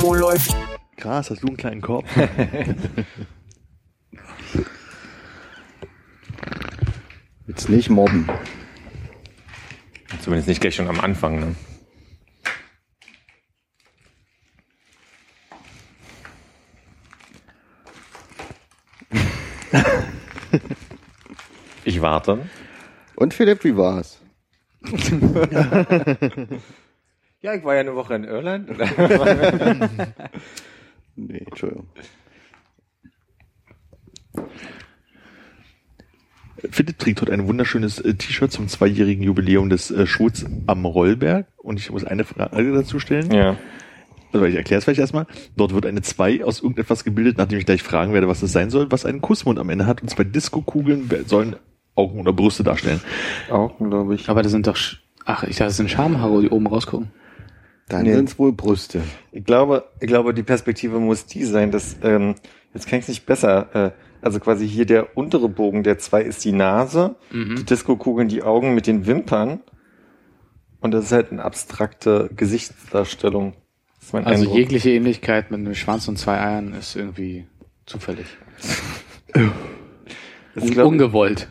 Wo 0.00 0.14
läuft? 0.14 0.54
Krass, 0.96 1.30
hast 1.30 1.42
du 1.42 1.48
einen 1.48 1.56
kleinen 1.56 1.80
Korb? 1.80 2.04
Jetzt 7.48 7.68
nicht 7.68 7.90
mobben. 7.90 8.28
Zumindest 10.20 10.46
nicht 10.48 10.60
gleich 10.60 10.76
schon 10.76 10.88
am 10.88 11.00
Anfang. 11.00 11.40
Ne? 11.40 11.56
Ich 21.84 22.00
warte. 22.00 22.48
Und 23.16 23.34
Philipp, 23.34 23.64
wie 23.64 23.76
war's? 23.76 24.20
Ja, 27.46 27.54
ich 27.54 27.62
war 27.62 27.74
ja 27.74 27.80
eine 27.82 27.94
Woche 27.94 28.14
in 28.16 28.24
Irland. 28.24 28.68
Nee, 31.18 31.44
Entschuldigung. 31.46 31.86
Philipp 36.70 36.98
trägt 36.98 37.22
heute 37.22 37.32
ein 37.32 37.46
wunderschönes 37.46 38.00
äh, 38.00 38.14
T-Shirt 38.14 38.50
zum 38.50 38.66
zweijährigen 38.68 39.22
Jubiläum 39.22 39.70
des 39.70 39.90
äh, 39.92 40.06
Schwutz 40.08 40.44
am 40.66 40.84
Rollberg. 40.84 41.46
Und 41.56 41.78
ich 41.78 41.90
muss 41.92 42.04
eine 42.04 42.24
Frage 42.24 42.72
dazu 42.74 42.98
stellen. 42.98 43.30
ja. 43.32 43.56
Also 44.32 44.44
ich 44.44 44.56
erkläre 44.56 44.78
es 44.78 44.84
vielleicht 44.84 45.00
erstmal. 45.00 45.26
Dort 45.56 45.72
wird 45.72 45.86
eine 45.86 46.02
2 46.02 46.44
aus 46.44 46.60
irgendetwas 46.60 47.04
gebildet, 47.04 47.38
nachdem 47.38 47.60
ich 47.60 47.64
gleich 47.64 47.82
fragen 47.84 48.12
werde, 48.12 48.26
was 48.28 48.40
das 48.40 48.50
sein 48.52 48.68
soll, 48.70 48.90
was 48.90 49.06
einen 49.06 49.20
Kussmund 49.22 49.58
am 49.60 49.70
Ende 49.70 49.86
hat. 49.86 50.02
Und 50.02 50.08
zwei 50.10 50.24
Disco-Kugeln 50.24 51.08
sollen 51.26 51.54
Augen 51.94 52.20
oder 52.20 52.32
Brüste 52.34 52.64
darstellen. 52.64 53.00
Augen, 53.48 53.88
glaube 53.88 54.16
ich. 54.16 54.28
Aber 54.28 54.42
das 54.42 54.50
sind 54.52 54.66
doch, 54.66 54.74
Sch- 54.76 54.96
ach, 55.24 55.44
ich 55.44 55.56
dachte, 55.56 55.68
das 55.68 55.76
sind 55.78 55.90
Schamhaare, 55.90 56.42
die 56.42 56.50
oben 56.50 56.66
rausgucken. 56.66 57.12
Dann 57.88 58.02
Nee. 58.02 58.14
sind's 58.14 58.38
wohl 58.38 58.52
Brüste. 58.52 59.02
Ich 59.32 59.44
glaube, 59.44 59.84
ich 60.00 60.08
glaube, 60.08 60.34
die 60.34 60.42
Perspektive 60.42 60.98
muss 60.98 61.26
die 61.26 61.44
sein, 61.44 61.70
dass, 61.70 61.96
ähm, 62.02 62.34
jetzt 62.74 62.88
kann 62.88 62.98
ich 62.98 63.04
es 63.04 63.08
nicht 63.08 63.26
besser, 63.26 63.74
äh, 63.74 63.90
also 64.22 64.40
quasi 64.40 64.66
hier 64.68 64.86
der 64.86 65.16
untere 65.16 65.48
Bogen 65.48 65.84
der 65.84 65.98
zwei 65.98 66.22
ist 66.22 66.44
die 66.44 66.50
Nase, 66.52 67.14
die 67.32 67.64
Disco-Kugeln 67.64 68.28
die 68.28 68.42
Augen 68.42 68.74
mit 68.74 68.88
den 68.88 69.06
Wimpern 69.06 69.60
und 70.80 70.90
das 70.92 71.04
ist 71.06 71.12
halt 71.12 71.30
eine 71.30 71.44
abstrakte 71.44 72.28
Gesichtsdarstellung. 72.34 73.52
Das 74.00 74.06
ist 74.08 74.12
mein 74.14 74.24
Also 74.26 74.42
Eindruck. 74.42 74.58
jegliche 74.58 74.90
Ähnlichkeit 74.90 75.52
mit 75.52 75.60
einem 75.60 75.74
Schwanz 75.76 76.08
und 76.08 76.18
zwei 76.18 76.40
Eiern 76.40 76.72
ist 76.74 76.96
irgendwie 76.96 77.46
zufällig. 77.86 78.26
Das 80.54 80.64
Un 80.64 80.70
glaub- 80.70 80.88
ungewollt. 80.88 81.48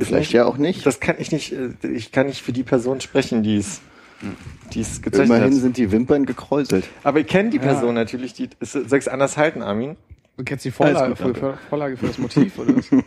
Vielleicht 0.00 0.32
ja 0.32 0.44
auch 0.44 0.58
nicht. 0.58 0.86
Das 0.86 1.00
kann 1.00 1.16
ich 1.18 1.32
nicht, 1.32 1.52
äh, 1.52 1.70
ich 1.92 2.12
kann 2.12 2.26
nicht 2.28 2.40
für 2.42 2.52
die 2.52 2.62
Person 2.62 3.00
sprechen, 3.00 3.42
die 3.42 3.56
es, 3.56 3.80
die 4.72 4.80
es 4.80 5.00
gezeichnet 5.02 5.36
Immerhin 5.36 5.54
hat. 5.54 5.60
sind 5.60 5.76
die 5.76 5.90
Wimpern 5.92 6.26
gekräuselt. 6.26 6.88
Aber 7.04 7.20
ich 7.20 7.26
kenne 7.26 7.50
die 7.50 7.58
Person 7.58 7.94
natürlich, 7.94 8.32
die, 8.34 8.48
ist- 8.60 8.72
soll 8.72 8.84
ich 8.84 8.92
es 8.92 9.08
anders 9.08 9.36
halten, 9.36 9.62
Armin? 9.62 9.96
Du 10.36 10.44
kennst 10.44 10.64
die 10.64 10.70
Vorlage, 10.70 11.14
gut, 11.22 11.36
für, 11.38 11.58
Vorlage 11.68 11.96
für 11.96 12.06
das 12.08 12.18
Motiv, 12.18 12.58
oder 12.58 12.76
was? 12.76 12.88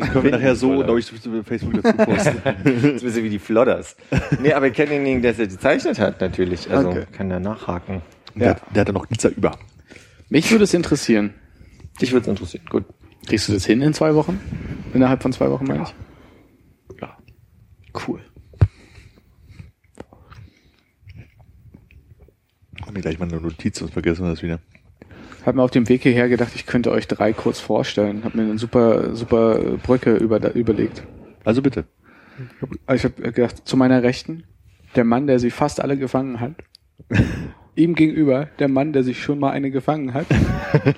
Können 0.00 0.24
wir 0.24 0.30
nachher 0.30 0.54
so, 0.54 0.68
glaube 0.84 1.00
ich, 1.00 1.06
zu 1.06 1.16
Facebook 1.42 1.82
dazu 1.82 1.96
posten. 1.96 2.36
Das 2.44 2.54
ist 2.74 2.84
ein 2.84 2.92
bisschen 3.00 3.24
wie 3.24 3.30
die 3.30 3.38
Flodders. 3.40 3.96
Nee, 4.40 4.52
aber 4.52 4.68
ich 4.68 4.74
kenne 4.74 4.90
denjenigen, 4.90 5.22
der 5.22 5.32
es 5.32 5.38
ja 5.38 5.46
gezeichnet 5.46 5.98
hat, 5.98 6.20
natürlich. 6.20 6.70
Also 6.70 6.90
Okay. 6.90 7.06
kann 7.10 7.28
da 7.28 7.40
nachhaken. 7.40 8.02
Der, 8.36 8.50
hat- 8.50 8.62
der 8.74 8.82
hat 8.82 8.88
da 8.88 8.92
noch 8.92 9.08
Glitzer 9.08 9.30
über. 9.30 9.58
Mich 10.28 10.50
würde 10.52 10.64
es 10.64 10.74
interessieren. 10.74 11.34
Dich 12.00 12.12
würde 12.12 12.22
es 12.22 12.28
interessieren. 12.28 12.64
Gut. 12.70 12.84
Kriegst 13.26 13.48
du 13.48 13.52
das 13.54 13.64
hin 13.66 13.82
in 13.82 13.92
zwei 13.92 14.14
Wochen? 14.14 14.38
Innerhalb 14.94 15.20
von 15.22 15.32
zwei 15.32 15.50
Wochen, 15.50 15.64
meine 15.64 15.82
ich? 15.82 15.94
Ja. 17.00 17.16
Cool. 18.06 18.20
Haben 22.88 22.96
wir 22.96 23.02
gleich 23.02 23.18
mal 23.18 23.28
eine 23.28 23.38
Notiz, 23.38 23.80
sonst 23.80 23.92
vergessen 23.92 24.24
wir 24.24 24.30
das 24.30 24.42
wieder. 24.42 24.60
Hab 25.44 25.54
mir 25.54 25.62
auf 25.62 25.70
dem 25.70 25.90
Weg 25.90 26.04
hierher 26.04 26.26
gedacht, 26.30 26.52
ich 26.54 26.64
könnte 26.64 26.90
euch 26.90 27.06
drei 27.06 27.34
kurz 27.34 27.60
vorstellen. 27.60 28.24
Hab 28.24 28.34
mir 28.34 28.44
eine 28.44 28.56
super, 28.56 29.14
super 29.14 29.58
Brücke 29.82 30.16
über, 30.16 30.54
überlegt. 30.54 31.02
Also 31.44 31.60
bitte. 31.60 31.84
Also 32.86 33.08
ich 33.08 33.12
habe 33.12 33.30
gedacht, 33.32 33.68
zu 33.68 33.76
meiner 33.76 34.02
Rechten, 34.02 34.44
der 34.96 35.04
Mann, 35.04 35.26
der 35.26 35.38
sie 35.38 35.50
fast 35.50 35.82
alle 35.82 35.98
gefangen 35.98 36.40
hat. 36.40 36.54
Ihm 37.74 37.94
gegenüber, 37.94 38.48
der 38.58 38.68
Mann, 38.68 38.94
der 38.94 39.04
sich 39.04 39.22
schon 39.22 39.38
mal 39.38 39.50
eine 39.50 39.70
gefangen 39.70 40.14
hat. 40.14 40.24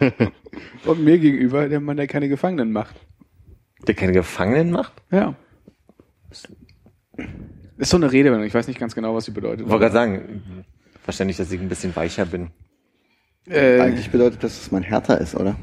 Und 0.85 1.03
mir 1.03 1.19
gegenüber, 1.19 1.69
der 1.69 1.81
Mann, 1.81 1.97
der 1.97 2.07
keine 2.07 2.29
Gefangenen 2.29 2.71
macht. 2.71 2.95
Der 3.89 3.97
keine 3.97 4.13
Gefangenen 4.13 4.71
macht? 4.71 4.93
Ja. 5.11 5.35
Ist 7.79 7.91
so 7.91 7.97
eine 7.97 8.13
Redewendung, 8.13 8.47
ich 8.47 8.55
weiß 8.55 8.69
nicht 8.69 8.79
ganz 8.79 8.95
genau, 8.95 9.13
was 9.17 9.25
sie 9.25 9.33
bedeutet. 9.33 9.63
Ich 9.63 9.69
wollte 9.69 9.87
gerade 9.87 9.93
sagen, 9.93 10.43
wahrscheinlich, 11.05 11.37
dass 11.37 11.51
ich 11.53 11.61
ein 11.61 11.69
bisschen 11.69 11.95
weicher 11.97 12.27
bin. 12.27 12.51
äh, 13.49 13.81
Eigentlich 13.81 14.11
bedeutet 14.11 14.43
das, 14.45 14.59
dass 14.59 14.71
man 14.71 14.83
härter 14.83 15.21
ist, 15.21 15.35
oder? 15.35 15.57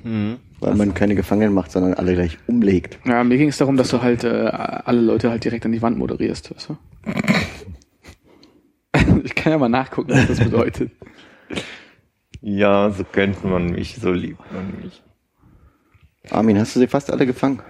Weil 0.60 0.76
man 0.76 0.94
keine 0.94 1.16
Gefangenen 1.16 1.54
macht, 1.54 1.72
sondern 1.72 1.94
alle 1.94 2.14
gleich 2.16 2.38
umlegt. 2.48 3.00
ja, 3.06 3.24
mir 3.24 3.38
ging 3.38 3.50
es 3.50 3.58
darum, 3.58 3.78
dass 3.78 3.90
du 3.90 4.02
halt 4.02 4.24
äh, 4.24 4.28
alle 4.30 5.02
Leute 5.02 5.30
halt 5.30 5.44
direkt 5.44 5.66
an 5.66 5.72
die 5.72 5.82
Wand 5.82 5.98
moderierst, 5.98 6.54
weißt 6.56 6.70
du? 6.70 6.78
ich 9.24 9.36
kann 9.36 9.52
ja 9.54 9.58
mal 9.58 9.70
nachgucken, 9.70 10.12
was 10.12 10.28
das 10.28 10.40
bedeutet. 10.40 10.92
Ja, 12.42 12.90
so 12.92 13.04
kennt 13.04 13.44
man 13.44 13.68
mich, 13.68 13.96
so 13.96 14.12
liebt 14.12 14.42
man 14.54 14.82
mich. 14.84 15.02
Armin, 16.30 16.60
hast 16.60 16.76
du 16.76 16.80
sie 16.80 16.88
fast 16.88 17.12
alle 17.12 17.26
gefangen? 17.26 17.62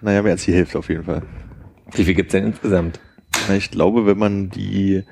Naja, 0.00 0.22
mehr 0.22 0.32
als 0.32 0.44
die 0.44 0.52
Hälfte 0.54 0.78
auf 0.78 0.88
jeden 0.88 1.04
Fall. 1.04 1.22
Wie 1.92 2.04
viel 2.04 2.14
gibt's 2.14 2.32
denn 2.32 2.44
insgesamt? 2.44 3.00
Ich 3.56 3.70
glaube, 3.70 4.06
wenn 4.06 4.18
man 4.18 4.50
die, 4.50 5.02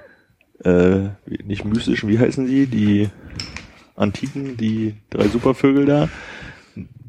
äh, 0.65 1.11
nicht 1.45 1.65
mystischen, 1.65 2.09
wie 2.09 2.19
heißen 2.19 2.47
die? 2.47 2.67
Die 2.67 3.09
antiken, 3.97 4.57
die 4.57 4.95
drei 5.11 5.29
Supervögel 5.29 5.87
da, 5.87 6.09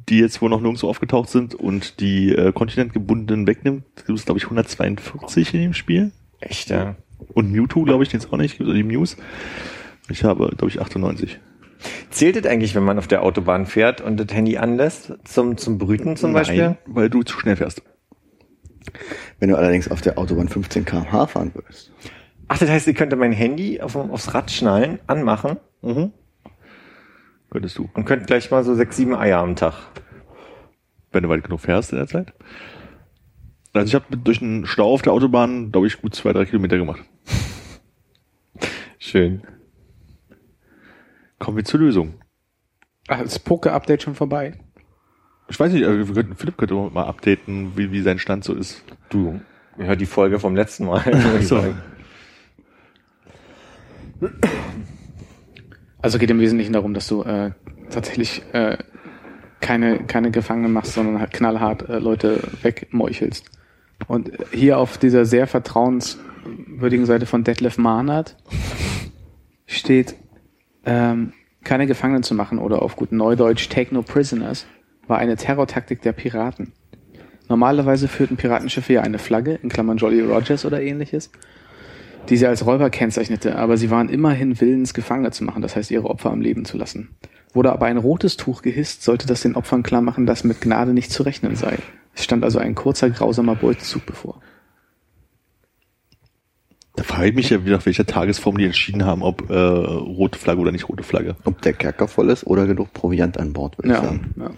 die 0.10 0.20
jetzt 0.20 0.42
wohl 0.42 0.50
noch 0.50 0.62
nirgendwo 0.62 0.88
aufgetaucht 0.88 1.30
sind 1.30 1.56
und 1.56 2.00
die 2.00 2.32
äh, 2.32 2.52
kontinentgebundenen 2.52 3.48
wegnimmt, 3.48 3.84
gibt 4.06 4.20
es, 4.20 4.26
glaube 4.26 4.38
ich, 4.38 4.46
142 4.46 5.54
in 5.54 5.62
dem 5.62 5.74
Spiel. 5.74 6.12
Echt, 6.40 6.70
ja. 6.70 6.96
Und 7.34 7.52
Mewtwo, 7.52 7.84
glaube 7.84 8.04
ich, 8.04 8.10
den 8.10 8.20
es 8.20 8.32
auch 8.32 8.38
nicht 8.38 8.58
gibt, 8.58 8.70
oder 8.70 8.78
die 8.78 8.84
Mews. 8.84 9.18
Ich 10.10 10.24
habe, 10.24 10.50
glaube 10.50 10.68
ich, 10.68 10.80
98. 10.80 11.40
Zählt 12.10 12.36
es 12.36 12.46
eigentlich, 12.46 12.76
wenn 12.76 12.84
man 12.84 12.98
auf 12.98 13.08
der 13.08 13.24
Autobahn 13.24 13.66
fährt 13.66 14.02
und 14.02 14.18
das 14.18 14.34
Handy 14.36 14.58
anlässt, 14.58 15.14
zum, 15.24 15.58
zum 15.58 15.78
Brüten 15.78 16.18
zum 16.18 16.34
Beispiel? 16.34 16.62
Nein, 16.62 16.78
weil 16.86 17.10
du 17.10 17.24
zu 17.24 17.40
schnell 17.40 17.56
fährst. 17.56 17.82
Wenn 19.40 19.50
du 19.50 19.58
allerdings 19.58 19.90
auf 19.90 20.02
der 20.02 20.18
Autobahn 20.18 20.48
15 20.48 20.86
km/h 20.86 21.28
fahren 21.28 21.52
würdest. 21.54 21.92
Ach, 22.48 22.58
das 22.58 22.70
heißt, 22.70 22.88
ich 22.88 22.96
könnte 22.96 23.16
mein 23.16 23.32
Handy 23.32 23.82
auf, 23.82 23.96
aufs 23.96 24.34
Rad 24.34 24.52
schnallen, 24.52 25.00
anmachen 25.08 25.58
Mhm. 25.82 26.12
Könntest 27.52 27.78
du. 27.78 27.90
und 27.94 28.06
könnte 28.06 28.26
gleich 28.26 28.50
mal 28.52 28.64
so 28.64 28.74
sechs, 28.76 28.98
sieben 28.98 29.16
Eier 29.16 29.40
am 29.40 29.56
Tag. 29.56 29.74
wenn 31.12 31.24
du 31.24 31.30
weit 31.30 31.44
genug 31.44 31.62
fährst 31.62 31.92
in 31.94 31.98
der 32.00 32.08
Zeit. 32.08 32.34
Also 33.74 33.88
ich 33.88 33.96
habe 33.96 34.18
durch 34.18 34.42
einen 34.42 34.66
Stau 34.66 34.92
auf 34.94 35.02
der 35.02 35.14
Autobahn, 35.14 35.72
glaube 35.72 35.88
ich, 35.88 36.02
gut 36.02 36.14
zwei, 36.16 36.34
drei 36.34 36.46
Kilometer 36.46 36.78
gemacht. 36.78 37.02
Schön. 39.00 39.44
Kommen 41.40 41.58
wir 41.58 41.64
zur 41.66 41.80
Lösung. 41.80 42.16
Ach, 43.08 43.22
ist 43.22 43.40
Poker-Update 43.40 44.04
schon 44.04 44.16
vorbei? 44.16 44.54
Ich 45.48 45.60
weiß 45.60 45.72
nicht, 45.72 45.86
also 45.86 46.08
wir 46.08 46.16
könnten, 46.16 46.36
Philipp 46.36 46.58
könnte 46.58 46.74
mal 46.74 47.06
updaten, 47.06 47.78
wie, 47.78 47.92
wie 47.92 48.02
sein 48.02 48.18
Stand 48.20 48.44
so 48.44 48.54
ist. 48.54 48.84
Du, 49.10 49.40
hör 49.78 49.96
die 49.96 50.08
Folge 50.08 50.40
vom 50.40 50.56
letzten 50.56 50.86
Mal. 50.86 51.06
würde 51.06 51.40
ich 51.40 51.48
So. 51.48 51.64
Also 56.02 56.20
geht 56.20 56.30
im 56.30 56.40
Wesentlichen 56.40 56.74
darum, 56.74 56.94
dass 56.94 57.08
du 57.08 57.24
äh, 57.24 57.52
tatsächlich 57.90 58.44
äh, 58.54 58.78
keine, 59.60 60.04
keine 60.06 60.32
Gefangenen 60.32 60.72
machst, 60.72 60.94
sondern 60.94 61.20
halt 61.20 61.34
knallhart 61.34 61.90
äh, 61.90 61.98
Leute 61.98 62.42
wegmeuchelst. 62.62 63.50
Und 64.08 64.32
hier 64.52 64.78
auf 64.78 64.98
dieser 64.98 65.26
sehr 65.26 65.48
vertrauenswürdigen 65.48 67.06
Seite 67.06 67.26
von 67.26 67.44
Detlef 67.44 67.78
Mahnert 67.78 68.38
steht, 69.66 70.16
ähm, 70.86 71.34
keine 71.64 71.88
Gefangenen 71.88 72.24
zu 72.24 72.36
machen 72.36 72.60
oder 72.60 72.82
auf 72.82 72.96
gut 72.96 73.12
Neudeutsch 73.12 73.70
Take 73.70 73.94
No 73.94 74.04
Prisoners 74.04 74.68
war 75.08 75.18
eine 75.18 75.36
Terrortaktik 75.36 76.02
der 76.02 76.14
Piraten. 76.14 76.74
Normalerweise 77.50 78.08
führten 78.08 78.38
Piratenschiffe 78.38 78.94
ja 78.94 79.02
eine 79.02 79.20
Flagge, 79.20 79.60
in 79.62 79.70
Klammern 79.70 79.98
Jolly 79.98 80.22
Rogers 80.22 80.66
oder 80.66 80.82
ähnliches. 80.82 81.32
Die 82.30 82.38
sie 82.38 82.48
als 82.48 82.66
Räuber 82.66 82.90
kennzeichnete, 82.90 83.56
aber 83.58 83.78
sie 83.78 83.90
waren 83.90 84.10
immerhin 84.10 84.60
willens, 84.60 84.94
Gefangene 84.94 85.32
zu 85.32 85.44
machen, 85.44 85.62
das 85.62 85.76
heißt 85.76 85.92
ihre 85.92 86.10
Opfer 86.10 86.32
am 86.32 86.42
Leben 86.42 86.66
zu 86.66 86.78
lassen. 86.78 87.10
Wurde 87.54 87.72
aber 87.72 87.86
ein 87.86 87.98
rotes 87.98 88.38
Tuch 88.38 88.62
gehisst, 88.62 89.04
sollte 89.04 89.28
das 89.28 89.42
den 89.42 89.56
Opfern 89.56 89.84
klar 89.84 90.02
machen, 90.02 90.26
dass 90.26 90.44
mit 90.44 90.62
Gnade 90.62 90.94
nicht 90.94 91.12
zu 91.12 91.24
rechnen 91.24 91.56
sei. 91.56 91.78
Es 92.14 92.24
stand 92.24 92.44
also 92.44 92.60
ein 92.60 92.76
kurzer, 92.76 93.10
grausamer 93.10 93.56
Beutezug 93.56 94.06
bevor. 94.06 94.42
Da 96.96 97.04
frage 97.04 97.30
ich 97.30 97.36
mich 97.36 97.50
ja, 97.50 97.66
wie 97.66 97.72
nach 97.72 97.86
welcher 97.86 98.06
Tagesform 98.06 98.58
die 98.58 98.66
entschieden 98.66 99.06
haben, 99.06 99.22
ob 99.22 99.50
äh, 99.50 99.54
rote 99.54 100.40
Flagge 100.40 100.62
oder 100.62 100.72
nicht 100.72 100.88
rote 100.88 101.04
Flagge. 101.04 101.36
Ob 101.44 101.62
der 101.62 101.74
Kerker 101.74 102.08
voll 102.08 102.30
ist 102.30 102.46
oder 102.48 102.68
genug 102.68 102.94
Proviant 102.94 103.38
an 103.38 103.52
Bord, 103.52 103.78
würde 103.78 103.90
ich 103.90 103.96
Ja, 103.96 104.02
sagen. 104.04 104.34
ja. 104.38 104.52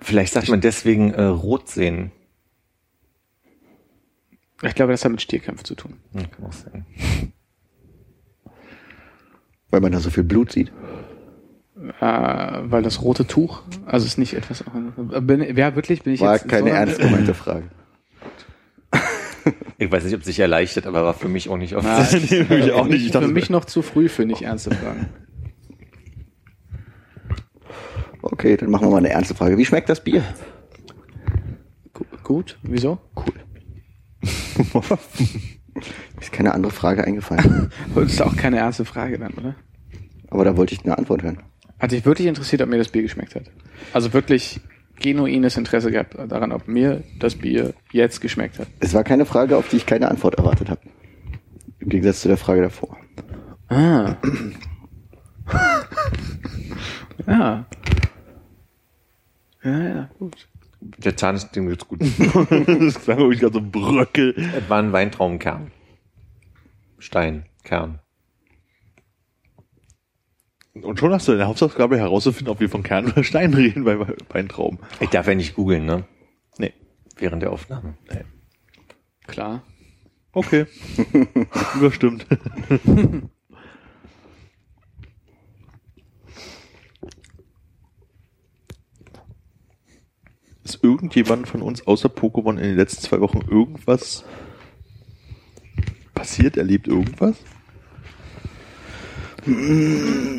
Vielleicht 0.00 0.32
sagt 0.34 0.48
man 0.48 0.60
deswegen 0.60 1.12
äh, 1.12 1.22
rot 1.24 1.68
sehen. 1.68 2.10
Ich 4.62 4.74
glaube, 4.74 4.92
das 4.92 5.04
hat 5.04 5.10
mit 5.10 5.20
Stierkampf 5.22 5.62
zu 5.64 5.74
tun. 5.74 5.94
Hm, 6.12 6.30
kann 6.30 6.44
auch 6.46 6.52
sein. 6.52 6.86
Weil 9.70 9.80
man 9.80 9.92
da 9.92 9.98
so 10.00 10.10
viel 10.10 10.22
Blut 10.24 10.52
sieht. 10.52 10.70
Äh, 12.00 12.04
weil 12.06 12.82
das 12.82 13.02
rote 13.02 13.26
Tuch, 13.26 13.62
also 13.84 14.06
ist 14.06 14.16
nicht 14.16 14.34
etwas. 14.34 14.62
Bin, 15.22 15.56
ja, 15.56 15.74
wirklich, 15.74 16.02
bin 16.04 16.14
ich 16.14 16.20
War 16.20 16.34
jetzt. 16.34 16.48
keine 16.48 16.70
so- 16.70 16.76
ernst 16.76 16.98
gemeinte 17.00 17.34
Frage. 17.34 17.64
Ich 19.76 19.90
weiß 19.90 20.04
nicht, 20.04 20.14
ob 20.14 20.20
es 20.20 20.26
sich 20.26 20.38
erleichtert, 20.38 20.86
aber 20.86 21.04
war 21.04 21.12
für 21.14 21.28
mich 21.28 21.48
auch 21.48 21.56
nicht 21.58 21.74
oft. 21.74 21.84
Ja, 21.84 22.06
Nee, 22.12 22.44
für 22.44 22.54
mich 22.56 22.70
auch 22.72 22.86
nicht. 22.86 23.04
Ich 23.06 23.12
Für 23.12 23.26
mich 23.26 23.50
noch 23.50 23.64
zu 23.64 23.82
früh 23.82 24.08
für 24.08 24.24
nicht 24.24 24.42
ernste 24.42 24.70
Fragen. 24.72 25.08
Okay, 28.22 28.56
dann 28.56 28.70
machen 28.70 28.86
wir 28.86 28.90
mal 28.90 28.98
eine 28.98 29.10
ernste 29.10 29.34
Frage. 29.34 29.58
Wie 29.58 29.64
schmeckt 29.64 29.88
das 29.88 30.02
Bier? 30.02 30.22
Gu- 31.92 32.04
Gut, 32.22 32.58
wieso? 32.62 32.98
Ist 36.20 36.32
keine 36.32 36.54
andere 36.54 36.72
Frage 36.72 37.04
eingefallen. 37.04 37.70
Das 37.94 38.12
ist 38.12 38.22
auch 38.22 38.36
keine 38.36 38.58
ernste 38.58 38.84
Frage 38.84 39.18
dann, 39.18 39.32
oder? 39.34 39.56
Aber 40.30 40.44
da 40.44 40.56
wollte 40.56 40.74
ich 40.74 40.84
eine 40.84 40.96
Antwort 40.96 41.22
hören. 41.22 41.42
Hat 41.78 41.92
dich 41.92 42.04
wirklich 42.04 42.28
interessiert, 42.28 42.62
ob 42.62 42.68
mir 42.68 42.78
das 42.78 42.88
Bier 42.88 43.02
geschmeckt 43.02 43.34
hat? 43.34 43.50
Also 43.92 44.12
wirklich 44.12 44.60
genuines 45.00 45.56
Interesse 45.56 45.90
gehabt 45.90 46.16
daran, 46.28 46.52
ob 46.52 46.68
mir 46.68 47.02
das 47.18 47.34
Bier 47.34 47.74
jetzt 47.92 48.20
geschmeckt 48.20 48.58
hat. 48.58 48.68
Es 48.80 48.94
war 48.94 49.02
keine 49.04 49.26
Frage, 49.26 49.56
auf 49.56 49.68
die 49.68 49.76
ich 49.76 49.86
keine 49.86 50.08
Antwort 50.08 50.36
erwartet 50.36 50.70
habe. 50.70 50.80
Im 51.80 51.88
Gegensatz 51.88 52.20
zu 52.20 52.28
der 52.28 52.36
Frage 52.36 52.62
davor. 52.62 52.96
Ah. 53.68 54.16
ja. 57.26 57.66
Ja, 59.64 59.78
ja, 59.80 60.10
gut. 60.18 60.46
Der 60.84 61.16
Zahn 61.16 61.34
ist 61.34 61.52
dem 61.52 61.70
jetzt 61.70 61.88
gut. 61.88 62.00
das 62.18 63.00
klang 63.00 63.18
irgendwie 63.18 63.38
gerade 63.38 63.54
so 63.54 63.58
ein 63.60 63.70
Bröckel. 63.70 64.34
Es 64.36 64.68
war 64.68 64.80
ein 64.80 64.92
Weintraubenkern. 64.92 65.70
Stein, 66.98 67.46
Kern. 67.62 68.00
Und 70.74 70.98
schon 70.98 71.12
hast 71.12 71.28
du 71.28 71.32
deine 71.32 71.46
Hauptaufgabe 71.46 71.96
herauszufinden, 71.96 72.52
ob 72.52 72.60
wir 72.60 72.68
von 72.68 72.82
Kern 72.82 73.06
oder 73.06 73.24
Stein 73.24 73.54
reden 73.54 73.84
bei 73.84 73.98
Weintrauben. 73.98 74.78
Ich 75.00 75.08
darf 75.08 75.26
ja 75.26 75.34
nicht 75.34 75.54
googeln, 75.54 75.86
ne? 75.86 76.04
Nee. 76.58 76.72
Während 77.16 77.42
der 77.42 77.52
Aufnahme. 77.52 77.96
Klar. 79.26 79.62
Okay. 80.32 80.66
Überstimmt. 81.76 82.26
Ist 90.64 90.82
irgendjemand 90.82 91.46
von 91.46 91.62
uns 91.62 91.86
außer 91.86 92.08
Pokémon 92.08 92.56
in 92.56 92.64
den 92.64 92.76
letzten 92.76 93.02
zwei 93.02 93.20
Wochen 93.20 93.42
irgendwas 93.48 94.24
passiert, 96.14 96.56
erlebt 96.56 96.88
irgendwas? 96.88 97.36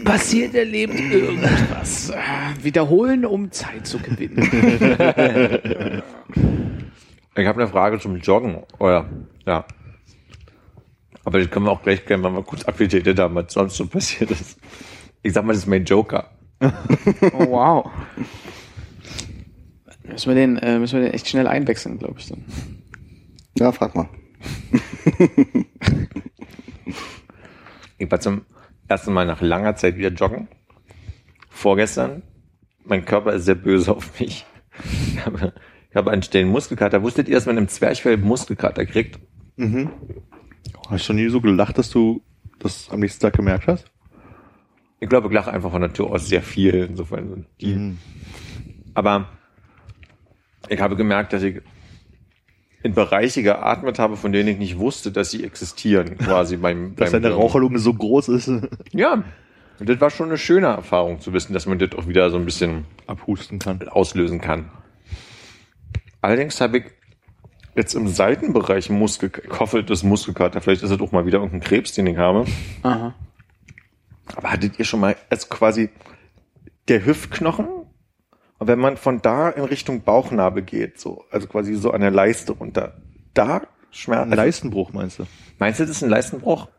Passiert, 0.03 0.55
erlebt 0.55 0.99
irgendwas. 0.99 2.11
Wiederholen, 2.63 3.23
um 3.23 3.51
Zeit 3.51 3.85
zu 3.85 3.99
gewinnen. 3.99 6.01
Ich 7.37 7.45
habe 7.45 7.61
eine 7.61 7.69
Frage 7.69 7.99
zum 7.99 8.15
Joggen. 8.15 8.63
Oder, 8.79 9.09
ja. 9.45 9.65
Aber 11.25 11.39
das 11.39 11.49
können 11.49 11.65
wir 11.65 11.71
auch 11.71 11.83
gleich 11.83 12.01
wenn 12.07 12.21
wir 12.21 12.43
kurz 12.43 12.63
abgedatet 12.63 13.19
haben, 13.19 13.35
was 13.35 13.51
sonst 13.51 13.75
so 13.75 13.87
passiert 13.87 14.31
ist. 14.31 14.57
Ich 15.21 15.33
sag 15.33 15.43
mal, 15.43 15.51
das 15.51 15.63
ist 15.63 15.67
mein 15.67 15.83
Joker. 15.83 16.29
Oh, 17.33 17.49
wow. 17.49 17.91
Müssen 20.07 20.27
wir 20.29 20.35
den, 20.35 20.57
äh, 20.57 20.79
müssen 20.79 20.99
wir 20.99 21.05
den 21.05 21.13
echt 21.13 21.27
schnell 21.27 21.47
einwechseln, 21.47 21.97
glaube 21.97 22.19
ich 22.19 22.27
dann. 22.27 22.43
Ja, 23.57 23.71
frag 23.71 23.95
mal. 23.95 24.09
Ich 27.97 28.11
war 28.11 28.19
zum 28.19 28.41
ersten 28.87 29.13
Mal 29.13 29.25
nach 29.25 29.41
langer 29.41 29.75
Zeit 29.75 29.97
wieder 29.97 30.09
joggen. 30.09 30.47
Vorgestern. 31.49 32.23
Mein 32.83 33.05
Körper 33.05 33.33
ist 33.33 33.45
sehr 33.45 33.55
böse 33.55 33.95
auf 33.95 34.19
mich. 34.19 34.45
Ich 35.07 35.25
habe, 35.25 35.53
ich 35.89 35.95
habe 35.95 36.11
einen 36.11 36.21
stillen 36.21 36.49
Muskelkater. 36.49 37.01
Wusstet 37.01 37.29
ihr, 37.29 37.35
dass 37.35 37.45
man 37.45 37.57
im 37.57 37.69
Zwerchfell 37.69 38.17
Muskelkater 38.17 38.85
kriegt? 38.85 39.17
Hast 40.89 41.07
du 41.09 41.13
nie 41.13 41.29
so 41.29 41.39
gelacht, 41.39 41.77
dass 41.77 41.89
du 41.89 42.21
das 42.59 42.89
am 42.91 42.99
nächsten 42.99 43.21
Tag 43.21 43.33
gemerkt 43.33 43.67
hast? 43.67 43.85
Ich 44.99 45.07
glaube, 45.07 45.27
ich 45.29 45.33
lache 45.33 45.51
einfach 45.51 45.71
von 45.71 45.81
Natur 45.81 46.11
aus 46.11 46.27
sehr 46.27 46.41
viel. 46.41 46.87
Insofern. 46.89 47.45
Die, 47.61 47.95
Aber 48.93 49.29
ich 50.69 50.79
habe 50.81 50.95
gemerkt, 50.95 51.33
dass 51.33 51.43
ich 51.43 51.61
in 52.83 52.93
Bereiche 52.93 53.41
geatmet 53.41 53.97
habe, 53.97 54.15
von 54.15 54.31
denen 54.31 54.49
ich 54.49 54.57
nicht 54.57 54.77
wusste, 54.77 55.11
dass 55.11 55.31
sie 55.31 55.43
existieren, 55.43 56.17
quasi 56.19 56.57
beim, 56.57 56.95
Dass 56.95 57.11
beim 57.11 57.23
deine 57.23 57.35
Raucherlunge 57.35 57.79
so 57.79 57.93
groß 57.93 58.29
ist, 58.29 58.51
Ja, 58.91 59.23
und 59.79 59.89
das 59.89 59.99
war 59.99 60.09
schon 60.09 60.27
eine 60.29 60.37
schöne 60.37 60.67
Erfahrung 60.67 61.19
zu 61.19 61.33
wissen, 61.33 61.53
dass 61.53 61.65
man 61.65 61.79
das 61.79 61.91
auch 61.93 62.07
wieder 62.07 62.29
so 62.29 62.37
ein 62.37 62.45
bisschen 62.45 62.85
abhusten 63.07 63.59
kann. 63.59 63.85
auslösen 63.89 64.39
kann. 64.39 64.71
Allerdings 66.21 66.61
habe 66.61 66.77
ich 66.77 66.85
jetzt 67.75 67.93
im 67.93 68.07
Seitenbereich 68.07 68.89
Muskel, 68.89 69.29
das 69.29 69.99
ist 69.99 70.03
Muskelkater, 70.03 70.61
vielleicht 70.61 70.81
ist 70.83 70.91
es 70.91 70.99
auch 71.01 71.11
mal 71.11 71.25
wieder 71.25 71.39
irgendein 71.39 71.59
Krebs, 71.59 71.91
den 71.91 72.07
ich 72.07 72.17
habe. 72.17 72.45
Aha. 72.83 73.13
Aber 74.35 74.51
hattet 74.51 74.79
ihr 74.79 74.85
schon 74.85 75.01
mal, 75.01 75.15
also 75.29 75.47
quasi 75.49 75.89
der 76.87 77.05
Hüftknochen? 77.05 77.67
Und 78.57 78.67
wenn 78.67 78.79
man 78.79 78.97
von 78.97 79.21
da 79.21 79.49
in 79.49 79.63
Richtung 79.65 80.01
Bauchnabel 80.01 80.63
geht, 80.63 80.99
so, 80.99 81.25
also 81.31 81.47
quasi 81.47 81.75
so 81.75 81.91
an 81.91 82.01
der 82.01 82.11
Leiste 82.11 82.53
runter, 82.53 82.97
da 83.33 83.57
Ein 83.57 83.67
Schmerz. 83.91 84.33
Leistenbruch 84.35 84.93
meinst 84.93 85.19
du? 85.19 85.23
Meinst 85.59 85.79
du, 85.79 85.83
das 85.85 85.97
ist 85.97 86.03
ein 86.03 86.09
Leistenbruch? 86.09 86.69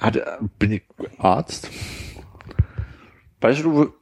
Hat, 0.00 0.18
Bin 0.58 0.72
ich 0.72 0.82
Arzt? 1.18 1.70
weißt 3.40 3.62
du, 3.64 3.74
wo- 3.74 3.92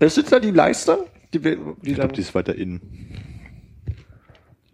ist 0.00 0.16
jetzt 0.16 0.32
da 0.32 0.40
die 0.40 0.50
Leiste? 0.50 1.06
Die, 1.34 1.44
wir- 1.44 1.56
die 1.56 1.60
Ich 1.60 1.76
dann, 1.88 1.94
glaube, 1.94 2.12
die 2.14 2.20
ist 2.22 2.34
weiter 2.34 2.54
innen. 2.54 2.80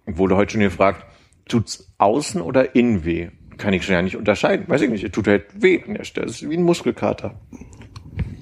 wurde 0.07 0.37
heute 0.37 0.53
schon 0.53 0.61
gefragt, 0.61 1.05
tut's 1.49 1.93
außen 1.99 2.41
oder 2.41 2.75
innen 2.75 3.05
weh? 3.05 3.31
Kann 3.57 3.73
ich 3.75 3.85
schon 3.85 3.95
ja 3.95 4.03
nicht 4.03 4.17
unterscheiden. 4.17 4.69
Weiß 4.69 4.81
ich 4.81 4.91
nicht. 4.91 5.05
Es 5.05 5.13
tut 5.13 5.27
halt 5.29 5.47
weh 5.61 5.83
an 5.87 5.95
der 5.95 6.05
Stelle. 6.05 6.27
Es 6.27 6.43
ist 6.43 6.49
wie 6.51 6.57
ein 6.57 6.63
Muskelkater. 6.63 7.41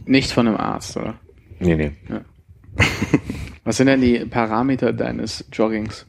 Nicht 0.07 0.33
von 0.33 0.47
einem 0.49 0.57
Arzt, 0.57 0.97
oder? 0.97 1.15
Nee, 1.61 1.77
nee. 1.77 1.93
Was 3.64 3.76
sind 3.76 3.87
denn 3.87 4.00
die 4.00 4.25
Parameter 4.25 4.93
deines 4.93 5.45
Joggings? 5.52 6.07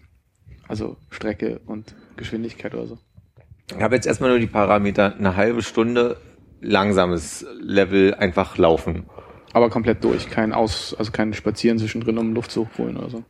Also 0.67 0.97
Strecke 1.09 1.61
und 1.65 1.95
Geschwindigkeit 2.17 2.73
oder 2.73 2.87
so? 2.87 2.97
Ich 3.75 3.81
habe 3.81 3.95
jetzt 3.95 4.07
erstmal 4.07 4.29
nur 4.29 4.39
die 4.39 4.47
Parameter 4.47 5.15
eine 5.15 5.35
halbe 5.35 5.61
Stunde 5.61 6.17
langsames 6.61 7.45
Level 7.59 8.13
einfach 8.15 8.57
laufen. 8.57 9.05
Aber 9.53 9.69
komplett 9.69 10.03
durch, 10.03 10.29
kein 10.29 10.53
Aus, 10.53 10.95
also 10.97 11.11
kein 11.11 11.33
Spazieren 11.33 11.77
zwischendrin, 11.77 12.17
um 12.17 12.33
Luft 12.33 12.51
zu 12.51 12.67
holen 12.77 12.97
oder 12.97 13.09
so. 13.09 13.23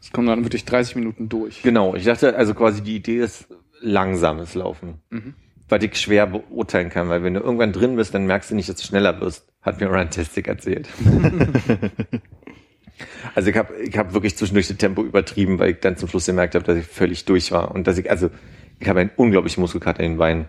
Es 0.00 0.10
kommt 0.10 0.28
dann 0.28 0.44
wirklich 0.44 0.64
30 0.64 0.96
Minuten 0.96 1.28
durch. 1.28 1.62
Genau, 1.62 1.94
ich 1.94 2.04
dachte, 2.04 2.34
also 2.36 2.54
quasi 2.54 2.82
die 2.82 2.96
Idee 2.96 3.18
ist 3.18 3.46
langsames 3.80 4.54
Laufen. 4.54 5.00
Mhm. 5.10 5.34
Weil 5.68 5.84
ich 5.84 5.96
schwer 5.96 6.26
beurteilen 6.26 6.90
kann, 6.90 7.08
weil 7.08 7.22
wenn 7.22 7.34
du 7.34 7.40
irgendwann 7.40 7.72
drin 7.72 7.96
bist, 7.96 8.12
dann 8.12 8.26
merkst 8.26 8.50
du 8.50 8.56
nicht, 8.56 8.68
dass 8.68 8.76
du 8.76 8.82
schneller 8.84 9.20
wirst. 9.20 9.46
Hat 9.62 9.80
mir 9.80 9.86
Runtastic 9.86 10.48
erzählt. 10.48 10.88
also 13.34 13.50
ich 13.50 13.56
habe 13.56 13.74
ich 13.76 13.96
hab 13.96 14.12
wirklich 14.14 14.36
zwischendurch 14.36 14.68
das 14.68 14.76
Tempo 14.76 15.02
übertrieben, 15.02 15.58
weil 15.58 15.70
ich 15.72 15.80
dann 15.80 15.96
zum 15.96 16.08
Schluss 16.08 16.26
gemerkt 16.26 16.54
habe, 16.54 16.64
dass 16.64 16.76
ich 16.76 16.86
völlig 16.86 17.24
durch 17.24 17.52
war. 17.52 17.70
Und 17.72 17.86
dass 17.86 17.98
ich, 17.98 18.10
also 18.10 18.30
ich 18.80 18.88
habe 18.88 19.00
einen 19.00 19.10
unglaublichen 19.16 19.60
Muskelkater 19.60 20.02
in 20.02 20.12
den 20.12 20.18
Beinen. 20.18 20.46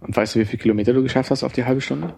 Und 0.00 0.16
weißt 0.16 0.34
du, 0.34 0.40
wie 0.40 0.44
viele 0.44 0.62
Kilometer 0.62 0.92
du 0.92 1.02
geschafft 1.02 1.30
hast 1.30 1.42
auf 1.42 1.52
die 1.52 1.64
halbe 1.64 1.80
Stunde? 1.80 2.14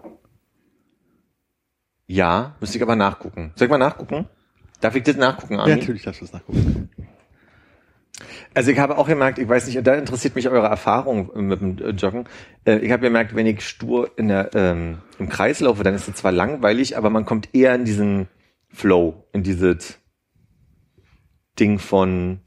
Ja, 2.07 2.55
müsste 2.59 2.77
ich 2.77 2.83
aber 2.83 2.95
nachgucken. 2.95 3.53
Soll 3.55 3.65
ich 3.65 3.71
mal 3.71 3.77
nachgucken? 3.77 4.27
Darf 4.81 4.95
ich 4.95 5.03
das 5.03 5.15
nachgucken, 5.15 5.59
Armin? 5.59 5.75
Ja, 5.75 5.79
natürlich 5.79 6.03
darfst 6.03 6.21
du 6.21 6.25
das 6.25 6.33
nachgucken. 6.33 6.89
Also 8.53 8.71
ich 8.71 8.79
habe 8.79 8.97
auch 8.97 9.07
gemerkt, 9.07 9.39
ich 9.39 9.47
weiß 9.47 9.67
nicht, 9.67 9.85
da 9.85 9.95
interessiert 9.95 10.35
mich 10.35 10.49
eure 10.49 10.67
Erfahrung 10.67 11.31
mit 11.35 11.61
dem 11.61 11.77
Joggen. 11.95 12.25
Äh, 12.65 12.79
Ich 12.79 12.91
habe 12.91 13.01
gemerkt, 13.01 13.35
wenn 13.35 13.45
ich 13.45 13.61
stur 13.61 14.11
in 14.17 14.27
der, 14.27 14.49
ähm, 14.53 14.97
im 15.19 15.29
Kreis 15.29 15.61
laufe, 15.61 15.83
dann 15.83 15.93
ist 15.93 16.07
es 16.07 16.15
zwar 16.15 16.31
langweilig, 16.31 16.97
aber 16.97 17.09
man 17.09 17.25
kommt 17.25 17.49
eher 17.53 17.73
in 17.73 17.85
diesen 17.85 18.27
Flow, 18.73 19.25
in 19.33 19.43
dieses 19.43 19.99
Ding 21.59 21.79
von 21.79 22.39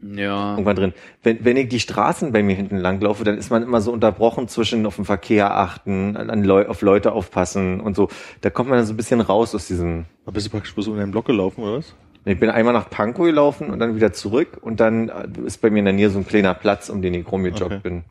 Ja. 0.00 0.52
irgendwann 0.52 0.76
drin. 0.76 0.94
Wenn, 1.22 1.44
wenn 1.44 1.56
ich 1.56 1.68
die 1.68 1.80
Straßen 1.80 2.32
bei 2.32 2.42
mir 2.42 2.54
hinten 2.56 2.76
langlaufe, 2.78 3.24
dann 3.24 3.36
ist 3.36 3.50
man 3.50 3.62
immer 3.62 3.80
so 3.80 3.92
unterbrochen 3.92 4.48
zwischen 4.48 4.86
auf 4.86 4.96
den 4.96 5.04
Verkehr 5.04 5.54
achten, 5.56 6.16
an 6.16 6.44
Leu 6.44 6.66
auf 6.66 6.82
Leute 6.82 7.12
aufpassen 7.12 7.80
und 7.80 7.96
so. 7.96 8.08
Da 8.40 8.50
kommt 8.50 8.70
man 8.70 8.78
dann 8.78 8.86
so 8.86 8.94
ein 8.94 8.96
bisschen 8.96 9.20
raus 9.20 9.54
aus 9.54 9.66
diesem. 9.66 10.06
Da 10.24 10.30
bist 10.30 10.46
du 10.46 10.50
praktisch 10.50 10.74
bloß 10.74 10.88
um 10.88 10.96
deinen 10.96 11.10
Block 11.10 11.26
gelaufen, 11.26 11.62
oder 11.62 11.78
was? 11.78 11.94
Ich 12.24 12.38
bin 12.38 12.50
einmal 12.50 12.74
nach 12.74 12.90
Pankow 12.90 13.24
gelaufen 13.24 13.70
und 13.70 13.78
dann 13.78 13.94
wieder 13.96 14.12
zurück 14.12 14.58
und 14.60 14.80
dann 14.80 15.08
äh, 15.08 15.28
ist 15.46 15.58
bei 15.62 15.70
mir 15.70 15.78
in 15.78 15.84
der 15.86 15.94
Nähe 15.94 16.10
so 16.10 16.18
ein 16.18 16.26
kleiner 16.26 16.54
Platz, 16.54 16.90
um 16.90 17.00
den 17.02 17.14
ich 17.14 17.30
rumgejoggt 17.30 17.62
Okay. 17.62 17.80
bin. 17.82 18.04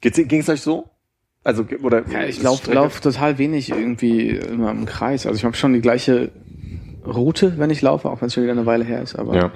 Ging 0.00 0.40
es 0.40 0.48
euch 0.48 0.60
so? 0.60 0.90
Also, 1.48 1.64
oder? 1.82 2.04
Ja, 2.10 2.24
ich 2.24 2.42
laufe 2.42 2.70
lauf 2.74 3.00
total 3.00 3.38
wenig 3.38 3.70
irgendwie 3.70 4.30
immer 4.32 4.70
im 4.70 4.84
Kreis. 4.84 5.24
Also 5.26 5.38
ich 5.38 5.44
habe 5.46 5.56
schon 5.56 5.72
die 5.72 5.80
gleiche 5.80 6.30
Route, 7.06 7.56
wenn 7.58 7.70
ich 7.70 7.80
laufe, 7.80 8.10
auch 8.10 8.20
wenn 8.20 8.26
es 8.26 8.34
schon 8.34 8.42
wieder 8.42 8.52
eine 8.52 8.66
Weile 8.66 8.84
her 8.84 9.00
ist. 9.00 9.14
Aber 9.16 9.34
Ja. 9.34 9.52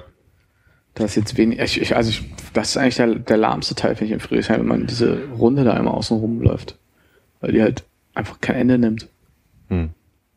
da 0.95 1.05
ist 1.05 1.13
jetzt 1.15 1.37
wenig. 1.37 1.59
Ich, 1.59 1.79
ich, 1.79 1.95
also 1.95 2.09
ich, 2.09 2.23
das 2.53 2.69
ist 2.69 2.77
eigentlich 2.77 2.95
der, 2.95 3.13
der 3.13 3.37
lahmste 3.37 3.75
Teil, 3.75 3.95
finde 3.95 4.05
ich, 4.07 4.11
im 4.13 4.19
Friedrichshain, 4.19 4.59
wenn 4.61 4.67
man 4.67 4.87
diese 4.87 5.19
Runde 5.37 5.63
da 5.63 5.73
einmal 5.73 5.93
außen 5.93 6.17
rumläuft. 6.17 6.79
Weil 7.41 7.51
die 7.51 7.61
halt 7.61 7.83
einfach 8.15 8.41
kein 8.41 8.55
Ende 8.55 8.79
nimmt. 8.79 9.07
Hm. 9.69 9.89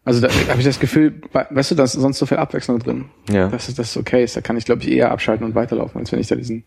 Also 0.04 0.20
da 0.20 0.28
habe 0.28 0.58
ich 0.58 0.64
das 0.66 0.78
Gefühl, 0.78 1.14
we- 1.32 1.46
weißt 1.48 1.70
du, 1.70 1.74
da 1.74 1.84
ist 1.84 1.92
sonst 1.92 2.18
so 2.18 2.26
viel 2.26 2.36
Abwechslung 2.36 2.80
drin. 2.80 3.06
Ja. 3.30 3.48
Dass 3.48 3.66
das 3.74 3.88
ist 3.88 3.96
okay 3.96 4.24
ist. 4.24 4.36
Da 4.36 4.42
kann 4.42 4.58
ich, 4.58 4.66
glaube 4.66 4.82
ich, 4.82 4.90
eher 4.90 5.10
abschalten 5.10 5.46
und 5.46 5.54
weiterlaufen, 5.54 5.98
als 6.00 6.12
wenn 6.12 6.20
ich 6.20 6.26
da 6.28 6.36
diesen 6.36 6.64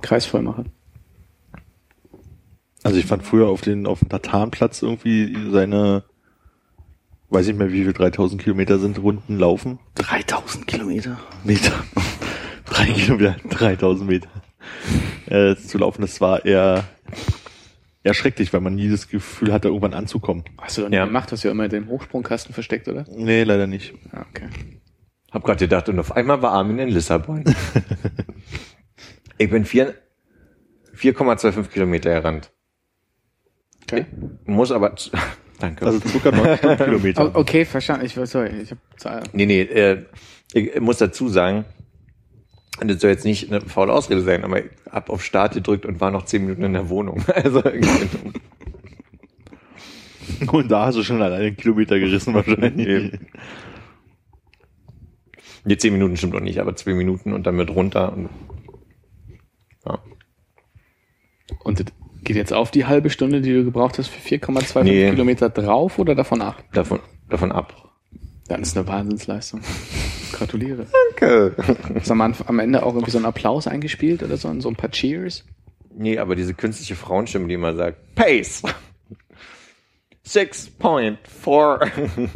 Kreis 0.00 0.24
voll 0.24 0.40
mache. 0.42 0.64
Also 2.86 2.98
ich 2.98 3.06
fand 3.06 3.24
früher 3.24 3.48
auf 3.48 3.60
den, 3.62 3.86
auf 3.86 3.98
dem 4.00 4.08
Tatanplatz 4.08 4.80
irgendwie 4.82 5.36
seine, 5.50 6.04
weiß 7.30 7.46
nicht 7.48 7.58
mehr 7.58 7.72
wie 7.72 7.82
viel, 7.84 7.92
3000 7.92 8.40
Kilometer 8.40 8.78
sind 8.78 8.98
Runden 9.00 9.38
laufen. 9.38 9.78
3000 9.96 10.66
Kilometer. 10.66 11.18
Meter. 11.44 11.72
Drei 12.64 12.86
Kilometer, 12.86 13.36
3000 13.50 14.08
Meter. 14.08 14.28
Äh, 15.26 15.56
zu 15.56 15.78
laufen, 15.78 16.02
das 16.02 16.20
war 16.20 16.44
eher, 16.44 16.84
eher 18.04 18.14
schrecklich, 18.14 18.52
weil 18.52 18.60
man 18.60 18.74
nie 18.76 18.88
das 18.88 19.08
Gefühl 19.08 19.52
hatte, 19.52 19.68
irgendwann 19.68 19.94
anzukommen. 19.94 20.44
Hast 20.58 20.78
du 20.78 20.82
doch 20.82 20.88
nicht 20.88 20.96
Ja. 20.96 21.06
gemacht, 21.06 21.30
hast 21.32 21.42
du 21.44 21.48
ja 21.48 21.52
immer 21.52 21.68
den 21.68 21.88
Hochsprungkasten 21.88 22.54
versteckt, 22.54 22.86
oder? 22.88 23.04
Nee, 23.10 23.42
leider 23.42 23.66
nicht. 23.66 23.94
Ja, 24.12 24.24
okay. 24.30 24.48
Hab 25.32 25.42
grad 25.44 25.58
gedacht, 25.58 25.88
und 25.88 25.98
auf 25.98 26.12
einmal 26.14 26.40
war 26.42 26.52
Armin 26.52 26.78
in 26.78 26.88
Lissabon. 26.88 27.44
ich 29.38 29.50
bin 29.50 29.64
vier- 29.64 29.94
4,25 30.96 31.64
Kilometer 31.68 32.10
gerannt. 32.14 32.52
Okay. 33.86 34.06
Muss 34.44 34.70
aber, 34.70 34.94
danke. 35.60 35.86
Also 35.86 36.00
circa 36.08 36.30
90 36.30 36.78
Kilometer. 36.78 37.32
Oh, 37.34 37.40
okay, 37.40 37.64
verstanden. 37.64 38.06
Ich 38.06 38.14
sorry, 38.14 38.50
ich 38.62 38.70
habe 38.70 39.22
Nee, 39.32 39.46
nee, 39.46 39.62
äh, 39.62 40.04
ich 40.52 40.80
muss 40.80 40.98
dazu 40.98 41.28
sagen, 41.28 41.64
und 42.80 42.88
das 42.88 43.00
soll 43.00 43.10
jetzt 43.10 43.24
nicht 43.24 43.50
eine 43.50 43.60
faule 43.62 43.92
Ausrede 43.92 44.20
sein, 44.22 44.44
aber 44.44 44.64
ich 44.64 44.70
hab 44.90 45.08
auf 45.08 45.24
Start 45.24 45.54
gedrückt 45.54 45.86
und 45.86 46.00
war 46.00 46.10
noch 46.10 46.24
zehn 46.26 46.42
Minuten 46.42 46.64
in 46.64 46.72
der 46.74 46.88
Wohnung. 46.88 47.24
Also, 47.34 47.62
Und 50.50 50.68
da 50.70 50.86
hast 50.86 50.96
du 50.96 51.02
schon 51.02 51.22
alleine 51.22 51.46
einen 51.46 51.56
Kilometer 51.56 51.98
gerissen 51.98 52.34
wahrscheinlich. 52.34 52.86
Eben. 52.86 53.26
nee, 55.64 55.76
zehn 55.76 55.92
Minuten 55.92 56.16
stimmt 56.16 56.34
noch 56.34 56.40
nicht, 56.40 56.58
aber 56.58 56.76
zwei 56.76 56.94
Minuten 56.94 57.32
und 57.32 57.46
dann 57.46 57.56
mit 57.56 57.70
runter 57.70 58.12
und, 58.12 58.28
ja. 59.86 59.98
Und 61.64 61.80
das 61.80 61.86
geht 62.26 62.36
jetzt 62.36 62.52
auf 62.52 62.70
die 62.70 62.84
halbe 62.84 63.08
Stunde, 63.08 63.40
die 63.40 63.54
du 63.54 63.64
gebraucht 63.64 63.98
hast 63.98 64.08
für 64.08 64.36
4,25 64.36 64.82
Nee. 64.82 65.10
Kilometer 65.10 65.48
drauf 65.48 65.98
oder 65.98 66.14
davon 66.14 66.42
ab? 66.42 66.62
davon, 66.72 67.00
davon 67.30 67.52
ab. 67.52 67.82
Dann 68.48 68.62
ist 68.62 68.76
eine 68.76 68.86
Wahnsinnsleistung. 68.86 69.60
Gratuliere. 70.32 70.86
Danke. 71.18 71.54
Ist 71.94 72.10
am, 72.10 72.20
am 72.20 72.58
Ende 72.58 72.82
auch 72.84 72.92
irgendwie 72.94 73.10
so 73.10 73.18
ein 73.18 73.24
Applaus 73.24 73.66
eingespielt 73.66 74.22
oder 74.22 74.36
so? 74.36 74.52
So 74.60 74.68
ein 74.68 74.76
paar 74.76 74.90
Cheers? 74.90 75.44
Nee, 75.96 76.18
aber 76.18 76.36
diese 76.36 76.52
künstliche 76.54 76.94
Frauenstimme, 76.94 77.48
die 77.48 77.54
immer 77.54 77.74
sagt, 77.74 78.14
Pace! 78.14 78.62
6.4. 80.26 82.28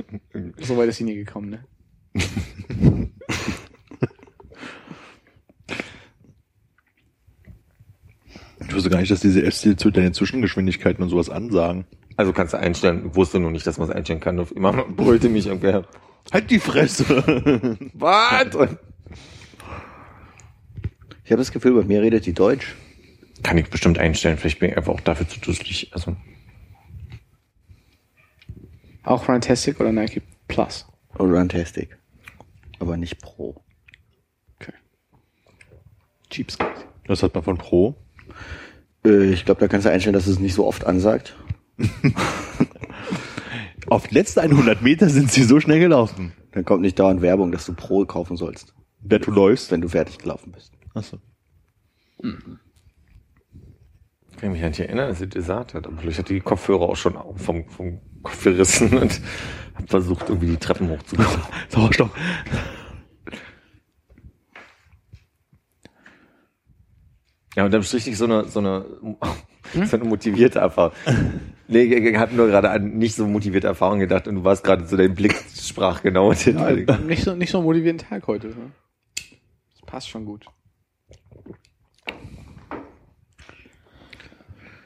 So 0.61 0.77
weit 0.77 0.89
ist 0.89 0.97
sie 0.97 1.05
nie 1.05 1.17
gekommen, 1.17 1.51
ne? 1.51 1.65
Ich 8.71 8.77
wusste 8.77 8.89
gar 8.89 9.01
nicht, 9.01 9.11
dass 9.11 9.19
diese 9.19 9.43
Apps 9.43 9.63
dir 9.63 9.77
zu 9.77 9.91
deine 9.91 10.13
Zwischengeschwindigkeiten 10.13 11.03
und 11.03 11.11
sowas 11.11 11.29
ansagen. 11.29 11.87
Also 12.17 12.33
kannst 12.33 12.55
du 12.55 12.59
einstellen. 12.59 13.17
Wusste 13.17 13.41
nur 13.41 13.51
nicht, 13.51 13.67
dass 13.67 13.79
man 13.79 13.89
es 13.89 13.95
einstellen 13.95 14.21
kann. 14.21 14.39
Auf 14.39 14.55
immer 14.55 14.85
brüllte 14.97 15.29
mich 15.29 15.49
irgendwer. 15.49 15.89
Halt 16.33 16.53
die 16.53 16.61
Fresse! 16.61 17.05
Was? 17.95 18.47
Ich 21.25 21.33
habe 21.33 21.41
das 21.41 21.51
Gefühl, 21.51 21.75
bei 21.75 21.83
mir 21.83 22.01
redet 22.01 22.27
die 22.27 22.33
Deutsch. 22.33 22.77
Kann 23.43 23.59
ich 23.59 23.69
bestimmt 23.69 23.99
einstellen. 23.99 24.39
Vielleicht 24.39 24.61
bin 24.61 24.71
ich 24.71 24.77
einfach 24.77 24.93
auch 24.93 25.01
dafür 25.01 25.27
zu 25.27 25.41
dusselig. 25.41 25.91
Also, 25.93 26.15
Auch 29.03 29.29
Runtastic 29.29 29.81
oder 29.81 29.91
Nike 29.91 30.23
Plus? 30.47 30.87
Oder 31.19 31.41
Runtastic. 31.41 31.99
Aber 32.79 32.97
nicht 32.97 33.21
Pro. 33.21 33.61
Okay. 34.61 34.75
Cheapskate. 36.31 36.85
Was 37.09 37.25
hat 37.25 37.35
man 37.35 37.43
von 37.43 37.59
Pro? 37.59 37.97
Äh, 39.05 39.33
ich 39.33 39.45
glaube, 39.45 39.61
da 39.61 39.69
kannst 39.69 39.87
du 39.87 39.91
einstellen, 39.91 40.15
dass 40.15 40.27
es 40.27 40.39
nicht 40.39 40.55
so 40.55 40.67
oft 40.67 40.87
ansagt. 40.87 41.37
Auf 43.89 44.07
die 44.09 44.15
letzten 44.15 44.41
100 44.41 44.83
Meter 44.83 45.09
sind 45.09 45.33
sie 45.33 45.45
so 45.45 45.61
schnell 45.61 45.81
gelaufen. 45.81 46.33
Dann 46.53 46.65
kommt 46.65 46.83
nicht 46.83 46.99
dauernd 46.99 47.23
Werbung, 47.23 47.53
dass 47.53 47.67
du 47.67 47.75
Pro 47.75 48.05
kaufen 48.05 48.37
sollst, 48.37 48.75
Der 49.01 49.19
du 49.19 49.31
läufst. 49.31 49.71
wenn 49.71 49.81
du 49.81 49.89
fertig 49.89 50.19
gelaufen 50.19 50.53
bist. 50.53 50.73
Achso. 50.95 51.19
ich 52.23 52.35
kann 54.37 54.53
mich 54.53 54.63
nicht 54.63 54.81
erinnern, 54.81 55.09
dass 55.09 55.19
sie 55.19 55.29
das 55.29 55.35
gesagt 55.35 55.75
hat. 55.75 55.87
Aber 55.87 55.97
vielleicht 55.99 56.19
hat 56.19 56.29
die 56.29 56.41
Kopfhörer 56.41 56.83
auch 56.83 56.97
schon 56.97 57.17
vom, 57.37 57.69
vom 57.69 58.01
Kopf 58.23 58.45
gerissen 58.45 58.97
und 58.99 59.21
hat 59.75 59.89
versucht, 59.89 60.29
irgendwie 60.29 60.49
die 60.49 60.57
Treppen 60.57 60.89
hochzukommen. 60.91 61.31
Sauerstoff. 61.69 62.11
Ja, 67.57 67.65
und 67.65 67.73
dann 67.73 67.83
strich 67.83 68.07
ich 68.07 68.17
so 68.17 68.25
eine, 68.25 68.45
so 68.45 68.61
eine, 68.61 68.85
so 69.87 69.97
eine 69.97 70.05
motivierte 70.05 70.61
Erfahrung. 70.61 70.93
Nee, 71.67 71.83
ich 71.83 72.17
habe 72.17 72.35
nur 72.35 72.47
gerade 72.49 72.71
an 72.71 72.99
nicht 72.99 73.15
so 73.15 73.27
motivierte 73.27 73.67
Erfahrungen 73.67 74.01
gedacht 74.01 74.29
und 74.29 74.37
du 74.37 74.45
warst 74.45 74.65
gerade 74.65 74.87
so, 74.87 74.97
dein 74.97 75.15
Blick 75.15 75.35
sprach 75.55 76.03
genau 76.03 76.33
den. 76.33 76.57
Nicht 77.07 77.25
so, 77.25 77.35
nicht 77.35 77.51
so 77.51 77.59
einen 77.59 77.67
motivierenden 77.67 78.09
Tag 78.09 78.27
heute. 78.27 78.49
Ne? 78.49 78.73
Das 79.73 79.83
passt 79.87 80.09
schon 80.09 80.25
gut. 80.25 80.47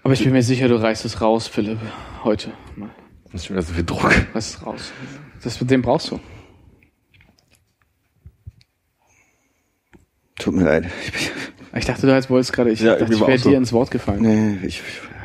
Aber 0.02 0.12
ich 0.12 0.22
bin 0.22 0.32
mir 0.32 0.42
sicher, 0.42 0.68
du 0.68 0.76
reißt 0.76 1.06
es 1.06 1.22
raus, 1.22 1.48
Philipp. 1.48 1.78
Heute. 2.24 2.52
Mal. 2.76 2.90
Das 3.24 3.40
ist 3.40 3.46
schon 3.46 3.56
wieder 3.56 3.64
so 3.64 3.72
viel 3.72 3.84
Druck. 3.84 4.12
Reiß 4.34 4.48
es 4.48 4.66
raus. 4.66 4.92
Das, 5.42 5.58
den 5.58 5.80
brauchst 5.80 6.10
du. 6.10 6.20
Tut 10.36 10.54
mir 10.54 10.64
leid. 10.64 10.90
Ich 11.06 11.12
bin, 11.12 11.20
Ich 11.76 11.84
dachte, 11.86 12.06
du 12.06 12.30
wolltest 12.30 12.52
gerade, 12.52 12.70
ich, 12.70 12.80
Ja, 12.80 12.94
dachte, 12.96 13.12
ich 13.12 13.20
wäre 13.20 13.36
so. 13.38 13.50
dir 13.50 13.56
ins 13.56 13.72
Wort 13.72 13.90
gefallen. 13.90 14.22
nee, 14.22 14.58
ich, 14.66 14.80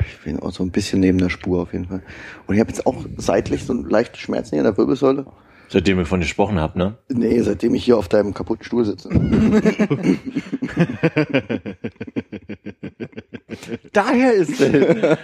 ich 0.08 0.18
bin 0.24 0.40
auch 0.40 0.52
so 0.52 0.64
ein 0.64 0.72
bisschen 0.72 1.00
neben 1.00 1.20
der 1.20 1.30
Spur 1.30 1.62
auf 1.62 1.74
jeden 1.74 1.86
Fall. 1.86 2.02
Und 2.48 2.56
ich 2.56 2.60
habe 2.60 2.72
jetzt 2.72 2.86
auch 2.88 3.06
seitlich 3.18 3.64
so 3.66 3.74
leichte 3.74 4.20
Schmerzen 4.20 4.52
hier 4.52 4.60
in 4.60 4.64
der 4.66 4.78
Wirbelsäule. 4.78 5.26
Seitdem 5.72 5.98
wir 6.00 6.06
von 6.08 6.20
dir 6.20 6.26
gesprochen 6.26 6.60
habt, 6.60 6.76
ne? 6.76 6.98
Nee, 7.10 7.40
seitdem 7.42 7.76
ich 7.76 7.86
hier 7.86 7.96
auf 7.98 8.08
deinem 8.08 8.34
kaputten 8.34 8.64
Stuhl 8.66 8.86
sitze. 8.86 9.08
Daher 13.94 14.34
ist 14.34 14.60
es. 14.60 14.60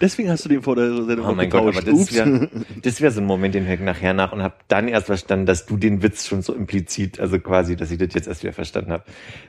Deswegen 0.00 0.30
hast 0.30 0.44
du 0.44 0.48
den 0.48 0.62
vor 0.62 0.76
der 0.76 0.94
Sendung 1.04 1.26
Oh 1.26 1.32
mein 1.32 1.50
Gott, 1.50 1.62
aber 1.62 1.82
das 1.82 2.12
wäre 2.12 2.48
wär 2.82 3.10
so 3.10 3.20
ein 3.20 3.26
Moment, 3.26 3.54
den 3.54 3.66
höre 3.66 3.74
ich 3.74 3.80
nachher 3.80 4.14
nach 4.14 4.32
und 4.32 4.42
habe 4.42 4.54
dann 4.68 4.88
erst 4.88 5.06
verstanden, 5.06 5.46
dass 5.46 5.66
du 5.66 5.76
den 5.76 6.02
Witz 6.02 6.26
schon 6.26 6.42
so 6.42 6.54
implizit, 6.54 7.20
also 7.20 7.38
quasi, 7.38 7.76
dass 7.76 7.90
ich 7.90 7.98
das 7.98 8.14
jetzt 8.14 8.28
erst 8.28 8.42
wieder 8.42 8.52
verstanden 8.52 8.92
habe. 8.92 9.04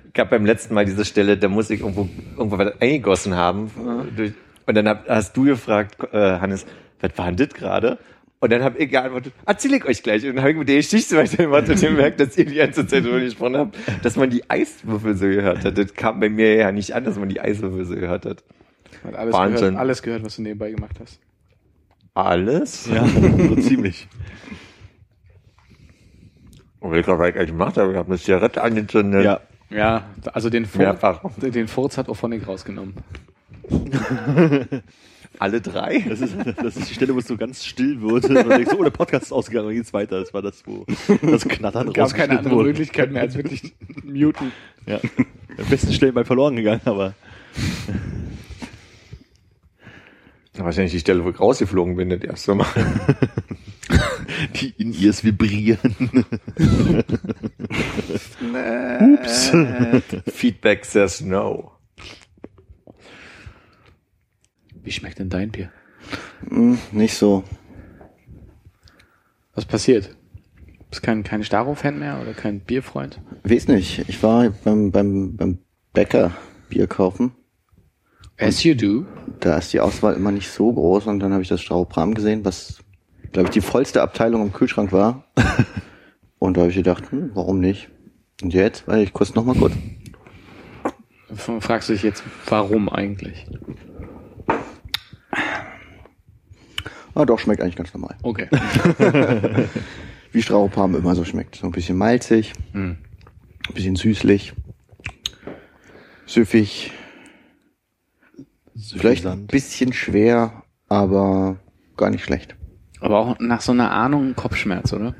Ich 0.07 0.13
gab 0.13 0.29
beim 0.29 0.45
letzten 0.45 0.73
Mal 0.73 0.85
diese 0.85 1.05
Stelle, 1.05 1.37
da 1.37 1.47
muss 1.47 1.69
ich 1.69 1.81
irgendwo, 1.81 2.07
irgendwo 2.37 2.57
was 2.57 2.79
eingegossen 2.79 3.35
haben. 3.35 3.71
Und 4.65 4.75
dann 4.75 4.99
hast 5.07 5.35
du 5.35 5.43
gefragt, 5.43 5.97
äh, 6.13 6.39
Hannes, 6.39 6.65
was 7.01 7.17
war 7.17 7.27
denn 7.31 7.35
das 7.35 7.49
gerade? 7.49 7.97
Und 8.39 8.51
dann 8.51 8.63
habe 8.63 8.77
ich 8.77 8.91
geantwortet, 8.91 9.33
erzähl 9.45 9.73
ich 9.73 9.85
euch 9.85 10.03
gleich. 10.03 10.23
Und 10.23 10.35
dann 10.35 10.41
habe 10.41 10.51
ich 10.51 10.57
mit 10.57 10.69
der 10.69 10.75
Geschichte 10.75 11.17
weitergemacht 11.17 11.69
und 11.69 11.79
gemerkt, 11.79 12.19
dass 12.19 12.37
ihr 12.37 12.45
die 12.45 12.55
ganze 12.55 12.85
Zeit 12.85 13.03
darüber 13.03 13.21
gesprochen 13.21 13.57
habt, 13.57 13.77
dass 14.03 14.15
man 14.17 14.29
die 14.29 14.49
Eiswürfel 14.49 15.15
so 15.15 15.25
gehört 15.25 15.63
hat. 15.65 15.77
Das 15.77 15.93
kam 15.93 16.19
bei 16.19 16.29
mir 16.29 16.53
ja 16.55 16.71
nicht 16.71 16.93
an, 16.93 17.05
dass 17.05 17.17
man 17.17 17.29
die 17.29 17.41
Eiswürfel 17.41 17.85
so 17.85 17.95
gehört 17.95 18.25
hat. 18.25 18.43
Hat 19.05 19.15
alles 19.15 19.33
Wahnsinn. 19.33 19.59
gehört, 19.59 19.75
alles 19.77 20.01
gehört, 20.01 20.23
was 20.23 20.35
du 20.35 20.41
nebenbei 20.41 20.71
gemacht 20.71 20.95
hast. 20.99 21.19
Alles? 22.13 22.87
Ja, 22.87 23.05
so 23.49 23.55
ziemlich. 23.57 24.07
Und 26.79 26.95
ich 26.95 27.03
glaube, 27.03 27.23
was 27.23 27.29
ich 27.29 27.35
eigentlich 27.35 27.49
gemacht 27.49 27.77
habe, 27.77 27.91
ich 27.91 27.97
habe 27.97 28.07
eine 28.07 28.17
Zigarette 28.17 28.61
angezündet. 28.61 29.25
Ja. 29.25 29.39
Ja, 29.69 30.05
also 30.31 30.49
den 30.49 30.65
Furz, 30.65 30.77
Mehrfach. 30.77 31.21
den 31.37 31.67
Furz 31.67 31.97
hat 31.97 32.07
auch 32.07 32.13
von 32.13 32.31
rausgenommen. 32.33 32.93
Alle 35.39 35.59
drei? 35.59 36.05
Das 36.07 36.21
ist, 36.21 36.35
das 36.57 36.77
ist 36.77 36.89
die 36.89 36.93
Stelle, 36.93 37.13
wo 37.13 37.19
es 37.19 37.27
so 37.27 37.35
ganz 37.35 37.65
still 37.65 37.99
wird. 38.01 38.25
Und 38.25 38.35
du 38.35 38.43
denkst, 38.43 38.71
oh, 38.77 38.83
der 38.83 38.91
Podcast 38.91 39.25
ist 39.25 39.31
ausgegangen, 39.31 39.67
und 39.69 39.73
geht's 39.73 39.91
weiter. 39.91 40.19
Das 40.19 40.33
war 40.33 40.41
das, 40.41 40.63
wo 40.65 40.85
das 41.29 41.45
Knattern 41.47 41.91
gab 41.91 41.93
keine 41.93 42.03
rausgeschnitten 42.03 42.37
andere 42.37 42.55
wurde. 42.55 42.69
Möglichkeit 42.69 43.11
mehr 43.11 43.23
als 43.23 43.35
wirklich 43.35 43.73
muten. 44.03 44.51
Ja. 44.85 44.99
Am 45.57 45.65
besten 45.69 45.91
Stellen 45.93 46.13
bei 46.13 46.23
verloren 46.23 46.55
gegangen, 46.55 46.81
aber 46.85 47.15
Wahrscheinlich 50.57 50.93
die 50.93 50.99
Stelle, 50.99 51.23
wo 51.23 51.29
ich 51.29 51.39
rausgeflogen 51.39 51.95
bin, 51.95 52.09
das 52.09 52.21
erste 52.21 52.55
Mal. 52.55 52.67
die 54.55 54.73
in 54.77 54.93
ihrs 54.93 55.23
vibrieren. 55.23 55.95
Ups. 58.99 59.51
Feedback 60.31 60.85
says 60.85 61.21
no. 61.21 61.71
Wie 64.83 64.91
schmeckt 64.91 65.19
denn 65.19 65.29
dein 65.29 65.51
Bier? 65.51 65.71
Hm, 66.47 66.77
nicht 66.91 67.15
so. 67.15 67.43
Was 69.55 69.65
passiert? 69.65 70.15
Bist 70.89 71.01
kein, 71.01 71.23
kein 71.23 71.43
Staro-Fan 71.43 71.97
mehr 71.97 72.21
oder 72.21 72.33
kein 72.33 72.59
Bierfreund? 72.59 73.19
Weiß 73.43 73.67
nicht. 73.67 74.07
Ich 74.07 74.21
war 74.21 74.49
beim, 74.63 74.91
beim, 74.91 75.35
beim 75.35 75.57
Bäcker 75.93 76.31
Bier 76.69 76.87
kaufen. 76.87 77.31
As 78.37 78.63
you 78.63 78.75
do. 78.75 79.05
Da 79.39 79.57
ist 79.57 79.71
die 79.73 79.79
Auswahl 79.79 80.13
immer 80.15 80.31
nicht 80.31 80.49
so 80.49 80.71
groß 80.71 81.07
und 81.07 81.19
dann 81.19 81.31
habe 81.31 81.41
ich 81.41 81.47
das 81.49 81.61
Straubram 81.61 82.13
gesehen, 82.13 82.43
was, 82.43 82.79
glaube 83.31 83.47
ich, 83.47 83.53
die 83.53 83.61
vollste 83.61 84.01
Abteilung 84.01 84.41
im 84.41 84.53
Kühlschrank 84.53 84.91
war. 84.91 85.25
und 86.39 86.57
da 86.57 86.61
habe 86.61 86.69
ich 86.69 86.75
gedacht, 86.77 87.11
hm, 87.11 87.31
warum 87.33 87.59
nicht? 87.59 87.89
Und 88.41 88.53
jetzt, 88.53 88.87
weil 88.87 89.03
ich 89.03 89.13
kurz 89.13 89.33
noch 89.35 89.45
mal 89.45 89.55
kurz. 89.55 89.73
Fragst 91.61 91.89
du 91.89 91.93
dich 91.93 92.03
jetzt, 92.03 92.23
warum 92.47 92.89
eigentlich? 92.89 93.45
Ah, 97.13 97.25
doch, 97.25 97.39
schmeckt 97.39 97.61
eigentlich 97.61 97.77
ganz 97.77 97.93
normal. 97.93 98.15
Okay. 98.23 98.47
Wie 100.33 100.41
Straubram 100.41 100.95
immer 100.95 101.15
so 101.15 101.23
schmeckt. 101.23 101.55
So 101.55 101.65
ein 101.67 101.71
bisschen 101.71 101.97
malzig, 101.97 102.51
Hm. 102.73 102.97
ein 103.69 103.73
bisschen 103.73 103.95
süßlich, 103.95 104.53
süffig, 106.25 106.91
vielleicht 108.75 109.25
ein 109.25 109.47
bisschen 109.47 109.93
schwer, 109.93 110.63
aber 110.87 111.57
gar 111.97 112.09
nicht 112.09 112.23
schlecht. 112.23 112.55
Aber 112.99 113.19
auch 113.19 113.39
nach 113.39 113.61
so 113.61 113.71
einer 113.71 113.91
Ahnung 113.91 114.35
Kopfschmerz, 114.35 114.93
oder? 114.93 115.15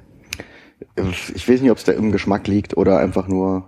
Ich 1.34 1.48
weiß 1.48 1.62
nicht, 1.62 1.72
ob 1.72 1.78
es 1.78 1.84
da 1.84 1.92
im 1.94 2.12
Geschmack 2.12 2.48
liegt 2.48 2.78
oder 2.78 3.00
einfach 3.00 3.28
nur 3.28 3.68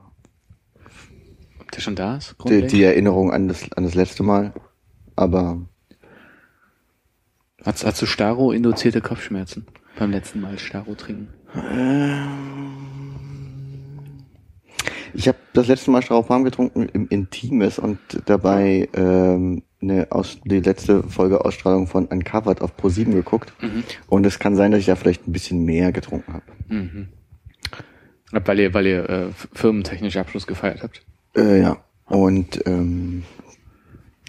Ob 1.59 1.71
der 1.71 1.81
schon 1.81 1.95
da 1.95 2.17
ist? 2.17 2.35
die, 2.47 2.67
die 2.67 2.83
Erinnerung 2.83 3.31
an 3.31 3.47
das, 3.47 3.71
an 3.73 3.83
das 3.83 3.95
letzte 3.95 4.23
Mal. 4.23 4.53
Aber 5.15 5.61
Hast, 7.65 7.85
hast 7.85 8.01
du 8.01 8.05
Staro-induzierte 8.05 9.01
Kopfschmerzen 9.01 9.65
beim 9.97 10.11
letzten 10.11 10.39
Mal 10.41 10.57
Staro 10.57 10.95
trinken? 10.95 11.33
ich 15.13 15.27
habe 15.27 15.37
das 15.53 15.67
letzte 15.67 15.91
Mal 15.91 16.01
Straubram 16.01 16.43
getrunken 16.43 16.87
im 16.93 17.07
Intimes 17.07 17.79
und 17.79 17.99
dabei 18.25 18.87
ähm, 18.93 19.63
eine 19.81 20.11
Aus 20.11 20.39
die 20.43 20.59
letzte 20.59 21.03
Folge 21.03 21.43
Ausstrahlung 21.45 21.87
von 21.87 22.05
Uncovered 22.05 22.61
auf 22.61 22.73
Pro7 22.77 23.11
geguckt. 23.11 23.53
Und 24.07 24.25
es 24.25 24.39
kann 24.39 24.55
sein, 24.55 24.71
dass 24.71 24.79
ich 24.79 24.87
da 24.87 24.95
vielleicht 24.95 25.27
ein 25.27 25.31
bisschen 25.31 25.63
mehr 25.65 25.91
getrunken 25.91 26.33
habe. 26.33 26.43
Mhm. 26.67 27.07
Weil 28.31 28.59
ihr, 28.59 28.73
weil 28.73 28.87
ihr 28.87 29.09
äh, 29.09 29.27
firmentechnisch 29.53 30.17
Abschluss 30.17 30.47
gefeiert 30.47 30.83
habt. 30.83 31.01
Äh, 31.35 31.61
ja. 31.61 31.77
Und 32.05 32.65
ähm, 32.65 33.23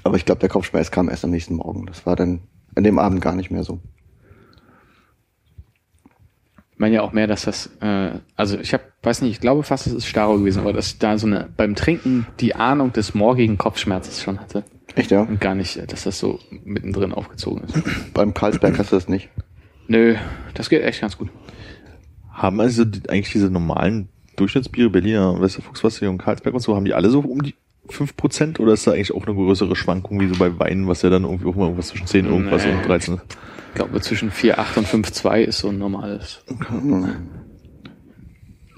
aber 0.05 0.17
ich 0.17 0.25
glaube, 0.25 0.41
der 0.41 0.49
Kopfschmerz 0.49 0.91
kam 0.91 1.09
erst 1.09 1.25
am 1.25 1.31
nächsten 1.31 1.55
Morgen. 1.55 1.87
Das 1.87 2.07
war 2.07 2.17
dann 2.17 2.41
an 2.75 2.85
dem 2.85 2.99
Abend 2.99 3.21
gar 3.21 3.35
nicht 3.35 3.51
mehr 3.51 3.65
so. 3.65 3.81
Ich 6.73 6.79
meine 6.79 6.97
ja 6.97 7.03
auch 7.03 7.13
mehr, 7.13 7.27
dass 7.27 7.43
das, 7.43 7.71
äh, 7.81 8.13
also 8.37 8.59
ich 8.59 8.73
habe, 8.73 8.85
weiß 9.03 9.23
nicht, 9.23 9.33
ich 9.33 9.41
glaube 9.41 9.65
fast, 9.65 9.89
es 9.89 9.93
ist 9.93 10.07
Staro 10.07 10.39
gewesen, 10.39 10.61
aber 10.61 10.73
dass 10.73 10.93
ich 10.93 10.99
da 10.99 11.19
so 11.19 11.27
eine 11.27 11.49
beim 11.57 11.75
Trinken 11.75 12.27
die 12.39 12.55
Ahnung 12.55 12.93
des 12.93 13.15
morgigen 13.15 13.59
Kopfschmerzes 13.59 14.23
schon 14.23 14.39
hatte 14.39 14.65
Echt, 14.99 15.11
ja? 15.11 15.23
und 15.23 15.41
gar 15.41 15.55
nicht, 15.55 15.81
dass 15.93 16.05
das 16.05 16.19
so 16.19 16.41
mittendrin 16.65 17.13
aufgezogen 17.13 17.65
ist. 17.65 17.83
Beim 18.15 18.35
Karlsberg 18.35 18.79
hast 18.79 18.91
du 18.93 18.97
das 18.97 19.09
nicht. 19.09 19.29
Nö, 19.87 20.17
das 20.55 20.69
geht 20.69 20.83
echt 20.83 21.01
ganz 21.01 21.17
gut. 21.17 21.29
Haben 22.33 22.61
also 22.61 22.85
die, 22.85 23.09
eigentlich 23.09 23.33
diese 23.33 23.51
normalen 23.51 24.09
Durchschnittsbiere, 24.37 24.91
Berliner, 24.91 25.41
Westerfuchswasser 25.41 26.09
und 26.11 26.19
Karlsberg 26.19 26.55
und 26.55 26.61
so, 26.61 26.75
haben 26.77 26.85
die 26.85 26.95
alle 26.95 27.11
so 27.11 27.21
um 27.21 27.43
die 27.43 27.55
5% 27.89 28.61
oder 28.61 28.73
ist 28.73 28.87
da 28.87 28.93
eigentlich 28.93 29.15
auch 29.15 29.25
eine 29.27 29.35
größere 29.35 29.75
Schwankung 29.75 30.21
wie 30.21 30.29
so 30.29 30.37
bei 30.39 30.59
Weinen, 30.59 30.89
was 30.89 31.03
ja 31.03 31.11
dann 31.11 31.25
irgendwie 31.25 31.47
auch 31.49 31.55
mal 31.55 31.65
irgendwas 31.65 31.89
zwischen 31.89 32.07
10 32.07 32.27
irgendwas 32.27 32.65
Nee. 32.65 32.73
und 32.73 32.87
13 32.87 33.15
ist? 33.15 33.23
Ich 33.69 33.75
glaube, 33.75 34.01
zwischen 34.01 34.31
4,8 34.31 34.79
und 34.79 34.87
5,2 34.87 35.39
ist 35.43 35.59
so 35.61 35.69
ein 35.69 35.79
normales. 35.79 36.45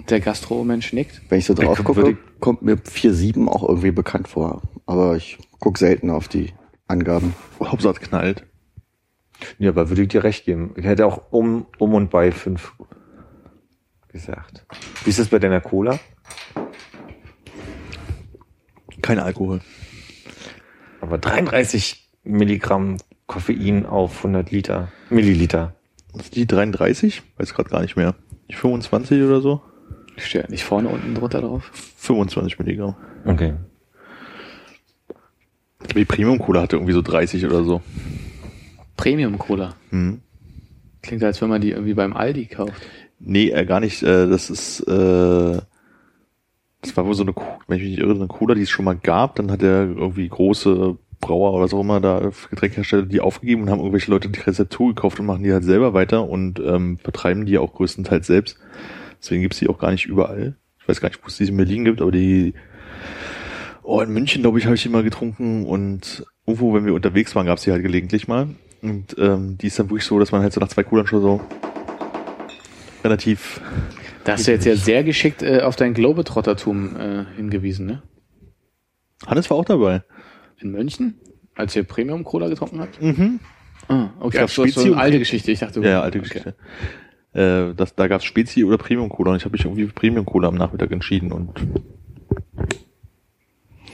Der 0.09 0.20
Gastromensch 0.20 0.92
nickt. 0.92 1.22
Wenn 1.28 1.38
ich 1.38 1.46
so 1.46 1.54
drauf 1.54 1.83
gucke, 1.83 2.16
kommt 2.40 2.62
mir 2.62 2.76
4-7 2.76 3.46
auch 3.48 3.66
irgendwie 3.66 3.90
bekannt 3.90 4.28
vor. 4.28 4.62
Aber 4.87 5.16
ich 5.16 5.38
guck 5.61 5.79
selten 5.79 6.11
auf 6.11 6.29
die 6.29 6.53
Angaben. 6.88 7.35
Hauptsache 7.61 7.94
es 7.94 8.01
knallt. 8.01 8.46
Ja, 9.59 9.70
aber 9.70 9.88
würde 9.88 10.03
ich 10.03 10.09
dir 10.09 10.25
recht 10.25 10.44
geben. 10.44 10.75
Ich 10.77 10.85
hätte 10.85 11.07
auch 11.07 11.31
um, 11.31 11.66
um 11.79 11.94
und 11.94 12.11
bei 12.11 12.33
fünf 12.33 12.75
gesagt. 14.09 14.66
Wie 15.05 15.11
ist 15.11 15.18
das 15.18 15.29
bei 15.29 15.38
deiner 15.38 15.61
Cola? 15.61 15.99
Kein 19.03 19.18
Alkohol. 19.18 19.61
Aber 21.01 21.16
33 21.16 22.11
Milligramm 22.25 22.96
Koffein 23.27 23.87
auf 23.87 24.18
100 24.18 24.51
Liter, 24.51 24.92
Milliliter. 25.09 25.77
Ist 26.18 26.35
die 26.35 26.46
33? 26.46 27.23
Weiß 27.37 27.55
gerade 27.55 27.70
gar 27.70 27.81
nicht 27.81 27.96
mehr. 27.96 28.16
Die 28.51 28.55
25 28.55 29.23
oder 29.23 29.40
so? 29.40 29.62
Steht 30.16 30.51
nicht 30.51 30.64
vorne 30.64 30.88
unten 30.88 31.14
drunter 31.14 31.40
drauf. 31.40 31.70
25 31.96 32.59
Milligramm. 32.59 32.96
Okay. 33.25 33.55
Die 35.95 36.05
Premium 36.05 36.38
Cola 36.38 36.62
hatte 36.62 36.77
irgendwie 36.77 36.93
so 36.93 37.03
30 37.03 37.47
oder 37.47 37.64
so. 37.64 37.81
Premium 38.97 39.38
Cola. 39.38 39.75
Hm. 39.90 40.21
Klingt, 41.03 41.25
als 41.25 41.40
wenn 41.40 41.49
man 41.49 41.61
die 41.61 41.71
irgendwie 41.71 41.95
beim 41.95 42.14
Aldi 42.14 42.47
kauft. 42.47 42.83
Nee, 43.19 43.51
äh, 43.51 43.64
gar 43.64 43.81
nicht. 43.81 44.03
Äh, 44.03 44.29
das 44.29 44.51
ist, 44.51 44.81
äh, 44.81 45.61
das 46.83 46.97
war 46.97 47.07
wohl 47.07 47.14
so 47.14 47.23
eine, 47.23 47.35
wenn 47.66 47.79
ich 47.79 47.83
mich 47.83 47.93
nicht 47.93 48.01
irre, 48.01 48.14
eine 48.14 48.27
Cola, 48.27 48.55
die 48.55 48.62
es 48.62 48.71
schon 48.71 48.85
mal 48.85 48.97
gab. 48.97 49.37
Dann 49.37 49.51
hat 49.51 49.62
er 49.62 49.85
irgendwie 49.85 50.29
große 50.29 50.97
Brauer 51.21 51.53
oder 51.53 51.64
was 51.64 51.75
auch 51.75 51.81
immer 51.81 52.01
da 52.01 52.31
Getränkehersteller 52.51 53.03
die 53.03 53.21
aufgegeben 53.21 53.62
und 53.62 53.71
haben 53.71 53.81
irgendwelche 53.81 54.11
Leute 54.11 54.29
die 54.29 54.40
Rezeptur 54.40 54.95
gekauft 54.95 55.21
und 55.21 55.27
machen 55.27 55.43
die 55.43 55.53
halt 55.53 55.64
selber 55.64 55.93
weiter 55.93 56.29
und 56.29 56.59
ähm, 56.61 56.99
betreiben 57.03 57.45
die 57.45 57.59
auch 57.59 57.75
größtenteils 57.75 58.27
selbst. 58.27 58.59
Deswegen 59.21 59.43
gibt's 59.43 59.59
die 59.59 59.69
auch 59.69 59.79
gar 59.79 59.90
nicht 59.90 60.07
überall. 60.07 60.57
Ich 60.81 60.88
weiß 60.88 61.01
gar 61.01 61.11
nicht, 61.11 61.23
wo 61.23 61.29
es 61.29 61.37
diese 61.37 61.51
in 61.51 61.59
Berlin 61.59 61.85
gibt, 61.85 62.01
aber 62.01 62.11
die 62.11 62.55
Oh, 63.83 64.01
in 64.01 64.12
München, 64.12 64.43
glaube 64.43 64.59
ich, 64.59 64.66
habe 64.66 64.75
ich 64.75 64.83
die 64.83 64.88
mal 64.88 65.03
getrunken 65.03 65.64
und 65.66 66.25
irgendwo, 66.47 66.75
wenn 66.75 66.85
wir 66.85 66.95
unterwegs 66.95 67.35
waren, 67.35 67.47
gab's 67.47 67.62
die 67.62 67.73
halt 67.73 67.83
gelegentlich 67.83 68.29
mal. 68.29 68.49
Und 68.83 69.16
ähm, 69.19 69.59
die 69.59 69.66
ist 69.66 69.79
dann 69.79 69.90
wirklich 69.90 70.05
so, 70.05 70.19
dass 70.19 70.33
man 70.33 70.43
halt 70.43 70.53
so 70.53 70.61
nach 70.61 70.69
zwei 70.69 70.83
Coolern 70.83 71.07
schon 71.07 71.21
so 71.21 71.40
relativ 73.05 73.61
Da 74.25 74.33
hast 74.33 74.47
du 74.47 74.53
jetzt 74.53 74.64
ja 74.66 74.77
sehr 74.77 75.05
geschickt 75.05 75.43
äh, 75.43 75.61
auf 75.61 75.77
dein 75.77 75.95
Globetrottertum 75.95 76.97
äh, 76.97 77.25
hingewiesen, 77.37 77.87
ne? 77.87 78.03
Hannes 79.27 79.51
war 79.51 79.59
auch 79.59 79.64
dabei. 79.64 80.03
In 80.59 80.71
München? 80.71 81.19
Als 81.55 81.77
ihr 81.77 81.83
Premium 81.85 82.25
Cola 82.25 82.49
getrunken 82.49 82.81
habt? 82.81 83.01
Mhm. 83.03 83.40
Ah, 83.88 84.11
okay. 84.21 84.38
gab 84.38 84.49
Ach, 84.49 84.55
so, 84.55 84.64
so 84.64 84.81
Spezi 84.81 84.95
alte 84.95 85.19
Geschichte. 85.19 85.51
Ich 85.51 85.59
dachte, 85.59 85.81
Ja, 85.81 85.90
ja, 85.90 86.01
alte 86.03 86.19
okay. 86.21 86.29
Geschichte. 86.29 86.55
Äh, 87.33 87.75
das, 87.75 87.95
da 87.95 88.09
gab's 88.09 88.25
Spezi 88.25 88.64
oder 88.64 88.79
Premium 88.79 89.09
Cola 89.09 89.33
und 89.33 89.37
ich 89.37 89.45
habe 89.45 89.53
mich 89.53 89.64
irgendwie 89.64 89.87
für 89.87 89.93
Premium 89.93 90.25
Cola 90.25 90.49
am 90.49 90.55
Nachmittag 90.55 90.90
entschieden 90.90 91.33
und 91.33 91.51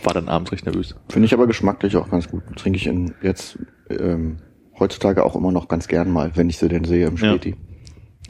war 0.06 0.14
dann 0.14 0.28
abends 0.28 0.52
recht 0.52 0.64
nervös. 0.64 0.94
Finde 1.08 1.26
ich 1.26 1.34
aber 1.34 1.46
geschmacklich 1.46 1.96
auch 1.96 2.08
ganz 2.08 2.28
gut. 2.30 2.44
Trinke 2.56 2.78
ich 2.78 2.86
in 2.86 3.14
jetzt 3.22 3.58
ähm, 3.90 4.38
heutzutage 4.78 5.24
auch 5.24 5.36
immer 5.36 5.52
noch 5.52 5.68
ganz 5.68 5.88
gern 5.88 6.10
mal, 6.10 6.36
wenn 6.36 6.48
ich 6.48 6.58
sie 6.58 6.68
denn 6.68 6.84
sehe 6.84 7.06
im 7.06 7.16
Ja. 7.16 7.30
Späti. 7.30 7.56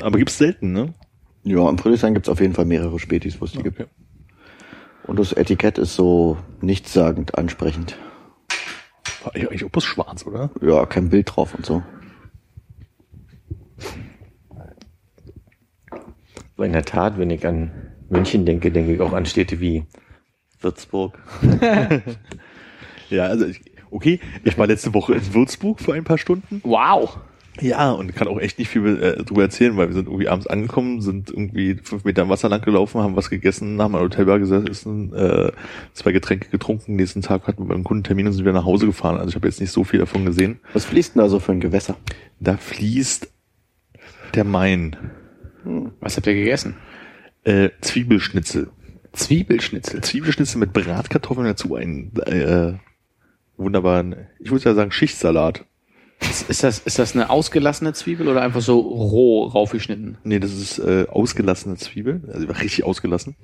Aber 0.01 0.19
gibt's 0.19 0.39
selten, 0.39 0.73
ne? 0.73 0.95
Ja, 1.45 1.69
im 1.69 1.79
Friedrichshain 1.79 2.15
gibt's 2.15 2.29
auf 2.29 2.41
jeden 2.41 2.55
Fall 2.55 2.65
mehrere 2.65 2.99
Spätis, 2.99 3.41
wo 3.41 3.45
es 3.45 3.53
die 3.53 3.63
gibt. 3.63 3.87
Und 5.05 5.19
das 5.19 5.33
Etikett 5.33 5.79
ist 5.79 5.95
so 5.95 6.37
nichtssagend 6.61 7.39
ansprechend. 7.39 7.97
War 9.23 9.37
ja 9.37 9.49
eigentlich 9.49 9.65
auch 9.65 9.71
bloß 9.71 9.85
schwarz, 9.85 10.27
oder? 10.27 10.51
Ja, 10.61 10.87
kein 10.87 11.09
Bild 11.11 11.31
drauf 11.35 11.55
und 11.55 11.65
so. 11.65 11.83
Aber 16.57 16.67
in 16.67 16.73
der 16.73 16.85
Tat, 16.85 17.19
wenn 17.19 17.31
ich 17.31 17.47
an 17.47 17.71
München 18.09 18.47
denke, 18.47 18.73
denke 18.73 18.95
ich 18.95 19.01
auch 19.01 19.13
an 19.13 19.27
Städte 19.27 19.61
wie 19.61 19.85
Würzburg. 20.67 21.19
Ja, 23.11 23.27
also 23.27 23.47
ich, 23.47 23.61
okay, 23.91 24.21
ich 24.45 24.59
war 24.59 24.67
letzte 24.67 24.95
Woche 24.95 25.15
in 25.15 25.35
Würzburg 25.35 25.81
für 25.81 25.95
ein 25.95 26.05
paar 26.05 26.19
Stunden. 26.19 26.61
Wow. 26.65 27.19
Ja, 27.61 27.93
und 27.93 28.15
kann 28.15 28.29
auch 28.29 28.39
echt 28.39 28.59
nicht 28.59 28.69
viel 28.69 29.03
äh, 29.03 29.25
drüber 29.25 29.43
erzählen, 29.43 29.77
weil 29.79 29.89
wir 29.89 29.95
sind 29.95 30.09
irgendwie 30.09 30.29
abends 30.29 30.47
angekommen, 30.47 31.01
sind 31.01 31.31
irgendwie 31.31 31.77
fünf 31.83 32.05
Meter 32.05 32.23
im 32.23 32.29
Wasser 32.29 32.51
lang 32.51 32.61
gelaufen, 32.61 33.01
haben 33.01 33.17
was 33.17 33.31
gegessen, 33.31 33.81
haben 33.81 33.95
am 33.95 34.03
Hotelbar 34.03 34.39
gesessen, 34.39 35.15
äh, 35.15 35.53
zwei 35.95 36.13
Getränke 36.13 36.51
getrunken. 36.51 36.97
Nächsten 36.97 37.23
Tag 37.23 37.47
hatten 37.47 37.63
wir 37.63 37.69
beim 37.69 37.83
Kundentermin 37.83 38.27
und 38.27 38.35
sind 38.35 38.45
wieder 38.45 38.53
nach 38.53 38.67
Hause 38.67 38.85
gefahren. 38.85 39.17
Also 39.17 39.31
ich 39.31 39.35
habe 39.37 39.49
jetzt 39.49 39.61
nicht 39.61 39.73
so 39.73 39.85
viel 39.85 40.01
davon 40.01 40.27
gesehen. 40.27 40.61
Was 40.75 40.85
fließt 40.85 41.15
denn 41.15 41.23
da 41.23 41.29
so 41.31 41.39
für 41.39 41.53
ein 41.53 41.61
Gewässer? 41.61 41.97
Da 42.41 42.59
fließt 42.59 43.31
der 44.35 44.45
Main. 44.45 44.97
Was 46.01 46.17
habt 46.19 46.27
ihr 46.27 46.35
gegessen? 46.35 46.77
Äh, 47.45 47.71
Zwiebelschnitzel. 47.81 48.69
Zwiebelschnitzel. 49.17 50.03
Zwiebelschnitzel 50.03 50.59
mit 50.59 50.73
Bratkartoffeln 50.73 51.47
dazu, 51.47 51.75
ein 51.75 52.13
äh, 52.27 52.75
wunderbaren, 53.57 54.27
ich 54.39 54.51
würde 54.51 54.65
ja 54.65 54.75
sagen 54.75 54.93
Schichtsalat. 54.93 55.65
Ist, 56.49 56.63
das, 56.63 56.79
ist 56.79 56.99
das 56.99 57.15
eine 57.15 57.29
ausgelassene 57.29 57.93
Zwiebel 57.93 58.29
oder 58.29 58.43
einfach 58.43 58.63
so 58.63 58.79
roh 58.79 59.45
raufgeschnitten? 59.45 60.19
Nee, 60.25 60.39
das 60.39 60.53
ist 60.53 60.79
äh, 60.79 61.07
ausgelassene 61.09 61.77
Zwiebel, 61.77 62.23
also 62.29 62.41
die 62.41 62.49
war 62.49 62.61
richtig 62.61 62.85
ausgelassen. 62.85 63.37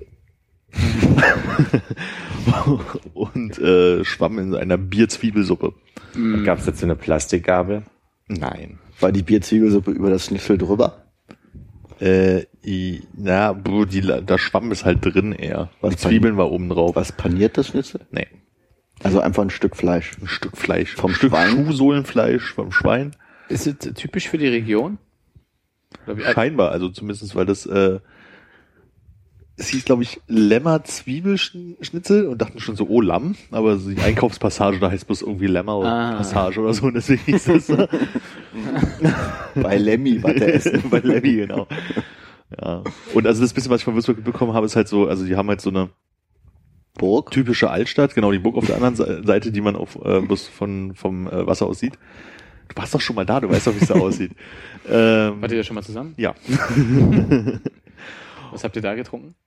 und 3.14 3.58
äh, 3.58 4.04
schwamm 4.04 4.38
in 4.38 4.54
einer 4.54 4.78
Bierzwiebelsuppe. 4.78 5.74
Gab 6.44 6.58
es 6.58 6.66
dazu 6.66 6.84
eine 6.84 6.96
Plastikgabel? 6.96 7.82
Nein. 8.28 8.78
War 9.00 9.12
die 9.12 9.22
Bierzwiebelsuppe 9.22 9.90
über 9.90 10.10
das 10.10 10.26
Schnitzel 10.26 10.58
drüber? 10.58 11.01
Äh, 12.02 12.46
i, 12.64 13.02
na, 13.16 13.52
bro, 13.52 13.84
die, 13.84 14.00
da 14.00 14.36
schwamm 14.36 14.72
ist 14.72 14.84
halt 14.84 15.04
drin 15.04 15.32
eher. 15.32 15.70
Was 15.80 15.94
die 15.94 16.08
Zwiebeln 16.08 16.36
war 16.36 16.50
oben 16.50 16.68
drauf. 16.68 16.96
Was 16.96 17.12
paniert 17.12 17.56
das 17.56 17.68
Schnitzel? 17.68 18.00
Nee, 18.10 18.26
Also 19.04 19.20
einfach 19.20 19.42
ein 19.44 19.50
Stück 19.50 19.76
Fleisch. 19.76 20.16
ein 20.20 20.26
Stück 20.26 20.56
Fleisch. 20.56 20.96
Vom 20.96 21.12
ein 21.12 21.14
Stück 21.14 21.30
Schwein? 21.30 21.50
Schuhsohlenfleisch 21.50 22.54
vom 22.54 22.72
Schwein. 22.72 23.14
Ist 23.48 23.68
es 23.68 23.94
typisch 23.94 24.28
für 24.28 24.38
die 24.38 24.48
Region? 24.48 24.98
Scheinbar, 26.34 26.72
also 26.72 26.88
zumindest, 26.88 27.36
weil 27.36 27.46
das, 27.46 27.66
äh, 27.66 28.00
es 29.56 29.68
hieß, 29.68 29.84
glaube 29.84 30.02
ich, 30.02 30.20
Lämmer 30.28 30.82
Zwiebelschnitzel 30.84 32.26
und 32.26 32.40
dachten 32.40 32.58
schon 32.60 32.74
so, 32.76 32.86
oh 32.88 33.00
Lamm, 33.00 33.36
aber 33.50 33.76
so 33.78 33.90
die 33.90 34.00
Einkaufspassage, 34.00 34.78
da 34.78 34.90
heißt 34.90 35.06
bloß 35.06 35.22
irgendwie 35.22 35.46
Lämmer 35.46 35.72
Ah. 35.84 36.16
Passage 36.16 36.60
oder 36.60 36.72
so, 36.72 36.86
und 36.86 36.94
deswegen 36.94 37.22
hieß 37.26 37.44
das 37.44 37.66
so. 37.66 37.76
Bei 39.54 39.76
Lemmy 39.76 40.22
war 40.22 40.32
der 40.34 40.54
Essen. 40.54 40.82
bei 40.90 40.98
Levi, 41.00 41.36
genau. 41.36 41.66
Ja. 42.60 42.82
Und 43.14 43.26
also 43.26 43.42
das 43.42 43.52
bisschen, 43.52 43.70
was 43.70 43.80
ich 43.80 43.84
von 43.84 43.94
Würzburg 43.94 44.24
bekommen 44.24 44.52
habe, 44.54 44.66
ist 44.66 44.76
halt 44.76 44.88
so, 44.88 45.06
also 45.06 45.24
die 45.24 45.36
haben 45.36 45.48
halt 45.48 45.60
so 45.60 45.70
eine 45.70 45.90
Burg. 46.98 47.30
typische 47.30 47.70
Altstadt, 47.70 48.14
genau, 48.14 48.32
die 48.32 48.38
Burg 48.38 48.56
auf 48.56 48.66
der 48.66 48.76
anderen 48.76 48.96
Se- 48.96 49.22
Seite, 49.24 49.52
die 49.52 49.60
man 49.60 49.76
auf, 49.76 49.98
äh, 50.04 50.20
bloß 50.20 50.48
von, 50.48 50.94
vom 50.94 51.26
äh, 51.26 51.46
Wasser 51.46 51.66
aus 51.66 51.78
sieht. 51.78 51.94
Du 52.68 52.76
warst 52.80 52.94
doch 52.94 53.00
schon 53.00 53.16
mal 53.16 53.26
da, 53.26 53.40
du 53.40 53.48
weißt 53.50 53.66
doch, 53.66 53.74
wie 53.74 53.80
es 53.82 53.88
da 53.88 53.94
aussieht. 53.94 54.32
Ähm, 54.88 55.34
Wart 55.42 55.52
ihr 55.52 55.58
da 55.58 55.64
schon 55.64 55.74
mal 55.74 55.82
zusammen? 55.82 56.14
ja. 56.16 56.34
Was 58.52 58.64
habt 58.64 58.76
ihr 58.76 58.82
da 58.82 58.94
getrunken? 58.94 59.34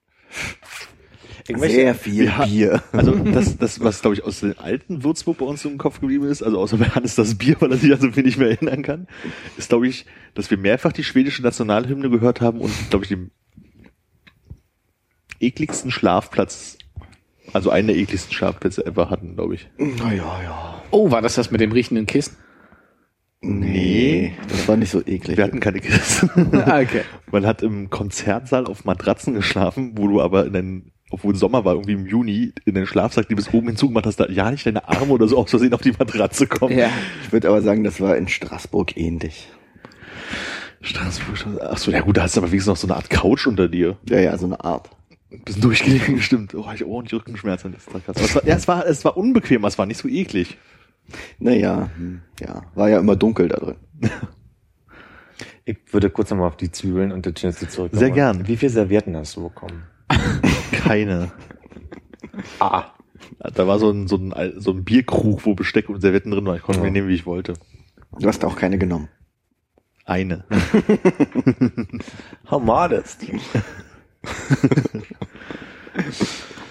Sehr 1.48 1.94
viel 1.94 2.26
Ja. 2.26 2.44
Bier. 2.46 2.82
Also 2.92 3.14
das, 3.14 3.58
das 3.58 3.80
was 3.80 4.02
glaube 4.02 4.16
ich 4.16 4.24
aus 4.24 4.40
den 4.40 4.58
alten 4.58 5.04
Würzburg 5.04 5.38
bei 5.38 5.46
uns 5.46 5.64
im 5.64 5.78
Kopf 5.78 6.00
geblieben 6.00 6.26
ist, 6.26 6.42
also 6.42 6.60
außer 6.60 6.78
bei 6.78 6.86
Hannes 6.86 7.14
das 7.14 7.36
Bier, 7.36 7.56
weil 7.60 7.72
er 7.72 7.78
sich 7.78 7.94
an 7.94 8.02
so 8.02 8.12
viel 8.12 8.24
nicht 8.24 8.38
mehr 8.38 8.50
erinnern 8.50 8.82
kann, 8.82 9.08
ist 9.56 9.70
glaube 9.70 9.88
ich, 9.88 10.08
dass 10.34 10.50
wir 10.50 10.58
mehrfach 10.58 10.92
die 10.92 11.04
schwedische 11.04 11.44
Nationalhymne 11.44 12.10
gehört 12.10 12.42
haben 12.42 12.60
und 12.62 12.72
glaube 12.90 13.06
ich 13.06 13.10
den 13.10 13.30
ekligsten 15.40 15.92
Schlafplatz, 15.92 16.80
also 17.54 17.70
einen 17.70 17.88
der 17.90 17.98
ekligsten 17.98 18.34
Schlafplätze 18.34 18.84
ever 18.84 19.12
hatten, 19.12 19.36
glaube 19.36 19.54
ich. 19.56 19.70
Naja, 19.78 20.42
ja. 20.42 20.84
Oh, 20.90 21.12
war 21.12 21.22
das 21.22 21.36
das 21.36 21.52
mit 21.52 21.62
dem 21.62 21.72
riechenden 21.72 22.08
Kissen? 22.08 22.38
Nee, 23.48 24.34
das 24.50 24.68
war 24.68 24.76
nicht 24.76 24.90
so 24.90 25.02
eklig. 25.06 25.38
Wir 25.38 25.44
hatten 25.44 25.60
keine 25.60 25.80
Kissen. 25.80 26.30
ah, 26.66 26.80
okay. 26.80 27.02
Man 27.32 27.46
hat 27.46 27.62
im 27.62 27.92
Konzertsaal 27.92 28.66
auf 28.66 28.86
Matratzen 28.86 29.36
geschlafen, 29.36 29.94
wo 29.96 30.08
du 30.08 30.20
aber 30.20 30.48
in 30.48 30.54
den, 30.54 30.92
obwohl 31.12 31.36
Sommer 31.36 31.64
war, 31.64 31.74
irgendwie 31.74 31.94
im 31.94 32.08
Juni, 32.08 32.54
in 32.66 32.74
den 32.74 32.88
Schlafsack, 32.88 33.28
die 33.30 33.36
bis 33.36 33.54
oben 33.54 33.68
hinzugemacht 33.68 34.08
hast, 34.08 34.20
da 34.20 34.28
ja 34.28 34.50
nicht 34.50 34.66
deine 34.66 34.88
Arme 34.88 35.14
oder 35.14 35.28
so 35.28 35.38
aus 35.38 35.52
Versehen 35.52 35.74
auf 35.74 35.82
die 35.82 35.92
Matratze 35.92 36.48
kommen. 36.48 36.76
Ja. 36.76 36.90
Ich 37.24 37.32
würde 37.32 37.48
aber 37.50 37.62
sagen, 37.62 37.84
das 37.84 38.02
war 38.02 38.18
in 38.18 38.28
Straßburg 38.28 38.98
ähnlich. 38.98 39.48
Straßburg, 40.82 41.62
ach 41.62 41.78
so, 41.78 41.92
ja 41.92 42.02
gut, 42.02 42.18
da 42.18 42.24
hast 42.24 42.36
du 42.36 42.42
aber 42.42 42.52
wenigstens 42.52 42.72
noch 42.72 42.78
so 42.78 42.88
eine 42.88 42.96
Art 42.96 43.12
Couch 43.12 43.46
unter 43.46 43.68
dir. 43.68 43.98
Ja, 44.10 44.20
ja, 44.20 44.36
so 44.40 44.48
eine 44.48 44.64
Art. 44.64 44.90
Ein 45.32 45.42
bisschen 45.42 45.62
durchgelegen, 45.62 46.20
stimmt. 46.22 46.56
Oh, 46.56 46.66
ich 46.74 46.84
oh, 46.84 46.98
und 46.98 47.14
Rückenschmerzen. 47.14 47.76
es 47.76 48.36
war, 48.36 48.46
ja, 48.46 48.56
es 48.56 48.68
war, 48.68 48.88
es 48.88 49.06
war 49.06 49.18
unbequem, 49.18 49.62
aber 49.62 49.68
es 49.68 49.78
war 49.78 49.86
nicht 49.86 50.00
so 50.00 50.08
eklig. 50.08 50.58
Naja, 51.40 51.90
hm, 51.98 52.22
ja, 52.40 52.62
war 52.76 52.90
ja 52.90 53.00
immer 53.00 53.16
dunkel 53.16 53.48
da 53.50 53.58
drin. 53.58 53.76
Ich 55.68 55.78
würde 55.92 56.12
kurz 56.12 56.30
nochmal 56.30 56.48
auf 56.48 56.58
die 56.58 56.72
Zwiebeln 56.72 57.12
und 57.12 57.26
das 57.26 57.40
Schnitzel 57.40 57.68
zurückkommen. 57.68 58.00
Sehr 58.00 58.12
gern. 58.12 58.48
Wie 58.48 58.56
viele 58.56 58.70
Servietten 58.70 59.18
hast 59.18 59.36
du 59.36 59.46
bekommen? 59.50 59.82
Keine. 60.72 61.32
Ah. 62.60 62.84
Da 63.40 63.66
war 63.66 63.80
so 63.80 63.90
ein, 63.90 64.08
so 64.08 64.16
ein, 64.18 64.32
so 64.58 64.70
ein 64.72 64.84
Bierkrug, 64.84 65.44
wo 65.44 65.56
Besteck 65.56 65.90
und 65.90 66.02
Servietten 66.02 66.30
drin 66.30 66.46
waren. 66.46 66.58
Ich 66.58 66.62
konnte 66.62 66.82
Ja. 66.82 66.86
mir 66.86 66.92
nehmen, 66.92 67.08
wie 67.08 67.16
ich 67.16 67.26
wollte. 67.26 67.54
Du 68.20 68.28
hast 68.28 68.46
auch 68.46 68.56
keine 68.56 68.78
genommen. 68.78 69.08
Eine. 70.06 70.44
How 72.52 72.62
modest. 72.62 73.24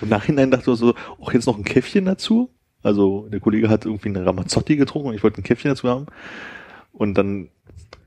Im 0.01 0.09
Nachhinein 0.09 0.53
dachte 0.53 0.71
ich 0.71 0.79
so, 0.79 0.95
auch 1.21 1.33
jetzt 1.33 1.47
noch 1.47 1.59
ein 1.59 1.65
Käffchen 1.65 2.05
dazu. 2.05 2.54
Also 2.85 3.29
der 3.33 3.41
Kollege 3.41 3.69
hat 3.69 3.85
irgendwie 3.87 4.11
eine 4.11 4.25
Ramazzotti 4.25 4.77
getrunken 4.77 5.09
und 5.09 5.15
ich 5.15 5.23
wollte 5.25 5.41
ein 5.41 5.45
Käffchen 5.45 5.71
dazu 5.71 5.89
haben. 5.89 6.07
Und 6.93 7.15
dann 7.19 7.49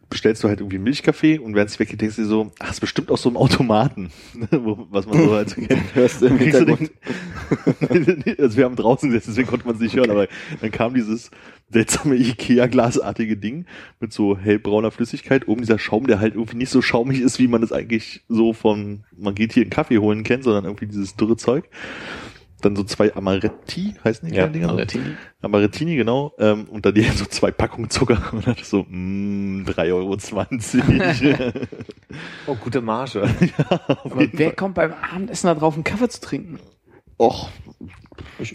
bestellst 0.09 0.41
du 0.41 0.47
halt 0.47 0.61
irgendwie 0.61 0.77
Milchkaffee 0.77 1.37
und 1.37 1.53
während 1.53 1.69
es 1.69 1.79
weggeht, 1.79 1.99
denkst 1.99 2.15
du 2.15 2.21
dir 2.21 2.27
so, 2.29 2.51
ach, 2.59 2.71
ist 2.71 2.79
bestimmt 2.79 3.11
aus 3.11 3.21
so 3.23 3.27
einem 3.29 3.35
Automaten, 3.35 4.09
Wo- 4.51 4.87
was 4.89 5.05
man 5.05 5.21
so 5.21 5.33
halt 5.33 5.49
so 5.49 5.59
kennt. 5.61 5.83
Hörst 5.95 6.21
du 6.21 6.27
im 6.27 6.37
Hintergrund? 6.37 6.91
also 8.39 8.57
wir 8.57 8.63
haben 8.63 8.77
draußen 8.77 9.09
gesessen, 9.09 9.31
deswegen 9.31 9.49
konnte 9.49 9.65
man 9.65 9.75
es 9.75 9.81
nicht 9.81 9.97
hören, 9.97 10.09
aber 10.11 10.27
dann 10.61 10.71
kam 10.71 10.93
dieses 10.93 11.29
seltsame 11.69 12.15
Ikea-glasartige 12.15 13.35
Ding 13.35 13.65
mit 13.99 14.13
so 14.13 14.37
hellbrauner 14.37 14.91
Flüssigkeit, 14.91 15.49
oben 15.49 15.59
dieser 15.61 15.77
Schaum, 15.79 16.07
der 16.07 16.21
halt 16.21 16.35
irgendwie 16.35 16.55
nicht 16.55 16.69
so 16.69 16.81
schaumig 16.81 17.19
ist, 17.19 17.39
wie 17.39 17.49
man 17.49 17.61
es 17.61 17.73
eigentlich 17.73 18.23
so 18.29 18.53
von, 18.53 19.03
man 19.17 19.35
geht 19.35 19.51
hier 19.51 19.63
einen 19.63 19.69
Kaffee 19.71 19.97
holen 19.97 20.23
kennt, 20.23 20.45
sondern 20.45 20.63
irgendwie 20.63 20.87
dieses 20.87 21.17
dürre 21.17 21.35
Zeug. 21.35 21.65
Dann 22.61 22.75
so 22.75 22.83
zwei 22.83 23.13
Amaretti, 23.13 23.93
heißen 24.03 24.27
die 24.29 24.35
Ja, 24.35 24.47
Dinger? 24.47 24.69
Amarettini. 24.69 25.15
Amarettini, 25.41 25.95
genau. 25.95 26.33
Ähm, 26.39 26.65
und 26.65 26.85
dann 26.85 26.93
die 26.95 27.01
so 27.15 27.25
zwei 27.25 27.51
Packungen 27.51 27.89
Zucker 27.89 28.21
und 28.31 28.47
dann 28.47 28.55
ich 28.57 28.65
so, 28.65 28.85
mh, 28.89 29.69
3,20 29.69 29.93
Euro. 29.93 31.51
Oh, 32.47 32.55
gute 32.55 32.81
Marge. 32.81 33.23
Aber 34.03 34.25
wer 34.31 34.51
kommt 34.53 34.75
beim 34.75 34.93
Abendessen 34.93 35.47
da 35.47 35.55
drauf, 35.55 35.75
einen 35.75 35.83
Kaffee 35.83 36.09
zu 36.09 36.21
trinken? 36.21 36.59
Och, 37.19 37.49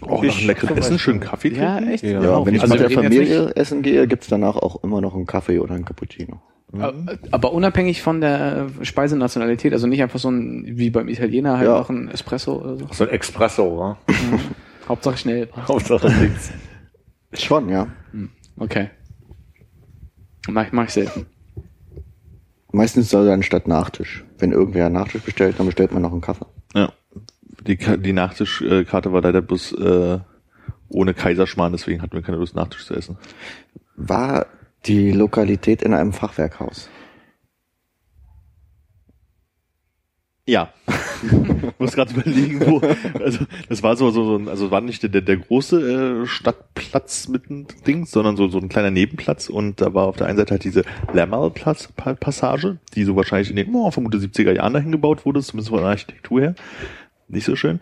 Auch 0.01 0.23
nach 0.23 0.37
einem 0.37 0.47
leckeren 0.47 0.77
Essen 0.77 0.99
schön 0.99 1.19
Kaffee 1.19 1.49
trinken. 1.49 1.63
Ja, 1.63 1.79
echt? 1.79 2.03
Ja. 2.03 2.21
ja, 2.21 2.45
wenn 2.45 2.55
ich 2.55 2.61
Also 2.61 2.73
mit 2.73 2.81
der 2.81 2.89
Familie 2.89 3.55
essen 3.55 3.81
gehe, 3.83 4.07
gibt's 4.07 4.27
danach 4.27 4.55
auch 4.55 4.83
immer 4.83 4.99
noch 5.01 5.15
einen 5.15 5.25
Kaffee 5.25 5.59
oder 5.59 5.75
einen 5.75 5.85
Cappuccino. 5.85 6.41
Aber- 6.73 6.93
Aber 7.31 7.53
unabhängig 7.53 8.01
von 8.01 8.19
der 8.21 8.67
Speisenationalität, 8.81 9.73
also 9.73 9.87
nicht 9.87 10.01
einfach 10.01 10.19
so 10.19 10.29
ein, 10.29 10.63
wie 10.77 10.89
beim 10.89 11.07
Italiener, 11.07 11.57
halt 11.57 11.67
Ja. 11.67 11.77
noch 11.79 11.89
ein 11.89 12.07
Espresso 12.09 12.55
oder 12.61 12.77
so. 12.77 12.87
So 12.91 13.03
ein 13.05 13.09
Espresso, 13.11 13.77
wa? 13.77 13.97
Hauptsache 14.87 15.17
schnell. 15.17 15.49
Hauptsache 15.67 16.11
nichts. 16.11 16.51
Schon, 17.33 17.69
ja. 17.69 17.87
Okay. 18.57 18.89
Mach, 20.49 20.71
mach 20.71 20.85
ich 20.85 20.91
selten. 20.91 21.25
Meistens 22.71 23.09
soll 23.09 23.25
dann 23.27 23.43
statt 23.43 23.67
Nachtisch. 23.67 24.23
Wenn 24.39 24.51
irgendwer 24.51 24.87
einen 24.87 24.95
Nachtisch 24.95 25.21
bestellt, 25.21 25.55
dann 25.59 25.67
bestellt 25.67 25.91
man 25.93 26.01
noch 26.01 26.11
einen 26.11 26.21
Kaffee. 26.21 26.45
Ja. 26.73 26.91
Die, 27.67 27.77
die 27.77 28.13
Nachtischkarte 28.13 29.13
war 29.13 29.21
leider 29.21 29.41
bloß 29.41 29.73
äh, 29.73 30.19
ohne 30.89 31.13
Kaiserschmarrn, 31.13 31.71
deswegen 31.71 32.01
hatten 32.01 32.13
wir 32.13 32.21
keine 32.23 32.37
Lust, 32.37 32.55
Nachtisch 32.55 32.85
zu 32.85 32.93
essen. 32.95 33.17
War 33.95 34.47
die 34.85 35.11
Lokalität 35.11 35.81
in 35.81 35.93
einem 35.93 36.13
Fachwerkhaus? 36.13 36.89
Ja. 40.45 40.73
muss 41.79 41.93
gerade 41.93 42.13
überlegen, 42.13 42.59
wo. 42.65 42.81
Also 43.23 43.45
das 43.69 43.83
war 43.83 43.95
so, 43.95 44.11
so, 44.11 44.25
so 44.25 44.35
ein, 44.37 44.49
also 44.49 44.71
war 44.71 44.81
nicht 44.81 45.03
der, 45.03 45.21
der, 45.21 45.37
große 45.37 46.23
äh, 46.23 46.25
Stadtplatz 46.25 47.27
mitten 47.27 47.67
Ding, 47.87 48.05
sondern 48.05 48.35
so, 48.35 48.47
so 48.47 48.57
ein 48.57 48.69
kleiner 48.69 48.91
Nebenplatz 48.91 49.49
und 49.49 49.79
da 49.81 49.93
war 49.93 50.07
auf 50.07 50.17
der 50.17 50.27
einen 50.27 50.37
Seite 50.37 50.51
halt 50.51 50.63
diese 50.63 50.83
Lammerl-Platz-Passage, 51.13 52.77
die 52.95 53.03
so 53.03 53.15
wahrscheinlich 53.15 53.49
in 53.49 53.55
den, 53.55 53.73
oh, 53.73 53.91
vermute 53.91 54.17
70er 54.17 54.53
Jahren 54.53 54.73
dahin 54.73 54.91
gebaut 54.91 55.25
wurde, 55.25 55.41
zumindest 55.41 55.69
von 55.69 55.79
der 55.79 55.89
Architektur 55.89 56.41
her. 56.41 56.55
Nicht 57.27 57.45
so 57.45 57.55
schön. 57.55 57.79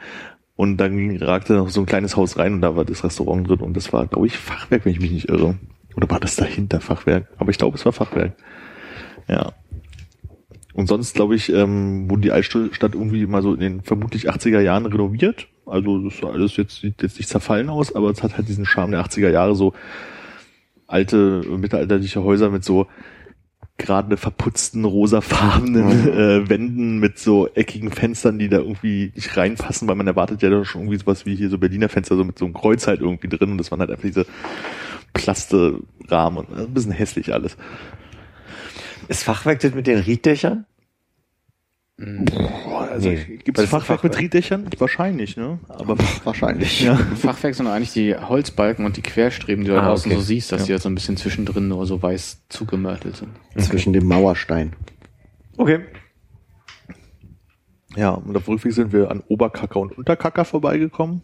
Und 0.55 0.77
dann 0.77 1.17
ragte 1.17 1.53
noch 1.53 1.69
so 1.69 1.79
ein 1.79 1.87
kleines 1.87 2.15
Haus 2.15 2.37
rein 2.37 2.53
und 2.53 2.61
da 2.61 2.75
war 2.75 2.85
das 2.85 3.03
Restaurant 3.03 3.49
drin 3.49 3.61
und 3.61 3.75
das 3.75 3.91
war, 3.93 4.05
glaube 4.05 4.27
ich, 4.27 4.37
Fachwerk, 4.37 4.85
wenn 4.85 4.91
ich 4.91 4.99
mich 4.99 5.11
nicht 5.11 5.29
irre. 5.29 5.57
Oder 5.95 6.09
war 6.09 6.19
das 6.19 6.35
dahinter 6.35 6.81
Fachwerk? 6.81 7.27
Aber 7.37 7.51
ich 7.51 7.57
glaube, 7.57 7.77
es 7.77 7.85
war 7.85 7.93
Fachwerk. 7.93 8.33
Ja. 9.27 9.53
Und 10.73 10.87
sonst, 10.87 11.15
glaube 11.15 11.35
ich, 11.35 11.51
ähm, 11.51 12.09
wurde 12.09 12.21
die 12.21 12.31
Altstadt 12.31 12.95
irgendwie 12.95 13.25
mal 13.25 13.41
so 13.41 13.53
in 13.53 13.59
den 13.59 13.81
vermutlich 13.81 14.29
80er 14.29 14.61
Jahren 14.61 14.85
renoviert. 14.85 15.47
Also 15.65 15.99
das 15.99 16.15
ist 16.15 16.23
alles 16.23 16.57
jetzt, 16.57 16.81
sieht 16.81 17.01
jetzt 17.01 17.17
nicht 17.17 17.29
zerfallen 17.29 17.69
aus, 17.69 17.93
aber 17.93 18.09
es 18.09 18.23
hat 18.23 18.37
halt 18.37 18.47
diesen 18.47 18.65
Charme 18.65 18.91
der 18.91 19.05
80er 19.05 19.29
Jahre, 19.29 19.55
so 19.55 19.73
alte, 20.87 21.43
mittelalterliche 21.47 22.23
Häuser 22.23 22.49
mit 22.49 22.63
so 22.63 22.87
gerade 23.77 24.15
verputzten 24.17 24.85
rosafarbenen 24.85 26.07
äh, 26.13 26.49
Wänden 26.49 26.99
mit 26.99 27.17
so 27.17 27.47
eckigen 27.47 27.91
Fenstern, 27.91 28.37
die 28.37 28.49
da 28.49 28.57
irgendwie 28.57 29.11
nicht 29.15 29.35
reinpassen, 29.35 29.87
weil 29.87 29.95
man 29.95 30.07
erwartet 30.07 30.41
ja 30.41 30.49
doch 30.49 30.65
schon 30.65 30.81
irgendwie 30.81 30.99
sowas 30.99 31.25
wie 31.25 31.35
hier 31.35 31.49
so 31.49 31.57
Berliner 31.57 31.89
Fenster, 31.89 32.15
so 32.15 32.23
mit 32.23 32.37
so 32.37 32.45
einem 32.45 32.53
Kreuz 32.53 32.87
halt 32.87 33.01
irgendwie 33.01 33.27
drin 33.27 33.51
und 33.51 33.57
das 33.57 33.71
waren 33.71 33.79
halt 33.79 33.89
einfach 33.89 34.03
diese 34.03 34.25
Plasterahmen 35.13 36.45
und 36.45 36.57
ein 36.57 36.73
bisschen 36.73 36.91
hässlich 36.91 37.33
alles. 37.33 37.57
Ist 39.07 39.23
Fachwerk 39.23 39.59
das 39.59 39.73
mit 39.73 39.87
den 39.87 39.99
Rieddächern? 39.99 40.65
Boah, 41.97 42.87
also 42.91 43.09
Nee. 43.09 43.37
gibt 43.43 43.57
es 43.59 43.65
ist 43.65 43.69
Fachwerk 43.69 44.03
mit 44.03 44.13
Fachwerk? 44.13 44.23
Rieddächern? 44.23 44.67
Wahrscheinlich, 44.79 45.37
ne? 45.37 45.59
Aber 45.67 45.97
Wahrscheinlich. 46.23 46.81
ja. 46.85 46.95
Fachwerk 46.95 47.53
sind 47.53 47.67
eigentlich 47.67 47.93
die 47.93 48.15
Holzbalken 48.15 48.85
und 48.85 48.97
die 48.97 49.01
Querstreben, 49.03 49.63
die 49.63 49.69
du 49.69 49.75
da 49.75 49.83
Ah, 49.83 49.85
draußen 49.89 50.11
okay. 50.11 50.19
so 50.19 50.25
siehst, 50.25 50.51
dass 50.51 50.65
die 50.65 50.71
halt 50.71 50.81
so 50.81 50.89
ein 50.89 50.95
bisschen 50.95 51.17
zwischendrin 51.17 51.67
nur 51.67 51.85
so 51.85 52.01
weiß 52.01 52.41
zugemörtelt 52.49 53.17
sind. 53.17 53.29
Zwischen 53.57 53.93
dem 53.93 54.07
Mauerstein. 54.07 54.73
Okay. 55.57 55.81
Ja, 57.95 58.11
und 58.11 58.35
auf 58.35 58.45
dem 58.45 58.53
Rückweg 58.53 58.71
sind 58.73 58.93
wir 58.93 59.11
an 59.11 59.21
Oberkacker 59.27 59.79
und 59.79 59.97
Unterkacker 59.97 60.45
vorbeigekommen. 60.45 61.21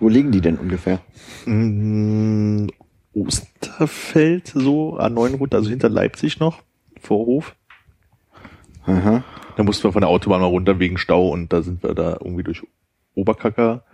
Wo 0.00 0.08
liegen 0.08 0.32
die 0.32 0.40
denn 0.40 0.56
ungefähr? 0.58 1.00
Mm, 1.46 2.66
Osterfeld, 3.14 4.48
so 4.48 4.98
A9 4.98 5.36
runter, 5.36 5.58
also 5.58 5.70
hinter 5.70 5.88
Leipzig 5.88 6.40
noch, 6.40 6.62
vor 7.00 7.26
Hof. 7.26 7.56
Aha. 8.86 9.24
Da 9.56 9.62
mussten 9.62 9.84
wir 9.84 9.92
von 9.92 10.00
der 10.00 10.08
Autobahn 10.08 10.40
mal 10.40 10.46
runter 10.46 10.78
wegen 10.78 10.98
Stau 10.98 11.28
und 11.28 11.52
da 11.52 11.62
sind 11.62 11.82
wir 11.82 11.94
da 11.94 12.12
irgendwie 12.12 12.42
durch 12.42 12.62
Oberkacker 13.14 13.84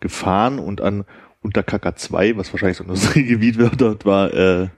gefahren 0.00 0.58
und 0.58 0.80
an 0.80 1.04
Unterkacker 1.42 1.94
2, 1.94 2.36
was 2.36 2.52
wahrscheinlich 2.52 2.78
so 2.78 2.84
ein 2.84 2.90
Industriegebiet 2.94 3.58
wird, 3.58 3.80
dort 3.80 4.04
war 4.04 4.32
äh, 4.32 4.68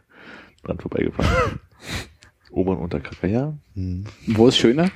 dran 0.64 0.79
vorbeigefahren. 0.79 1.61
Ober- 2.51 2.73
und 2.73 2.79
Unterkacker, 2.79 3.29
ja. 3.29 3.55
Hm. 3.75 4.05
Wo 4.27 4.49
ist 4.49 4.57
schöner? 4.57 4.91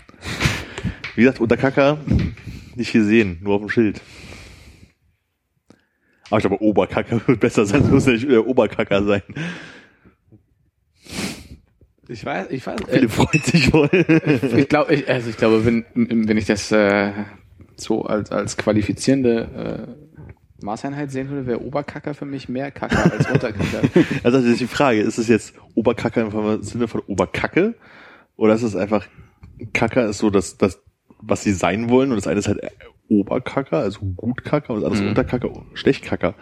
Wie 1.14 1.22
gesagt, 1.22 1.40
Unterkacker 1.40 1.98
nicht 2.74 2.92
gesehen, 2.92 3.38
nur 3.42 3.54
auf 3.54 3.60
dem 3.60 3.68
Schild. 3.68 4.00
Aber 6.32 6.38
ich 6.38 6.48
glaube, 6.48 6.62
Oberkacker 6.62 7.20
wird 7.26 7.40
besser 7.40 7.66
sein, 7.66 7.90
muss 7.90 8.06
ja 8.06 8.12
nicht 8.12 8.26
äh, 8.26 8.38
Oberkacker 8.38 9.04
sein. 9.04 9.20
Ich 12.08 12.24
weiß, 12.24 12.46
ich 12.48 12.66
weiß. 12.66 12.80
Philipp 12.88 13.10
freut 13.10 13.44
sich 13.44 13.70
wohl. 13.70 13.90
ich 14.56 14.66
glaube, 14.66 14.94
ich, 14.94 15.06
also 15.10 15.28
ich 15.28 15.36
glaube, 15.36 15.66
wenn, 15.66 15.84
wenn 15.94 16.38
ich 16.38 16.46
das 16.46 16.72
äh, 16.72 17.12
so 17.76 18.04
als, 18.06 18.32
als 18.32 18.56
qualifizierende 18.56 19.90
äh, 20.58 20.64
Maßeinheit 20.64 21.10
sehen 21.10 21.28
würde, 21.28 21.46
wäre 21.46 21.62
Oberkacker 21.62 22.14
für 22.14 22.24
mich 22.24 22.48
mehr 22.48 22.70
Kacker 22.70 23.12
als 23.12 23.30
Unterkacker. 23.30 23.82
Also 24.22 24.38
das 24.38 24.46
ist 24.46 24.60
die 24.60 24.66
Frage, 24.66 25.02
ist 25.02 25.18
es 25.18 25.28
jetzt 25.28 25.52
Oberkacker 25.74 26.22
im 26.22 26.62
Sinne 26.62 26.88
von 26.88 27.02
Oberkacke? 27.08 27.74
Oder 28.36 28.54
ist 28.54 28.62
es 28.62 28.74
einfach, 28.74 29.06
Kacker 29.74 30.06
ist 30.06 30.16
so 30.16 30.30
das, 30.30 30.56
das, 30.56 30.80
was 31.20 31.42
sie 31.42 31.52
sein 31.52 31.90
wollen 31.90 32.08
und 32.08 32.16
das 32.16 32.26
eine 32.26 32.38
ist 32.38 32.48
halt 32.48 32.60
Oberkacker, 33.08 33.78
also 33.78 34.00
Gutkacker 34.16 34.74
und 34.74 34.80
das 34.82 34.90
andere 34.90 35.02
Mhm. 35.04 35.08
Unterkacker, 35.10 35.64
Stechkacker. 35.74 36.34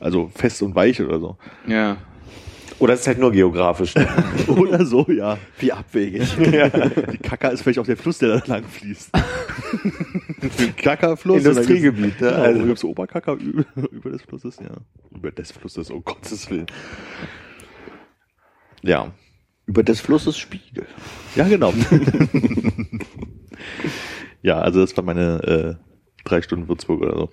Also 0.00 0.28
fest 0.34 0.62
und 0.62 0.74
weich 0.74 1.00
oder 1.02 1.18
so. 1.20 1.36
ja. 1.66 1.96
Oder 2.80 2.94
es 2.94 3.00
ist 3.00 3.06
halt 3.08 3.18
nur 3.18 3.32
geografisch. 3.32 3.92
Oder 4.46 4.84
so, 4.86 5.04
ja. 5.10 5.36
Wie 5.58 5.72
abwegig. 5.72 6.28
Die 6.38 7.18
Kacker 7.18 7.50
ist 7.50 7.62
vielleicht 7.62 7.80
auch 7.80 7.86
der 7.86 7.96
Fluss, 7.96 8.18
der 8.18 8.38
da 8.38 8.42
lang 8.46 8.62
fließt. 8.62 9.10
Kackerfluss. 10.76 11.44
Industriegebiet, 11.44 12.20
ne? 12.20 12.28
Ja, 12.28 12.34
Also- 12.36 12.44
also 12.60 12.66
gibt's 12.66 12.84
Oberkacker 12.84 13.32
über, 13.32 13.64
über 13.90 14.10
des 14.10 14.22
Flusses, 14.22 14.60
ja. 14.60 14.70
Über 15.12 15.32
des 15.32 15.50
Flusses, 15.50 15.90
um 15.90 16.04
Gottes 16.04 16.48
Willen. 16.52 16.66
Ja. 18.82 19.10
Über 19.66 19.82
des 19.82 20.00
Flusses 20.00 20.38
Spiegel. 20.38 20.86
Ja, 21.34 21.48
genau. 21.48 21.74
ja, 24.42 24.60
also 24.60 24.80
das 24.80 24.96
war 24.96 25.02
meine 25.02 25.78
äh, 25.80 25.87
drei 26.28 26.42
Stunden 26.42 26.68
Würzburg 26.68 27.00
oder 27.02 27.16
so. 27.16 27.30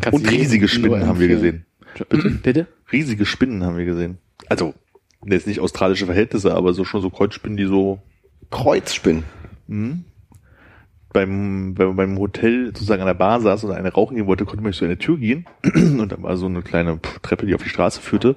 Kannst 0.00 0.12
Und 0.12 0.30
riesige 0.30 0.68
Spinnen 0.68 1.06
haben 1.06 1.20
wir 1.20 1.28
gesehen. 1.28 1.66
Bitte? 2.08 2.30
Bitte? 2.30 2.66
Riesige 2.92 3.26
Spinnen 3.26 3.64
haben 3.64 3.76
wir 3.76 3.84
gesehen. 3.84 4.18
Also, 4.48 4.74
jetzt 5.26 5.46
nicht 5.46 5.60
australische 5.60 6.06
Verhältnisse, 6.06 6.54
aber 6.54 6.72
so 6.72 6.84
schon 6.84 7.02
so 7.02 7.10
Kreuzspinnen, 7.10 7.56
die 7.56 7.66
so 7.66 8.00
Kreuzspinnen. 8.50 9.24
Mhm. 9.66 10.04
Beim, 11.12 11.74
beim, 11.74 11.96
beim 11.96 12.18
Hotel 12.18 12.66
sozusagen 12.66 13.02
an 13.02 13.08
der 13.08 13.14
Bar 13.14 13.40
saß 13.40 13.64
und 13.64 13.72
eine 13.72 13.92
rauchen 13.92 14.16
gehen 14.16 14.26
wollte, 14.26 14.44
konnte 14.44 14.62
man 14.62 14.70
nicht 14.70 14.78
so 14.78 14.84
in 14.84 14.92
eine 14.92 14.98
Tür 14.98 15.18
gehen. 15.18 15.44
Und 15.74 16.12
da 16.12 16.22
war 16.22 16.36
so 16.36 16.46
eine 16.46 16.62
kleine 16.62 17.00
Treppe, 17.22 17.46
die 17.46 17.54
auf 17.56 17.64
die 17.64 17.68
Straße 17.68 18.00
führte, 18.00 18.36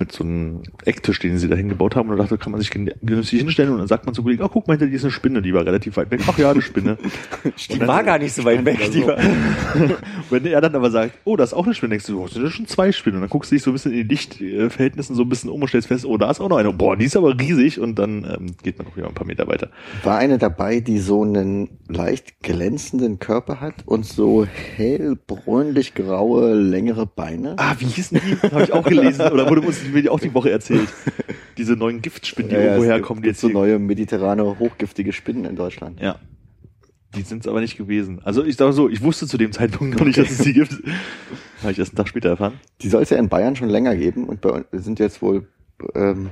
mit 0.00 0.10
so 0.12 0.24
einem 0.24 0.62
Ecktisch, 0.84 1.18
den 1.20 1.38
sie 1.38 1.48
da 1.48 1.54
hingebaut 1.56 1.94
haben. 1.94 2.08
Und 2.08 2.16
da 2.16 2.22
dachte, 2.24 2.38
kann 2.38 2.52
man 2.52 2.60
sich 2.60 2.70
gen- 2.70 2.90
genüsslich 3.02 3.42
hinstellen. 3.42 3.70
Und 3.72 3.78
dann 3.78 3.86
sagt 3.86 4.06
man 4.06 4.14
zu 4.14 4.22
Kollegen, 4.22 4.42
ach 4.42 4.48
guck 4.52 4.66
mal, 4.66 4.74
hinter 4.74 4.86
dir 4.86 4.96
ist 4.96 5.04
eine 5.04 5.12
Spinne, 5.12 5.42
die 5.42 5.54
war 5.54 5.64
relativ 5.64 5.96
weit 5.96 6.10
weg. 6.10 6.20
Ach 6.26 6.38
ja, 6.38 6.50
eine 6.50 6.62
Spinne. 6.62 6.96
Die 7.70 7.80
war 7.86 8.02
gar 8.02 8.18
nicht 8.18 8.32
so 8.34 8.44
weit 8.44 8.64
weg. 8.64 8.78
Die 8.92 9.06
war, 9.06 9.16
Wenn 10.30 10.44
er 10.46 10.60
dann 10.60 10.74
aber 10.74 10.90
sagt, 10.90 11.12
oh, 11.24 11.36
da 11.36 11.44
ist 11.44 11.52
auch 11.52 11.64
eine 11.66 11.74
Spinne, 11.74 11.90
denkst 11.90 12.06
du, 12.06 12.20
oh, 12.20 12.24
das 12.24 12.34
sind 12.34 12.50
schon 12.50 12.66
zwei 12.66 12.90
Spinnen. 12.92 13.16
Und 13.16 13.22
dann 13.22 13.30
guckst 13.30 13.50
du 13.50 13.54
dich 13.56 13.62
so 13.62 13.70
ein 13.70 13.74
bisschen 13.74 13.92
in 13.92 13.98
die 14.08 14.14
Lichtverhältnissen 14.14 15.14
so 15.14 15.22
ein 15.22 15.28
bisschen 15.28 15.50
um 15.50 15.60
und 15.60 15.68
stellst 15.68 15.88
fest, 15.88 16.04
oh, 16.06 16.16
da 16.16 16.30
ist 16.30 16.40
auch 16.40 16.48
noch 16.48 16.56
eine. 16.56 16.72
Boah, 16.72 16.96
die 16.96 17.04
ist 17.04 17.16
aber 17.16 17.38
riesig. 17.38 17.78
Und 17.78 17.98
dann 17.98 18.24
ähm, 18.24 18.46
geht 18.62 18.78
man 18.78 18.86
auch 18.86 18.96
wieder 18.96 19.06
ein 19.08 19.14
paar 19.14 19.26
Meter 19.26 19.46
weiter. 19.48 19.68
War 20.02 20.16
eine 20.18 20.38
dabei, 20.38 20.80
die 20.80 20.98
so 20.98 21.22
einen 21.22 21.68
leicht 21.88 22.40
glänzenden 22.42 23.18
Körper 23.18 23.60
hat 23.60 23.74
und 23.86 24.06
so 24.06 24.46
hellbräunlich 24.46 25.94
graue, 25.94 26.54
längere 26.54 27.06
Beine? 27.06 27.54
Ah, 27.58 27.74
wie 27.78 27.86
hießen 27.86 28.20
die? 28.24 28.48
Habe 28.48 28.62
ich 28.64 28.72
auch 28.72 28.84
gelesen. 28.84 29.22
Oder 29.30 29.48
wurde 29.48 29.60
uns 29.62 29.89
mir 29.90 30.10
auch 30.12 30.20
die 30.20 30.32
Woche 30.34 30.50
erzählt. 30.50 30.88
Diese 31.58 31.74
neuen 31.74 32.00
Giftspinnen, 32.02 32.48
die 32.48 32.54
Ja, 32.56 32.62
irgendwo 32.62 32.82
es 32.84 32.88
herkommen, 32.88 33.24
jetzt 33.24 33.40
so 33.40 33.48
neue 33.48 33.78
mediterrane, 33.78 34.58
hochgiftige 34.58 35.12
Spinnen 35.12 35.44
in 35.44 35.56
Deutschland. 35.56 36.00
Ja. 36.00 36.16
Die 37.16 37.22
sind 37.22 37.40
es 37.40 37.48
aber 37.48 37.60
nicht 37.60 37.76
gewesen. 37.76 38.20
Also 38.22 38.44
ich 38.44 38.56
sage 38.56 38.72
so, 38.72 38.88
ich 38.88 39.02
wusste 39.02 39.26
zu 39.26 39.36
dem 39.36 39.50
Zeitpunkt 39.52 39.98
noch 39.98 40.06
nicht, 40.06 40.16
dass 40.16 40.30
es 40.30 40.38
die 40.38 40.52
gibt. 40.52 40.72
Habe 41.62 41.72
ich 41.72 41.78
erst 41.78 41.92
einen 41.92 41.96
Tag 41.96 42.08
später 42.08 42.28
erfahren. 42.30 42.54
Die 42.82 42.88
soll 42.88 43.02
es 43.02 43.10
ja 43.10 43.18
in 43.18 43.28
Bayern 43.28 43.56
schon 43.56 43.68
länger 43.68 43.96
geben 43.96 44.24
und 44.28 44.40
bei 44.40 44.50
uns 44.50 44.66
wir 44.70 44.80
sind 44.80 45.00
jetzt 45.00 45.20
wohl 45.20 45.48
ähm, 45.94 46.30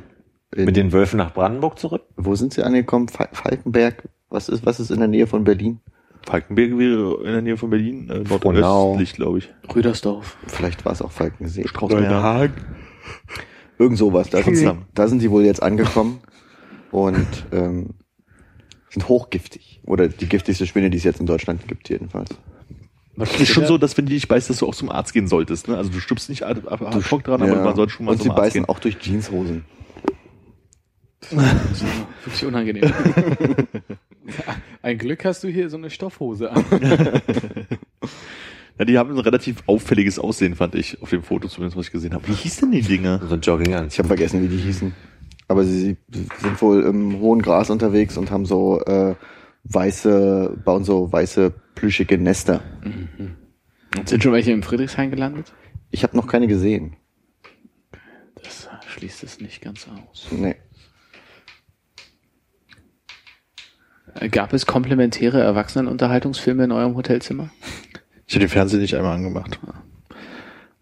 mit 0.54 0.76
den 0.76 0.92
Wölfen 0.92 1.18
nach 1.18 1.34
Brandenburg 1.34 1.78
zurück? 1.78 2.02
wo 2.16 2.34
sind 2.36 2.54
sie 2.54 2.62
angekommen? 2.62 3.08
Fa- 3.08 3.28
Falkenberg? 3.32 4.08
Was 4.30 4.48
ist 4.48 4.64
was 4.64 4.78
ist 4.78 4.90
in 4.90 4.98
der 5.00 5.08
Nähe 5.08 5.26
von 5.26 5.42
Berlin? 5.44 5.80
Falkenberg 6.26 6.78
wäre 6.78 7.18
in 7.24 7.32
der 7.32 7.42
Nähe 7.42 7.56
von 7.56 7.70
Berlin, 7.70 8.08
äh, 8.10 8.20
nordöstlich, 8.20 9.14
glaube 9.14 9.38
ich. 9.38 9.52
Rüdersdorf. 9.74 10.36
Vielleicht 10.46 10.84
war 10.84 10.92
es 10.92 11.02
auch 11.02 11.10
Falkensee. 11.10 11.66
Strausberg. 11.66 12.52
Irgend 13.78 13.98
sowas. 13.98 14.30
Da 14.30 14.42
sind, 14.42 14.56
sie, 14.56 14.70
da 14.94 15.08
sind 15.08 15.20
sie 15.20 15.30
wohl 15.30 15.44
jetzt 15.44 15.62
angekommen 15.62 16.20
und 16.90 17.26
ähm, 17.52 17.90
sind 18.90 19.08
hochgiftig. 19.08 19.80
Oder 19.84 20.08
die 20.08 20.26
giftigste 20.28 20.66
Spinne, 20.66 20.90
die 20.90 20.98
es 20.98 21.04
jetzt 21.04 21.20
in 21.20 21.26
Deutschland 21.26 21.66
gibt, 21.68 21.88
jedenfalls. 21.88 22.30
Was 23.16 23.38
ist 23.40 23.48
schon 23.48 23.66
so, 23.66 23.78
dass 23.78 23.96
wenn 23.98 24.06
die 24.06 24.14
dich 24.14 24.28
beißt, 24.28 24.48
dass 24.48 24.58
du 24.58 24.66
auch 24.66 24.74
zum 24.74 24.90
Arzt 24.90 25.12
gehen 25.12 25.26
solltest. 25.26 25.66
Ne? 25.68 25.76
Also 25.76 25.90
du 25.90 25.98
stirbst 25.98 26.28
nicht 26.28 26.44
ad 26.44 26.62
ad 26.66 26.84
hoc 27.10 27.24
dran, 27.24 27.42
aber 27.42 27.56
Ja. 27.56 27.64
man 27.64 27.74
sollte 27.74 27.92
schon 27.92 28.06
mal 28.06 28.12
und 28.12 28.18
sie 28.18 28.22
zum 28.24 28.30
Arzt 28.32 28.42
beißen 28.42 28.60
gehen. 28.62 28.68
auch 28.68 28.78
durch 28.78 28.98
Jeanshosen. 29.00 29.64
Wirklich 31.30 32.44
unangenehm. 32.44 32.92
Ein 34.82 34.98
Glück 34.98 35.24
hast 35.24 35.42
du 35.42 35.48
hier 35.48 35.68
so 35.68 35.76
eine 35.76 35.90
Stoffhose 35.90 36.50
an. 36.50 36.64
Ja, 38.78 38.84
die 38.84 38.96
haben 38.96 39.10
ein 39.10 39.18
relativ 39.18 39.64
auffälliges 39.66 40.18
Aussehen, 40.18 40.54
fand 40.54 40.76
ich, 40.76 41.02
auf 41.02 41.10
dem 41.10 41.22
Foto 41.24 41.48
zumindest, 41.48 41.76
was 41.76 41.86
ich 41.86 41.92
gesehen 41.92 42.14
habe. 42.14 42.28
Wie 42.28 42.32
hieß 42.32 42.58
denn 42.58 42.70
die 42.70 42.82
Dinge? 42.82 43.20
So 43.28 43.34
ein 43.34 43.40
Jogging 43.40 43.74
an. 43.74 43.88
Ich 43.88 43.98
habe 43.98 44.06
vergessen, 44.06 44.42
wie 44.42 44.48
die 44.48 44.62
hießen. 44.62 44.94
Aber 45.48 45.64
sie, 45.64 45.96
sie 46.08 46.26
sind 46.40 46.62
wohl 46.62 46.84
im 46.84 47.18
hohen 47.18 47.42
Gras 47.42 47.70
unterwegs 47.70 48.16
und 48.16 48.30
haben 48.30 48.46
so 48.46 48.80
äh, 48.84 49.16
weiße, 49.64 50.58
bauen 50.64 50.84
so 50.84 51.10
weiße 51.10 51.52
plüschige 51.74 52.18
Nester. 52.18 52.62
Sind 54.04 54.22
schon 54.22 54.32
welche 54.32 54.52
im 54.52 54.62
Friedrichshain 54.62 55.10
gelandet? 55.10 55.52
Ich 55.90 56.02
habe 56.04 56.16
noch 56.16 56.26
keine 56.26 56.46
gesehen. 56.46 56.96
Das 58.34 58.68
schließt 58.86 59.24
es 59.24 59.40
nicht 59.40 59.60
ganz 59.60 59.88
aus. 59.88 60.28
Nee. 60.30 60.54
Äh, 64.14 64.28
Gab 64.28 64.52
es 64.52 64.66
komplementäre 64.66 65.40
Erwachsenenunterhaltungsfilme 65.40 66.64
in 66.64 66.72
eurem 66.72 66.94
Hotelzimmer? 66.94 67.50
Ich 68.28 68.34
habe 68.34 68.44
den 68.44 68.48
Fernseher 68.50 68.78
nicht 68.80 68.94
einmal 68.94 69.14
angemacht. 69.16 69.58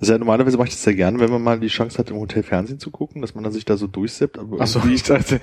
Ist 0.01 0.09
ja 0.11 0.19
normalerweise 0.19 0.59
mache 0.59 0.69
ich 0.69 0.75
das 0.75 0.85
ja 0.85 0.93
gerne, 0.93 1.19
wenn 1.21 1.31
man 1.31 1.43
mal 1.43 1.59
die 1.59 1.69
Chance 1.69 1.97
hat, 1.97 2.11
im 2.11 2.17
Hotel 2.19 2.43
Fernsehen 2.43 2.79
zu 2.79 2.91
gucken, 2.91 3.23
dass 3.23 3.35
man 3.35 3.45
dann 3.45 3.53
sich 3.53 3.65
da 3.65 3.77
so 3.79 3.87
durchseppt. 3.87 4.39
Aber 4.39 4.61
Achso, 4.61 4.81
irgendwie- 4.81 4.97
ich 4.97 5.03
dachte, 5.05 5.41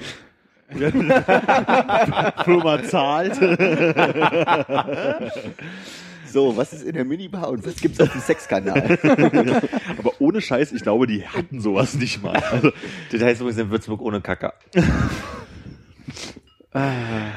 Firma 2.44 2.84
zahlt. 2.84 3.36
So, 6.26 6.58
was 6.58 6.74
ist 6.74 6.84
in 6.84 6.94
der 6.94 7.06
Minibar 7.06 7.50
und 7.50 7.66
was 7.66 7.76
gibt's 7.78 8.00
auf 8.00 8.12
dem 8.12 8.22
Sexkanal? 8.22 8.98
Aber 10.00 10.14
ohne 10.20 10.42
Scheiß, 10.42 10.72
ich 10.72 10.82
glaube, 10.82 11.06
die 11.08 11.26
hatten 11.28 11.62
sowas 11.62 11.94
nicht 11.94 12.22
mal. 12.24 12.36
Also, 12.52 12.72
Das 13.12 13.22
heißt 13.22 13.42
übrigens 13.42 13.60
in 13.62 13.70
Würzburg 13.70 14.02
ohne 14.02 14.20
Kacker. 14.22 14.54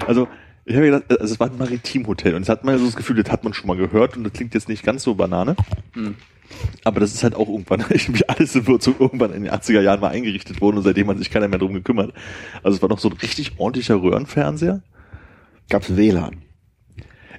also 0.06 0.28
ich 0.66 0.74
habe 0.74 0.86
gedacht, 0.86 1.04
also 1.20 1.32
es 1.32 1.38
war 1.38 1.48
ein 1.48 1.58
Maritimhotel 1.58 2.34
und 2.34 2.42
das 2.42 2.48
hat 2.48 2.64
man 2.64 2.74
ja 2.74 2.78
so 2.80 2.86
das 2.86 2.96
Gefühl, 2.96 3.22
das 3.22 3.30
hat 3.30 3.44
man 3.44 3.54
schon 3.54 3.68
mal 3.68 3.76
gehört 3.76 4.16
und 4.16 4.24
das 4.24 4.32
klingt 4.32 4.52
jetzt 4.52 4.68
nicht 4.68 4.82
ganz 4.82 5.04
so 5.04 5.14
Banane. 5.14 5.54
Aber 6.82 6.98
das 6.98 7.14
ist 7.14 7.22
halt 7.22 7.36
auch 7.36 7.48
irgendwann, 7.48 7.80
irgendwie 7.88 8.28
alles 8.28 8.56
in 8.56 8.66
Würzburg 8.66 9.00
irgendwann 9.00 9.32
in 9.32 9.44
den 9.44 9.52
80er 9.52 9.80
Jahren 9.80 10.00
mal 10.00 10.10
eingerichtet 10.10 10.60
worden 10.60 10.78
und 10.78 10.82
seitdem 10.82 11.08
hat 11.08 11.18
sich 11.18 11.30
keiner 11.30 11.46
mehr 11.46 11.60
drum 11.60 11.72
gekümmert. 11.72 12.12
Also 12.64 12.76
es 12.76 12.82
war 12.82 12.88
noch 12.88 12.98
so 12.98 13.08
ein 13.08 13.16
richtig 13.16 13.52
ordentlicher 13.58 14.02
Röhrenfernseher. 14.02 14.82
Gab's 15.68 15.96
WLAN? 15.96 16.42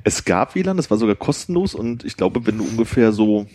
Es 0.06 0.24
gab 0.24 0.56
WLAN, 0.56 0.78
das 0.78 0.90
war 0.90 0.98
sogar 0.98 1.16
kostenlos 1.16 1.76
und 1.76 2.06
ich 2.06 2.16
glaube, 2.16 2.48
wenn 2.48 2.58
du 2.58 2.64
ungefähr 2.64 3.12
so 3.12 3.46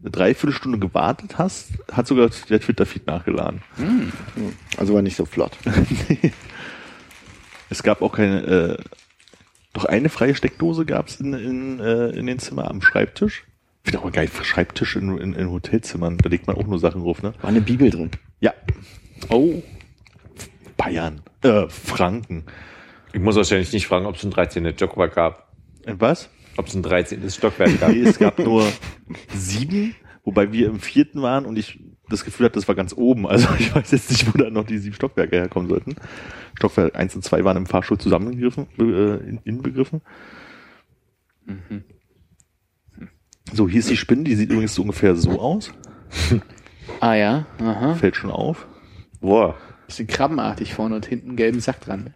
eine 0.00 0.10
Dreiviertelstunde 0.12 0.78
gewartet 0.78 1.38
hast, 1.38 1.70
hat 1.90 2.06
sogar 2.06 2.30
der 2.48 2.60
Twitter-Feed 2.60 3.08
nachgeladen. 3.08 3.62
Also 4.76 4.94
war 4.94 5.02
nicht 5.02 5.16
so 5.16 5.24
flott. 5.24 5.56
Es 7.70 7.82
gab 7.82 8.02
auch 8.02 8.12
keine, 8.12 8.42
äh, 8.42 8.76
doch 9.72 9.84
eine 9.84 10.08
freie 10.08 10.34
Steckdose 10.34 10.86
gab 10.86 11.08
es 11.08 11.20
in, 11.20 11.34
in, 11.34 11.80
äh, 11.80 12.08
in 12.10 12.26
den 12.26 12.38
Zimmern 12.38 12.68
am 12.68 12.82
Schreibtisch. 12.82 13.44
Ich 13.84 13.90
finde 13.90 14.04
auch 14.06 14.12
geil, 14.12 14.28
Schreibtisch 14.42 14.96
in, 14.96 15.16
in, 15.18 15.34
in 15.34 15.50
Hotelzimmern, 15.50 16.18
da 16.18 16.28
legt 16.28 16.46
man 16.46 16.56
auch 16.56 16.66
nur 16.66 16.78
Sachen 16.78 17.02
drauf, 17.02 17.22
ne? 17.22 17.34
War 17.40 17.50
eine 17.50 17.60
Bibel 17.60 17.90
drin. 17.90 18.10
Ja. 18.40 18.52
Oh. 19.28 19.62
Bayern. 20.76 21.20
Äh, 21.42 21.68
Franken. 21.68 22.44
Ich 23.12 23.20
muss 23.20 23.36
wahrscheinlich 23.36 23.72
nicht 23.72 23.86
fragen, 23.86 24.06
ob 24.06 24.16
es 24.16 24.24
ein 24.24 24.30
13. 24.30 24.72
Stockwerk 24.74 25.14
gab. 25.14 25.52
Äh, 25.84 25.94
Was? 25.98 26.30
Ob 26.56 26.66
es 26.66 26.74
ein 26.74 26.82
13. 26.82 27.28
Stockwerk 27.30 27.80
gab. 27.80 27.90
Nee, 27.90 28.02
es 28.02 28.18
gab 28.18 28.38
nur 28.38 28.66
sieben, 29.34 29.94
wobei 30.24 30.52
wir 30.52 30.68
im 30.68 30.80
vierten 30.80 31.22
waren 31.22 31.46
und 31.46 31.56
ich 31.58 31.78
das 32.08 32.24
Gefühl 32.24 32.46
hatte, 32.46 32.54
das 32.54 32.68
war 32.68 32.74
ganz 32.74 32.92
oben. 32.92 33.26
Also 33.26 33.48
ich 33.58 33.74
weiß 33.74 33.90
jetzt 33.90 34.10
nicht, 34.10 34.32
wo 34.32 34.38
da 34.38 34.50
noch 34.50 34.64
die 34.64 34.78
sieben 34.78 34.94
Stockwerke 34.94 35.36
herkommen 35.36 35.68
sollten. 35.68 35.96
Stockwerk 36.56 36.96
eins 36.96 37.14
und 37.14 37.22
zwei 37.22 37.44
waren 37.44 37.56
im 37.56 37.66
Fahrstuhl 37.66 37.98
zusammengegriffen, 37.98 38.66
äh, 38.78 38.82
in- 39.28 39.40
inbegriffen. 39.44 40.00
So, 43.52 43.68
hier 43.68 43.80
ist 43.80 43.90
die 43.90 43.96
Spinne, 43.96 44.24
die 44.24 44.34
sieht 44.34 44.50
übrigens 44.50 44.74
so 44.74 44.82
ungefähr 44.82 45.14
so 45.16 45.40
aus. 45.40 45.72
Ah 47.00 47.14
ja, 47.14 47.46
aha. 47.60 47.94
Fällt 47.94 48.16
schon 48.16 48.30
auf. 48.30 48.66
Boah. 49.20 49.54
Bisschen 49.86 50.06
krabbenartig 50.08 50.74
vorne 50.74 50.96
und 50.96 51.06
hinten 51.06 51.28
einen 51.28 51.36
gelben 51.36 51.60
Sack 51.60 51.80
dran. 51.80 52.14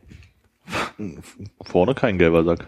Vorne 1.62 1.94
kein 1.94 2.18
gelber 2.18 2.44
Sack. 2.44 2.66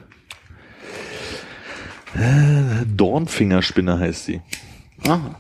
Äh, 2.15 2.85
Dornfingerspinne 2.87 3.99
heißt 3.99 4.27
sie. 4.27 4.41
Aha. 5.07 5.37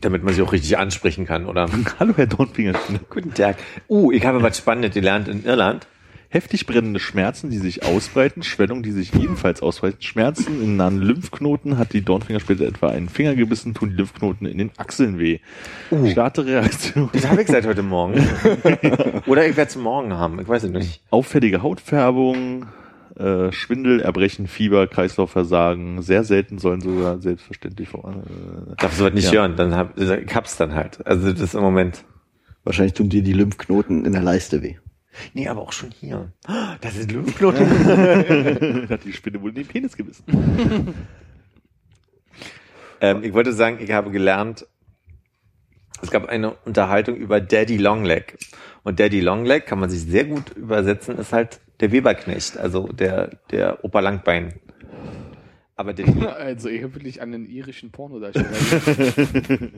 Damit 0.00 0.22
man 0.22 0.34
sie 0.34 0.42
auch 0.42 0.52
richtig 0.52 0.78
ansprechen 0.78 1.26
kann, 1.26 1.46
oder? 1.46 1.68
Hallo, 1.98 2.14
Herr 2.16 2.26
Dornfingerspinne. 2.26 3.00
Guten 3.08 3.34
Tag. 3.34 3.56
Uh, 3.88 4.12
ich 4.12 4.24
habe 4.24 4.42
was 4.42 4.58
Spannendes 4.58 4.94
gelernt 4.94 5.28
in 5.28 5.44
Irland. 5.44 5.86
Heftig 6.30 6.66
brennende 6.66 7.00
Schmerzen, 7.00 7.48
die 7.48 7.56
sich 7.56 7.84
ausbreiten, 7.84 8.42
Schwellung, 8.42 8.82
die 8.82 8.90
sich 8.90 9.14
ebenfalls 9.14 9.62
ausbreiten, 9.62 10.02
Schmerzen 10.02 10.62
in 10.62 10.76
nahen 10.76 10.98
Lymphknoten, 10.98 11.78
hat 11.78 11.94
die 11.94 12.02
Dornfingerspitze 12.02 12.66
etwa 12.66 12.88
einen 12.88 13.08
Finger 13.08 13.34
gebissen, 13.34 13.72
tun 13.72 13.90
die 13.90 13.96
Lymphknoten 13.96 14.46
in 14.46 14.58
den 14.58 14.70
Achseln 14.76 15.18
weh. 15.18 15.38
Starte 16.10 16.44
Reaktion. 16.44 17.08
Das 17.14 17.26
habe 17.26 17.40
ich 17.40 17.48
seit 17.48 17.66
heute 17.66 17.82
Morgen. 17.82 18.28
Oder 19.26 19.46
ich 19.46 19.56
werde 19.56 19.70
es 19.70 19.76
morgen 19.76 20.12
haben. 20.12 20.38
Ich 20.38 20.48
weiß 20.48 20.64
es 20.64 20.70
nicht. 20.70 21.00
Auffällige 21.08 21.62
Hautfärbung, 21.62 22.66
äh, 23.18 23.52
Schwindel, 23.52 24.00
Erbrechen, 24.00 24.46
Fieber, 24.46 24.86
Kreislaufversagen, 24.86 26.02
sehr 26.02 26.24
selten 26.24 26.58
sollen 26.58 26.80
sogar 26.80 27.20
selbstverständlich 27.20 27.88
vor. 27.88 28.10
Äh, 28.10 28.76
Darfst 28.76 29.00
du 29.00 29.04
was 29.04 29.12
nicht 29.12 29.32
Ja. 29.32 29.40
hören, 29.40 29.56
dann 29.56 29.74
hab, 29.74 29.98
ich 29.98 30.34
hab's 30.34 30.56
dann 30.56 30.74
halt. 30.74 31.04
Also 31.06 31.30
das 31.32 31.40
ist 31.40 31.54
im 31.54 31.62
Moment. 31.62 32.04
Wahrscheinlich 32.64 32.94
tun 32.94 33.08
dir 33.08 33.22
die 33.22 33.32
Lymphknoten 33.32 34.04
in 34.04 34.12
der 34.12 34.22
Leiste 34.22 34.62
weh. 34.62 34.76
Nee, 35.34 35.48
aber 35.48 35.62
auch 35.62 35.72
schon 35.72 35.90
hier. 35.90 36.32
Das 36.80 36.96
ist 36.96 37.10
Lymphknoten. 37.10 37.66
hat 38.88 39.04
die 39.04 39.12
Spinne 39.12 39.40
wohl 39.42 39.50
in 39.50 39.56
den 39.56 39.66
Penis 39.66 39.96
gebissen. 39.96 40.24
ähm, 43.00 43.22
ich 43.22 43.32
wollte 43.32 43.52
sagen, 43.52 43.78
ich 43.80 43.90
habe 43.92 44.10
gelernt, 44.10 44.66
es 46.02 46.10
gab 46.10 46.28
eine 46.28 46.52
Unterhaltung 46.64 47.16
über 47.16 47.40
Daddy 47.40 47.78
Longleg. 47.78 48.38
Und 48.84 49.00
Daddy 49.00 49.20
Longleg 49.20 49.66
kann 49.66 49.80
man 49.80 49.90
sich 49.90 50.02
sehr 50.02 50.24
gut 50.24 50.50
übersetzen, 50.56 51.18
ist 51.18 51.32
halt 51.32 51.60
der 51.80 51.92
Weberknecht, 51.92 52.56
also 52.56 52.88
der, 52.88 53.30
der 53.50 53.84
Opa 53.84 54.00
Langbein. 54.00 54.54
Aber 55.76 55.92
Daddy, 55.92 56.26
Also 56.26 56.68
ich 56.68 56.82
wirklich 56.82 57.22
an 57.22 57.30
den 57.30 57.46
irischen 57.46 57.92
Pornodarsteller. 57.92 58.48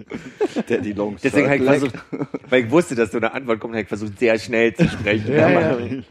Der 0.69 0.79
die 0.79 0.93
Long 0.95 1.19
deswegen 1.23 1.47
habe 1.47 1.57
ich 1.59 1.63
Circle 1.63 1.91
versucht, 1.91 2.05
weil 2.49 2.65
ich 2.65 2.71
wusste, 2.71 2.95
dass 2.95 3.13
so 3.13 3.19
eine 3.19 3.35
Antwort 3.35 3.61
kommt, 3.61 3.75
habe 3.75 3.83
ich 3.83 3.89
versucht, 3.89 4.19
sehr 4.19 4.39
schnell 4.39 4.73
zu 4.73 4.89
sprechen. 4.89 5.31
Ja, 5.31 5.51
ja. 5.51 5.77
Und 5.77 6.05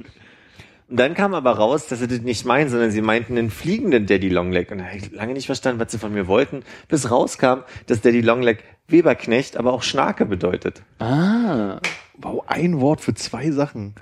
dann 1.00 1.16
kam 1.16 1.34
aber 1.34 1.52
raus, 1.54 1.88
dass 1.88 2.00
sie 2.00 2.08
das 2.08 2.22
nicht 2.22 2.46
meinen, 2.46 2.70
sondern 2.70 2.92
sie 2.92 3.02
meinten 3.02 3.36
einen 3.38 3.50
fliegenden 3.50 4.06
Daddy 4.06 4.30
Longleg. 4.30 4.72
Und 4.72 4.80
da 4.80 4.86
habe 4.86 4.98
ich 4.98 5.12
lange 5.12 5.34
nicht 5.34 5.48
verstanden, 5.48 5.80
was 5.80 5.92
sie 5.92 5.98
von 5.98 6.14
mir 6.14 6.28
wollten, 6.28 6.64
bis 6.88 7.10
rauskam, 7.10 7.62
dass 7.88 8.02
Daddy 8.02 8.22
Longleg 8.22 8.64
Weberknecht, 8.88 9.58
aber 9.58 9.74
auch 9.74 9.84
Schnake 9.84 10.26
bedeutet. 10.26 10.84
ah. 11.00 11.80
Wow, 12.22 12.44
ein 12.48 12.82
Wort 12.82 13.00
für 13.00 13.14
zwei 13.14 13.50
Sachen. 13.50 13.96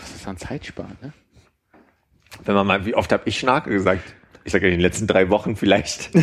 Was 0.00 0.14
ist 0.14 0.26
an 0.26 0.36
Zeitsparen, 0.36 0.96
ne? 1.02 1.12
Wenn 2.44 2.54
man 2.54 2.66
mal, 2.66 2.86
wie 2.86 2.94
oft 2.94 3.12
habe 3.12 3.22
ich 3.26 3.38
Schnake 3.38 3.70
gesagt? 3.70 4.14
Ich 4.44 4.52
sage 4.52 4.66
in 4.66 4.72
den 4.72 4.80
letzten 4.80 5.06
drei 5.06 5.30
Wochen 5.30 5.56
vielleicht. 5.56 6.10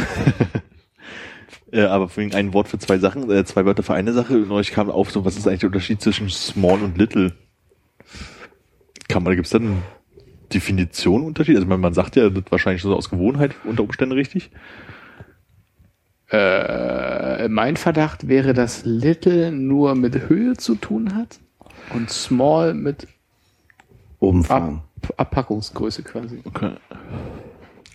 Äh, 1.71 1.81
aber 1.81 2.15
wegen 2.15 2.33
ein 2.33 2.53
Wort 2.53 2.67
für 2.67 2.77
zwei 2.77 2.99
Sachen, 2.99 3.29
äh, 3.29 3.43
zwei 3.43 3.65
Wörter 3.65 3.83
für 3.83 3.95
eine 3.95 4.13
Sache. 4.13 4.33
Neulich 4.33 4.71
kam 4.71 4.89
auf, 4.89 5.11
so 5.11 5.25
was 5.25 5.35
ist 5.35 5.47
eigentlich 5.47 5.61
der 5.61 5.69
Unterschied 5.69 5.99
zwischen 5.99 6.29
small 6.29 6.81
und 6.81 6.97
little? 6.97 7.33
Kann 9.09 9.23
man, 9.23 9.35
gibt 9.35 9.47
es 9.47 9.51
da 9.51 9.57
einen 9.57 9.81
Definitionunterschied? 10.53 11.55
Also 11.55 11.67
man, 11.67 11.81
man 11.81 11.93
sagt 11.93 12.15
ja 12.15 12.29
das 12.29 12.43
wahrscheinlich 12.49 12.81
so 12.81 12.95
aus 12.95 13.09
Gewohnheit 13.09 13.55
unter 13.65 13.83
Umständen 13.83 14.13
richtig. 14.13 14.51
Äh, 16.29 17.49
mein 17.49 17.77
Verdacht 17.77 18.27
wäre, 18.27 18.53
dass 18.53 18.85
Little 18.85 19.51
nur 19.51 19.95
mit 19.95 20.29
Höhe 20.29 20.55
zu 20.55 20.75
tun 20.75 21.15
hat 21.15 21.39
und 21.93 22.09
Small 22.09 22.73
mit 22.73 23.07
Umfang. 24.19 24.84
Ab 25.01 25.13
Abpackungsgröße 25.17 26.04
quasi. 26.04 26.41
Okay. 26.45 26.71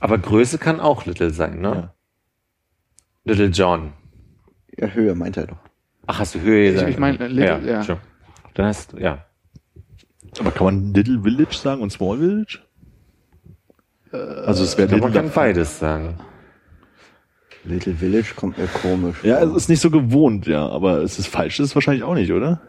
Aber 0.01 0.19
Größe 0.19 0.59
kann 0.59 0.81
auch 0.81 1.05
Little 1.07 1.31
sein, 1.31 1.61
ne? 1.61 1.69
Ja. 1.69 1.95
Little 3.25 3.47
John. 3.49 3.93
Ja, 4.77 4.89
Höhe 4.89 5.15
meint 5.15 5.37
er 5.37 5.47
doch. 5.49 5.59
Ach, 6.07 6.19
hast 6.19 6.35
du 6.35 6.41
Höhe 6.41 6.73
gesagt? 6.73 6.91
ich 6.91 6.99
meine, 6.99 7.19
äh, 7.19 7.27
Little, 7.29 7.71
ja. 7.71 7.83
schon. 7.83 7.99
Dann 8.55 8.67
hast 8.67 8.93
du, 8.93 8.99
ja. 8.99 9.25
Aber 10.39 10.51
kann 10.51 10.65
man 10.65 10.95
Little 10.95 11.23
Village 11.23 11.55
sagen 11.55 11.83
und 11.83 11.91
Small 11.91 12.19
Village? 12.19 12.61
also 14.13 14.65
es 14.65 14.77
wäre 14.77 14.89
Aber 14.89 14.99
man 14.99 15.13
Little. 15.13 15.23
kann 15.29 15.33
beides 15.35 15.79
sagen. 15.79 16.19
Little 17.65 17.95
Village 17.95 18.33
kommt 18.35 18.59
mir 18.59 18.67
komisch. 18.67 19.23
Ja, 19.23 19.39
vor. 19.39 19.49
es 19.49 19.65
ist 19.65 19.69
nicht 19.69 19.81
so 19.81 19.91
gewohnt, 19.91 20.47
ja, 20.47 20.67
aber 20.67 21.03
es 21.03 21.19
ist 21.19 21.29
falsch, 21.29 21.61
ist 21.61 21.67
es 21.67 21.75
wahrscheinlich 21.75 22.05
auch 22.05 22.15
nicht, 22.15 22.33
oder? 22.33 22.61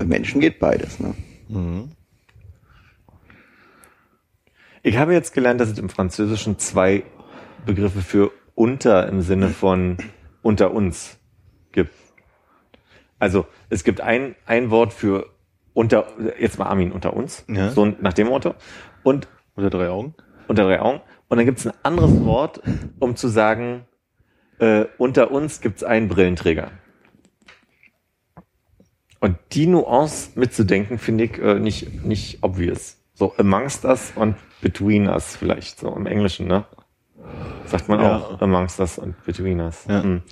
Bei 0.00 0.06
Menschen 0.06 0.40
geht 0.40 0.58
beides, 0.58 0.98
ne? 0.98 1.14
Ich 4.82 4.96
habe 4.96 5.12
jetzt 5.12 5.34
gelernt, 5.34 5.60
dass 5.60 5.68
es 5.68 5.78
im 5.78 5.90
Französischen 5.90 6.58
zwei 6.58 7.02
Begriffe 7.66 8.00
für 8.00 8.30
unter 8.54 9.06
im 9.08 9.20
Sinne 9.20 9.50
von 9.50 9.98
unter 10.40 10.72
uns 10.72 11.18
gibt. 11.72 11.92
Also 13.18 13.46
es 13.68 13.84
gibt 13.84 14.00
ein, 14.00 14.36
ein 14.46 14.70
Wort 14.70 14.94
für 14.94 15.26
unter, 15.74 16.06
jetzt 16.38 16.58
mal 16.58 16.64
Armin, 16.68 16.92
unter 16.92 17.12
uns, 17.12 17.44
Ja. 17.46 17.68
so 17.70 17.84
nach 17.84 18.14
dem 18.14 18.28
Motto, 18.28 18.54
und 19.02 19.28
Unter 19.54 19.68
drei 19.68 19.90
Augen? 19.90 20.14
unter 20.48 20.64
drei 20.64 20.80
Augen. 20.80 21.02
Und 21.28 21.36
dann 21.36 21.44
gibt 21.44 21.58
es 21.58 21.66
ein 21.66 21.74
anderes 21.82 22.24
Wort, 22.24 22.62
um 23.00 23.16
zu 23.16 23.28
sagen, 23.28 23.84
äh, 24.60 24.86
unter 24.96 25.30
uns 25.30 25.60
gibt 25.60 25.76
es 25.76 25.84
einen 25.84 26.08
Brillenträger. 26.08 26.70
Und 29.20 29.36
die 29.52 29.66
Nuance 29.66 30.30
mitzudenken, 30.38 30.98
finde 30.98 31.24
ich 31.24 31.38
äh, 31.38 31.58
nicht, 31.58 32.04
nicht 32.04 32.42
obvious. 32.42 32.96
So 33.14 33.34
amongst 33.36 33.84
us 33.84 34.12
und 34.16 34.36
between 34.62 35.08
us 35.08 35.36
vielleicht, 35.36 35.78
so 35.78 35.94
im 35.94 36.06
Englischen, 36.06 36.46
ne? 36.46 36.64
Sagt 37.66 37.88
man 37.88 38.00
Ja. 38.00 38.16
auch 38.16 38.40
amongst 38.40 38.80
us 38.80 38.98
und 38.98 39.22
between 39.24 39.60
us. 39.60 39.84
Ja. 39.86 40.02
Hm. 40.02 40.22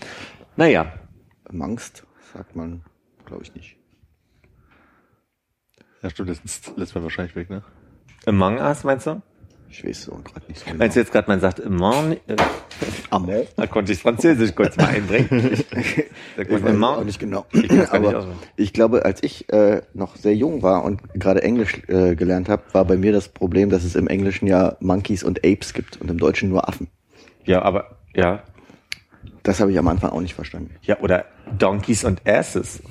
Naja, 0.57 0.93
Angst, 1.51 2.07
sagt 2.33 2.57
man, 2.57 2.83
glaube 3.27 3.43
ich 3.43 3.55
nicht. 3.55 3.77
Ja, 6.03 6.11
stimmt, 6.11 6.31
das 6.31 6.41
ist- 6.41 6.73
lässt 6.77 6.95
man 6.95 7.05
wahrscheinlich 7.05 7.37
weg, 7.37 7.51
ne? 7.51 7.63
among 8.27 8.59
us, 8.59 8.85
meinst 8.85 9.07
du? 9.07 9.23
Ich 9.71 9.85
weiß 9.85 10.05
so 10.05 10.13
gerade 10.25 10.47
nicht 10.49 10.59
so 10.61 10.65
genau. 10.67 10.79
Meinst 10.79 10.97
du 10.97 11.01
jetzt 11.01 11.13
gerade, 11.13 11.29
man 11.31 11.41
sagt 11.41 11.65
among, 11.65 12.13
äh, 12.13 12.37
Amor? 13.11 13.43
da 13.57 13.67
konnte 13.67 13.93
ich 13.93 14.01
Französisch 14.01 14.55
kurz 14.55 14.77
mal 14.77 14.87
einbringen. 14.87 15.57
Sagt 15.57 15.69
Ich 16.39 16.49
man 16.51 16.63
weiß 16.65 16.71
among? 16.75 16.95
auch 16.97 17.05
nicht 17.05 17.19
genau. 17.19 17.45
Ich 17.53 17.69
gar 17.69 17.77
nicht 17.77 17.93
Aber 17.93 18.19
ausmachen. 18.19 18.39
ich 18.57 18.73
glaube, 18.73 19.05
als 19.05 19.23
ich 19.23 19.53
äh, 19.53 19.83
noch 19.95 20.17
sehr 20.17 20.35
jung 20.35 20.63
war 20.63 20.85
und 20.85 21.03
gerade 21.15 21.43
Englisch 21.43 21.83
äh, 21.89 22.15
gelernt 22.17 22.49
habe, 22.49 22.63
war 22.73 22.85
bei 22.85 22.97
mir 22.97 23.13
das 23.13 23.29
Problem, 23.29 23.69
dass 23.71 23.85
es 23.85 23.95
im 23.95 24.09
Englischen 24.09 24.47
ja 24.47 24.77
Monkeys 24.81 25.23
und 25.23 25.45
Apes 25.45 25.75
gibt 25.75 26.01
und 26.01 26.11
im 26.11 26.19
Deutschen 26.19 26.49
nur 26.49 26.67
Affen. 26.69 26.89
Ja, 27.45 27.63
aber, 27.63 27.97
ja, 28.15 28.43
Das 29.43 29.61
habe 29.61 29.71
ich 29.73 29.79
am 29.79 29.89
Anfang 29.89 30.11
auch 30.11 30.21
nicht 30.21 30.35
verstanden. 30.35 30.75
Ja, 30.83 30.99
oder 31.01 31.25
Donkeys 31.59 32.05
und 32.05 32.27
Asses. 32.27 32.83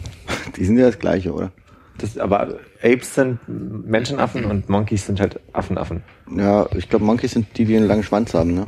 Die 0.56 0.66
sind 0.66 0.78
ja 0.78 0.86
das 0.88 1.00
Gleiche, 1.00 1.32
oder? 1.34 1.52
Das, 2.00 2.18
aber 2.18 2.60
Apes 2.84 3.16
sind 3.16 3.40
Menschenaffen 3.48 4.46
und 4.46 4.70
Monkeys 4.70 5.08
sind 5.08 5.20
halt 5.20 5.40
Affenaffen. 5.54 6.04
Ja, 6.36 6.68
ich 6.76 6.90
glaube, 6.90 7.06
Monkeys 7.06 7.32
sind 7.32 7.58
die, 7.58 7.66
die 7.66 7.76
einen 7.76 7.88
langen 7.88 8.04
Schwanz 8.04 8.34
haben, 8.36 8.54
ne? 8.54 8.68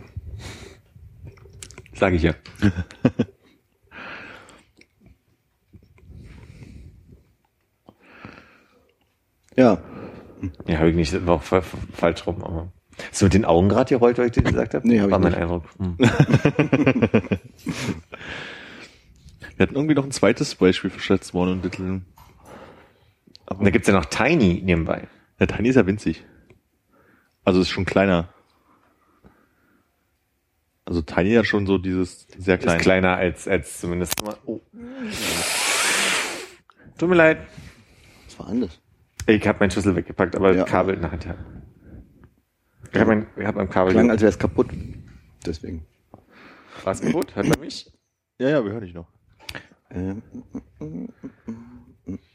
Sage 1.93 2.15
ich 2.15 2.23
ja. 2.23 2.33
Ja. 9.55 9.79
Ja, 10.67 10.77
habe 10.77 10.89
ich 10.89 10.95
nicht, 10.95 11.25
war 11.25 11.35
auch 11.35 11.43
fa- 11.43 11.61
fa- 11.61 11.77
falsch 11.93 12.25
rum, 12.25 12.43
aber. 12.43 12.71
Ist 13.11 13.21
mit 13.23 13.33
den 13.33 13.45
Augen 13.45 13.69
gerade 13.69 13.89
gerollt, 13.93 14.17
weil 14.17 14.25
ich 14.27 14.31
dir 14.33 14.43
gesagt 14.43 14.73
habe? 14.73 14.87
Nee, 14.87 14.99
hab 14.99 15.07
ich 15.07 15.11
War 15.11 15.19
mein 15.19 15.31
nicht. 15.31 15.41
Eindruck. 15.41 15.63
Hm. 15.79 15.97
Wir 19.57 19.63
hatten 19.65 19.75
irgendwie 19.75 19.95
noch 19.95 20.03
ein 20.05 20.11
zweites 20.11 20.55
Beispiel 20.55 20.89
für 20.89 21.17
Small 21.21 21.49
und 21.49 21.63
Little. 21.63 22.01
Und 23.49 23.55
Aber 23.55 23.63
da 23.65 23.69
gibt's 23.71 23.87
ja 23.87 23.93
noch 23.93 24.05
Tiny 24.05 24.61
nebenbei. 24.63 25.07
der 25.39 25.47
Tiny 25.47 25.69
ist 25.69 25.75
ja 25.75 25.85
winzig. 25.85 26.25
Also 27.43 27.61
ist 27.61 27.69
schon 27.69 27.85
kleiner. 27.85 28.29
Also 30.85 31.01
Tiny 31.01 31.29
ja 31.33 31.43
schon 31.43 31.65
so 31.65 31.77
dieses 31.77 32.27
sehr 32.37 32.57
klein. 32.57 32.77
Ist 32.77 32.83
kleiner 32.83 33.15
als, 33.15 33.47
als 33.47 33.79
zumindest. 33.79 34.13
Oh. 34.45 34.59
Tut 36.97 37.09
mir 37.09 37.15
leid. 37.15 37.39
Was 38.25 38.39
war 38.39 38.47
anders? 38.49 38.79
Ich 39.25 39.47
habe 39.47 39.59
meinen 39.59 39.71
Schlüssel 39.71 39.95
weggepackt, 39.95 40.35
aber 40.35 40.53
Ja. 40.55 40.63
Kabel. 40.65 40.99
Ja. 41.01 41.35
Ich 42.91 42.99
habe 42.99 43.15
mein, 43.15 43.27
ich 43.37 43.45
hab 43.45 43.55
mein 43.55 43.69
Kabel. 43.69 43.93
Klang, 43.93 44.09
als 44.09 44.21
wäre 44.21 44.29
es 44.29 44.39
kaputt. 44.39 44.69
Deswegen. 45.45 45.85
War's 46.83 47.01
kaputt? 47.01 47.35
Hört 47.35 47.47
man 47.47 47.59
mich? 47.59 47.91
Ja, 48.39 48.49
ja, 48.49 48.63
wir 48.65 48.71
hören 48.71 48.83
dich 48.83 48.93
noch. 48.93 49.07
Ähm, 49.91 50.21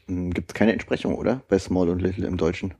Gibt 0.07 0.51
es 0.51 0.53
keine 0.53 0.73
Entsprechung, 0.73 1.15
oder? 1.15 1.41
Bei 1.49 1.57
Small 1.57 1.89
und 1.89 2.01
Little 2.01 2.27
im 2.27 2.37
Deutschen. 2.37 2.73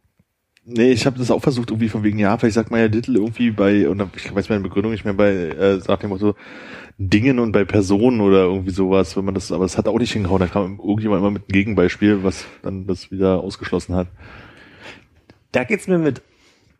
Nee, 0.68 0.92
ich 0.92 1.06
habe 1.06 1.20
das 1.20 1.30
auch 1.30 1.42
versucht, 1.42 1.70
irgendwie 1.70 1.90
von 1.90 2.04
wegen, 2.04 2.18
ja, 2.18 2.36
vielleicht 2.38 2.56
sagt 2.56 2.72
man 2.72 2.80
ja 2.80 2.88
Little 2.88 3.20
irgendwie 3.20 3.52
bei, 3.52 3.88
und 3.88 4.04
ich 4.16 4.34
weiß 4.34 4.50
meine 4.50 4.64
Begründung 4.64 4.92
nicht 4.92 5.06
mehr, 5.06 5.14
bei, 5.14 5.32
äh, 5.32 5.80
sagt 5.80 6.02
dem 6.02 6.10
Motto, 6.10 6.36
Dingen 6.98 7.38
und 7.38 7.52
bei 7.52 7.66
Personen 7.66 8.20
oder 8.20 8.46
irgendwie 8.46 8.72
sowas, 8.72 9.16
wenn 9.16 9.26
man 9.26 9.36
das, 9.36 9.52
aber 9.52 9.66
es 9.66 9.78
hat 9.78 9.88
auch 9.88 10.00
nicht 10.00 10.14
hingehauen, 10.14 10.40
da 10.40 10.48
kam 10.48 10.80
irgendjemand 10.80 11.20
immer 11.20 11.30
mit 11.30 11.44
einem 11.44 11.54
Gegenbeispiel, 11.54 12.24
was 12.24 12.46
dann 12.64 12.88
das 12.88 13.12
wieder 13.12 13.42
ausgeschlossen 13.42 13.96
hat. 13.96 14.08
Da 15.52 15.66
geht's 15.66 15.88
mir 15.88 16.00
mit 16.00 16.24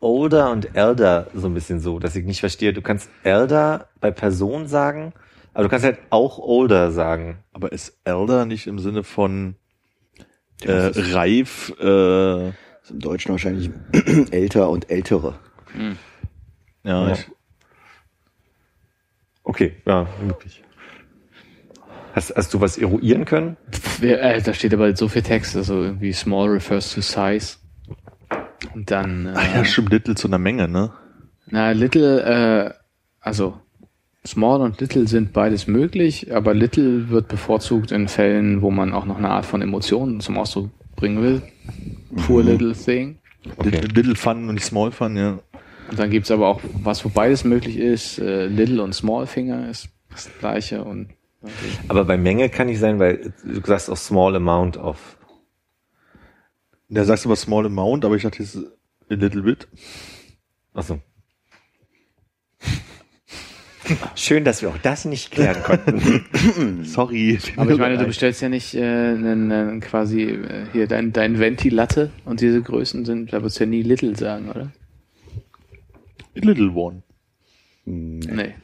Older 0.00 0.50
und 0.50 0.74
Elder 0.74 1.28
so 1.34 1.46
ein 1.46 1.54
bisschen 1.54 1.80
so, 1.80 1.98
dass 1.98 2.16
ich 2.16 2.24
nicht 2.24 2.40
verstehe. 2.40 2.72
Du 2.72 2.82
kannst 2.82 3.08
Elder 3.22 3.88
bei 4.00 4.10
Person 4.10 4.66
sagen, 4.66 5.12
aber 5.54 5.64
du 5.64 5.70
kannst 5.70 5.84
halt 5.84 5.98
auch 6.10 6.38
Older 6.38 6.92
sagen. 6.92 7.38
Aber 7.52 7.72
ist 7.72 7.98
Elder 8.04 8.44
nicht 8.44 8.66
im 8.66 8.78
Sinne 8.78 9.02
von 9.02 9.56
äh, 10.62 10.90
reif, 11.12 11.72
äh, 11.80 12.48
Ist 12.48 12.90
Im 12.90 13.00
Deutschen 13.00 13.30
wahrscheinlich 13.32 13.70
älter 14.30 14.70
und 14.70 14.90
ältere. 14.90 15.38
ja, 16.84 17.06
Ja. 17.08 17.12
Ich, 17.12 17.26
Okay, 19.48 19.76
ja, 19.86 20.08
möglich. 20.26 20.62
Hast, 22.14 22.34
hast 22.34 22.52
du 22.52 22.60
was 22.60 22.78
eruieren 22.78 23.24
können? 23.26 23.56
Wer- 24.00 24.20
Äh, 24.22 24.42
da 24.42 24.52
steht 24.54 24.74
aber 24.74 24.96
so 24.96 25.06
viel 25.08 25.22
Text, 25.22 25.54
also 25.56 25.82
irgendwie 25.82 26.12
small 26.12 26.48
refers 26.48 26.92
to 26.94 27.00
size. 27.00 27.58
Und 28.74 28.90
dann, 28.90 29.26
äh, 29.26 29.32
ach 29.36 29.54
ja, 29.54 29.64
stimmt, 29.64 29.92
Little 29.92 30.14
zu 30.16 30.26
einer 30.26 30.38
Menge, 30.38 30.66
ne? 30.66 30.92
na, 31.48 31.70
little, 31.70 32.22
äh, 32.24 32.74
also 33.20 33.60
small 34.26 34.60
und 34.60 34.80
little 34.80 35.06
sind 35.06 35.32
beides 35.32 35.66
möglich, 35.66 36.34
aber 36.34 36.54
little 36.54 37.10
wird 37.10 37.28
bevorzugt 37.28 37.92
in 37.92 38.08
Fällen, 38.08 38.62
wo 38.62 38.70
man 38.70 38.92
auch 38.92 39.06
noch 39.06 39.18
eine 39.18 39.30
Art 39.30 39.46
von 39.46 39.62
Emotionen 39.62 40.20
zum 40.20 40.38
Ausdruck 40.38 40.70
bringen 40.96 41.22
will. 41.22 41.42
Poor 42.26 42.42
little 42.42 42.74
thing. 42.74 43.18
Little, 43.62 43.88
Little 43.88 44.16
Fun 44.16 44.48
und 44.48 44.54
nicht 44.54 44.64
Small 44.64 44.90
Fun, 44.90 45.16
ja. 45.16 45.38
Und 45.90 45.98
dann 45.98 46.10
gibt's 46.10 46.30
aber 46.30 46.48
auch 46.48 46.60
was, 46.82 47.04
wo 47.04 47.08
beides 47.08 47.44
möglich 47.44 47.76
ist. 47.76 48.18
Äh, 48.18 48.46
little 48.46 48.82
und 48.82 48.92
small 48.92 49.26
finger 49.26 49.70
ist 49.70 49.88
das 50.10 50.28
gleiche 50.40 50.82
und 50.82 51.10
Aber 51.86 52.04
bei 52.04 52.16
Menge 52.16 52.48
kann 52.48 52.66
nicht 52.66 52.80
sein, 52.80 52.98
weil 52.98 53.32
du 53.44 53.60
sagst 53.64 53.88
auch 53.88 53.96
small 53.96 54.34
amount 54.34 54.76
of. 54.76 55.16
Da 56.88 57.04
sagst 57.04 57.24
du 57.24 57.28
aber 57.28 57.36
Small 57.36 57.66
Amount, 57.66 58.04
aber 58.04 58.14
ich 58.14 58.22
dachte, 58.22 58.42
es 58.42 58.54
ist 58.54 58.66
a 59.10 59.14
little 59.14 59.42
bit. 59.42 59.66
Achso. 60.72 61.00
Schön, 64.14 64.44
dass 64.44 64.62
wir 64.62 64.68
auch 64.68 64.78
das 64.78 65.04
nicht 65.04 65.30
klären 65.30 65.62
konnten. 65.62 66.84
Sorry. 66.84 67.38
Aber 67.56 67.70
ich 67.70 67.78
meine, 67.78 67.98
du 67.98 68.04
bestellst 68.04 68.42
ja 68.42 68.48
nicht 68.48 68.74
äh, 68.74 68.80
einen, 68.80 69.52
einen 69.52 69.80
quasi 69.80 70.22
äh, 70.22 70.66
hier 70.72 70.86
dein, 70.86 71.12
dein 71.12 71.38
Venti-Latte 71.38 72.10
und 72.24 72.40
diese 72.40 72.62
Größen 72.62 73.04
sind, 73.04 73.32
da 73.32 73.38
würdest 73.38 73.60
du 73.60 73.64
ja 73.64 73.70
nie 73.70 73.82
Little 73.82 74.16
sagen, 74.16 74.48
oder? 74.50 74.72
Little 76.34 76.70
One. 76.70 77.02
Nee. 77.84 78.54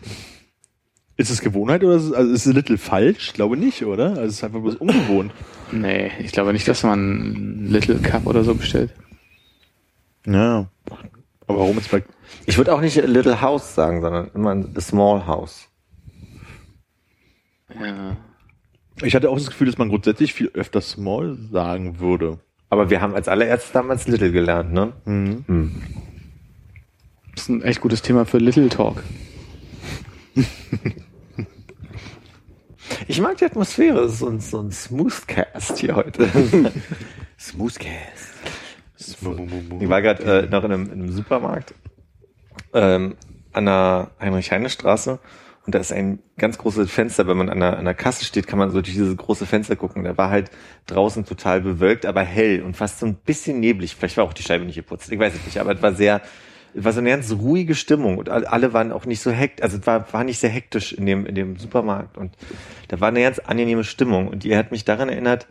Ist 1.16 1.30
es 1.30 1.40
Gewohnheit 1.40 1.84
oder 1.84 1.96
ist 1.96 2.04
es, 2.04 2.12
also 2.12 2.32
ist 2.32 2.46
es 2.46 2.54
Little 2.54 2.78
falsch? 2.78 3.28
Ich 3.28 3.32
glaube 3.34 3.56
nicht, 3.56 3.84
oder? 3.84 4.10
Also 4.10 4.22
es 4.22 4.34
ist 4.34 4.44
einfach 4.44 4.60
bloß 4.60 4.76
ungewohnt. 4.76 5.32
Nee, 5.70 6.10
ich 6.18 6.32
glaube 6.32 6.52
nicht, 6.52 6.66
dass 6.66 6.82
man 6.82 6.98
einen 6.98 7.66
Little 7.68 7.98
Cup 7.98 8.26
oder 8.26 8.44
so 8.44 8.54
bestellt. 8.54 8.92
Ja. 10.26 10.68
Aber 11.46 11.58
warum 11.58 11.78
ist 11.78 11.90
bei 11.90 12.02
Ich 12.46 12.58
würde 12.58 12.74
auch 12.74 12.80
nicht 12.80 13.02
a 13.02 13.06
little 13.06 13.40
house 13.40 13.74
sagen, 13.74 14.00
sondern 14.00 14.30
immer 14.34 14.64
a 14.74 14.80
small 14.80 15.26
house. 15.26 15.68
Ja. 17.80 18.16
Ich 19.02 19.14
hatte 19.14 19.30
auch 19.30 19.36
das 19.36 19.46
Gefühl, 19.46 19.66
dass 19.66 19.78
man 19.78 19.88
grundsätzlich 19.88 20.34
viel 20.34 20.48
öfter 20.54 20.80
Small 20.80 21.36
sagen 21.50 21.98
würde. 21.98 22.38
Aber 22.68 22.90
wir 22.90 23.00
haben 23.00 23.14
als 23.14 23.28
allererstes 23.28 23.72
damals 23.72 24.06
little 24.06 24.32
gelernt, 24.32 24.72
ne? 24.72 24.92
Hm. 25.04 25.74
Das 27.34 27.44
ist 27.44 27.48
ein 27.48 27.62
echt 27.62 27.80
gutes 27.80 28.02
Thema 28.02 28.24
für 28.24 28.38
Little 28.38 28.68
Talk. 28.68 29.02
Ich 33.08 33.20
mag 33.20 33.36
die 33.38 33.44
Atmosphäre, 33.44 34.00
es 34.00 34.12
ist 34.14 34.18
so 34.20 34.28
ein, 34.28 34.40
so 34.40 34.60
ein 34.60 34.70
Smoothcast 34.70 35.78
hier 35.78 35.96
heute. 35.96 36.28
Smoothcast. 37.38 38.32
Ich 38.98 39.88
war 39.88 40.02
gerade 40.02 40.22
äh, 40.22 40.48
noch 40.48 40.64
in 40.64 40.72
einem, 40.72 40.86
in 40.86 40.92
einem 40.92 41.12
Supermarkt 41.12 41.74
ähm, 42.72 43.16
an 43.52 43.66
der 43.66 44.10
Heinrich-Heine-Straße 44.20 45.18
und 45.64 45.74
da 45.74 45.78
ist 45.78 45.92
ein 45.92 46.18
ganz 46.38 46.58
großes 46.58 46.90
Fenster. 46.90 47.26
Wenn 47.28 47.36
man 47.36 47.48
an 47.48 47.60
der, 47.60 47.78
an 47.78 47.84
der 47.84 47.94
Kasse 47.94 48.24
steht, 48.24 48.46
kann 48.46 48.58
man 48.58 48.70
so 48.70 48.80
durch 48.80 48.94
dieses 48.94 49.16
große 49.16 49.46
Fenster 49.46 49.76
gucken. 49.76 50.02
Da 50.04 50.16
war 50.18 50.30
halt 50.30 50.50
draußen 50.86 51.24
total 51.24 51.60
bewölkt, 51.60 52.04
aber 52.06 52.22
hell 52.22 52.62
und 52.62 52.76
fast 52.76 52.98
so 52.98 53.06
ein 53.06 53.14
bisschen 53.14 53.60
neblig. 53.60 53.94
Vielleicht 53.94 54.16
war 54.16 54.24
auch 54.24 54.32
die 54.32 54.42
Scheibe 54.42 54.64
nicht 54.64 54.76
geputzt, 54.76 55.12
ich 55.12 55.18
weiß 55.18 55.34
es 55.34 55.44
nicht, 55.44 55.58
aber 55.58 55.74
es 55.74 55.82
war 55.82 55.92
sehr, 55.92 56.20
es 56.74 56.82
war 56.84 56.92
so 56.92 57.00
eine 57.00 57.10
ganz 57.10 57.30
ruhige 57.30 57.74
Stimmung 57.74 58.18
und 58.18 58.28
all- 58.28 58.46
alle 58.46 58.72
waren 58.72 58.92
auch 58.92 59.04
nicht 59.04 59.20
so 59.20 59.30
hektisch, 59.30 59.62
also 59.62 59.76
es 59.76 59.86
war, 59.86 60.10
war 60.12 60.24
nicht 60.24 60.38
sehr 60.38 60.50
hektisch 60.50 60.92
in 60.94 61.06
dem, 61.06 61.26
in 61.26 61.34
dem 61.34 61.56
Supermarkt 61.58 62.16
und 62.16 62.34
da 62.88 62.98
war 63.00 63.08
eine 63.08 63.20
ganz 63.20 63.38
angenehme 63.38 63.84
Stimmung 63.84 64.28
und 64.28 64.44
die 64.44 64.56
hat 64.56 64.72
mich 64.72 64.84
daran 64.84 65.10
erinnert, 65.10 65.46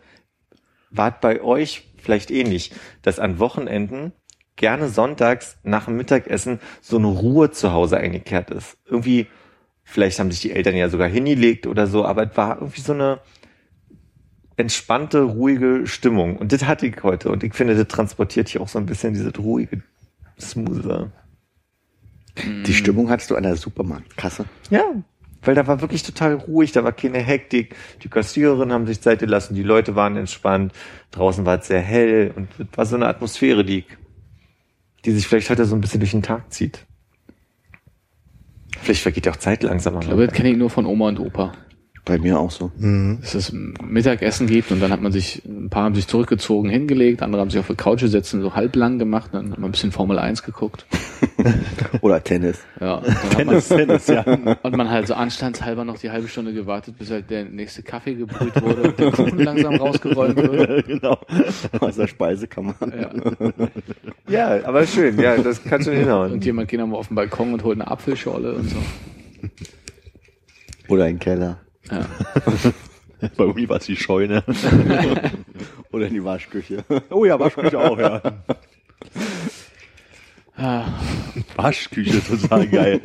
wart 0.90 1.20
bei 1.20 1.40
euch 1.40 1.88
vielleicht 1.96 2.30
ähnlich, 2.30 2.72
dass 3.02 3.20
an 3.20 3.38
Wochenenden 3.38 4.12
gerne 4.56 4.88
sonntags 4.88 5.58
nach 5.62 5.86
dem 5.86 5.96
Mittagessen 5.96 6.60
so 6.80 6.98
eine 6.98 7.06
Ruhe 7.06 7.50
zu 7.50 7.72
Hause 7.72 7.96
eingekehrt 7.96 8.50
ist. 8.50 8.76
Irgendwie, 8.86 9.26
vielleicht 9.82 10.18
haben 10.18 10.30
sich 10.30 10.40
die 10.40 10.52
Eltern 10.52 10.76
ja 10.76 10.88
sogar 10.88 11.08
hingelegt 11.08 11.66
oder 11.66 11.86
so, 11.86 12.04
aber 12.04 12.30
es 12.30 12.36
war 12.36 12.56
irgendwie 12.56 12.80
so 12.80 12.92
eine 12.92 13.20
entspannte, 14.56 15.22
ruhige 15.22 15.86
Stimmung. 15.86 16.36
Und 16.36 16.52
das 16.52 16.64
hatte 16.64 16.86
ich 16.86 17.02
heute. 17.02 17.30
Und 17.30 17.42
ich 17.42 17.54
finde, 17.54 17.74
das 17.74 17.88
transportiert 17.88 18.48
hier 18.48 18.60
auch 18.60 18.68
so 18.68 18.78
ein 18.78 18.86
bisschen 18.86 19.14
diese 19.14 19.34
ruhige, 19.36 19.82
smooth. 20.40 21.10
Die 22.66 22.74
Stimmung 22.74 23.10
hattest 23.10 23.30
du 23.30 23.36
an 23.36 23.42
der 23.42 23.56
Supermarktkasse. 23.56 24.46
Ja, 24.70 24.84
weil 25.42 25.54
da 25.54 25.66
war 25.66 25.80
wirklich 25.80 26.02
total 26.02 26.34
ruhig, 26.34 26.72
da 26.72 26.84
war 26.84 26.92
keine 26.92 27.18
Hektik. 27.18 27.74
Die 28.02 28.08
Kassiererinnen 28.08 28.72
haben 28.72 28.86
sich 28.86 29.00
Zeit 29.00 29.18
gelassen, 29.18 29.54
die 29.54 29.62
Leute 29.62 29.96
waren 29.96 30.16
entspannt, 30.16 30.72
draußen 31.10 31.44
war 31.44 31.58
es 31.58 31.66
sehr 31.66 31.80
hell 31.80 32.32
und 32.34 32.48
es 32.58 32.66
war 32.76 32.86
so 32.86 32.96
eine 32.96 33.08
Atmosphäre, 33.08 33.64
die, 33.64 33.84
die 35.04 35.12
sich 35.12 35.26
vielleicht 35.26 35.50
heute 35.50 35.64
so 35.64 35.74
ein 35.74 35.80
bisschen 35.80 36.00
durch 36.00 36.12
den 36.12 36.22
Tag 36.22 36.52
zieht. 36.52 36.86
Vielleicht 38.80 39.02
vergeht 39.02 39.26
ja 39.26 39.32
auch 39.32 39.36
Zeit 39.36 39.62
langsamer. 39.62 40.00
Ich 40.00 40.06
glaube, 40.06 40.26
das 40.26 40.34
kenne 40.34 40.50
ich 40.50 40.56
nur 40.56 40.70
von 40.70 40.86
Oma 40.86 41.08
und 41.08 41.20
Opa. 41.20 41.52
Bei 42.04 42.18
mir 42.18 42.40
auch 42.40 42.50
so. 42.50 42.72
Dass 43.20 43.34
es 43.34 43.52
Mittagessen 43.52 44.48
gibt 44.48 44.72
und 44.72 44.80
dann 44.80 44.90
hat 44.90 45.00
man 45.00 45.12
sich, 45.12 45.44
ein 45.44 45.70
paar 45.70 45.84
haben 45.84 45.94
sich 45.94 46.08
zurückgezogen, 46.08 46.68
hingelegt, 46.68 47.22
andere 47.22 47.40
haben 47.40 47.50
sich 47.50 47.60
auf 47.60 47.68
die 47.68 47.76
Couch 47.76 48.00
gesetzt 48.00 48.34
und 48.34 48.42
so 48.42 48.56
halblang 48.56 48.98
gemacht, 48.98 49.30
dann 49.32 49.52
hat 49.52 49.58
man 49.58 49.68
ein 49.68 49.72
bisschen 49.72 49.92
Formel 49.92 50.18
1 50.18 50.42
geguckt. 50.42 50.84
Oder 52.00 52.22
Tennis. 52.22 52.60
Ja, 52.80 52.94
und 52.96 53.06
dann 53.06 53.50
hat 53.50 54.36
man, 54.36 54.56
Und 54.62 54.76
man 54.76 54.90
halt 54.90 55.06
so 55.06 55.14
anstandshalber 55.14 55.84
noch 55.84 55.98
die 55.98 56.10
halbe 56.10 56.28
Stunde 56.28 56.52
gewartet, 56.52 56.98
bis 56.98 57.10
halt 57.10 57.30
der 57.30 57.44
nächste 57.44 57.82
Kaffee 57.82 58.14
gebrüht 58.14 58.60
wurde 58.60 58.82
und 58.82 58.98
der 58.98 59.10
Kuchen 59.10 59.38
langsam 59.44 59.74
rausgerollt 59.76 60.36
wurde. 60.36 60.82
genau. 60.82 61.18
Aus 61.80 61.96
der 61.96 62.06
Speisekammer. 62.06 62.74
Ja. 62.80 63.10
ja, 64.28 64.64
aber 64.66 64.86
schön, 64.86 65.18
ja, 65.20 65.36
das 65.36 65.62
kann 65.62 65.82
schon 65.82 65.94
hinhauen. 65.94 66.32
Und 66.32 66.44
jemand 66.44 66.68
geht 66.68 66.80
nochmal 66.80 66.98
auf 66.98 67.08
den 67.08 67.14
Balkon 67.14 67.52
und 67.52 67.64
holt 67.64 67.80
eine 67.80 67.90
Apfelschorle 67.90 68.54
und 68.54 68.70
so. 68.70 68.76
Oder 70.88 71.04
ein 71.04 71.18
Keller. 71.18 71.60
Ja. 71.90 72.06
Bei 73.36 73.46
mir 73.46 73.68
war 73.68 73.76
es 73.76 73.86
die 73.86 73.96
Scheune. 73.96 74.42
Oder 75.92 76.08
in 76.08 76.14
die 76.14 76.24
Waschküche. 76.24 76.84
Oh 77.10 77.24
ja, 77.24 77.38
Waschküche 77.38 77.78
auch, 77.78 77.98
ja. 77.98 78.20
Ah, 80.56 80.84
Waschküche, 81.56 82.22
total 82.22 82.66
geil. 82.68 83.00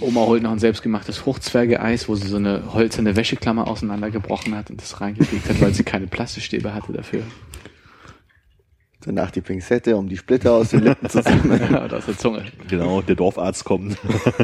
Oma 0.00 0.20
holt 0.20 0.42
noch 0.42 0.52
ein 0.52 0.58
selbstgemachtes 0.58 1.16
Fruchtzwerge-Eis, 1.16 2.08
wo 2.08 2.14
sie 2.14 2.28
so 2.28 2.36
eine 2.36 2.74
holzerne 2.74 3.16
Wäscheklammer 3.16 3.68
auseinandergebrochen 3.68 4.54
hat 4.54 4.70
und 4.70 4.80
das 4.82 5.00
reingekriegt 5.00 5.48
hat, 5.48 5.60
weil 5.60 5.72
sie 5.74 5.82
keine 5.82 6.06
Plastikstäbe 6.06 6.74
hatte 6.74 6.92
dafür. 6.92 7.22
Danach 9.02 9.30
die 9.30 9.40
Pinzette, 9.40 9.96
um 9.96 10.10
die 10.10 10.18
Splitter 10.18 10.52
aus 10.52 10.70
den 10.70 10.80
Lippen 10.80 11.08
zu 11.08 11.22
sammeln. 11.22 11.60
Ja, 11.72 11.86
aus 11.86 12.04
der 12.04 12.18
Zunge. 12.18 12.44
Genau, 12.68 13.00
der 13.00 13.14
Dorfarzt 13.16 13.64
kommt. 13.64 13.96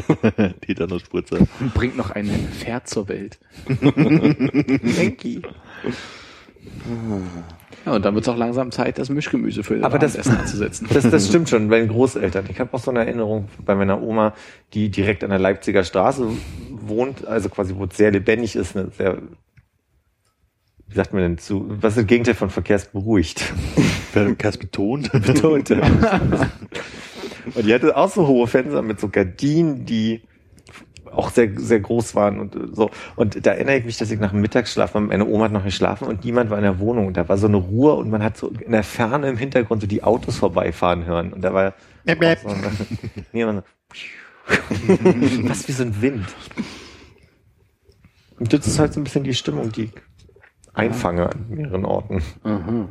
Tetanusspritze. 0.61 1.47
Und 1.59 1.73
bringt 1.75 1.95
noch 1.95 2.09
ein 2.09 2.27
Pferd 2.53 2.89
zur 2.89 3.07
Welt. 3.07 3.37
Enki. 4.97 5.43
Ja, 7.85 7.93
und 7.93 8.05
dann 8.05 8.13
wird 8.15 8.23
es 8.25 8.29
auch 8.29 8.37
langsam 8.37 8.71
Zeit, 8.71 8.97
das 8.97 9.09
Mischgemüse 9.09 9.63
für 9.63 9.83
Aber 9.83 9.99
das- 9.99 10.13
Abendessen 10.15 10.37
anzusetzen. 10.37 10.87
Das, 10.93 11.09
das 11.09 11.27
stimmt 11.27 11.49
schon, 11.49 11.67
bei 11.69 11.79
den 11.79 11.89
Großeltern. 11.89 12.45
Ich 12.49 12.59
habe 12.59 12.73
auch 12.73 12.79
so 12.79 12.91
eine 12.91 12.99
Erinnerung 13.01 13.49
bei 13.65 13.75
meiner 13.75 14.01
Oma, 14.01 14.33
die 14.73 14.89
direkt 14.89 15.23
an 15.23 15.29
der 15.29 15.39
Leipziger 15.39 15.83
Straße 15.83 16.27
wohnt, 16.71 17.27
also 17.27 17.49
quasi, 17.49 17.75
wo 17.75 17.85
es 17.85 17.97
sehr 17.97 18.11
lebendig 18.11 18.55
ist, 18.55 18.75
eine 18.77 18.89
sehr, 18.91 19.17
wie 20.87 20.95
sagt 20.95 21.11
man 21.13 21.21
denn 21.21 21.37
zu, 21.37 21.65
was 21.67 21.93
ist 21.93 21.97
das 22.03 22.07
Gegenteil 22.07 22.35
von 22.35 22.49
verkehrsberuhigt? 22.49 23.41
Verkehrs 24.13 24.57
betont. 24.57 25.11
Betont. 25.25 25.69
Und 25.71 27.65
die 27.65 27.73
hatte 27.73 27.95
auch 27.95 28.09
so 28.09 28.27
hohe 28.27 28.47
Fenster 28.47 28.81
mit 28.81 28.99
so 28.99 29.09
Gardinen, 29.09 29.85
die 29.85 30.21
auch 31.13 31.29
sehr, 31.29 31.49
sehr 31.59 31.79
groß 31.79 32.15
waren 32.15 32.39
und 32.39 32.75
so. 32.75 32.89
Und 33.15 33.45
da 33.45 33.51
erinnere 33.51 33.77
ich 33.77 33.85
mich, 33.85 33.97
dass 33.97 34.11
ich 34.11 34.19
nach 34.19 34.31
dem 34.31 34.41
Mittagsschlaf, 34.41 34.93
meine 34.95 35.25
Oma 35.25 35.45
hat 35.45 35.51
noch 35.51 35.63
geschlafen 35.63 36.07
und 36.07 36.23
niemand 36.23 36.49
war 36.49 36.57
in 36.57 36.63
der 36.63 36.79
Wohnung. 36.79 37.07
Und 37.07 37.17
da 37.17 37.27
war 37.27 37.37
so 37.37 37.47
eine 37.47 37.57
Ruhe 37.57 37.93
und 37.93 38.09
man 38.09 38.23
hat 38.23 38.37
so 38.37 38.49
in 38.49 38.71
der 38.71 38.83
Ferne 38.83 39.27
im 39.29 39.37
Hintergrund 39.37 39.81
so 39.81 39.87
die 39.87 40.03
Autos 40.03 40.37
vorbeifahren 40.37 41.05
hören. 41.05 41.33
Und 41.33 41.41
da 41.41 41.53
war 41.53 41.69
auch 41.69 42.37
so 42.41 42.49
ein, 42.49 42.77
nee, 43.31 43.45
man 43.45 43.57
so, 43.57 43.63
was 45.49 45.67
wie 45.67 45.71
so 45.71 45.83
ein 45.83 46.01
Wind. 46.01 46.25
Und 48.39 48.53
das 48.53 48.67
ist 48.67 48.79
halt 48.79 48.93
so 48.93 48.99
ein 48.99 49.03
bisschen 49.03 49.23
die 49.23 49.33
Stimmung, 49.33 49.71
die 49.71 49.85
ich 49.85 49.91
einfange 50.73 51.29
an 51.29 51.45
mehreren 51.49 51.85
Orten. 51.85 52.21
Mhm. 52.43 52.89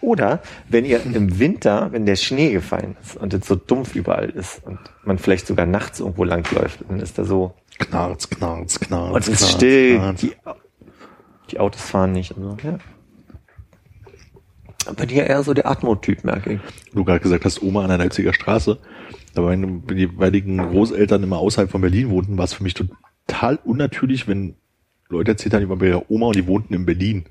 Oder 0.00 0.42
wenn 0.68 0.84
ihr 0.84 1.04
im 1.04 1.38
Winter, 1.38 1.88
wenn 1.92 2.06
der 2.06 2.16
Schnee 2.16 2.52
gefallen 2.52 2.96
ist 3.02 3.16
und 3.16 3.34
es 3.34 3.46
so 3.46 3.54
dumpf 3.56 3.94
überall 3.94 4.30
ist 4.30 4.64
und 4.64 4.78
man 5.04 5.18
vielleicht 5.18 5.46
sogar 5.46 5.66
nachts 5.66 6.00
irgendwo 6.00 6.24
langläuft, 6.24 6.80
dann 6.88 7.00
ist 7.00 7.18
da 7.18 7.24
so, 7.24 7.54
Knarz, 7.78 8.28
knarz, 8.28 8.78
knarz. 8.80 9.14
und 9.14 9.20
es 9.20 9.28
ist 9.28 9.50
still, 9.50 9.96
knarz. 9.96 10.20
die, 10.20 10.32
die 11.50 11.58
Autos 11.58 11.82
fahren 11.82 12.12
nicht 12.12 12.32
und 12.32 12.42
so, 12.42 12.68
ja. 12.68 12.78
Bei 14.96 15.06
dir 15.06 15.26
eher 15.26 15.42
so 15.42 15.54
der 15.54 15.66
Atmo-Typ, 15.70 16.24
merke 16.24 16.54
ich. 16.54 16.60
Du 16.92 17.04
gerade 17.04 17.20
gesagt 17.20 17.44
hast, 17.44 17.62
Oma 17.62 17.82
an 17.82 17.88
der 17.88 17.98
Leipziger 17.98 18.34
Straße. 18.34 18.78
Da 19.34 19.42
meine 19.42 19.80
jeweiligen 19.94 20.58
Großeltern 20.58 21.22
immer 21.22 21.38
außerhalb 21.38 21.70
von 21.70 21.80
Berlin 21.80 22.10
wohnten, 22.10 22.36
war 22.36 22.44
es 22.44 22.52
für 22.52 22.64
mich 22.64 22.74
total 22.74 23.58
unnatürlich, 23.64 24.26
wenn 24.26 24.56
Leute 25.08 25.32
erzählt 25.32 25.54
haben 25.54 25.62
über 25.62 25.86
ihre 25.86 26.10
Oma 26.10 26.26
und 26.26 26.36
die 26.36 26.46
wohnten 26.46 26.74
in 26.74 26.84
Berlin. 26.84 27.26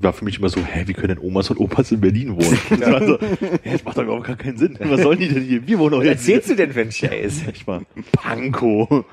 War 0.00 0.12
für 0.12 0.24
mich 0.24 0.38
immer 0.38 0.48
so, 0.48 0.60
hä, 0.64 0.84
wie 0.86 0.92
können 0.92 1.16
denn 1.16 1.18
Omas 1.18 1.50
und 1.50 1.58
Opas 1.58 1.90
in 1.90 2.00
Berlin 2.00 2.36
wohnen? 2.36 2.58
Das 2.70 2.80
war 2.92 3.04
so, 3.06 3.18
hä, 3.18 3.72
das 3.72 3.84
macht 3.84 3.98
doch 3.98 4.04
überhaupt 4.04 4.26
gar 4.26 4.36
keinen 4.36 4.56
Sinn. 4.56 4.78
Was 4.80 5.02
sollen 5.02 5.18
die 5.18 5.28
denn 5.28 5.42
hier? 5.42 5.66
Wir 5.66 5.78
wohnen 5.78 5.90
doch 5.90 5.98
Was 5.98 6.04
hier. 6.04 6.12
erzählst 6.12 6.50
du 6.50 6.54
denn 6.54 6.76
einen 6.76 6.92
Scheiß? 6.92 7.42
Ich 7.52 7.66
war 7.66 7.82
Panko. 8.12 9.04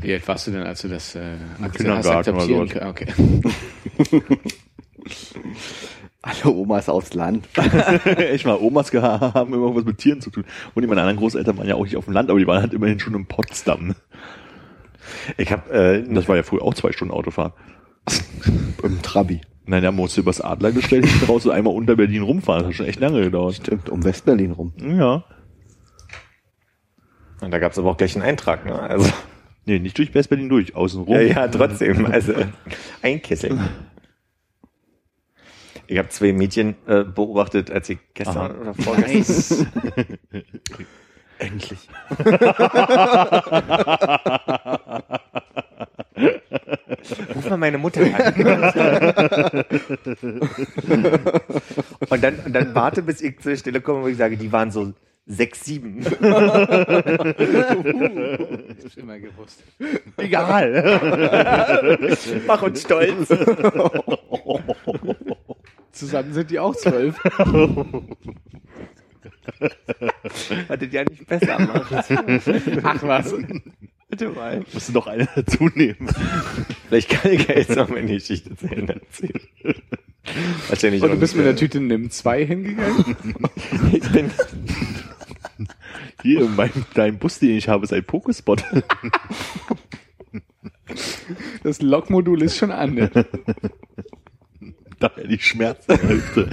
Wie 0.00 0.12
alt 0.12 0.26
warst 0.28 0.46
du 0.46 0.50
denn, 0.52 0.62
als 0.62 0.82
du 0.82 0.88
das 0.88 1.14
äh, 1.14 1.36
als 1.60 1.72
du 1.72 1.78
Kindergarten 1.78 2.36
hast 2.36 2.48
oder 2.50 2.66
können? 2.66 2.88
Okay. 2.88 3.06
Alle 6.22 6.52
Omas 6.52 6.88
aufs 6.88 7.14
Land. 7.14 7.46
Echt 8.04 8.46
mal, 8.46 8.56
Omas 8.56 8.92
haben 8.92 9.54
immer 9.54 9.74
was 9.74 9.84
mit 9.84 9.98
Tieren 9.98 10.20
zu 10.20 10.30
tun. 10.30 10.44
Und 10.74 10.82
die 10.82 10.88
meine 10.88 11.02
anderen 11.02 11.18
Großeltern 11.18 11.56
waren 11.56 11.68
ja 11.68 11.76
auch 11.76 11.84
nicht 11.84 11.96
auf 11.96 12.06
dem 12.06 12.14
Land, 12.14 12.30
aber 12.30 12.38
die 12.38 12.46
waren 12.46 12.60
halt 12.60 12.74
immerhin 12.74 12.98
schon 12.98 13.14
in 13.14 13.26
Potsdam. 13.26 13.94
Ich 15.36 15.52
habe 15.52 15.70
äh, 15.70 16.02
Das 16.12 16.26
war 16.28 16.36
ja 16.36 16.42
früher 16.42 16.62
auch 16.62 16.74
zwei 16.74 16.90
Stunden 16.92 17.14
Autofahrt. 17.14 17.54
Im 18.82 19.02
Trabi. 19.02 19.40
Nein, 19.66 19.82
der 19.82 19.92
musste 19.92 20.20
übers 20.20 20.40
Adlergestell 20.40 21.04
hinten 21.04 21.26
raus 21.26 21.44
und 21.44 21.52
einmal 21.52 21.74
unter 21.74 21.96
Berlin 21.96 22.22
rumfahren. 22.22 22.62
Das 22.62 22.68
hat 22.70 22.76
schon 22.76 22.86
echt 22.86 23.00
lange 23.00 23.22
gedauert. 23.22 23.56
Stimmt, 23.56 23.88
um 23.88 24.04
Westberlin 24.04 24.52
rum. 24.52 24.72
Ja. 24.78 25.24
und 27.40 27.50
da 27.50 27.58
gab 27.58 27.72
es 27.72 27.78
aber 27.78 27.90
auch 27.90 27.96
gleich 27.96 28.14
einen 28.14 28.24
Eintrag, 28.24 28.64
ne? 28.64 28.78
Also 28.78 29.10
Nee, 29.68 29.80
nicht 29.80 29.98
durch 29.98 30.14
Westberlin 30.14 30.48
durch, 30.48 30.76
außen 30.76 31.02
rum. 31.02 31.14
ja, 31.14 31.20
ja, 31.22 31.48
trotzdem, 31.48 32.06
also 32.06 32.32
einkesseln. 33.02 33.68
Ich 35.88 35.98
habe 35.98 36.08
zwei 36.08 36.32
Mädchen 36.32 36.76
äh, 36.86 37.02
beobachtet, 37.02 37.72
als 37.72 37.88
ich 37.88 37.98
gestern 38.14 38.56
oder 38.58 38.74
vorgestern 38.74 39.66
Endlich. 41.38 41.88
Ruf 47.34 47.48
mal 47.48 47.56
meine 47.56 47.78
Mutter 47.78 48.02
an. 48.02 48.34
und 52.10 52.22
dann, 52.22 52.34
und 52.44 52.52
dann 52.52 52.74
warte, 52.74 53.02
bis 53.02 53.20
ich 53.20 53.40
zur 53.40 53.56
Stelle 53.56 53.80
komme, 53.80 54.02
wo 54.02 54.08
ich 54.08 54.16
sage, 54.16 54.36
die 54.36 54.52
waren 54.52 54.70
so 54.70 54.92
sechs, 55.26 55.64
sieben. 55.64 56.00
Ich 58.78 58.84
hab's 58.84 58.96
immer 58.96 59.18
gewusst. 59.18 59.62
Egal. 60.16 62.08
Mach 62.46 62.62
uns 62.62 62.82
stolz. 62.82 63.28
Zusammen 65.92 66.32
sind 66.32 66.50
die 66.50 66.58
auch 66.58 66.74
zwölf. 66.76 67.18
Hattet 70.68 70.92
ja 70.92 71.04
nicht 71.04 71.26
besser 71.26 71.58
macht. 71.58 71.92
Ach 72.84 73.02
was. 73.02 73.34
Bitte 74.08 74.28
mal. 74.30 74.64
Musst 74.72 74.88
du 74.88 74.92
noch 74.92 75.06
eine 75.06 75.28
dazu 75.34 75.68
nehmen. 75.74 76.08
Vielleicht 76.88 77.08
kann 77.10 77.32
ich 77.32 77.48
ja 77.48 77.56
jetzt 77.56 77.74
noch 77.74 77.88
meine 77.88 78.06
Geschichte 78.06 78.56
zu 78.56 78.66
Ende 78.66 78.94
erzählen. 78.94 79.40
Wahrscheinlich 80.68 81.02
Und 81.02 81.10
du 81.10 81.16
bist 81.16 81.36
mit 81.36 81.44
der 81.44 81.56
Tüte 81.56 81.80
NIM 81.80 82.10
2 82.10 82.46
hingegangen? 82.46 83.16
Ich 83.92 84.10
bin, 84.10 84.30
Hier 86.22 86.40
in 86.42 86.56
meinem 86.56 86.84
kleinen 86.92 87.18
Bus, 87.18 87.38
den 87.38 87.56
ich 87.56 87.68
habe, 87.68 87.84
ist 87.84 87.92
ein 87.92 88.04
Pokespot. 88.04 88.64
Das 91.62 91.82
Lokmodul 91.82 92.42
ist 92.42 92.56
schon 92.56 92.70
an. 92.70 92.94
Ne? 92.94 93.10
Daher 94.98 95.26
die 95.26 95.38
Schmerzhälfte. 95.38 96.48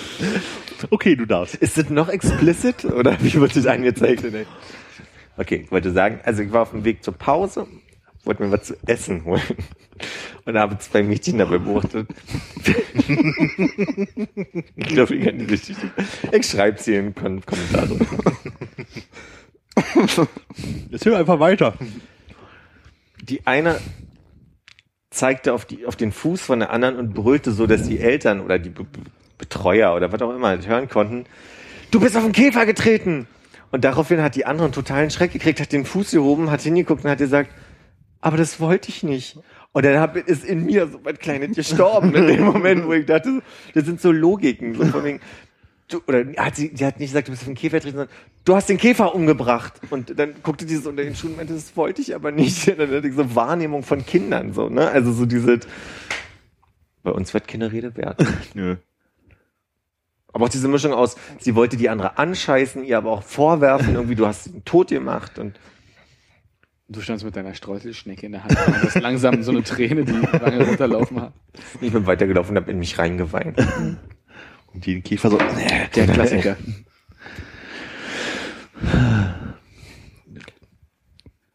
okay, 0.90 1.16
du 1.16 1.26
darfst. 1.26 1.54
ist 1.56 1.78
das 1.78 1.90
noch 1.90 2.08
explicit 2.08 2.84
oder 2.84 3.16
wie 3.22 3.34
wird 3.34 3.56
das 3.56 3.66
angezeigt? 3.66 4.24
Ey? 4.24 4.46
Okay, 5.36 5.62
ich 5.64 5.72
wollte 5.72 5.92
sagen, 5.92 6.20
also 6.24 6.42
ich 6.42 6.52
war 6.52 6.62
auf 6.62 6.70
dem 6.70 6.84
Weg 6.84 7.02
zur 7.02 7.14
Pause, 7.14 7.66
wollte 8.24 8.42
mir 8.42 8.52
was 8.52 8.64
zu 8.64 8.76
essen 8.86 9.24
holen 9.24 9.42
und 10.44 10.58
habe 10.58 10.78
zwei 10.78 11.02
Mädchen 11.02 11.38
dabei 11.38 11.58
beobachtet. 11.58 12.08
ich 14.76 14.86
glaube, 14.88 15.14
ich 15.14 15.24
kann 15.24 15.38
die 15.38 15.46
Geschichte. 15.46 15.90
Ich 16.30 16.46
schreibe 16.46 16.80
sie 16.80 16.96
in 16.96 17.14
Kom 17.14 17.44
Kommentare. 17.44 17.98
Jetzt 20.90 21.06
hör 21.06 21.18
einfach 21.18 21.40
weiter. 21.40 21.74
Die 23.22 23.46
eine 23.46 23.80
zeigte 25.10 25.52
auf, 25.52 25.64
die, 25.64 25.86
auf 25.86 25.96
den 25.96 26.12
Fuß 26.12 26.40
von 26.40 26.58
der 26.60 26.70
anderen 26.70 26.96
und 26.96 27.14
brüllte 27.14 27.52
so, 27.52 27.66
dass 27.66 27.84
die 27.84 28.00
Eltern 28.00 28.40
oder 28.40 28.58
die 28.58 28.70
Betreuer 29.42 29.94
oder 29.94 30.12
was 30.12 30.22
auch 30.22 30.34
immer 30.34 30.56
hören 30.64 30.88
konnten, 30.88 31.24
du 31.90 32.00
bist 32.00 32.16
auf 32.16 32.22
den 32.22 32.32
Käfer 32.32 32.64
getreten. 32.64 33.26
Und 33.72 33.84
daraufhin 33.84 34.22
hat 34.22 34.36
die 34.36 34.46
andere 34.46 34.66
einen 34.66 34.74
totalen 34.74 35.10
Schreck 35.10 35.32
gekriegt, 35.32 35.60
hat 35.60 35.72
den 35.72 35.84
Fuß 35.84 36.12
gehoben, 36.12 36.50
hat 36.50 36.60
hingeguckt 36.60 37.04
und 37.04 37.10
hat 37.10 37.18
gesagt, 37.18 37.50
aber 38.20 38.36
das 38.36 38.60
wollte 38.60 38.90
ich 38.90 39.02
nicht. 39.02 39.38
Und 39.72 39.84
dann 39.84 39.98
hab, 39.98 40.16
ist 40.16 40.44
in 40.44 40.64
mir 40.66 40.86
so 40.86 41.00
mein 41.02 41.18
Kleines 41.18 41.56
gestorben 41.56 42.14
in 42.14 42.26
dem 42.26 42.44
Moment, 42.44 42.86
wo 42.86 42.92
ich 42.92 43.06
dachte, 43.06 43.42
das 43.74 43.84
sind 43.84 44.00
so 44.00 44.12
Logiken, 44.12 44.74
so 44.74 44.84
von 44.84 45.02
wegen, 45.02 45.20
du, 45.88 46.02
oder 46.06 46.24
hat 46.36 46.54
sie, 46.54 46.70
sie 46.74 46.84
hat 46.84 47.00
nicht 47.00 47.10
gesagt, 47.10 47.28
du 47.28 47.32
bist 47.32 47.42
auf 47.42 47.48
den 47.48 47.54
Käfer 47.54 47.78
getreten, 47.78 47.96
sondern 47.96 48.14
du 48.44 48.54
hast 48.54 48.68
den 48.68 48.76
Käfer 48.76 49.14
umgebracht. 49.14 49.80
Und 49.90 50.18
dann 50.18 50.34
guckte 50.42 50.66
die 50.66 50.76
so 50.76 50.90
unter 50.90 51.02
den 51.02 51.16
Schuhen 51.16 51.32
und 51.32 51.38
meinte, 51.38 51.54
das 51.54 51.74
wollte 51.76 52.02
ich 52.02 52.14
aber 52.14 52.30
nicht. 52.30 52.68
Und 52.68 52.78
dann 52.78 52.90
hatte 52.90 53.08
ich 53.08 53.14
so 53.14 53.34
Wahrnehmung 53.34 53.82
von 53.82 54.04
Kindern, 54.04 54.52
so, 54.52 54.68
ne? 54.68 54.88
Also 54.90 55.12
so 55.12 55.24
diese, 55.24 55.60
bei 57.02 57.10
uns 57.10 57.32
wird 57.32 57.48
keine 57.48 57.72
Rede 57.72 57.96
wert. 57.96 58.22
Nö. 58.54 58.76
Aber 60.32 60.46
auch 60.46 60.48
diese 60.48 60.68
Mischung 60.68 60.92
aus, 60.92 61.16
sie 61.38 61.54
wollte 61.54 61.76
die 61.76 61.88
andere 61.90 62.16
anscheißen, 62.18 62.84
ihr 62.84 62.96
aber 62.98 63.10
auch 63.10 63.22
vorwerfen, 63.22 63.94
irgendwie, 63.94 64.14
du 64.14 64.26
hast 64.26 64.46
ihn 64.48 64.64
tot 64.64 64.88
gemacht 64.88 65.38
und 65.38 65.58
Du 66.88 67.00
standst 67.00 67.24
mit 67.24 67.34
deiner 67.34 67.54
Streuselschnecke 67.54 68.26
in 68.26 68.32
der 68.32 68.44
Hand 68.44 68.52
und 68.66 68.82
hast 68.82 69.00
langsam 69.00 69.42
so 69.42 69.50
eine 69.50 69.62
Träne, 69.62 70.04
die 70.04 70.12
lange 70.12 70.66
runterlaufen 70.66 71.22
hat. 71.22 71.32
ich 71.80 71.90
bin 71.90 72.06
weitergelaufen 72.06 72.54
und 72.54 72.62
hab 72.62 72.68
in 72.68 72.78
mich 72.80 72.98
reingeweint. 72.98 73.56
Und 74.74 74.84
die 74.84 75.00
Käfer 75.00 75.30
so, 75.30 75.38
Der 75.38 76.06
Klassiker. 76.06 76.56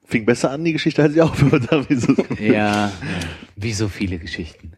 fing 0.06 0.26
besser 0.26 0.52
an, 0.52 0.64
die 0.64 0.74
Geschichte, 0.74 1.04
als 1.04 1.14
sie 1.14 1.22
aufgehört. 1.22 1.68
Dieses- 1.90 2.16
Ja, 2.40 2.92
wie 3.56 3.74
so 3.74 3.88
viele 3.90 4.18
Geschichten. 4.20 4.74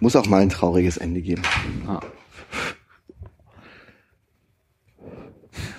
Muss 0.00 0.14
auch 0.14 0.26
mal 0.26 0.42
ein 0.42 0.50
trauriges 0.50 0.96
Ende 0.96 1.20
geben. 1.22 1.42
Ah. 1.86 2.00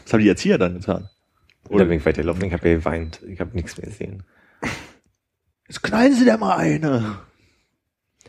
Was 0.09 0.13
haben 0.13 0.21
die 0.21 0.29
Erzieher 0.29 0.57
dann 0.57 0.73
getan? 0.73 1.07
Oder 1.69 1.85
bin 1.85 1.99
ich 1.99 2.05
weitergelaufen, 2.05 2.43
ich 2.43 2.51
habe 2.51 2.67
ja 2.67 2.75
geweint. 2.77 3.21
Ich 3.27 3.39
habe 3.39 3.51
nichts 3.53 3.77
mehr 3.77 3.85
gesehen. 3.85 4.23
Jetzt 5.67 5.83
knallen 5.83 6.13
sie 6.13 6.25
da 6.25 6.35
mal 6.37 6.55
eine. 6.57 7.17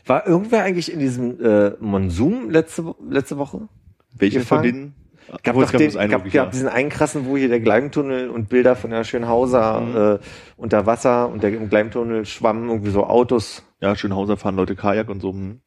War 0.05 0.27
irgendwer 0.27 0.61
eigentlich 0.61 0.93
in 0.93 0.99
diesem 0.99 1.43
äh, 1.43 1.71
Monsum 1.79 2.51
letzte, 2.51 2.93
letzte 3.09 3.39
Woche? 3.39 3.67
Welche 4.13 4.39
Gefahren? 4.39 4.59
von 4.59 4.71
denen? 4.71 4.95
Gab 5.41 5.55
Obwohl, 5.55 5.65
doch 5.65 5.73
es 5.73 5.93
den, 5.93 6.09
gab, 6.11 6.23
gab 6.23 6.33
ja. 6.33 6.45
diesen 6.45 6.67
einen 6.67 6.89
krassen, 6.89 7.25
wo 7.25 7.35
hier 7.35 7.49
der 7.49 7.61
Gleimtunnel 7.61 8.29
und 8.29 8.47
Bilder 8.49 8.75
von 8.75 8.91
der 8.91 9.03
Schönhauser 9.03 10.19
äh, 10.21 10.25
unter 10.57 10.85
Wasser 10.85 11.29
und 11.29 11.41
der 11.41 11.51
im 11.51 11.67
Gleimtunnel 11.67 12.27
schwammen 12.27 12.69
irgendwie 12.69 12.91
so 12.91 13.07
Autos. 13.07 13.63
Ja, 13.79 13.95
Schönhauser 13.95 14.37
fahren 14.37 14.55
Leute 14.55 14.75
Kajak 14.75 15.09
und 15.09 15.19
so. 15.19 15.31
Hm. 15.31 15.61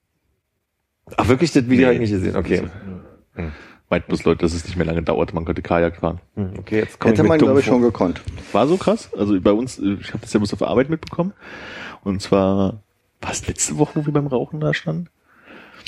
Ach 1.17 1.27
wirklich, 1.27 1.51
das 1.51 1.65
Video 1.65 1.79
Nee. 1.79 1.85
habe 1.87 1.95
ich 1.95 2.01
nicht 2.03 2.12
gesehen. 2.12 2.37
Okay. 2.37 2.62
Meint 3.95 4.09
bloß 4.09 4.24
Leute, 4.24 4.40
dass 4.40 4.55
es 4.55 4.64
nicht 4.64 4.74
mehr 4.76 4.86
lange 4.86 5.05
dauert, 5.05 5.32
man 5.34 5.45
könnte 5.45 5.62
Kajak 5.62 5.99
fahren. 5.99 6.20
Hm, 6.34 6.55
Okay, 6.59 6.78
jetzt 6.80 6.99
kommt 6.99 7.12
Hätte 7.12 7.22
man, 7.22 7.38
glaube 7.38 7.61
ich, 7.61 7.66
schon 7.66 7.80
gekonnt. 7.80 8.22
War 8.51 8.66
so 8.66 8.76
krass. 8.76 9.09
Also 9.16 9.40
bei 9.40 9.53
uns, 9.53 9.78
ich 9.78 10.09
habe 10.09 10.18
das 10.20 10.32
ja 10.32 10.40
bloß 10.40 10.53
auf 10.53 10.59
der 10.59 10.66
Arbeit 10.66 10.90
mitbekommen. 10.90 11.32
Und 12.03 12.20
zwar, 12.20 12.82
war 13.20 13.30
es 13.30 13.47
letzte 13.47 13.78
Woche, 13.78 13.92
wo 13.95 14.05
wir 14.05 14.12
beim 14.12 14.26
Rauchen 14.26 14.59
da 14.59 14.74
standen? 14.74 15.11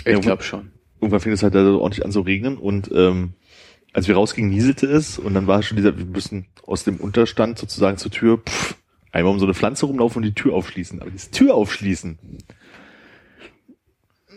Ich 0.04 0.12
Ja, 0.12 0.20
glaube 0.20 0.44
schon. 0.44 0.70
Irgendwann 1.00 1.18
fing 1.18 1.32
es 1.32 1.42
halt 1.42 1.57
da 1.57 1.64
so 1.64 1.80
ordentlich 1.80 2.04
an 2.04 2.12
zu 2.12 2.20
regnen 2.20 2.59
und 2.59 2.92
ähm, 2.94 3.32
als 3.92 4.07
wir 4.07 4.14
rausgingen, 4.14 4.50
nieselte 4.52 4.86
es 4.86 5.18
und 5.18 5.34
dann 5.34 5.48
war 5.48 5.64
schon 5.64 5.76
dieser, 5.76 5.98
wir 5.98 6.04
müssen 6.04 6.46
aus 6.64 6.84
dem 6.84 6.98
Unterstand 6.98 7.59
sozusagen 7.59 7.98
zur 7.98 8.12
Tür 8.12 8.38
pff, 8.38 8.76
einmal 9.11 9.32
um 9.32 9.40
so 9.40 9.46
eine 9.46 9.54
Pflanze 9.54 9.86
rumlaufen 9.86 10.18
und 10.18 10.28
die 10.28 10.34
Tür 10.34 10.54
aufschließen. 10.54 11.02
Aber 11.02 11.11
das 11.11 11.32
Tür 11.32 11.57
aufschließen 11.57 12.18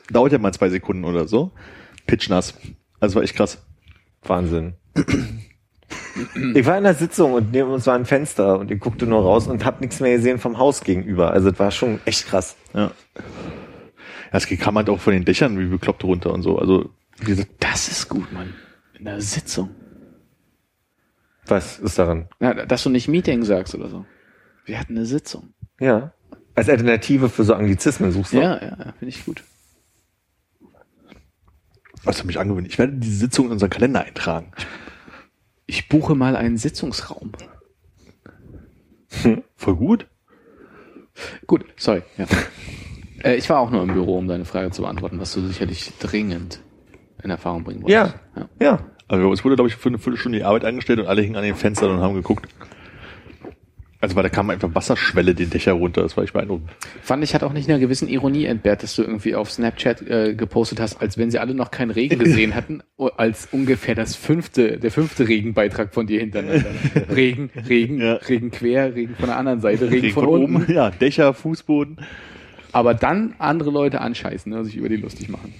dauert 0.10 0.32
ja 0.32 0.40
mal 0.40 0.54
zwei 0.56 0.70
Sekunden 0.70 1.06
oder 1.06 1.28
so. 1.28 1.52
Pitchnass. 2.08 2.56
Also 3.00 3.16
war 3.16 3.24
echt 3.24 3.36
krass. 3.36 3.64
Wahnsinn. 4.24 4.74
ich 6.54 6.66
war 6.66 6.78
in 6.78 6.84
der 6.84 6.94
Sitzung 6.94 7.34
und 7.34 7.52
neben 7.52 7.70
uns 7.70 7.88
war 7.88 7.96
ein 7.96 8.06
Fenster 8.06 8.60
und 8.60 8.72
ich 8.72 8.80
guckte 8.80 9.06
nur 9.06 9.22
raus 9.22 9.48
und 9.48 9.66
hab 9.66 9.82
nichts 9.82 10.00
mehr 10.00 10.16
gesehen 10.16 10.40
vom 10.40 10.58
Haus 10.58 10.82
gegenüber. 10.82 11.32
Also 11.32 11.52
das 11.52 11.60
war 11.60 11.72
schon 11.72 12.00
echt 12.06 12.28
krass. 12.28 12.56
Ja. 12.74 12.92
Ja, 14.32 14.38
es 14.38 14.48
kam 14.48 14.76
halt 14.76 14.90
auch 14.90 15.00
von 15.00 15.14
den 15.14 15.26
Dächern 15.26 15.58
wie 15.58 15.66
bekloppt 15.66 16.04
runter 16.04 16.34
und 16.34 16.44
so. 16.44 16.60
Also 16.60 16.90
diese, 17.26 17.48
Das 17.60 17.88
ist 17.88 18.10
gut, 18.10 18.32
Mann. 18.32 18.54
In 18.98 19.06
der 19.06 19.22
Sitzung. 19.22 19.70
Was 21.46 21.80
ist 21.80 21.98
daran? 21.98 22.28
Na, 22.40 22.54
dass 22.54 22.84
du 22.84 22.90
nicht 22.90 23.08
Meeting 23.08 23.44
sagst 23.44 23.74
oder 23.74 23.90
so. 23.90 24.06
Wir 24.66 24.80
hatten 24.80 24.96
eine 24.96 25.06
Sitzung. 25.06 25.54
Ja. 25.80 26.14
Als 26.54 26.70
Alternative 26.70 27.30
für 27.30 27.44
so 27.44 27.54
Anglizismen 27.54 28.12
suchst 28.12 28.34
du? 28.34 28.38
Ja, 28.38 28.62
ja, 28.62 28.78
ja 28.78 28.94
finde 29.00 29.08
ich 29.08 29.26
gut. 29.26 29.44
Was 32.04 32.20
hat 32.20 32.26
mich 32.26 32.40
angewöhnt? 32.40 32.68
Ich 32.68 32.78
werde 32.78 32.94
diese 32.94 33.18
Sitzung 33.18 33.48
in 33.48 33.52
unseren 33.54 33.70
Kalender 33.70 34.04
eintragen. 34.04 34.52
Ich 35.66 35.90
buche 35.90 36.16
mal 36.16 36.36
einen 36.36 36.58
Sitzungsraum. 36.58 37.32
Voll 39.56 39.76
gut. 39.76 40.08
Gut, 41.48 41.66
sorry. 41.76 42.04
Ja. 42.18 42.26
äh, 43.24 43.36
ich 43.36 43.50
war 43.50 43.60
auch 43.60 43.72
nur 43.72 43.84
im 43.84 43.94
Büro, 43.94 44.18
um 44.18 44.28
deine 44.28 44.46
Frage 44.46 44.72
zu 44.72 44.84
beantworten, 44.84 45.20
was 45.20 45.34
du 45.34 45.42
sicherlich 45.42 45.92
dringend 46.00 46.62
in 47.22 47.30
Erfahrung 47.30 47.64
bringen 47.64 47.84
wolltest. 47.84 48.16
Ja. 48.36 48.42
ja. 48.42 48.50
Ja. 48.62 48.80
Also 49.08 49.34
es 49.34 49.44
wurde, 49.44 49.56
glaube 49.56 49.70
ich, 49.70 49.76
für 49.76 49.90
eine 49.90 49.98
Viertelstunde 49.98 50.38
die 50.38 50.44
Arbeit 50.44 50.64
eingestellt 50.66 51.00
und 51.00 51.08
alle 51.08 51.22
hingen 51.22 51.36
an 51.36 51.44
den 51.44 51.56
Fenstern 51.56 51.92
und 51.92 52.00
haben 52.00 52.14
geguckt. 52.14 52.48
Also 54.02 54.16
weil 54.16 54.24
da 54.24 54.30
kam 54.30 54.50
einfach 54.50 54.74
Wasserschwelle 54.74 55.36
den 55.36 55.50
Dächer 55.50 55.74
runter. 55.74 56.02
Das 56.02 56.16
war 56.16 56.24
ich 56.24 56.32
beeindruckend. 56.32 56.70
Fand 57.02 57.22
ich, 57.22 57.36
hat 57.36 57.44
auch 57.44 57.52
nicht 57.52 57.68
einer 57.70 57.80
gewissen 57.80 58.08
Ironie 58.08 58.46
entbehrt, 58.46 58.82
dass 58.82 58.96
du 58.96 59.02
irgendwie 59.02 59.36
auf 59.36 59.52
Snapchat 59.52 60.02
äh, 60.10 60.34
gepostet 60.36 60.80
hast, 60.80 61.02
als 61.02 61.18
wenn 61.18 61.32
sie 61.32 61.40
alle 61.40 61.54
noch 61.54 61.70
keinen 61.70 61.92
Regen 61.92 62.18
gesehen 62.18 62.56
hatten, 62.56 62.82
als 63.18 63.50
ungefähr 63.52 63.96
das 63.96 64.16
fünfte, 64.16 64.78
der 64.78 64.92
fünfte 64.92 65.28
Regenbeitrag 65.28 65.94
von 65.94 66.08
dir 66.08 66.22
hintereinander. 66.22 66.72
Regen, 67.14 67.50
Regen, 67.68 68.00
Ja. 68.00 68.14
Regen 68.14 68.52
quer, 68.52 68.96
Regen 68.96 69.16
von 69.16 69.28
der 69.28 69.38
anderen 69.38 69.60
Seite, 69.60 69.86
Regen, 69.92 70.02
Regen 70.02 70.14
von, 70.14 70.28
unten. 70.28 70.72
Ja, 70.72 70.92
Dächer, 70.92 71.34
Fußboden. 71.34 71.98
Aber 72.72 72.94
dann 72.94 73.36
andere 73.38 73.72
Leute 73.72 74.00
anscheißen, 74.00 74.50
ne, 74.50 74.64
sich 74.64 74.78
über 74.78 74.88
die 74.88 74.98
lustig 74.98 75.28
machen. 75.28 75.54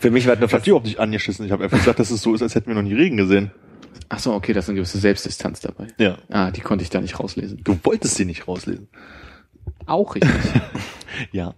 Für 0.00 0.10
mich 0.10 0.26
war 0.26 0.36
das 0.36 0.62
die 0.62 0.70
überhaupt 0.70 0.86
nicht 0.86 0.98
angeschissen. 0.98 1.46
Ich 1.46 1.52
habe 1.52 1.64
einfach 1.64 1.78
gesagt, 1.78 1.98
dass 1.98 2.10
es 2.10 2.20
so 2.20 2.34
ist, 2.34 2.42
als 2.42 2.54
hätten 2.54 2.68
wir 2.68 2.74
noch 2.74 2.82
nie 2.82 2.94
Regen 2.94 3.16
gesehen. 3.16 3.52
Ach 4.08 4.18
so, 4.18 4.32
okay, 4.32 4.52
da 4.52 4.60
ist 4.60 4.68
eine 4.68 4.76
gewisse 4.76 4.98
Selbstdistanz 4.98 5.60
dabei. 5.60 5.88
Ja. 5.98 6.18
Ah, 6.30 6.50
die 6.50 6.60
konnte 6.60 6.82
ich 6.82 6.90
da 6.90 7.00
nicht 7.00 7.20
rauslesen. 7.20 7.60
Du 7.62 7.78
wolltest 7.82 8.14
sie 8.14 8.24
nicht 8.24 8.48
rauslesen. 8.48 8.88
Auch 9.86 10.14
richtig. 10.14 10.30
Ja. 11.32 11.54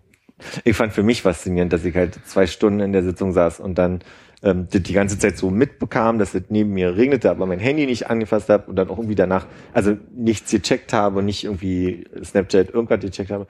Ich 0.64 0.74
fand 0.74 0.94
für 0.94 1.02
mich 1.02 1.20
faszinierend, 1.20 1.70
dass 1.70 1.84
ich 1.84 1.94
halt 1.94 2.18
zwei 2.24 2.46
Stunden 2.46 2.80
in 2.80 2.92
der 2.92 3.02
Sitzung 3.02 3.32
saß 3.32 3.60
und 3.60 3.76
dann 3.76 4.00
ähm, 4.42 4.68
das 4.70 4.82
die 4.82 4.92
ganze 4.92 5.18
Zeit 5.18 5.36
so 5.36 5.50
mitbekam, 5.50 6.18
dass 6.18 6.34
es 6.34 6.44
neben 6.48 6.70
mir 6.70 6.96
regnete, 6.96 7.30
aber 7.30 7.44
mein 7.44 7.58
Handy 7.58 7.84
nicht 7.84 8.08
angefasst 8.08 8.48
habe 8.48 8.70
und 8.70 8.76
dann 8.76 8.88
auch 8.88 8.96
irgendwie 8.96 9.14
danach, 9.14 9.46
also 9.72 9.96
nichts 10.14 10.50
gecheckt 10.50 10.92
habe 10.92 11.18
und 11.18 11.26
nicht 11.26 11.44
irgendwie 11.44 12.06
Snapchat 12.24 12.70
irgendwas 12.70 13.00
gecheckt 13.00 13.30
habe. 13.30 13.46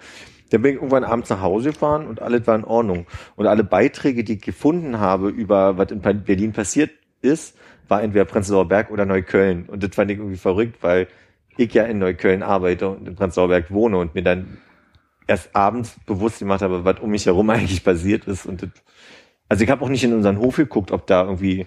Dann 0.51 0.63
bin 0.63 0.73
ich 0.73 0.77
irgendwann 0.79 1.05
abends 1.05 1.31
nach 1.31 1.43
Hause 1.43 1.71
gefahren 1.71 2.09
und 2.09 2.21
alles 2.21 2.47
war 2.49 2.57
in 2.57 2.65
Ordnung. 2.65 3.07
Und 3.37 3.47
alle 3.47 3.63
Beiträge, 3.63 4.25
die 4.25 4.35
ich 4.35 4.43
gefunden 4.43 4.99
habe 4.99 5.29
über 5.29 5.79
was 5.79 5.93
in 5.93 6.01
Berlin 6.01 6.53
passiert 6.53 6.91
ist, 7.23 7.57
war 7.91 8.03
entweder 8.03 8.25
Prenzlauer 8.25 8.69
Berg 8.69 8.91
oder 8.91 9.05
Neukölln. 9.05 9.67
Und 9.67 9.83
das 9.83 9.95
fand 9.95 10.11
ich 10.11 10.19
irgendwie 10.19 10.37
verrückt, 10.37 10.83
weil 10.83 11.09
ich 11.57 11.75
ja 11.75 11.85
in 11.85 11.99
Neukölln 11.99 12.43
arbeite 12.43 12.89
und 12.89 13.07
in 13.09 13.17
Prenzlauer 13.17 13.49
Berg 13.49 13.71
wohne 13.71 13.99
und 13.99 14.15
mir 14.15 14.23
dann 14.23 14.59
erst 15.27 15.55
abends 15.55 15.97
bewusst 16.07 16.39
gemacht 16.39 16.63
habe, 16.63 16.85
was 16.85 17.01
um 17.01 17.11
mich 17.11 17.27
herum 17.27 17.51
eigentlich 17.51 17.85
passiert 17.85 18.27
ist. 18.27 18.47
Und 18.47 18.63
das, 18.63 18.71
also 19.49 19.65
ich 19.65 19.71
habe 19.71 19.85
auch 19.85 19.89
nicht 19.89 20.05
in 20.05 20.15
unseren 20.15 20.39
Hof 20.39 20.57
geguckt, 20.57 20.93
ob 20.93 21.07
da 21.07 21.25
irgendwie 21.25 21.67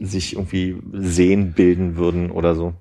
sich 0.00 0.34
irgendwie 0.34 0.80
Seen 0.92 1.52
bilden 1.52 1.96
würden 1.96 2.30
oder 2.30 2.54
so. 2.54 2.74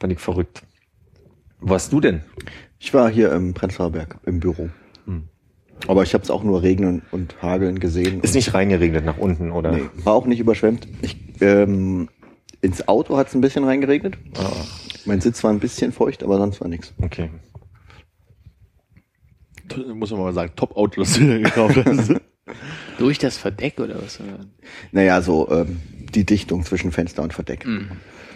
Fand 0.00 0.12
ich 0.12 0.18
verrückt. 0.18 0.62
Wo 1.60 1.70
warst 1.70 1.92
du 1.92 2.00
denn? 2.00 2.22
Ich 2.78 2.92
war 2.92 3.08
hier 3.08 3.32
im 3.32 3.54
Prenzlauer 3.54 3.90
Berg 3.92 4.18
im 4.26 4.40
Büro. 4.40 4.68
Hm. 5.84 5.90
Aber 5.90 6.02
ich 6.02 6.14
habe 6.14 6.24
es 6.24 6.30
auch 6.30 6.42
nur 6.42 6.62
regnen 6.62 7.02
und 7.10 7.40
hageln 7.42 7.78
gesehen. 7.78 8.20
Ist 8.20 8.34
nicht 8.34 8.54
reingeregnet 8.54 9.04
nach 9.04 9.18
unten, 9.18 9.50
oder? 9.52 9.72
Nee, 9.72 9.82
war 10.04 10.14
auch 10.14 10.26
nicht 10.26 10.40
überschwemmt. 10.40 10.88
Ich, 11.02 11.16
ähm, 11.40 12.08
ins 12.60 12.88
Auto 12.88 13.16
hat 13.16 13.28
es 13.28 13.34
ein 13.34 13.40
bisschen 13.40 13.64
reingeregnet. 13.64 14.16
Ah, 14.38 14.50
Mein 15.04 15.20
Sitz 15.20 15.42
war 15.44 15.50
ein 15.50 15.60
bisschen 15.60 15.92
feucht, 15.92 16.22
aber 16.22 16.38
sonst 16.38 16.60
war 16.60 16.68
nichts. 16.68 16.92
okay. 17.02 17.30
Muss 19.94 20.10
man 20.10 20.20
mal 20.20 20.32
sagen, 20.34 20.52
Top-Auto, 20.56 21.00
das 21.00 21.14
du 21.14 21.20
dir 21.20 21.38
gekauft 21.40 21.76
hast. 21.84 22.12
Durch 22.98 23.18
das 23.18 23.36
Verdeck 23.38 23.80
oder 23.80 24.00
was? 24.02 24.20
Naja, 24.92 25.22
so 25.22 25.50
ähm, 25.50 25.80
die 26.14 26.24
Dichtung 26.24 26.64
zwischen 26.64 26.92
Fenster 26.92 27.22
und 27.22 27.32
Verdeck. 27.32 27.64
Mhm. 27.66 27.90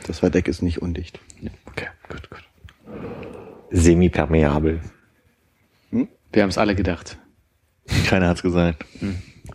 Das 0.07 0.20
Verdeck 0.20 0.49
ist 0.49 0.62
nicht 0.62 0.80
undicht. 0.80 1.20
Okay, 1.66 1.86
gut, 2.09 2.30
gut. 2.30 2.42
Semipermeabel. 3.70 4.80
Wir 5.90 6.42
haben 6.42 6.51
es 6.51 6.59
alle 6.59 6.74
gedacht. 6.74 7.18
Keiner 8.07 8.28
hat's 8.28 8.43
gesagt. 8.43 8.84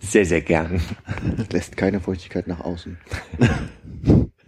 Sehr, 0.01 0.25
sehr 0.25 0.41
gern. 0.41 0.81
Lässt 1.51 1.77
keine 1.77 1.99
Feuchtigkeit 1.99 2.47
nach 2.47 2.59
außen. 2.59 2.97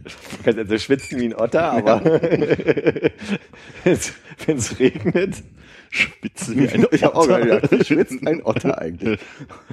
Du 0.05 0.43
kannst 0.43 0.59
also 0.59 0.77
schwitzen 0.77 1.19
wie 1.19 1.25
ein 1.25 1.35
Otter, 1.35 1.71
aber 1.71 2.03
wenn 3.83 4.57
es 4.57 4.79
regnet. 4.79 5.43
Spitzen 5.89 6.57
wie 6.57 6.67
ein 6.69 6.85
Ich 6.91 7.03
habe 7.03 7.15
auch 7.15 7.27
gerade 7.27 7.45
gedacht, 7.45 7.71
wie 7.71 7.83
schwitzt 7.83 8.27
ein 8.27 8.43
Otter 8.43 8.79
eigentlich? 8.79 9.19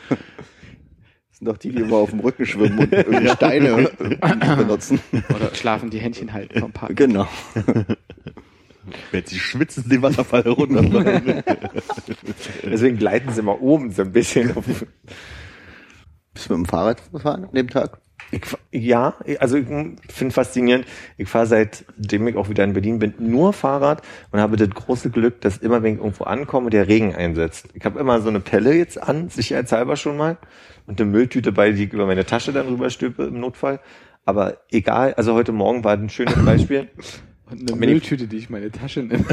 Das 0.09 1.39
sind 1.39 1.49
doch 1.49 1.59
die, 1.59 1.71
die 1.71 1.83
immer 1.83 1.97
auf 1.97 2.11
dem 2.11 2.21
Rücken 2.21 2.47
schwimmen 2.47 2.79
und 2.79 2.93
irgendwie 2.93 3.29
Steine 3.29 3.91
benutzen. 4.57 5.01
Oder 5.35 5.55
schlafen 5.55 5.91
die 5.91 5.99
Händchen 5.99 6.33
halten 6.33 6.61
vom 6.61 6.73
Park. 6.73 6.97
Genau. 6.97 7.29
Wenn 9.11 9.25
sie 9.25 9.39
schwitzen, 9.39 9.89
den 9.89 10.03
Wasserfall 10.03 10.43
runter. 10.49 10.83
Deswegen 12.63 12.97
gleiten 12.97 13.33
sie 13.33 13.41
immer 13.41 13.61
oben 13.61 13.91
so 13.91 14.03
ein 14.03 14.13
bisschen. 14.13 14.57
Auf. 14.57 14.65
Bist 14.67 16.49
du 16.49 16.57
mit 16.57 16.67
dem 16.67 16.69
Fahrrad 16.69 17.13
gefahren 17.13 17.45
an 17.45 17.55
dem 17.55 17.69
Tag? 17.69 18.01
Ich, 18.31 18.43
ja, 18.71 19.15
also 19.41 19.59
ich 19.59 19.67
finde 19.67 20.33
faszinierend. 20.33 20.87
Ich 21.19 21.29
fahre 21.29 21.47
seitdem 21.47 22.27
ich 22.29 22.37
auch 22.37 22.49
wieder 22.49 22.65
in 22.65 22.73
Berlin 22.73 22.99
bin 22.99 23.15
nur 23.19 23.53
Fahrrad 23.53 24.03
und 24.31 24.41
habe 24.41 24.57
das 24.57 24.71
große 24.71 25.11
Glück, 25.11 25.43
dass 25.43 25.59
immer 25.59 25.83
wenn 25.83 25.95
ich 25.95 26.01
irgendwo 26.01 26.25
ankomme, 26.25 26.71
der 26.71 26.89
Regen 26.89 27.15
einsetzt. 27.15 27.69
Ich 27.75 27.85
habe 27.85 28.01
immer 28.01 28.23
so 28.23 28.31
eine 28.31 28.41
Pelle 28.41 28.75
jetzt 28.75 29.01
an, 29.01 29.29
sicherheitshalber 29.29 29.97
schon 29.97 30.17
mal 30.17 30.39
und 30.87 30.99
eine 31.01 31.11
Mülltüte 31.11 31.53
bei, 31.53 31.73
die 31.73 31.85
ich 31.85 31.93
über 31.93 32.07
meine 32.07 32.25
Tasche 32.25 32.53
dann 32.53 32.69
rüberstülpe 32.69 33.25
im 33.25 33.39
Notfall. 33.39 33.81
Aber 34.25 34.59
egal, 34.71 35.13
also 35.15 35.35
heute 35.35 35.53
Morgen 35.53 35.85
war 35.85 35.93
ein 35.93 36.09
schönes 36.09 36.43
Beispiel. 36.45 36.89
Und 37.53 37.71
eine 37.71 37.87
Mülltüte, 37.87 38.27
die 38.27 38.39
ich 38.39 38.51
meine 38.51 38.71
Tasche 38.71 39.03
nenne. 39.03 39.25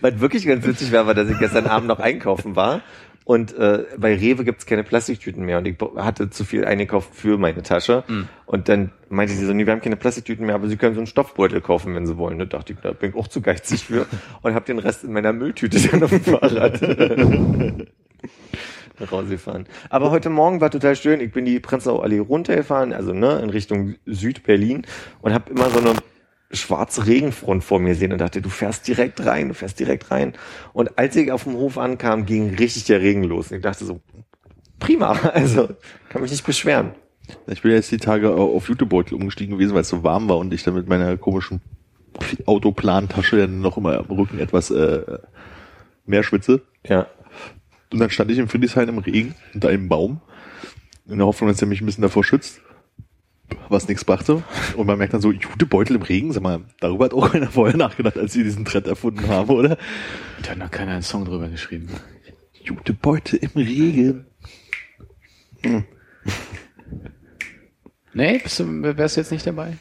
Was 0.00 0.20
wirklich 0.20 0.46
ganz 0.46 0.66
witzig 0.66 0.92
war, 0.92 1.06
war, 1.06 1.14
dass 1.14 1.30
ich 1.30 1.38
gestern 1.38 1.66
Abend 1.66 1.88
noch 1.88 2.00
einkaufen 2.00 2.56
war 2.56 2.82
Und 3.24 3.56
äh, 3.56 3.84
bei 3.96 4.14
Rewe 4.14 4.44
gibt's 4.44 4.66
keine 4.66 4.84
Plastiktüten 4.84 5.44
mehr 5.44 5.58
und 5.58 5.66
ich 5.66 5.76
hatte 5.96 6.30
zu 6.30 6.44
viel 6.44 6.64
eingekauft 6.64 7.14
für 7.14 7.38
meine 7.38 7.62
Tasche. 7.62 8.04
Mhm. 8.08 8.28
Und 8.46 8.68
dann 8.68 8.90
meinte 9.08 9.34
sie 9.34 9.46
so, 9.46 9.52
nee, 9.52 9.64
wir 9.64 9.72
haben 9.72 9.80
keine 9.80 9.96
Plastiktüten 9.96 10.44
mehr, 10.44 10.56
aber 10.56 10.68
Sie 10.68 10.76
können 10.76 10.94
so 10.94 11.00
einen 11.00 11.06
Stoffbeutel 11.06 11.60
kaufen, 11.60 11.94
wenn 11.94 12.06
Sie 12.06 12.16
wollen. 12.16 12.38
Da 12.38 12.46
dachte 12.46 12.72
ich, 12.72 12.80
da 12.80 12.92
bin 12.92 13.10
ich 13.10 13.16
auch 13.16 13.28
zu 13.28 13.40
geizig 13.40 13.84
für 13.84 14.06
und 14.42 14.54
habe 14.54 14.64
den 14.64 14.78
Rest 14.78 15.04
in 15.04 15.12
meiner 15.12 15.32
Mülltüte 15.32 15.78
dann 15.88 16.02
auf 16.02 16.10
dem 16.10 16.20
Fahrrad 16.20 16.80
rausgefahren. 19.00 19.66
Aber 19.90 20.10
heute 20.10 20.30
Morgen 20.30 20.60
war 20.60 20.70
total 20.70 20.96
schön. 20.96 21.20
Ich 21.20 21.32
bin 21.32 21.44
die 21.44 21.60
Prenzlauer 21.60 22.02
Allee 22.02 22.18
runtergefahren, 22.18 22.92
also 22.92 23.12
ne, 23.12 23.40
in 23.40 23.50
Richtung 23.50 23.96
Südberlin 24.06 24.86
und 25.20 25.32
habe 25.32 25.50
immer 25.50 25.70
so 25.70 25.78
eine 25.80 25.94
schwarze 26.52 27.06
Regenfront 27.06 27.64
vor 27.64 27.80
mir 27.80 27.94
sehen 27.94 28.12
und 28.12 28.20
dachte, 28.20 28.42
du 28.42 28.50
fährst 28.50 28.86
direkt 28.86 29.24
rein, 29.24 29.48
du 29.48 29.54
fährst 29.54 29.80
direkt 29.80 30.10
rein. 30.10 30.34
Und 30.72 30.98
als 30.98 31.16
ich 31.16 31.32
auf 31.32 31.44
dem 31.44 31.54
Hof 31.54 31.78
ankam, 31.78 32.26
ging 32.26 32.54
richtig 32.54 32.84
der 32.84 33.00
Regen 33.00 33.24
los. 33.24 33.50
Und 33.50 33.56
ich 33.56 33.62
dachte 33.62 33.84
so, 33.84 34.00
prima, 34.78 35.12
also 35.34 35.68
kann 36.08 36.22
mich 36.22 36.30
nicht 36.30 36.44
beschweren. 36.44 36.92
Ich 37.46 37.62
bin 37.62 37.70
jetzt 37.70 37.90
die 37.90 37.98
Tage 37.98 38.34
auf 38.34 38.68
Jutebeutel 38.68 39.14
umgestiegen 39.14 39.54
gewesen, 39.54 39.74
weil 39.74 39.82
es 39.82 39.88
so 39.88 40.02
warm 40.02 40.28
war 40.28 40.38
und 40.38 40.52
ich 40.52 40.64
dann 40.64 40.74
mit 40.74 40.88
meiner 40.88 41.16
komischen 41.16 41.60
Autoplantasche 42.46 43.38
dann 43.38 43.60
noch 43.60 43.76
immer 43.78 43.98
am 43.98 44.06
Rücken 44.06 44.38
etwas 44.38 44.70
äh, 44.70 45.18
mehr 46.04 46.22
schwitze. 46.22 46.62
Ja. 46.86 47.06
Und 47.92 47.98
dann 47.98 48.10
stand 48.10 48.30
ich 48.30 48.38
in 48.38 48.48
Friedrichshain 48.48 48.88
im 48.88 48.98
Regen 48.98 49.34
unter 49.52 49.68
einem 49.68 49.88
Baum, 49.88 50.20
in 51.06 51.18
der 51.18 51.26
Hoffnung, 51.26 51.50
dass 51.50 51.60
er 51.60 51.68
mich 51.68 51.80
ein 51.82 51.86
bisschen 51.86 52.02
davor 52.02 52.24
schützt, 52.24 52.60
was 53.68 53.86
nichts 53.86 54.04
brachte. 54.04 54.42
Und 54.76 54.86
man 54.86 54.96
merkt 54.98 55.12
dann 55.12 55.20
so, 55.20 55.30
Jutebeutel 55.30 55.96
im 55.96 56.02
Regen, 56.02 56.32
sag 56.32 56.42
mal, 56.42 56.60
darüber 56.80 57.04
hat 57.04 57.12
auch 57.12 57.30
keiner 57.30 57.50
vorher 57.50 57.76
nachgedacht, 57.76 58.16
als 58.16 58.32
sie 58.32 58.44
diesen 58.44 58.64
Trend 58.64 58.86
erfunden 58.86 59.28
haben, 59.28 59.50
oder? 59.50 59.76
Da 60.42 60.50
hat 60.52 60.58
noch 60.58 60.70
keiner 60.70 60.92
einen 60.92 61.02
Song 61.02 61.26
drüber 61.26 61.48
geschrieben. 61.48 61.88
Jutebeutel 62.64 63.40
im 63.42 63.50
Regen. 63.54 64.26
Nee, 68.14 68.38
bist 68.38 68.58
du, 68.58 68.82
wärst 68.82 69.16
du 69.16 69.20
jetzt 69.20 69.32
nicht 69.32 69.46
dabei? 69.46 69.76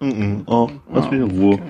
Mhm. 0.00 0.42
Oh, 0.46 0.70
lass 0.92 1.10
mich 1.10 1.20
in 1.20 1.30
Ruhe. 1.30 1.54
Okay. 1.54 1.62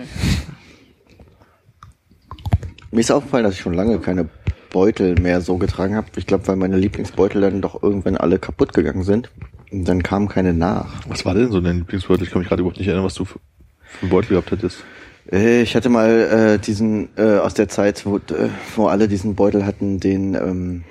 Mir 2.92 3.00
ist 3.00 3.10
aufgefallen, 3.10 3.44
dass 3.44 3.54
ich 3.54 3.60
schon 3.60 3.72
lange 3.74 3.98
keine 3.98 4.28
Beutel 4.70 5.18
mehr 5.20 5.40
so 5.40 5.56
getragen 5.56 5.96
habe. 5.96 6.06
Ich 6.16 6.26
glaube, 6.26 6.46
weil 6.46 6.56
meine 6.56 6.76
Lieblingsbeutel 6.76 7.40
dann 7.40 7.62
doch 7.62 7.82
irgendwann 7.82 8.16
alle 8.18 8.38
kaputt 8.38 8.72
gegangen 8.74 9.02
sind. 9.02 9.30
Und 9.70 9.86
dann 9.88 10.02
kamen 10.02 10.28
keine 10.28 10.52
nach. 10.52 11.00
Was 11.08 11.24
war 11.24 11.34
denn 11.34 11.50
so 11.50 11.60
dein 11.60 11.78
Lieblingsbeutel? 11.78 12.24
Ich 12.26 12.30
kann 12.30 12.40
mich 12.40 12.48
gerade 12.48 12.60
überhaupt 12.60 12.78
nicht 12.78 12.86
erinnern, 12.88 13.06
was 13.06 13.14
du 13.14 13.24
für, 13.24 13.38
für 13.80 14.02
einen 14.02 14.10
Beutel 14.10 14.28
gehabt 14.30 14.50
hättest. 14.50 14.84
Äh, 15.30 15.62
Ich 15.62 15.74
hatte 15.74 15.88
mal 15.88 16.10
äh, 16.10 16.58
diesen 16.58 17.08
äh, 17.16 17.38
aus 17.38 17.54
der 17.54 17.68
Zeit, 17.68 18.04
wo, 18.04 18.18
äh, 18.18 18.50
wo 18.76 18.86
alle 18.88 19.08
diesen 19.08 19.34
Beutel 19.34 19.64
hatten, 19.64 19.98
den 19.98 20.34
ähm, 20.34 20.84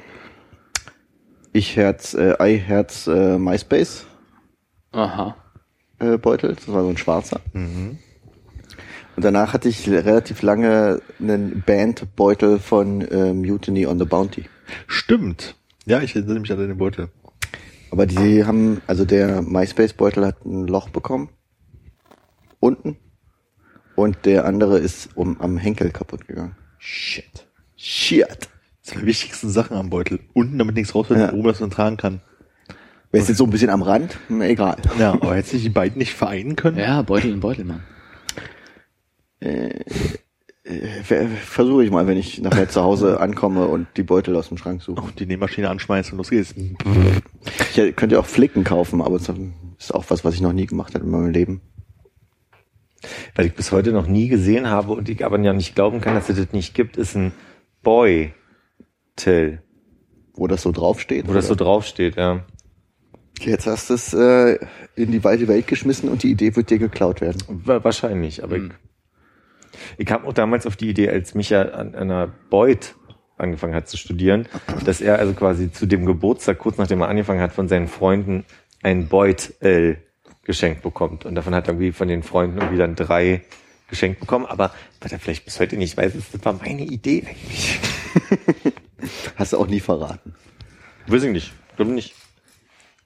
Ich 1.54 1.76
Herz, 1.76 2.16
äh, 2.16 2.34
I 2.42 2.58
Herz 2.58 3.06
äh, 3.06 3.38
MySpace 3.38 4.06
Aha. 4.92 5.36
äh, 6.00 6.18
Beutel. 6.18 6.56
Das 6.56 6.68
war 6.68 6.82
so 6.82 6.90
ein 6.90 6.98
schwarzer. 6.98 7.42
Und 9.22 9.26
danach 9.26 9.54
hatte 9.54 9.70
ich 9.70 9.88
relativ 9.88 10.42
lange 10.42 11.00
einen 11.20 11.62
Bandbeutel 11.64 12.58
von 12.58 13.02
äh, 13.02 13.36
Mutiny 13.36 13.86
on 13.86 14.00
the 14.00 14.06
Bounty. 14.06 14.46
Stimmt. 14.88 15.54
Ja, 15.86 16.02
ich 16.02 16.16
erinnere 16.16 16.40
mich 16.40 16.52
an 16.52 16.58
deine 16.58 16.74
Beutel. 16.74 17.10
Aber 17.92 18.08
die 18.08 18.46
haben, 18.46 18.82
also 18.88 19.06
der 19.06 19.44
MySpace-Beutel 19.44 20.26
hat 20.26 20.44
ein 20.44 20.66
Loch 20.66 20.90
bekommen. 20.90 21.30
Unten. 22.60 22.98
Und 23.96 24.26
der 24.26 24.46
andere 24.46 24.80
ist 24.80 25.10
um, 25.14 25.40
am 25.40 25.60
Henkel 25.60 25.92
kaputt 25.92 26.28
gegangen. 26.28 26.56
Shit. 26.80 27.46
Shit. 27.78 28.50
Die 28.92 29.06
wichtigsten 29.06 29.52
Sachen 29.52 29.78
am 29.78 29.92
Beutel. 29.92 30.20
Unten, 30.34 30.58
damit 30.58 30.74
nichts 30.74 30.96
rausfällt, 30.96 31.20
Ja. 31.20 31.30
und 31.30 31.38
oben, 31.38 31.48
dass 31.50 31.60
man 31.60 31.70
tragen 31.70 31.98
kann. 31.98 32.22
Wäre 33.12 33.24
jetzt 33.24 33.38
so 33.38 33.44
ein 33.44 33.52
bisschen 33.52 33.70
am 33.70 33.84
Rand, 33.84 34.18
na, 34.30 34.48
egal. 34.48 34.78
Ja, 34.98 35.12
aber 35.12 35.36
hättest 35.36 35.54
du 35.54 35.58
die 35.60 35.70
beiden 35.70 36.00
nicht 36.00 36.14
vereinen 36.16 36.56
können? 36.56 36.80
Ja, 36.80 37.04
Beutel 37.04 37.32
und 37.34 37.42
Beutel, 37.42 37.66
Mann. 37.66 37.84
Ver- 39.42 41.28
Versuche 41.28 41.84
ich 41.84 41.92
mal, 41.92 42.06
wenn 42.08 42.18
ich 42.18 42.40
nachher 42.42 42.70
zu 42.70 42.82
Hause 42.84 43.20
ankomme 43.20 43.68
und 43.68 43.88
die 43.98 44.04
Beutel 44.04 44.36
aus 44.36 44.50
dem 44.50 44.58
Schrank 44.58 44.82
suche. 44.84 45.02
Und 45.02 45.20
die 45.20 45.26
Nähmaschine 45.26 45.70
anschmeißen 45.70 46.14
und 46.14 46.18
los 46.18 46.30
geht's. 46.30 46.54
Ich 47.76 47.96
könnte 47.96 48.20
auch 48.20 48.26
Flicken 48.26 48.64
kaufen, 48.64 49.02
aber 49.02 49.18
das 49.18 49.32
ist 49.80 49.94
auch 49.94 50.06
was, 50.10 50.24
was 50.24 50.36
ich 50.36 50.42
noch 50.42 50.54
nie 50.54 50.68
gemacht 50.68 50.94
habe 50.94 51.04
in 51.06 51.12
meinem 51.12 51.32
Leben. 51.32 51.62
Weil 53.36 53.48
ich 53.48 53.56
bis 53.56 53.72
heute 53.72 53.92
noch 53.92 54.06
nie 54.08 54.28
gesehen 54.28 54.70
habe 54.70 54.94
und 54.94 55.10
ich 55.10 55.26
aber 55.26 55.40
ja 55.40 55.54
nicht 55.54 55.74
glauben 55.74 56.02
kann, 56.02 56.14
dass 56.14 56.30
es 56.30 56.38
das 56.38 56.54
nicht 56.54 56.76
gibt, 56.76 56.98
ist 56.98 57.16
ein 57.16 57.32
Boy-Till, 57.82 59.64
Wo 60.36 60.46
das 60.46 60.62
so 60.62 60.72
draufsteht. 60.72 61.28
wo 61.28 61.34
das 61.34 61.48
so 61.48 61.54
oder? 61.54 61.66
draufsteht, 61.66 62.16
ja. 62.18 62.46
Jetzt 63.40 63.66
hast 63.66 63.90
du 63.90 63.96
es 63.96 64.14
äh, 64.14 64.60
in 64.96 65.12
die 65.12 65.24
weite 65.24 65.48
Welt 65.48 65.66
geschmissen 65.66 66.10
und 66.10 66.22
die 66.22 66.30
Idee 66.30 66.56
wird 66.56 66.70
dir 66.70 66.78
geklaut 66.78 67.22
werden. 67.22 67.42
Wa- 67.66 67.84
Wahrscheinlich, 67.84 68.44
aber 68.44 68.58
ich, 68.58 68.70
ich 69.98 70.06
kam 70.06 70.26
auch 70.26 70.34
damals 70.34 70.66
auf 70.66 70.76
die 70.76 70.90
Idee, 70.90 71.10
als 71.10 71.36
Micha 71.36 71.62
an 71.62 71.96
einer 71.96 72.28
Beuth 72.50 72.96
angefangen 73.38 73.74
hat 73.74 73.88
zu 73.88 73.98
studieren, 73.98 74.48
dass 74.86 75.02
er 75.02 75.20
also 75.20 75.34
quasi 75.34 75.72
zu 75.72 75.86
dem 75.86 76.06
Geburtstag, 76.06 76.60
kurz 76.60 76.78
nachdem 76.78 77.02
er 77.02 77.10
angefangen 77.10 77.42
hat, 77.42 77.54
von 77.54 77.68
seinen 77.68 77.88
Freunden 77.88 78.46
ein 78.84 79.08
Beutel 79.08 79.98
geschenkt 80.44 80.82
bekommt. 80.84 81.26
Und 81.26 81.36
davon 81.36 81.56
hat 81.56 81.68
er 81.68 81.74
irgendwie 81.74 81.92
von 81.92 82.08
den 82.08 82.24
Freunden 82.24 82.58
irgendwie 82.58 82.78
dann 82.78 82.96
drei 82.96 83.42
geschenkt 83.90 84.20
bekommen. 84.20 84.46
Aber 84.46 84.72
was 85.00 85.12
er 85.12 85.20
vielleicht 85.20 85.46
bis 85.46 85.60
heute 85.60 85.78
nicht 85.78 85.98
weiß, 85.98 86.16
ist, 86.16 86.34
das 86.34 86.44
war 86.46 86.54
meine 86.54 86.84
Idee 86.84 87.24
eigentlich. 87.28 87.80
Hast 89.36 89.54
du 89.54 89.58
auch 89.58 89.68
nie 89.68 89.80
verraten. 89.80 90.34
Weiß 91.08 91.24
ich 91.24 91.32
nicht. 91.32 91.54
Glaube 91.76 91.92
nicht. 91.92 92.16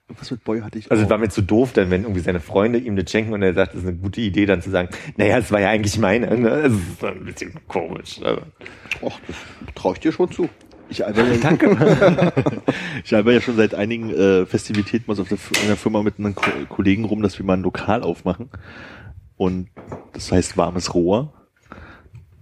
Was 0.08 0.30
mit 0.30 0.44
Boy 0.44 0.60
hatte 0.60 0.78
ich 0.78 0.90
Also 0.90 1.02
auch. 1.02 1.06
es 1.06 1.10
war 1.10 1.18
mir 1.18 1.28
zu 1.28 1.42
doof, 1.42 1.72
dann 1.72 1.90
wenn 1.90 2.02
irgendwie 2.02 2.20
seine 2.20 2.40
Freunde 2.40 2.78
ihm 2.78 2.96
das 2.96 3.10
schenken 3.10 3.32
und 3.32 3.42
er 3.42 3.54
sagt, 3.54 3.74
das 3.74 3.82
ist 3.82 3.88
eine 3.88 3.96
gute 3.96 4.20
Idee, 4.20 4.46
dann 4.46 4.62
zu 4.62 4.70
sagen, 4.70 4.88
naja, 5.16 5.38
es 5.38 5.50
war 5.50 5.60
ja 5.60 5.70
eigentlich 5.70 5.98
meine. 5.98 6.38
Ne? 6.38 6.62
Das 6.62 6.72
ist 6.72 7.04
ein 7.04 7.24
bisschen 7.24 7.52
komisch. 7.66 8.20
Also. 8.22 8.42
Och, 9.02 9.20
das 9.26 9.36
traue 9.74 9.94
ich 9.94 10.00
dir 10.00 10.12
schon 10.12 10.30
zu. 10.30 10.48
Ich 10.88 11.04
alber 11.04 11.24
ja, 11.26 11.36
Danke. 11.38 12.32
ich 13.04 13.14
alber 13.14 13.32
ja 13.32 13.40
schon 13.40 13.56
seit 13.56 13.74
einigen 13.74 14.10
äh, 14.10 14.46
Festivitäten 14.46 15.04
mal 15.08 15.16
so 15.16 15.22
auf 15.22 15.28
der, 15.28 15.38
in 15.60 15.66
der 15.66 15.76
Firma 15.76 16.02
mit 16.02 16.18
einem 16.18 16.34
Ko 16.34 16.50
Kollegen 16.68 17.04
rum, 17.04 17.22
dass 17.22 17.38
wir 17.38 17.44
mal 17.44 17.54
ein 17.54 17.62
Lokal 17.62 18.02
aufmachen. 18.02 18.50
Und 19.36 19.68
das 20.12 20.30
heißt 20.30 20.56
warmes 20.56 20.94
Rohr. 20.94 21.32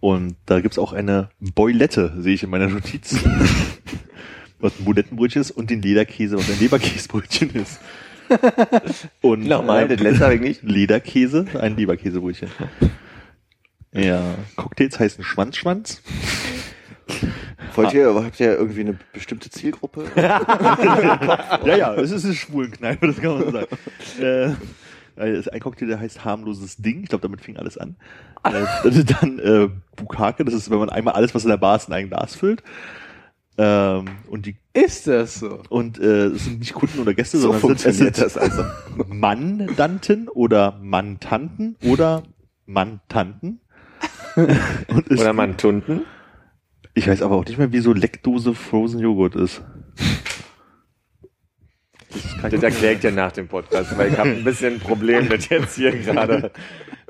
Und 0.00 0.36
da 0.44 0.60
gibt's 0.60 0.78
auch 0.78 0.92
eine 0.92 1.30
Boilette, 1.40 2.12
sehe 2.18 2.34
ich 2.34 2.42
in 2.42 2.50
meiner 2.50 2.68
Notiz. 2.68 3.18
was 4.64 4.78
ein 4.80 4.84
Bulettenbrötchen 4.84 5.42
ist 5.42 5.50
und 5.50 5.70
den 5.70 5.82
Lederkäse, 5.82 6.36
was 6.38 6.50
ein 6.50 6.58
Leberkäsebrötchen 6.58 7.50
ist. 7.50 7.78
Und 9.20 9.46
Nochmal, 9.46 9.86
das 9.86 10.00
letzte 10.00 10.24
habe 10.24 10.36
ich 10.36 10.40
nicht. 10.40 10.62
Lederkäse, 10.62 11.46
ein 11.60 11.76
Leberkäsebrötchen. 11.76 12.48
Ja, 13.92 14.22
Cocktails 14.56 14.98
heißen 14.98 15.22
Schwanzschwanz. 15.22 16.00
Wollt 17.74 17.92
ihr, 17.92 18.14
habt 18.14 18.40
ihr 18.40 18.56
irgendwie 18.56 18.80
eine 18.80 18.98
bestimmte 19.12 19.50
Zielgruppe? 19.50 20.06
Ja, 20.16 21.76
ja, 21.76 21.94
es 21.94 22.10
ist 22.10 22.24
eine 22.24 22.34
Schwulenkneipe, 22.34 23.06
das 23.06 23.20
kann 23.20 23.38
man 23.38 23.52
sagen. 23.52 23.66
äh, 24.20 24.50
es 25.16 25.40
ist 25.40 25.52
ein 25.52 25.60
Cocktail, 25.60 25.86
der 25.86 26.00
heißt 26.00 26.24
harmloses 26.24 26.76
Ding. 26.76 27.02
Ich 27.02 27.10
glaube, 27.10 27.22
damit 27.22 27.42
fing 27.42 27.58
alles 27.58 27.76
an. 27.76 27.96
Äh, 28.42 28.64
dann 29.20 29.38
äh, 29.38 29.68
Bukake, 29.96 30.44
das 30.46 30.54
ist, 30.54 30.70
wenn 30.70 30.78
man 30.78 30.88
einmal 30.88 31.14
alles, 31.14 31.34
was 31.34 31.44
in 31.44 31.50
der 31.50 31.58
Bar 31.58 31.76
ist, 31.76 31.88
in 31.88 31.94
ein 31.94 32.08
Glas 32.08 32.34
füllt. 32.34 32.62
Ähm, 33.56 34.06
und 34.28 34.46
die 34.46 34.56
Ist 34.72 35.06
das 35.06 35.36
so? 35.36 35.60
und 35.68 35.98
äh, 35.98 36.26
es 36.26 36.44
sind 36.44 36.58
nicht 36.58 36.74
Kunden 36.74 36.98
oder 36.98 37.14
Gäste, 37.14 37.38
So 37.38 37.52
sondern 37.52 37.60
sind, 37.60 37.76
es 37.76 37.82
funktioniert 37.82 38.16
sind 38.16 38.26
das 38.26 38.36
also. 38.36 38.64
Mandanten 39.08 40.28
oder 40.28 40.78
Mantanten 40.82 41.76
oder 41.84 42.24
Mantanten. 42.66 43.60
und 44.88 45.10
Oder 45.10 45.32
man 45.32 45.56
Tunden. 45.56 46.02
Ich 46.94 47.08
weiß 47.08 47.22
aber 47.22 47.36
auch 47.36 47.44
nicht 47.44 47.58
mehr, 47.58 47.72
wie 47.72 47.78
so 47.78 47.92
Leckdose 47.92 48.54
Frozen 48.54 49.00
Joghurt 49.00 49.36
ist. 49.36 49.62
Das 52.50 52.62
erkläre 52.62 52.94
ich 52.94 53.00
dir 53.00 53.12
nach 53.12 53.32
dem 53.32 53.48
Podcast, 53.48 53.96
weil 53.96 54.12
ich 54.12 54.18
habe 54.18 54.30
ein 54.30 54.44
bisschen 54.44 54.74
ein 54.74 54.80
Problem 54.80 55.28
mit 55.28 55.48
jetzt 55.48 55.76
hier 55.76 55.92
gerade. 55.92 56.50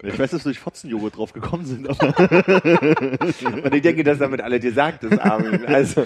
Ich 0.07 0.18
weiß, 0.18 0.32
dass 0.32 0.44
wir 0.44 0.52
durch 0.52 0.59
Fotzenjoghurt 0.59 1.16
drauf 1.16 1.32
gekommen 1.32 1.64
sind, 1.64 1.88
aber, 1.88 2.09
Und 3.64 3.74
ich 3.74 3.80
denke, 3.80 4.05
dass 4.05 4.18
damit 4.18 4.42
alle 4.42 4.61
dir 4.61 4.72
sagt, 4.72 5.02
das 5.02 5.18
Armin. 5.18 5.64
Also, 5.64 6.05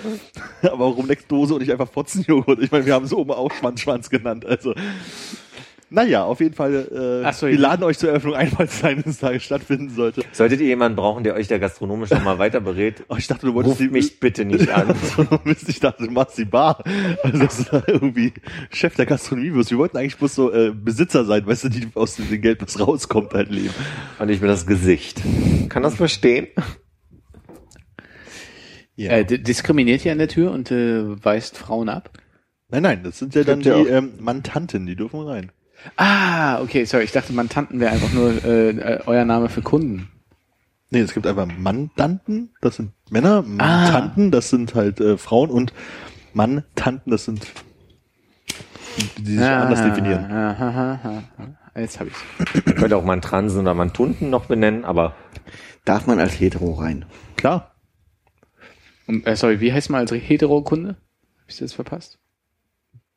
aber 0.62 0.78
warum 0.78 1.09
Leckdose 1.09 1.55
und 1.55 1.62
nicht 1.62 1.72
einfach 1.72 1.90
Fotzenjoghurt? 1.90 2.61
Ich 2.61 2.70
meine, 2.70 2.86
wir 2.86 2.94
haben 2.94 3.07
es 3.07 3.12
oben 3.12 3.32
auch 3.32 3.53
Schwanzschwanz 3.53 4.09
genannt, 4.09 4.46
also. 4.46 4.72
Naja, 5.91 6.24
auf 6.24 6.41
jeden 6.41 6.55
Fall, 6.55 7.22
äh, 7.24 7.32
so, 7.32 7.47
wir 7.47 7.55
ich- 7.55 7.59
laden 7.59 7.82
euch 7.82 7.97
zur 7.99 8.11
Eröffnung 8.11 8.34
ein, 8.34 8.49
falls 8.51 8.74
es 8.74 8.84
eines 8.84 9.18
Tages 9.20 9.43
stattfinden 9.43 9.89
sollte. 9.89 10.22
solltet 10.32 10.61
ihr 10.61 10.66
jemanden 10.66 10.97
brauchen, 10.97 11.24
der 11.24 11.34
euch 11.34 11.49
da 11.49 11.57
gastronomisch 11.57 12.11
nochmal 12.11 12.39
weiter 12.39 12.61
berät, 12.61 13.05
Oh, 13.09 13.16
ich 13.16 13.26
dachte, 13.26 13.47
du 13.47 13.55
wolltest 13.55 13.80
ruft 13.80 13.91
mich 13.91 14.20
bitte 14.20 14.45
nicht 14.45 14.68
an. 14.70 14.95
ich 15.66 15.80
dachte, 15.80 16.05
du 16.05 16.11
machst 16.11 16.36
die 16.36 16.45
Bar. 16.45 16.84
Also, 17.22 17.39
dass 17.39 17.57
du 17.57 17.64
da 17.70 17.82
irgendwie 17.86 18.34
Chef 18.70 18.97
der 18.97 19.07
Gastronomie 19.07 19.55
wirst. 19.55 19.70
Wir 19.70 19.78
wollten 19.78 19.97
eigentlich 19.97 20.18
bloß 20.18 20.34
so 20.34 20.53
äh, 20.53 20.72
Besitzer 20.74 21.24
sein, 21.24 21.47
weißt 21.47 21.64
du, 21.64 21.68
die 21.70 21.89
aus 21.95 22.16
dem 22.16 22.41
Geld, 22.43 22.61
was 22.61 22.78
rauskommt, 22.78 23.32
halt 23.32 23.51
leben. 23.51 23.72
Und 24.18 24.28
ich 24.28 24.41
bin 24.41 24.49
das 24.49 24.66
Gesicht. 24.66 25.22
Kann 25.70 25.82
das 25.82 25.95
verstehen? 25.95 26.49
Ja. 28.97 29.12
Äh, 29.12 29.24
di- 29.24 29.43
diskriminiert 29.43 30.05
ihr 30.05 30.12
an 30.12 30.18
der 30.18 30.28
Tür 30.28 30.51
und 30.51 30.70
äh, 30.70 31.24
weist 31.24 31.57
Frauen 31.57 31.89
ab? 31.89 32.11
Nein, 32.68 32.82
nein, 32.82 33.03
das 33.05 33.18
sind 33.20 33.34
ja 33.34 33.45
dann 33.45 33.61
die 33.61 33.68
ähm, 33.70 34.12
Mandanten, 34.18 34.84
die 34.86 34.97
dürfen 34.97 35.20
rein. 35.20 35.51
Ah, 35.97 36.61
okay, 36.61 36.85
sorry, 36.85 37.05
ich 37.05 37.12
dachte, 37.12 37.33
Mandanten 37.33 37.81
wäre 37.81 37.93
einfach 37.93 38.12
nur 38.12 38.45
äh, 38.45 38.70
äh, 38.70 39.01
euer 39.07 39.24
Name 39.24 39.49
für 39.49 39.62
Kunden. 39.62 40.11
Nee, 40.91 41.01
es 41.01 41.14
gibt 41.14 41.26
einfach 41.26 41.47
Mandanten, 41.47 42.51
das 42.61 42.76
sind 42.76 42.93
Männer, 43.11 43.43
Mandanten, 43.43 44.31
das 44.31 44.51
sind 44.51 44.74
halt 44.74 45.01
äh, 45.01 45.18
Frauen 45.18 45.51
und 45.51 45.72
Mandanten, 46.33 47.11
das 47.11 47.24
sind 47.24 47.47
die, 49.16 49.22
die 49.22 49.37
sich 49.37 49.47
anders 49.47 49.83
definieren. 49.83 50.24
Ah, 50.31 50.57
ah, 50.59 50.70
ah, 50.70 51.01
ah, 51.05 51.22
ah. 51.39 51.81
Jetzt 51.81 52.01
habe 52.01 52.11
ich's. 52.11 52.64
Man 52.66 52.74
könnte 52.74 52.97
auch 52.97 53.05
Mantransen 53.05 53.61
oder 53.61 53.74
Mantunten 53.74 54.31
noch 54.31 54.47
benennen, 54.47 54.85
aber 54.85 55.14
Darf 55.89 56.07
man 56.07 56.20
als 56.20 56.39
Hetero 56.39 56.72
rein? 56.74 57.07
Klar. 57.37 57.74
Und, 59.07 59.26
äh, 59.26 59.37
sorry, 59.37 59.59
wie 59.61 59.72
heißt 59.72 59.89
man 59.89 60.01
als 60.01 60.12
Hetero-Kunde? 60.12 60.97
Hab 61.41 61.49
ich 61.49 61.57
das 61.57 61.72
verpasst? 61.72 62.18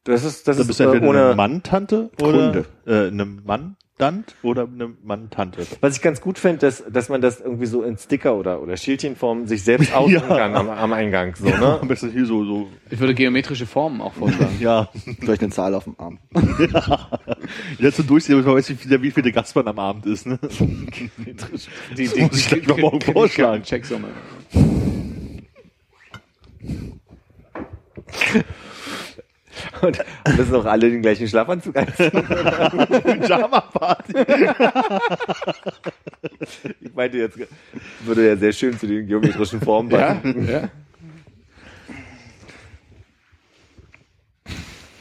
Das 0.03 0.23
ist, 0.23 0.47
das 0.47 0.57
Da 0.57 0.61
ist 0.61 0.67
bist 0.67 0.79
du 0.79 0.83
äh, 0.83 0.87
entweder 0.87 1.09
eine 1.09 1.25
ohne, 1.27 1.35
Manntante 1.35 2.09
oder 2.21 2.65
äh, 2.87 3.07
eine 3.07 3.25
Mandant 3.25 4.35
oder 4.41 4.63
eine 4.63 4.91
Manntante. 5.03 5.67
was 5.79 5.95
ich 5.97 6.01
ganz 6.01 6.21
gut 6.21 6.39
finde, 6.39 6.57
dass, 6.59 6.83
dass 6.91 7.09
man 7.09 7.21
das 7.21 7.39
irgendwie 7.39 7.67
so 7.67 7.83
in 7.83 7.97
Sticker 7.99 8.35
oder, 8.35 8.61
oder 8.63 8.75
Schildchenform 8.77 9.45
sich 9.45 9.63
selbst 9.63 9.93
ausdrucken 9.93 10.29
Ja. 10.29 10.37
kann 10.37 10.55
am, 10.55 10.69
am 10.69 10.91
Eingang, 10.93 11.35
so, 11.35 11.45
Am 11.47 11.59
ne? 11.59 11.79
besten 11.87 12.11
hier 12.11 12.25
so, 12.25 12.43
so, 12.43 12.67
Ich 12.89 12.99
würde 12.99 13.13
geometrische 13.13 13.67
Formen 13.67 14.01
auch 14.01 14.13
vorschlagen. 14.13 14.55
ja. 14.59 14.89
Vielleicht 15.19 15.43
eine 15.43 15.51
Zahl 15.51 15.75
auf 15.75 15.83
dem 15.83 15.95
Arm. 15.99 16.17
Jetzt 17.77 17.97
so 17.97 18.03
durchsehen, 18.03 18.39
aber 18.39 18.49
ich 18.49 18.55
weiß 18.55 18.69
nicht, 18.71 18.89
wie, 18.89 19.01
wie 19.03 19.11
viel 19.11 19.21
der 19.21 19.31
Gastmann 19.33 19.67
am 19.67 19.77
Abend 19.77 20.07
ist, 20.07 20.25
ne? 20.25 20.39
Die, 20.49 21.35
Das 21.35 22.15
muss 22.15 22.37
ich 22.39 22.47
gleich 22.47 22.67
mal 22.67 22.77
morgen 22.79 23.01
vorschlagen. 23.01 23.61
Checksumme. 23.61 24.07
Und, 29.81 29.99
müssen 30.37 30.55
auch 30.55 30.65
alle 30.65 30.89
den 30.89 31.01
gleichen 31.01 31.27
Schlafanzug 31.27 31.75
anziehen. 31.75 32.11
Pyjama-Party. 33.21 34.13
Ich 36.79 36.93
meinte 36.93 37.17
jetzt, 37.17 37.37
würde 38.01 38.27
ja 38.27 38.35
sehr 38.35 38.51
schön 38.53 38.77
zu 38.77 38.85
den 38.85 39.07
geometrischen 39.07 39.61
Formen 39.61 39.89
Ja, 39.89 40.13
passen. 40.15 40.47
ja. 40.47 40.69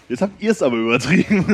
Jetzt 0.09 0.23
habt 0.23 0.41
ihr 0.43 0.51
es 0.53 0.63
aber 0.63 0.77
übertrieben. 0.77 1.45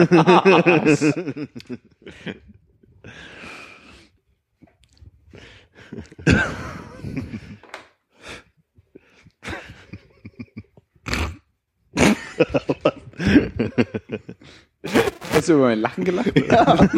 Hast 15.32 15.48
du 15.48 15.54
über 15.54 15.62
mein 15.64 15.80
Lachen 15.80 16.04
gelacht? 16.04 16.32
Ja. 16.48 16.76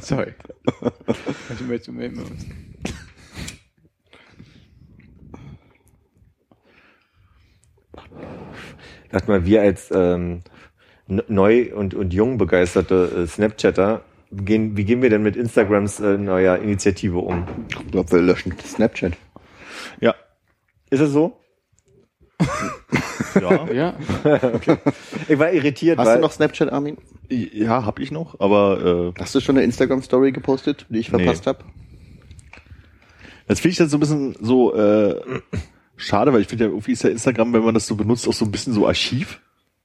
sorry. 0.00 0.34
Ich 1.52 1.60
möchte 1.66 1.92
mir 1.92 2.06
immer 2.06 2.22
was. 2.22 2.46
Dachte 9.10 9.30
mal, 9.30 9.44
wir 9.46 9.62
als 9.62 9.90
ähm, 9.90 10.42
neu 11.06 11.74
und, 11.74 11.94
und 11.94 12.12
jung 12.12 12.36
begeisterte 12.38 13.24
äh, 13.24 13.26
Snapchatter, 13.26 14.02
gehen, 14.30 14.76
wie 14.76 14.84
gehen 14.84 15.00
wir 15.02 15.10
denn 15.10 15.22
mit 15.22 15.36
Instagrams 15.36 16.00
äh, 16.00 16.18
neuer 16.18 16.58
Initiative 16.58 17.18
um? 17.18 17.46
Ich 17.68 17.90
glaube, 17.90 18.12
wir 18.12 18.20
löschen 18.20 18.54
Snapchat. 18.58 19.14
Ja. 20.00 20.14
Ist 20.90 21.00
es 21.00 21.10
so? 21.10 21.40
Ja. 23.40 23.66
Ja. 23.72 23.94
Ich 25.28 25.38
war 25.38 25.52
irritiert, 25.52 25.98
Hast 25.98 26.06
weil 26.06 26.16
du 26.16 26.22
noch 26.22 26.32
Snapchat, 26.32 26.72
Armin? 26.72 26.96
Ja, 27.28 27.84
hab 27.84 27.98
ich 28.00 28.10
noch, 28.10 28.40
aber 28.40 29.12
äh, 29.16 29.20
Hast 29.20 29.34
du 29.34 29.40
schon 29.40 29.56
eine 29.56 29.64
Instagram-Story 29.64 30.32
gepostet, 30.32 30.86
die 30.88 30.98
ich 30.98 31.12
Nee. 31.12 31.18
verpasst 31.22 31.46
habe? 31.46 31.64
das 33.46 33.60
finde 33.60 33.72
ich 33.72 33.78
dann 33.78 33.88
so 33.88 33.96
ein 33.96 34.00
bisschen 34.00 34.36
so 34.40 34.74
äh, 34.74 35.14
schade, 35.96 36.32
weil 36.32 36.40
ich 36.42 36.48
finde 36.48 36.64
ja 36.64 36.70
irgendwie 36.70 36.92
ist 36.92 37.02
ja 37.02 37.10
Instagram, 37.10 37.52
wenn 37.52 37.62
man 37.64 37.74
das 37.74 37.86
so 37.86 37.96
benutzt, 37.96 38.26
auch 38.28 38.32
so 38.34 38.44
ein 38.44 38.50
bisschen 38.50 38.72
so 38.74 38.86
Archiv. 38.86 39.40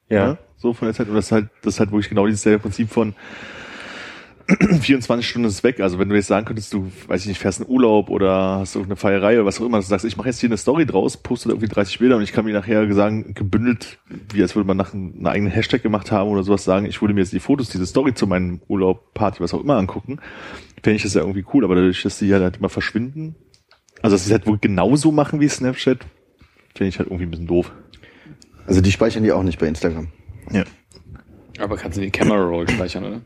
ja. 0.10 0.28
ne? 0.30 0.38
So 0.58 0.74
von 0.74 0.88
der 0.88 0.96
Zeit. 0.96 1.08
Und 1.10 1.16
das 1.16 1.26
ist 1.26 1.32
halt, 1.34 1.50
das 1.62 1.76
ist 1.76 1.80
halt 1.82 1.92
wirklich 1.92 2.10
genau 2.10 2.26
dieses 2.26 2.42
selbe 2.42 2.60
Prinzip 2.60 2.90
von 2.90 3.14
24 4.48 5.28
Stunden 5.28 5.48
ist 5.48 5.64
weg. 5.64 5.80
Also 5.80 6.00
wenn 6.00 6.10
du 6.10 6.16
jetzt 6.16 6.28
sagen 6.28 6.46
könntest, 6.46 6.74
du, 6.74 6.92
weiß 7.08 7.22
ich 7.22 7.28
nicht, 7.28 7.40
fährst 7.40 7.62
in 7.62 7.68
Urlaub 7.68 8.10
oder 8.10 8.60
hast 8.60 8.76
du 8.76 8.84
eine 8.84 8.96
Feierei 8.96 9.36
oder 9.36 9.46
was 9.46 9.62
auch 9.62 9.66
immer, 9.66 9.80
du 9.80 9.86
sagst, 9.86 10.06
ich 10.06 10.18
mache 10.18 10.28
jetzt 10.28 10.40
hier 10.40 10.50
eine 10.50 10.58
Story 10.58 10.86
draus, 10.86 11.18
poste 11.18 11.50
da 11.50 11.54
irgendwie 11.54 11.70
30 11.70 12.00
Bilder 12.00 12.18
und 12.18 12.24
ich 12.24 12.34
kann 12.34 12.46
mir 12.46 12.54
nachher 12.54 12.92
sagen, 12.94 13.34
gebündelt, 13.34 14.00
wie 14.34 14.42
als 14.42 14.56
würde 14.56 14.68
man 14.68 14.78
nach 14.78 14.94
einem 14.94 15.26
eigenen 15.26 15.52
Hashtag 15.52 15.82
gemacht 15.82 16.12
haben 16.12 16.30
oder 16.30 16.44
sowas 16.44 16.64
sagen, 16.64 16.86
ich 16.86 17.02
würde 17.02 17.14
mir 17.14 17.22
jetzt 17.22 17.34
die 17.34 17.40
Fotos, 17.40 17.70
diese 17.70 17.86
Story 17.86 18.14
zu 18.14 18.28
meinem 18.28 18.62
Urlaub, 18.68 19.14
Party, 19.14 19.40
was 19.40 19.54
auch 19.54 19.62
immer 19.62 19.78
angucken, 19.78 20.20
fände 20.84 20.98
ich 20.98 21.04
das 21.04 21.14
ja 21.14 21.22
irgendwie 21.22 21.46
cool, 21.54 21.64
aber 21.64 21.76
dadurch, 21.76 22.04
dass 22.04 22.20
die 22.20 22.28
ja 22.28 22.40
halt 22.40 22.58
immer 22.58 22.70
verschwinden, 22.70 23.36
also 24.02 24.16
dass 24.16 24.26
sie 24.26 24.32
es 24.32 24.38
halt 24.38 24.48
wohl 24.48 24.58
genauso 24.60 25.12
machen 25.14 25.40
wie 25.40 25.48
Snapchat, 25.48 26.00
finde 26.76 26.90
ich 26.90 27.00
halt 27.00 27.08
irgendwie 27.08 27.26
ein 27.26 27.32
bisschen 27.32 27.48
doof. 27.48 27.72
Also 28.68 28.82
die 28.82 28.92
speichern 28.92 29.24
die 29.24 29.32
auch 29.32 29.44
nicht 29.44 29.60
bei 29.60 29.68
Instagram. 29.68 30.10
Ja. 30.52 30.64
Aber 31.60 31.78
kannst 31.78 31.98
du 31.98 32.02
die 32.02 32.12
Camera 32.12 32.42
Roll 32.42 32.68
speichern, 32.70 33.04
oder? 33.06 33.22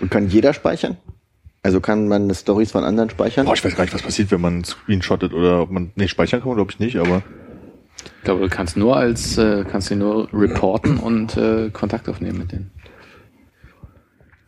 Und 0.00 0.10
kann 0.10 0.28
jeder 0.28 0.52
speichern? 0.52 0.96
Also 1.62 1.80
kann 1.80 2.08
man 2.08 2.24
eine 2.24 2.34
Stories 2.34 2.72
von 2.72 2.84
anderen 2.84 3.08
speichern? 3.08 3.46
Boah, 3.46 3.54
ich 3.54 3.64
weiß 3.64 3.74
gar 3.74 3.84
nicht, 3.84 3.94
was 3.94 4.02
passiert, 4.02 4.30
wenn 4.30 4.40
man 4.40 4.64
screenshottet 4.64 5.32
oder 5.32 5.62
ob 5.62 5.70
man, 5.70 5.92
nee, 5.94 6.08
speichern 6.08 6.40
kann 6.40 6.48
man 6.48 6.56
glaube 6.56 6.72
ich 6.72 6.78
nicht, 6.78 6.96
aber 6.96 7.22
Ich 8.18 8.24
glaube, 8.24 8.42
du 8.42 8.48
kannst 8.48 8.76
nur 8.76 8.96
als, 8.96 9.38
äh, 9.38 9.64
kannst 9.64 9.90
du 9.90 9.96
nur 9.96 10.28
reporten 10.32 10.98
und 10.98 11.36
äh, 11.38 11.70
Kontakt 11.70 12.08
aufnehmen 12.08 12.38
mit 12.38 12.52
denen. 12.52 12.70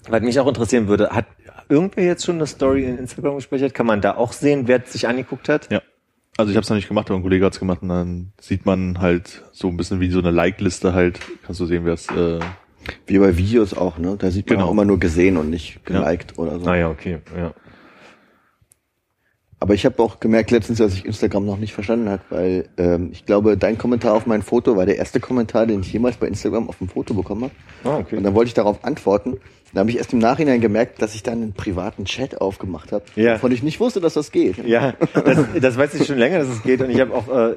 Was 0.09 0.21
mich 0.21 0.39
auch 0.39 0.47
interessieren 0.47 0.89
würde, 0.89 1.09
hat 1.11 1.27
irgendwer 1.69 2.05
jetzt 2.05 2.25
schon 2.25 2.37
eine 2.37 2.47
Story 2.47 2.85
in 2.85 2.99
Instagram 2.99 3.37
gespeichert? 3.37 3.75
Kann 3.75 3.87
man 3.87 4.01
da 4.01 4.17
auch 4.17 4.33
sehen, 4.33 4.69
wer 4.69 4.85
es 4.85 4.93
sich 4.93 5.09
angeguckt 5.09 5.49
hat? 5.49 5.71
Ja. 5.71 5.81
Also 6.37 6.51
ich 6.51 6.57
habe 6.57 6.65
es 6.65 6.69
noch 6.69 6.77
nicht 6.77 6.89
gemacht, 6.89 7.09
aber 7.09 7.19
ein 7.19 7.23
Kollege 7.23 7.47
hat's 7.47 7.59
gemacht 7.59 7.81
und 7.81 7.89
dann 7.89 8.33
sieht 8.39 8.67
man 8.67 9.01
halt 9.01 9.43
so 9.53 9.69
ein 9.69 9.79
bisschen 9.79 10.01
wie 10.01 10.11
so 10.11 10.19
eine 10.19 10.31
Like-Liste 10.31 10.93
halt, 10.93 11.19
kannst 11.47 11.61
du 11.61 11.67
sehen, 11.67 11.87
wer 11.87 11.95
es 11.95 12.09
äh, 12.09 12.41
Wie 13.07 13.19
bei 13.19 13.37
Videos 13.37 13.75
auch, 13.75 13.99
ne? 13.99 14.17
Da 14.19 14.31
sieht 14.31 14.49
man 14.49 14.59
Genau. 14.59 14.69
auch 14.69 14.73
immer 14.73 14.85
nur 14.85 14.99
gesehen 14.99 15.37
und 15.37 15.51
nicht 15.51 15.85
geliked 15.85 16.39
oder 16.39 16.59
so. 16.61 16.67
Ah 16.71 16.77
ja, 16.77 16.89
okay. 16.91 17.19
Ja. 17.37 17.53
Aber 19.59 19.73
ich 19.73 19.87
habe 19.87 20.03
auch 20.03 20.21
gemerkt 20.21 20.51
letztens, 20.51 20.79
dass 20.79 20.93
ich 20.93 21.07
Instagram 21.07 21.47
noch 21.47 21.57
nicht 21.57 21.73
verstanden 21.73 22.11
hat, 22.11 22.21
weil 22.29 22.69
ähm, 22.77 23.09
ich 23.13 23.25
glaube, 23.25 23.57
dein 23.57 23.79
Kommentar 23.79 24.13
auf 24.15 24.27
mein 24.27 24.43
Foto 24.43 24.77
war 24.77 24.85
der 24.85 24.97
erste 24.99 25.19
Kommentar, 25.19 25.65
den 25.67 25.81
ich 25.81 25.91
jemals 25.93 26.19
bei 26.19 26.27
Instagram 26.29 26.69
auf 26.69 26.77
dem 26.77 26.89
Foto 26.91 27.15
bekommen 27.15 27.45
habe. 27.45 27.53
Ah, 27.85 27.99
okay. 28.01 28.17
Und 28.17 28.23
dann 28.25 28.35
wollte 28.35 28.49
ich 28.49 28.55
darauf 28.55 28.85
antworten. 28.85 29.39
Da 29.73 29.81
habe 29.81 29.91
ich 29.91 29.97
erst 29.97 30.13
im 30.13 30.19
Nachhinein 30.19 30.61
gemerkt, 30.61 31.01
dass 31.01 31.15
ich 31.15 31.23
dann 31.23 31.41
einen 31.43 31.53
privaten 31.55 32.05
Chat 32.05 32.39
aufgemacht 32.41 32.93
habe, 32.93 33.05
Ja. 33.17 33.35
wovon 33.37 33.51
ich 33.51 33.63
nicht 33.63 33.81
wusste, 33.81 34.01
dass 34.01 34.13
das 34.15 34.31
geht. 34.31 34.59
Ja, 34.67 34.93
das, 35.15 35.39
das 35.61 35.77
weiß 35.79 35.95
ich 35.95 36.07
schon 36.07 36.19
länger, 36.19 36.39
dass 36.39 36.49
es 36.49 36.63
geht. 36.63 36.83
Und 36.83 36.91
ich 36.91 37.01
habe 37.01 37.15
auch 37.15 37.29
äh, 37.29 37.57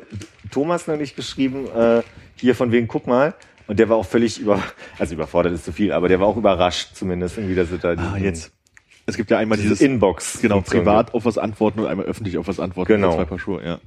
Thomas 0.51 0.87
neulich 0.87 1.17
geschrieben, 1.17 1.67
äh, 1.67 2.01
hier 2.35 2.55
von 2.55 2.71
wegen, 2.71 2.87
guck 2.87 3.07
mal. 3.07 3.33
Und 3.69 3.77
der 3.77 3.87
war 3.87 3.97
auch 3.97 4.05
völlig 4.07 4.39
über, 4.39 4.63
also 4.97 5.13
überfordert 5.13 5.53
ist 5.53 5.63
zu 5.63 5.71
viel, 5.71 5.91
aber 5.91 6.07
der 6.07 6.19
war 6.19 6.25
auch 6.25 6.37
überrascht 6.37 6.95
zumindest 6.95 7.37
irgendwie, 7.37 7.53
dass 7.53 7.69
es 7.69 7.79
da 7.79 7.89
Ah, 7.91 8.17
jetzt. 8.17 8.51
Es 9.05 9.15
gibt 9.15 9.29
ja 9.29 9.37
einmal 9.37 9.59
diese 9.59 9.69
dieses 9.69 9.81
Inbox. 9.85 10.41
genau 10.41 10.61
privat 10.61 11.13
auf 11.13 11.23
was 11.25 11.37
antworten 11.37 11.81
und 11.81 11.85
einmal 11.85 12.07
öffentlich 12.07 12.39
auf 12.39 12.47
was 12.47 12.59
antworten. 12.59 12.93
Genau. 12.93 13.13
Zwei 13.13 13.25
Paar 13.25 13.37
Schuhe, 13.37 13.63
ja. 13.63 13.79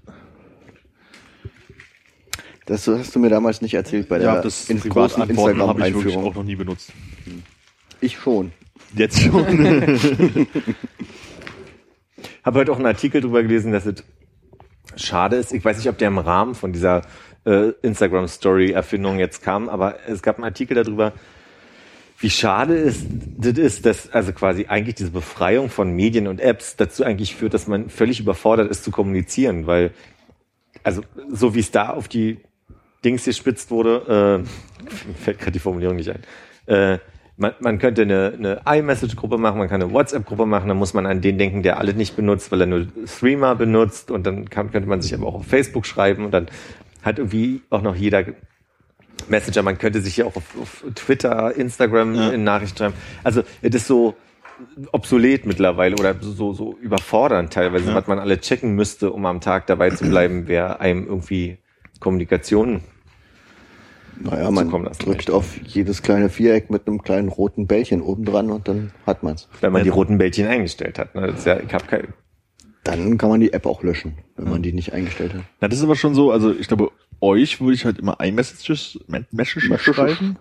Das 2.66 2.86
hast 2.86 3.12
du 3.16 3.18
mir 3.18 3.28
damals 3.28 3.60
nicht 3.60 3.74
erzählt 3.74 4.08
bei 4.08 4.18
der 4.18 4.34
Ja, 4.34 4.40
das 4.40 4.70
in 4.70 4.78
privat 4.78 5.14
großen 5.14 5.22
antworten 5.22 5.60
habe 5.60 5.88
ich 5.88 5.94
wirklich 5.94 6.16
auch 6.16 6.32
noch 6.36 6.44
nie 6.44 6.54
benutzt. 6.54 6.92
Ich 8.00 8.16
schon. 8.18 8.52
Jetzt 8.94 9.20
schon. 9.20 9.44
Habe 12.44 12.58
heute 12.60 12.70
auch 12.70 12.76
einen 12.76 12.86
Artikel 12.86 13.20
drüber 13.20 13.42
gelesen, 13.42 13.72
dass 13.72 13.84
es 13.86 14.04
schade 14.94 15.34
ist. 15.34 15.52
Ich 15.52 15.64
weiß 15.64 15.76
nicht, 15.76 15.88
ob 15.88 15.98
der 15.98 16.06
im 16.06 16.18
Rahmen 16.18 16.54
von 16.54 16.72
dieser 16.72 17.02
äh, 17.44 17.72
Instagram-Story-Erfindung 17.82 19.18
jetzt 19.18 19.42
kam, 19.42 19.68
aber 19.68 19.96
es 20.06 20.22
gab 20.22 20.36
einen 20.36 20.44
Artikel 20.44 20.74
darüber, 20.82 21.12
wie 22.18 22.30
schade 22.30 22.74
ist, 22.74 23.04
das 23.38 23.58
ist, 23.58 23.84
dass 23.84 24.10
also 24.12 24.32
quasi 24.32 24.66
eigentlich 24.66 24.94
diese 24.94 25.10
Befreiung 25.10 25.70
von 25.70 25.92
Medien 25.92 26.28
und 26.28 26.40
Apps 26.40 26.76
dazu 26.76 27.02
eigentlich 27.04 27.34
führt, 27.34 27.52
dass 27.52 27.66
man 27.66 27.90
völlig 27.90 28.20
überfordert 28.20 28.70
ist 28.70 28.84
zu 28.84 28.92
kommunizieren, 28.92 29.66
weil 29.66 29.90
also 30.84 31.02
so 31.30 31.54
wie 31.54 31.60
es 31.60 31.70
da 31.70 31.90
auf 31.90 32.08
die 32.08 32.38
Dings 33.04 33.24
gespitzt 33.24 33.70
wurde, 33.70 34.44
äh, 34.44 35.14
fällt 35.14 35.38
gerade 35.40 35.52
die 35.52 35.58
Formulierung 35.58 35.96
nicht 35.96 36.10
ein. 36.10 36.22
Äh, 36.66 36.98
man, 37.36 37.54
man 37.60 37.78
könnte 37.78 38.02
eine, 38.02 38.60
eine 38.66 38.78
iMessage-Gruppe 38.78 39.38
machen, 39.38 39.58
man 39.58 39.68
kann 39.68 39.82
eine 39.82 39.92
WhatsApp-Gruppe 39.92 40.46
machen, 40.46 40.68
dann 40.68 40.76
muss 40.76 40.94
man 40.94 41.06
an 41.06 41.20
den 41.20 41.38
denken, 41.38 41.62
der 41.62 41.78
alle 41.78 41.94
nicht 41.94 42.14
benutzt, 42.14 42.52
weil 42.52 42.60
er 42.60 42.66
nur 42.66 42.86
Streamer 43.06 43.54
benutzt 43.56 44.10
und 44.10 44.26
dann 44.26 44.48
kann, 44.48 44.70
könnte 44.70 44.88
man 44.88 45.00
sich 45.00 45.14
aber 45.14 45.26
auch 45.26 45.34
auf 45.34 45.46
Facebook 45.46 45.86
schreiben 45.86 46.24
und 46.24 46.30
dann 46.30 46.46
hat 47.02 47.18
irgendwie 47.18 47.62
auch 47.70 47.82
noch 47.82 47.94
jeder 47.94 48.24
Messenger, 49.28 49.62
man 49.62 49.78
könnte 49.78 50.00
sich 50.00 50.16
ja 50.16 50.24
auch 50.24 50.36
auf, 50.36 50.44
auf 50.60 50.84
Twitter, 50.94 51.54
Instagram 51.54 52.32
in 52.32 52.44
Nachrichten 52.44 52.78
schreiben. 52.78 52.94
Also 53.22 53.42
es 53.60 53.74
ist 53.74 53.86
so, 53.86 54.14
obsolet 54.92 55.46
mittlerweile 55.46 55.96
oder 55.96 56.14
so, 56.20 56.52
so 56.52 56.76
überfordernd 56.80 57.52
teilweise, 57.52 57.88
Ja. 57.90 57.94
was 57.94 58.06
man 58.06 58.18
alle 58.18 58.40
checken 58.40 58.74
müsste, 58.74 59.12
um 59.12 59.26
am 59.26 59.40
Tag 59.40 59.66
dabei 59.66 59.90
zu 59.90 60.08
bleiben, 60.08 60.44
wer 60.46 60.80
einem 60.80 61.06
irgendwie 61.06 61.58
Kommunikation 62.00 62.80
Naja, 64.20 64.50
man 64.50 64.68
drückt 64.70 65.06
möchte. 65.06 65.34
auf 65.34 65.56
jedes 65.62 66.02
kleine 66.02 66.28
Viereck 66.28 66.70
mit 66.70 66.86
einem 66.86 67.02
kleinen 67.02 67.28
roten 67.28 67.66
Bällchen 67.66 68.02
oben 68.02 68.24
dran 68.24 68.50
und 68.50 68.68
dann 68.68 68.92
hat 69.06 69.22
man's. 69.22 69.48
wenn 69.60 69.72
man 69.72 69.80
Ja. 69.80 69.84
die 69.84 69.90
roten 69.90 70.18
Bällchen 70.18 70.46
eingestellt 70.46 70.98
hat. 70.98 71.14
Ne? 71.14 71.28
Das 71.28 71.40
ist 71.40 71.46
ja, 71.46 71.58
ich 71.58 71.72
habe 71.72 71.84
kein, 71.86 72.08
Dann 72.84 73.16
kann 73.16 73.28
man 73.30 73.40
die 73.40 73.52
App 73.52 73.66
auch 73.66 73.82
löschen, 73.82 74.14
wenn 74.36 74.50
man 74.50 74.62
die 74.62 74.72
nicht 74.72 74.92
eingestellt 74.92 75.34
hat. 75.34 75.42
Na, 75.60 75.68
das 75.68 75.78
ist 75.78 75.84
aber 75.84 75.94
schon 75.96 76.14
so, 76.14 76.32
also 76.32 76.52
ich 76.52 76.66
glaube, 76.66 76.90
euch 77.20 77.60
würde 77.60 77.74
ich 77.74 77.84
halt 77.84 77.98
immer 77.98 78.18
iMessages, 78.20 78.98
Messages 79.30 79.80
schreiben. 79.82 80.36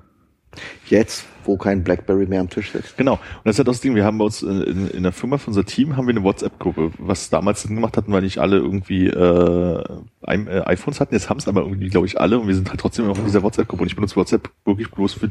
Jetzt, 0.87 1.25
wo 1.45 1.55
kein 1.55 1.81
Blackberry 1.83 2.25
mehr 2.25 2.41
am 2.41 2.49
Tisch 2.49 2.71
sitzt. 2.71 2.97
Genau. 2.97 3.13
Und 3.13 3.19
das 3.45 3.55
ist 3.55 3.59
halt 3.59 3.67
das 3.69 3.79
Ding, 3.79 3.95
wir 3.95 4.03
haben 4.03 4.17
bei 4.17 4.25
uns 4.25 4.41
in, 4.41 4.61
in, 4.63 4.87
in 4.89 5.03
der 5.03 5.13
Firma 5.13 5.37
für 5.37 5.47
unser 5.47 5.63
Team 5.65 5.95
haben 5.95 6.07
wir 6.07 6.13
eine 6.13 6.23
WhatsApp-Gruppe, 6.23 6.91
was 6.97 7.29
damals 7.29 7.61
Sinn 7.61 7.75
gemacht 7.75 7.95
hatten, 7.95 8.11
weil 8.11 8.23
nicht 8.23 8.39
alle 8.39 8.57
irgendwie 8.57 9.07
äh, 9.07 9.83
I- 10.27 10.47
äh, 10.47 10.61
iPhones 10.65 10.99
hatten. 10.99 11.13
Jetzt 11.13 11.29
haben 11.29 11.37
es 11.37 11.47
aber 11.47 11.61
irgendwie, 11.61 11.87
glaube 11.87 12.05
ich, 12.07 12.19
alle 12.19 12.37
und 12.37 12.47
wir 12.47 12.55
sind 12.55 12.69
halt 12.69 12.81
trotzdem 12.81 13.05
noch 13.07 13.17
in 13.17 13.23
dieser 13.25 13.43
WhatsApp-Gruppe. 13.43 13.83
Und 13.83 13.87
ich 13.87 13.95
benutze 13.95 14.17
WhatsApp 14.17 14.49
wirklich 14.65 14.91
bloß 14.91 15.13
für, 15.13 15.29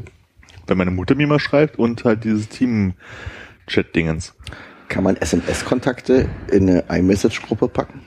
wenn 0.68 0.78
meine 0.78 0.90
Mutter 0.90 1.14
mir 1.14 1.26
mal 1.26 1.38
schreibt 1.40 1.78
und 1.78 2.04
halt 2.04 2.24
dieses 2.24 2.48
Team-Chat-Dingens. 2.48 4.34
Kann 4.90 5.04
man 5.04 5.16
SMS-Kontakte 5.16 6.28
in 6.50 6.68
eine 6.68 6.84
iMessage-Gruppe 6.88 7.68
packen? 7.68 8.00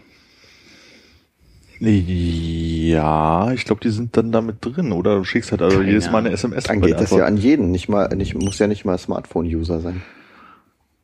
Ja, 1.79 3.51
ich 3.53 3.63
glaube, 3.63 3.79
die 3.81 3.89
sind 3.89 4.15
dann 4.17 4.33
damit 4.33 4.57
drin, 4.59 4.91
oder? 4.91 5.15
Du 5.15 5.23
schickst 5.23 5.51
halt 5.51 5.61
also 5.61 5.77
Keine 5.77 5.89
jedes 5.89 6.11
Mal 6.11 6.19
eine. 6.19 6.31
SMS. 6.31 6.65
Dann 6.65 6.81
geht 6.81 6.99
das 6.99 7.11
ja 7.11 7.25
an 7.25 7.37
jeden, 7.37 7.71
nicht 7.71 7.87
mal, 7.87 8.09
nicht, 8.09 8.35
muss 8.35 8.59
ja 8.59 8.67
nicht 8.67 8.83
mal 8.83 8.97
Smartphone-User 8.97 9.79
sein. 9.79 10.01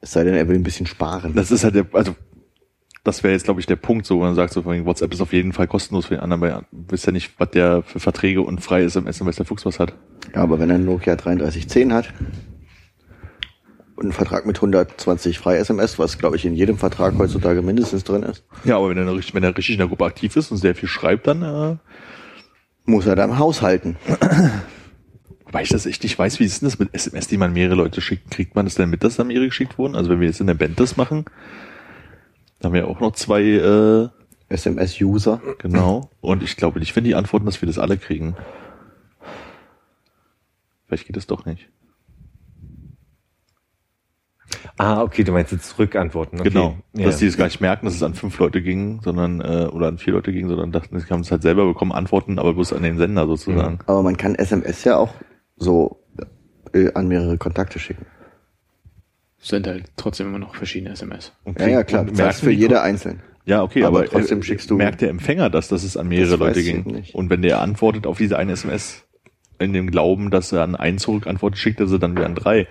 Es 0.02 0.12
sei 0.12 0.26
denn, 0.26 0.36
er 0.36 0.50
will 0.50 0.56
ein 0.56 0.64
bisschen 0.64 0.86
sparen. 0.86 1.34
Das 1.34 1.50
ist 1.50 1.64
halt 1.64 1.76
der, 1.76 1.86
also 1.94 2.14
das 3.06 3.24
wäre 3.24 3.34
jetzt, 3.34 3.46
glaube 3.46 3.62
ich, 3.62 3.66
der 3.66 3.78
Punkt, 3.78 4.06
so, 4.06 4.18
wo 4.18 4.24
man 4.24 4.36
sagt, 4.36 4.52
so 4.52 4.62
von 4.62 4.86
WhatsApp 4.86 5.14
ist 5.14 5.22
auf 5.22 5.32
jeden 5.32 5.54
Fall 5.54 5.68
kostenlos 5.68 6.08
für 6.08 6.16
den 6.16 6.24
anderen, 6.24 6.42
weil 6.42 6.52
du 6.72 6.92
wisst 6.92 7.06
ja 7.06 7.14
nicht, 7.14 7.40
was 7.40 7.52
der 7.52 7.84
für 7.84 8.02
Verträge 8.02 8.42
und 8.42 8.60
freie 8.60 8.84
SMS 8.84 9.22
und 9.22 9.28
weiß 9.28 9.38
der 9.38 9.46
Fuchs 9.46 9.66
was 9.66 9.80
hat. 9.80 9.94
ja, 10.36 10.42
aber 10.42 10.60
wenn 10.60 10.70
er 10.70 10.76
einen 10.76 10.86
Nokia 10.86 11.16
3310 11.16 11.94
hat 11.94 12.14
und 14.00 14.06
einen 14.06 14.14
Vertrag 14.14 14.46
mit 14.46 14.58
120 14.58 15.38
Frei-SMS, 15.38 16.00
was 16.00 16.18
glaube 16.18 16.38
ich 16.38 16.46
in 16.46 16.56
jedem 16.56 16.78
Vertrag 16.78 17.18
heutzutage 17.18 17.62
mindestens 17.62 18.04
drin 18.04 18.24
ist, 18.24 18.44
Ja, 18.64 18.78
aber 18.78 18.90
wenn 18.90 18.98
er, 18.98 19.14
richtig, 19.14 19.36
wenn 19.36 19.44
er 19.44 19.56
richtig 19.56 19.76
in 19.76 19.80
der 19.80 19.88
Gruppe 19.88 20.06
aktiv 20.06 20.36
ist 20.36 20.52
und 20.52 20.58
sehr 20.58 20.74
viel 20.76 20.90
schreibt, 20.90 21.28
dann, 21.28 21.44
äh, 21.44 21.78
muss 22.86 23.06
er 23.06 23.16
da 23.16 23.26
im 23.26 23.38
Haus 23.38 23.62
halten. 23.62 23.98
weil 25.52 25.64
ich 25.64 25.70
das 25.70 25.86
echt 25.86 26.04
nicht 26.04 26.18
weiß, 26.18 26.40
wie 26.40 26.46
ist 26.46 26.62
denn 26.62 26.70
das 26.70 26.80
mit 26.80 26.94
SMS, 26.94 27.28
die 27.28 27.38
man 27.38 27.54
mehrere 27.54 27.76
Leute 27.76 28.02
schickt, 28.02 28.32
kriegt 28.32 28.56
man 28.56 28.66
das 28.66 28.76
denn 28.76 28.90
mit, 28.90 29.04
dass 29.04 29.16
da 29.16 29.24
mehrere 29.24 29.48
geschickt 29.48 29.78
wurden? 29.78 29.96
Also 29.96 30.10
wenn 30.10 30.20
wir 30.20 30.28
jetzt 30.28 30.42
in 30.42 30.48
der 30.48 30.54
Band 30.54 30.80
das 30.80 30.96
machen, 30.96 31.26
da 32.60 32.68
haben 32.68 32.74
wir 32.74 32.88
auch 32.88 33.00
noch 33.00 33.14
zwei, 33.14 33.42
äh, 33.42 34.10
SMS-User. 34.50 35.42
genau. 35.60 36.10
Und 36.22 36.44
ich 36.44 36.58
glaube 36.58 36.80
nicht, 36.80 36.96
wenn 36.96 37.04
die 37.04 37.16
antworten, 37.16 37.46
dass 37.46 37.62
wir 37.62 37.68
das 37.68 37.78
alle 37.78 37.98
kriegen. 37.98 38.36
Vielleicht 40.88 41.06
geht 41.06 41.18
das 41.18 41.28
doch 41.28 41.46
nicht. 41.46 41.70
Ah, 44.78 45.02
okay, 45.04 45.24
du 45.24 45.32
meinst 45.32 45.52
jetzt 45.52 45.70
zurückantworten. 45.70 46.40
Okay. 46.40 46.50
Genau. 46.50 46.78
Ja. 46.94 47.06
Dass 47.06 47.18
die 47.18 47.26
es 47.28 47.38
gar 47.38 47.46
nicht 47.46 47.62
merken, 47.62 47.86
dass 47.86 47.96
es 47.96 48.04
an 48.04 48.14
fünf 48.14 48.38
Leute 48.40 48.62
ging, 48.62 49.02
sondern, 49.04 49.42
äh, 49.42 49.68
oder 49.72 49.88
an 49.88 49.98
vier 49.98 50.14
Leute 50.14 50.32
ging, 50.32 50.48
sondern 50.48 50.72
dachten, 50.72 51.00
sie 51.00 51.08
haben 51.10 51.22
es 51.22 51.32
halt 51.32 51.42
selber 51.42 51.66
bekommen, 51.66 51.92
Antworten, 51.92 52.40
aber 52.40 52.54
bloß 52.54 52.74
an 52.74 52.84
den 52.84 52.98
Sender 52.98 53.26
sozusagen. 53.28 53.80
Aber 53.88 54.04
man 54.04 54.18
kann 54.18 54.36
SMS 54.36 54.84
ja 54.84 54.98
auch 54.98 55.14
so 55.58 56.02
äh, 56.74 56.92
an 56.94 57.08
mehrere 57.08 57.38
Kontakte 57.38 57.80
schicken. 57.80 58.06
Sind 59.42 59.68
halt 59.68 59.86
trotzdem 59.96 60.28
immer 60.28 60.40
noch 60.40 60.56
verschiedene 60.56 60.92
SMS. 60.92 61.32
Und 61.46 61.60
Ja, 61.60 61.68
ja, 61.68 61.84
klar. 61.84 62.04
Du 62.06 62.14
merken 62.14 62.34
für 62.38 62.50
die 62.50 62.58
jede 62.58 62.76
Ko- 62.76 62.82
einzeln. 62.82 63.22
Ja, 63.46 63.64
okay, 63.64 63.84
aber 63.84 64.00
aber, 64.00 64.08
trotzdem 64.08 64.40
äh, 64.40 64.44
schickst 64.44 64.70
du- 64.70 64.76
merkt 64.76 65.02
der 65.02 65.10
Empfänger 65.10 65.50
das, 65.50 65.70
dass 65.70 65.84
es 65.84 65.96
an 65.98 66.08
mehrere 66.10 66.32
Das 66.38 66.40
Leute 66.40 66.62
ging. 66.64 66.84
nicht. 66.86 67.16
Und 67.16 67.30
wenn 67.30 67.42
der 67.42 67.62
antwortet 67.62 68.06
auf 68.06 68.18
diese 68.18 68.38
eine 68.38 68.52
SMS 68.52 69.06
in 69.58 69.74
dem 69.74 69.90
Glauben, 69.90 70.30
dass 70.30 70.52
er 70.52 70.62
an 70.64 70.76
einen 70.76 70.98
zurückantwortet, 71.00 71.58
schickt 71.58 71.80
er 71.80 71.88
sie 71.88 72.00
dann 72.00 72.16
wieder 72.16 72.26
an 72.26 72.36
drei. 72.36 72.68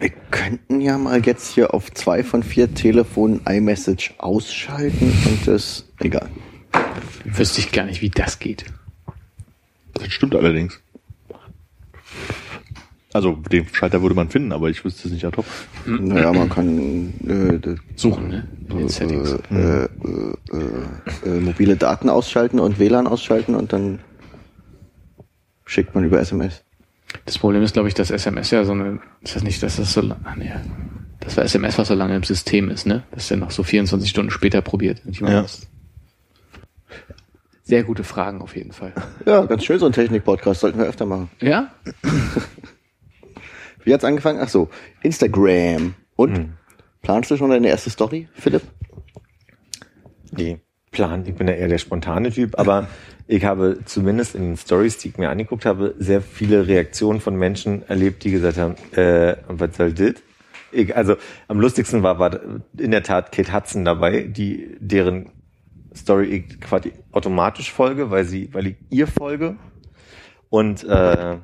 Wir 0.00 0.10
könnten 0.30 0.80
ja 0.80 0.96
mal 0.96 1.24
jetzt 1.24 1.52
hier 1.54 1.74
auf 1.74 1.92
zwei 1.92 2.22
von 2.22 2.42
vier 2.42 2.72
Telefonen 2.72 3.40
iMessage 3.46 4.14
ausschalten 4.18 5.12
und 5.26 5.46
das, 5.46 5.84
egal. 6.00 6.28
Wüsste 7.24 7.60
ich 7.60 7.72
gar 7.72 7.84
nicht, 7.84 8.00
wie 8.00 8.10
das 8.10 8.38
geht. 8.38 8.64
Das 9.94 10.12
stimmt 10.12 10.34
allerdings. 10.36 10.80
Also 13.12 13.32
den 13.32 13.66
Schalter 13.72 14.02
würde 14.02 14.14
man 14.14 14.28
finden, 14.28 14.52
aber 14.52 14.68
ich 14.68 14.84
wüsste 14.84 15.08
es 15.08 15.14
nicht 15.14 15.24
ad 15.24 15.36
hoc. 15.36 15.46
Naja, 15.86 16.32
man 16.32 16.48
kann 16.48 17.14
äh, 17.26 17.76
Suchen, 17.96 18.28
ne? 18.28 18.46
In 18.68 18.78
den 18.78 18.88
Settings. 18.88 19.32
äh, 19.50 19.84
äh, 19.84 19.88
äh, 20.52 21.28
äh, 21.28 21.40
mobile 21.40 21.76
Daten 21.76 22.10
ausschalten 22.10 22.60
und 22.60 22.78
WLAN 22.78 23.06
ausschalten 23.06 23.54
und 23.54 23.72
dann 23.72 24.00
schickt 25.64 25.94
man 25.94 26.04
über 26.04 26.20
SMS. 26.20 26.62
Das 27.24 27.38
Problem 27.38 27.62
ist, 27.62 27.72
glaube 27.72 27.88
ich, 27.88 27.94
dass 27.94 28.10
SMS 28.10 28.50
ja 28.50 28.64
so 28.64 28.72
eine, 28.72 29.00
ist 29.22 29.36
das 29.36 29.42
nicht, 29.42 29.62
dass 29.62 29.76
das 29.76 29.92
so 29.92 30.00
lange, 30.02 30.20
nee, 30.36 30.52
das 31.20 31.36
war 31.36 31.44
SMS, 31.44 31.78
was 31.78 31.88
so 31.88 31.94
lange 31.94 32.16
im 32.16 32.22
System 32.22 32.70
ist, 32.70 32.86
ne? 32.86 33.02
Das 33.10 33.24
ist 33.24 33.30
ja 33.30 33.36
noch 33.36 33.50
so 33.50 33.62
24 33.62 34.08
Stunden 34.08 34.30
später 34.30 34.60
probiert. 34.62 35.02
Ich 35.06 35.20
meine, 35.20 35.34
Ja. 35.36 35.46
Sehr 37.62 37.82
gute 37.84 38.02
Fragen 38.02 38.40
auf 38.40 38.56
jeden 38.56 38.72
Fall. 38.72 38.94
Ja, 39.26 39.44
ganz 39.44 39.62
schön 39.62 39.78
so 39.78 39.84
ein 39.84 39.92
Technik-Podcast, 39.92 40.60
sollten 40.60 40.78
wir 40.78 40.86
öfter 40.86 41.04
machen. 41.04 41.28
Ja? 41.40 41.70
Wie 43.84 43.92
hat's 43.92 44.04
angefangen? 44.04 44.38
Ach 44.42 44.48
so, 44.48 44.70
Instagram. 45.02 45.94
Und? 46.16 46.54
Planst 47.02 47.30
du 47.30 47.36
schon 47.36 47.50
deine 47.50 47.68
erste 47.68 47.90
Story, 47.90 48.26
Philipp? 48.32 48.62
Nee, 50.30 50.60
Plan. 50.90 51.26
Ich 51.26 51.34
bin 51.34 51.46
ja 51.46 51.54
eher 51.54 51.68
der 51.68 51.78
spontane 51.78 52.30
Typ, 52.32 52.58
aber 52.58 52.88
ich 53.30 53.44
habe 53.44 53.80
zumindest 53.84 54.34
in 54.34 54.42
den 54.42 54.56
Stories, 54.56 54.96
die 54.96 55.08
ich 55.08 55.18
mir 55.18 55.28
angeguckt 55.28 55.66
habe, 55.66 55.94
sehr 55.98 56.22
viele 56.22 56.66
Reaktionen 56.66 57.20
von 57.20 57.36
Menschen 57.36 57.86
erlebt, 57.86 58.24
die 58.24 58.30
gesagt 58.30 58.56
haben, 58.56 58.74
äh, 58.92 59.36
was 59.46 59.76
soll 59.76 59.92
das? 59.92 60.14
Ich, 60.72 60.96
also 60.96 61.16
am 61.46 61.60
lustigsten 61.60 62.02
war, 62.02 62.18
war 62.18 62.40
in 62.76 62.90
der 62.90 63.02
Tat 63.02 63.30
Kate 63.30 63.52
Hudson 63.52 63.84
dabei, 63.84 64.22
die 64.22 64.76
deren 64.80 65.30
Story 65.94 66.26
ich 66.48 66.60
quasi 66.60 66.92
automatisch 67.12 67.70
folge, 67.70 68.10
weil 68.10 68.24
sie, 68.24 68.52
weil 68.54 68.68
ich 68.68 68.76
ihr 68.88 69.06
folge. 69.06 69.56
Und 70.48 70.84
äh, 70.84 71.36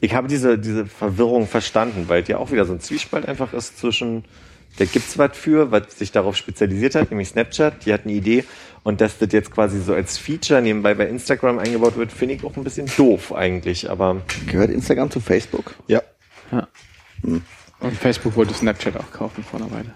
ich 0.00 0.14
habe 0.14 0.26
diese, 0.26 0.58
diese 0.58 0.86
Verwirrung 0.86 1.46
verstanden, 1.46 2.08
weil 2.08 2.24
ja 2.26 2.38
auch 2.38 2.50
wieder 2.50 2.64
so 2.64 2.72
ein 2.72 2.80
Zwiespalt 2.80 3.26
einfach 3.26 3.52
ist 3.52 3.78
zwischen, 3.78 4.24
da 4.78 4.84
gibt's 4.84 5.18
was 5.18 5.36
für, 5.36 5.70
was 5.70 5.98
sich 5.98 6.10
darauf 6.10 6.36
spezialisiert 6.36 6.96
hat, 6.96 7.10
nämlich 7.10 7.28
Snapchat, 7.28 7.86
die 7.86 7.92
hat 7.92 8.04
eine 8.04 8.14
Idee 8.14 8.44
und 8.88 9.02
dass 9.02 9.18
das 9.18 9.30
jetzt 9.32 9.50
quasi 9.50 9.82
so 9.82 9.92
als 9.92 10.16
Feature 10.16 10.62
nebenbei 10.62 10.94
bei 10.94 11.06
Instagram 11.06 11.58
eingebaut 11.58 11.98
wird, 11.98 12.10
finde 12.10 12.36
ich 12.36 12.42
auch 12.42 12.56
ein 12.56 12.64
bisschen 12.64 12.90
doof 12.96 13.34
eigentlich, 13.34 13.90
aber 13.90 14.22
Gehört 14.46 14.70
Instagram 14.70 15.10
zu 15.10 15.20
Facebook? 15.20 15.74
Ja. 15.88 16.00
Ja. 16.50 16.66
Und 17.22 17.92
Facebook 17.92 18.34
wollte 18.34 18.54
Snapchat 18.54 18.96
auch 18.96 19.12
kaufen 19.12 19.44
vor 19.44 19.60
einer 19.60 19.70
Weile. 19.70 19.92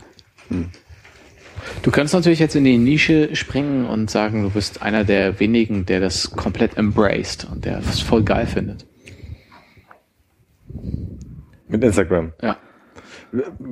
Du 1.80 1.90
kannst 1.90 2.12
natürlich 2.12 2.38
jetzt 2.38 2.54
in 2.54 2.64
die 2.64 2.76
Nische 2.76 3.34
springen 3.34 3.86
und 3.86 4.10
sagen, 4.10 4.42
du 4.42 4.50
bist 4.50 4.82
einer 4.82 5.04
der 5.04 5.40
wenigen, 5.40 5.86
der 5.86 6.00
das 6.00 6.32
komplett 6.32 6.76
embraced 6.76 7.46
und 7.50 7.64
der 7.64 7.80
das 7.80 8.00
voll 8.00 8.22
geil 8.22 8.46
findet. 8.46 8.84
mit 11.66 11.82
Instagram 11.82 12.34
Ja. 12.42 12.58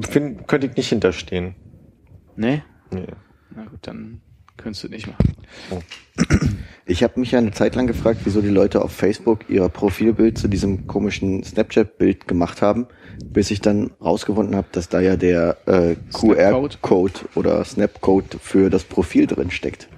find, 0.01 0.49
könnte 0.49 0.69
ich 0.69 0.77
nicht 0.79 0.89
hinterstehen. 0.89 1.57
Nee? 2.37 2.63
Nee. 2.91 3.09
Na 3.55 3.67
gut, 3.67 3.81
dann 3.83 4.23
könntest 4.63 4.85
du 4.85 4.89
nicht 4.89 5.07
machen. 5.07 5.35
Ich 6.87 7.03
habe 7.03 7.21
mich 7.21 7.31
ja 7.31 7.39
eine 7.39 7.53
Zeit 7.53 7.77
lang 7.77 7.87
gefragt, 7.87 8.21
wieso 8.25 8.41
die 8.41 8.49
Leute 8.49 8.83
auf 8.83 8.93
Facebook 8.93 9.49
ihr 9.49 9.69
Profilbild 9.69 10.39
zu 10.39 10.49
diesem 10.49 10.87
komischen 10.87 11.45
Snapchat-Bild 11.45 12.27
gemacht 12.27 12.63
haben, 12.63 12.87
bis 13.25 13.51
ich 13.51 13.61
dann 13.61 13.91
rausgefunden 14.03 14.57
habe, 14.57 14.67
dass 14.73 14.89
da 14.89 15.01
ja 15.01 15.17
der 15.17 15.57
äh. 15.67 15.95
QR-Code 16.13 17.21
oder 17.37 17.65
Snapcode 17.65 18.37
für 18.41 18.71
das 18.71 18.85
Profil 18.85 19.27
drin 19.27 19.51
steckt. 19.51 19.89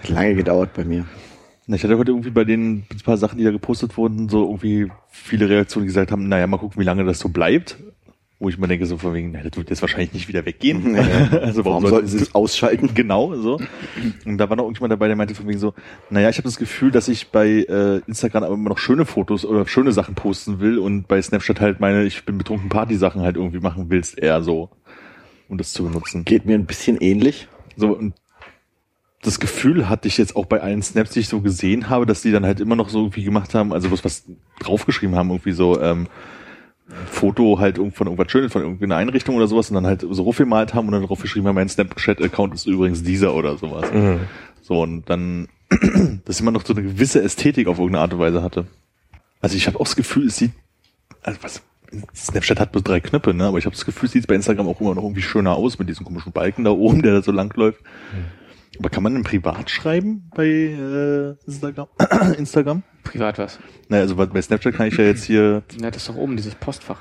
Hat 0.00 0.08
lange 0.08 0.34
gedauert 0.34 0.72
bei 0.74 0.84
mir. 0.84 1.04
Na, 1.66 1.76
Ich 1.76 1.84
hatte 1.84 1.98
heute 1.98 2.10
irgendwie 2.10 2.30
bei 2.30 2.44
den 2.44 2.84
paar 3.04 3.16
Sachen, 3.16 3.38
die 3.38 3.44
da 3.44 3.50
gepostet 3.50 3.96
wurden, 3.96 4.28
so 4.28 4.44
irgendwie 4.44 4.90
viele 5.08 5.48
Reaktionen, 5.48 5.84
die 5.84 5.88
gesagt 5.88 6.12
haben, 6.12 6.28
naja, 6.28 6.46
mal 6.46 6.58
gucken, 6.58 6.80
wie 6.80 6.84
lange 6.84 7.04
das 7.04 7.18
so 7.18 7.28
bleibt. 7.28 7.76
Wo 8.42 8.48
ich 8.48 8.58
mir 8.58 8.66
denke, 8.66 8.86
so 8.86 8.98
von 8.98 9.14
wegen, 9.14 9.34
das 9.34 9.56
wird 9.56 9.70
jetzt 9.70 9.82
wahrscheinlich 9.82 10.12
nicht 10.14 10.26
wieder 10.26 10.44
weggehen. 10.44 10.96
also 11.30 11.64
Warum 11.64 11.86
sollten 11.86 12.08
sie 12.08 12.18
es 12.18 12.34
ausschalten? 12.34 12.90
Genau, 13.02 13.36
so. 13.36 13.60
Und 14.24 14.38
da 14.38 14.50
war 14.50 14.56
noch 14.56 14.64
irgendjemand 14.64 14.90
dabei, 14.90 15.06
der 15.06 15.14
meinte 15.14 15.36
von 15.36 15.46
wegen 15.46 15.60
so, 15.60 15.74
naja, 16.10 16.28
ich 16.28 16.38
habe 16.38 16.48
das 16.48 16.56
Gefühl, 16.56 16.90
dass 16.90 17.06
ich 17.06 17.28
bei 17.28 17.46
äh, 17.46 18.00
Instagram 18.08 18.42
aber 18.42 18.54
immer 18.54 18.70
noch 18.70 18.78
schöne 18.78 19.04
Fotos 19.04 19.44
oder 19.44 19.64
schöne 19.68 19.92
Sachen 19.92 20.16
posten 20.16 20.58
will 20.58 20.78
und 20.78 21.06
bei 21.06 21.22
Snapchat 21.22 21.60
halt 21.60 21.78
meine, 21.78 22.02
ich 22.02 22.24
bin 22.24 22.36
betrunken 22.36 22.68
Party-Sachen 22.68 23.22
halt 23.22 23.36
irgendwie 23.36 23.60
machen 23.60 23.90
willst, 23.90 24.18
eher 24.18 24.42
so, 24.42 24.70
um 25.48 25.56
das 25.56 25.72
zu 25.72 25.84
benutzen. 25.84 26.24
Geht 26.24 26.44
mir 26.44 26.54
ein 26.54 26.66
bisschen 26.66 26.96
ähnlich. 26.96 27.46
So, 27.76 27.96
und 27.96 28.14
das 29.22 29.38
Gefühl 29.38 29.88
hatte 29.88 30.08
ich 30.08 30.18
jetzt 30.18 30.34
auch 30.34 30.46
bei 30.46 30.60
allen 30.60 30.82
Snaps, 30.82 31.12
die 31.12 31.20
ich 31.20 31.28
so 31.28 31.40
gesehen 31.42 31.88
habe, 31.88 32.06
dass 32.06 32.22
die 32.22 32.32
dann 32.32 32.44
halt 32.44 32.58
immer 32.58 32.74
noch 32.74 32.88
so 32.88 32.98
irgendwie 32.98 33.22
gemacht 33.22 33.54
haben, 33.54 33.72
also 33.72 33.92
was, 33.92 34.04
was 34.04 34.24
draufgeschrieben 34.58 35.14
haben, 35.14 35.30
irgendwie 35.30 35.52
so, 35.52 35.80
ähm, 35.80 36.08
Foto 37.06 37.58
halt 37.58 37.78
irgend- 37.78 37.96
von 37.96 38.06
irgendwas 38.06 38.30
Schönes, 38.30 38.52
von 38.52 38.62
irgendeiner 38.62 38.96
Einrichtung 38.96 39.36
oder 39.36 39.46
sowas 39.48 39.70
und 39.70 39.74
dann 39.76 39.86
halt 39.86 40.04
so 40.08 40.24
gemalt 40.24 40.74
haben 40.74 40.86
und 40.86 40.92
dann 40.92 41.02
drauf 41.04 41.20
geschrieben 41.20 41.46
haben, 41.46 41.54
mein 41.54 41.68
Snapchat-Account 41.68 42.54
ist 42.54 42.66
übrigens 42.66 43.02
dieser 43.02 43.34
oder 43.34 43.56
sowas. 43.56 43.86
So, 44.62 44.80
und 44.82 45.08
dann, 45.08 45.48
dass 46.24 46.40
immer 46.40 46.50
noch 46.50 46.64
so 46.64 46.72
eine 46.74 46.82
gewisse 46.82 47.22
Ästhetik 47.22 47.66
auf 47.66 47.78
irgendeine 47.78 48.02
Art 48.02 48.12
und 48.14 48.18
Weise 48.20 48.42
hatte. 48.42 48.66
Also 49.40 49.56
ich 49.56 49.66
habe 49.66 49.78
auch 49.80 49.84
das 49.84 49.96
Gefühl, 49.96 50.26
es 50.28 50.36
sieht, 50.36 50.52
also 51.22 51.38
was, 51.42 51.62
Snapchat 52.14 52.60
hat 52.60 52.72
bloß 52.72 52.84
drei 52.84 53.00
Knöpfe, 53.00 53.34
ne? 53.34 53.44
Aber 53.44 53.58
ich 53.58 53.66
habe 53.66 53.74
das 53.74 53.84
Gefühl, 53.84 54.06
es 54.06 54.12
sieht 54.12 54.26
bei 54.26 54.34
Instagram 54.34 54.68
auch 54.68 54.80
immer 54.80 54.94
noch 54.94 55.02
irgendwie 55.02 55.22
schöner 55.22 55.54
aus 55.56 55.78
mit 55.78 55.88
diesem 55.88 56.06
komischen 56.06 56.32
Balken 56.32 56.64
da 56.64 56.70
oben, 56.70 57.02
der 57.02 57.12
da 57.14 57.22
so 57.22 57.32
lang 57.32 57.52
läuft. 57.56 57.80
Aber 58.78 58.88
kann 58.88 59.02
man 59.02 59.12
denn 59.14 59.24
privat 59.24 59.68
schreiben 59.70 60.30
bei 60.34 60.46
äh, 60.46 61.34
Instagram? 61.46 61.88
Instagram? 62.38 62.82
Privat 63.04 63.38
was. 63.38 63.58
Naja, 63.88 64.02
also 64.02 64.16
bei 64.16 64.40
Snapchat 64.42 64.74
kann 64.74 64.86
ich 64.88 64.96
ja 64.96 65.04
jetzt 65.04 65.24
hier. 65.24 65.62
Ja, 65.80 65.90
das 65.90 66.02
ist 66.02 66.08
doch 66.08 66.16
oben, 66.16 66.36
dieses 66.36 66.54
Postfach. 66.54 67.00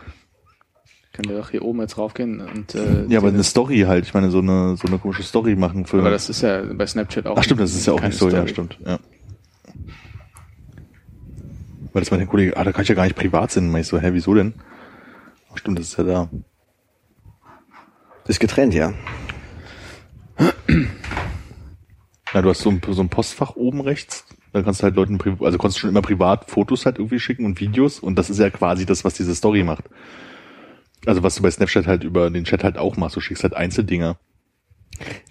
Können 1.14 1.30
wir 1.30 1.38
doch 1.38 1.50
hier 1.50 1.64
oben 1.64 1.82
jetzt 1.82 1.98
raufgehen 1.98 2.40
und 2.42 2.74
äh, 2.74 3.06
Ja, 3.08 3.20
aber 3.20 3.28
eine 3.28 3.44
Story 3.44 3.82
halt. 3.82 4.06
Ich 4.06 4.14
meine, 4.14 4.32
so 4.32 4.40
eine 4.40 4.78
so 4.78 4.88
eine 4.88 4.98
komische 4.98 5.24
Story 5.24 5.56
machen 5.56 5.86
für. 5.86 6.00
aber 6.00 6.10
das 6.10 6.30
ist 6.30 6.42
ja 6.42 6.62
bei 6.74 6.88
Snapchat 6.88 7.28
auch. 7.28 7.38
Ach 7.38 7.44
stimmt, 7.44 7.60
das 7.60 7.74
ist 7.76 7.86
ja 7.86 7.94
auch 7.94 8.02
nicht 8.02 8.18
so, 8.18 8.30
ja, 8.30 8.38
Story. 8.38 8.50
stimmt, 8.50 8.78
ja. 8.86 8.98
Weil 11.94 12.02
das 12.02 12.12
mein 12.12 12.26
Kollege, 12.28 12.56
ah, 12.56 12.64
da 12.64 12.72
kann 12.72 12.84
ich 12.84 12.88
ja 12.88 12.96
gar 12.96 13.04
nicht 13.04 13.18
privat 13.18 13.52
senden. 13.52 13.72
Mach 13.72 13.80
ich 13.80 13.88
so, 13.88 14.00
hä, 14.00 14.12
wieso 14.14 14.34
denn? 14.34 14.54
Ach 15.52 15.58
stimmt, 15.58 15.78
das 15.80 15.88
ist 15.88 15.98
ja 15.98 16.06
da. 16.06 16.30
Ist 18.28 18.40
getrennt, 18.40 18.74
ja. 18.74 18.94
Na, 22.34 22.42
du 22.42 22.50
hast 22.50 22.62
so 22.62 22.70
ein, 22.70 22.82
so 22.90 23.02
ein 23.02 23.10
Postfach 23.10 23.58
oben 23.58 23.82
rechts. 23.82 24.26
Da 24.54 24.62
kannst 24.62 24.82
du 24.82 24.84
halt 24.84 24.96
Leuten, 24.96 25.18
also 25.40 25.58
konntest 25.58 25.80
schon 25.80 25.90
immer 25.90 26.02
privat 26.02 26.50
Fotos 26.50 26.86
halt 26.86 26.98
irgendwie 26.98 27.20
schicken 27.20 27.46
und 27.46 27.60
Videos. 27.60 28.00
Und 28.00 28.16
das 28.18 28.30
ist 28.30 28.40
ja 28.40 28.50
quasi 28.50 28.86
das, 28.86 29.06
was 29.06 29.14
diese 29.14 29.34
Story 29.36 29.64
macht. 29.64 29.86
Also 31.06 31.24
was 31.24 31.36
du 31.36 31.42
bei 31.42 31.52
Snapchat 31.52 31.88
halt 31.88 32.04
über 32.04 32.30
den 32.30 32.44
Chat 32.44 32.64
halt 32.64 32.78
auch 32.78 32.98
machst. 32.98 33.16
Du 33.16 33.22
schickst 33.22 33.44
halt 33.44 33.56
Einzeldinger. 33.56 34.18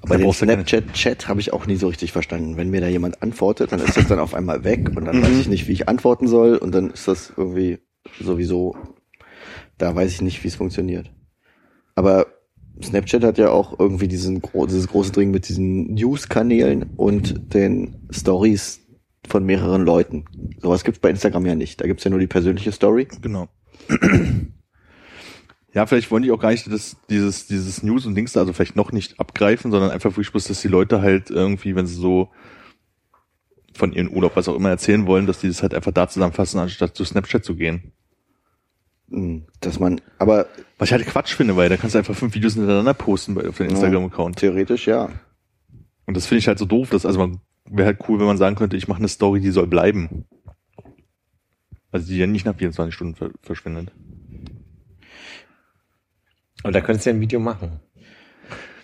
Aber 0.03 0.17
den 0.17 0.27
du 0.27 0.33
Snapchat-Chat 0.33 1.29
habe 1.29 1.41
ich 1.41 1.53
auch 1.53 1.67
nie 1.67 1.77
so 1.77 1.89
richtig 1.89 2.13
verstanden. 2.13 2.57
Wenn 2.57 2.71
mir 2.71 2.81
da 2.81 2.89
jemand 2.89 3.23
antwortet, 3.23 3.73
dann 3.73 3.81
ist 3.81 3.97
das 3.97 4.09
dann 4.09 4.19
auf 4.19 4.35
einmal 4.35 4.65
weg 4.65 4.91
und 4.97 5.05
dann 5.05 5.23
weiß 5.23 5.39
ich 5.39 5.49
nicht, 5.49 5.69
wie 5.69 5.73
ich 5.73 5.89
antworten 5.89 6.27
soll 6.27 6.57
und 6.57 6.75
dann 6.75 6.91
ist 6.91 7.07
das 7.07 7.33
irgendwie 7.37 7.79
sowieso, 8.21 8.77
da 9.79 9.95
weiß 9.95 10.13
ich 10.13 10.23
nicht, 10.23 10.43
wie 10.43 10.49
es 10.49 10.57
funktioniert. 10.57 11.11
Aber 11.95 12.27
Snapchat 12.83 13.23
hat 13.23 13.39
ja 13.39 13.51
auch 13.51 13.79
irgendwie 13.79 14.09
diesen 14.09 14.43
dieses 14.69 14.89
große 14.89 15.13
Ding 15.13 15.31
mit 15.31 15.49
diesen 15.49 15.95
News-Kanälen 15.95 16.95
und 16.97 17.55
den 17.55 18.07
Stories 18.11 18.80
von 19.29 19.45
mehreren 19.45 19.85
Leuten. 19.85 20.25
Sowas 20.61 20.85
gibt's 20.85 21.01
bei 21.01 21.11
Instagram 21.11 21.47
ja 21.47 21.55
nicht. 21.55 21.81
Da 21.81 21.87
gibt's 21.87 22.05
ja 22.05 22.11
nur 22.11 22.21
die 22.21 22.27
persönliche 22.27 22.73
Story. 22.73 23.09
Genau. 23.21 23.49
Ja, 25.73 25.87
vielleicht 25.87 26.11
wollen 26.11 26.25
die 26.25 26.33
auch 26.33 26.41
gar 26.41 26.51
nicht 26.51 26.67
das, 26.67 26.97
dieses, 27.09 27.47
dieses 27.47 27.83
News 27.85 28.05
und 28.05 28.17
Dings 28.17 28.33
da, 28.33 28.41
also 28.41 28.53
vielleicht 28.53 28.75
noch 28.75 28.91
nicht 28.91 29.21
abgreifen, 29.21 29.71
sondern 29.71 29.91
einfach 29.93 30.11
wirklich 30.11 30.33
bloß, 30.33 30.45
dass 30.45 30.61
die 30.63 30.69
Leute 30.69 31.01
halt 31.01 31.31
irgendwie, 31.31 31.77
wenn 31.77 31.87
sie 31.87 31.95
so 31.95 32.31
von 33.73 33.93
ihren 33.93 34.11
Urlaub, 34.11 34.35
was 34.35 34.49
auch 34.49 34.57
immer 34.57 34.71
erzählen 34.71 35.07
wollen, 35.07 35.27
dass 35.27 35.39
die 35.39 35.49
das 35.49 35.63
halt 35.63 35.75
einfach 35.75 35.93
da 35.93 36.09
zusammenfassen, 36.09 36.59
anstatt 36.59 36.97
zu 36.97 37.05
Snapchat 37.05 37.45
zu 37.45 37.55
gehen. 37.55 37.93
Hm, 39.11 39.45
Dass 39.61 39.79
man, 39.79 40.01
aber 40.19 40.47
Was 40.79 40.89
ich 40.89 40.93
halt 40.93 41.07
Quatsch 41.07 41.35
finde, 41.35 41.57
weil 41.57 41.69
da 41.69 41.77
kannst 41.77 41.95
du 41.95 41.99
einfach 41.99 42.17
fünf 42.17 42.35
Videos 42.35 42.55
hintereinander 42.55 42.95
posten 42.95 43.35
bei, 43.35 43.49
auf 43.49 43.57
den 43.57 43.71
Instagram-Account. 43.71 44.37
theoretisch 44.39 44.89
ja. 44.89 45.11
Und 46.07 46.17
das 46.17 46.27
finde 46.27 46.41
ich 46.41 46.49
halt 46.49 46.59
so 46.59 46.65
doof, 46.65 46.91
dass, 46.91 47.07
also 47.07 47.21
man 47.21 47.41
wäre 47.71 47.87
halt 47.87 48.09
cool, 48.09 48.19
wenn 48.19 48.27
man 48.27 48.37
sagen 48.37 48.57
könnte, 48.57 48.77
ich 48.77 48.89
mache 48.89 48.99
eine 48.99 49.09
Story, 49.09 49.41
die 49.41 49.51
soll 49.51 49.67
bleiben. 49.67 50.27
Also 51.93 52.09
die 52.09 52.19
ja 52.19 52.27
nicht 52.27 52.47
nach 52.47 52.57
24 52.57 52.95
Stunden 52.95 53.15
ver 53.15 53.31
verschwindet. 53.43 53.93
Und 56.63 56.75
da 56.75 56.81
könntest 56.81 57.07
du 57.07 57.11
ja 57.11 57.17
ein 57.17 57.21
Video 57.21 57.41
machen. 57.41 57.81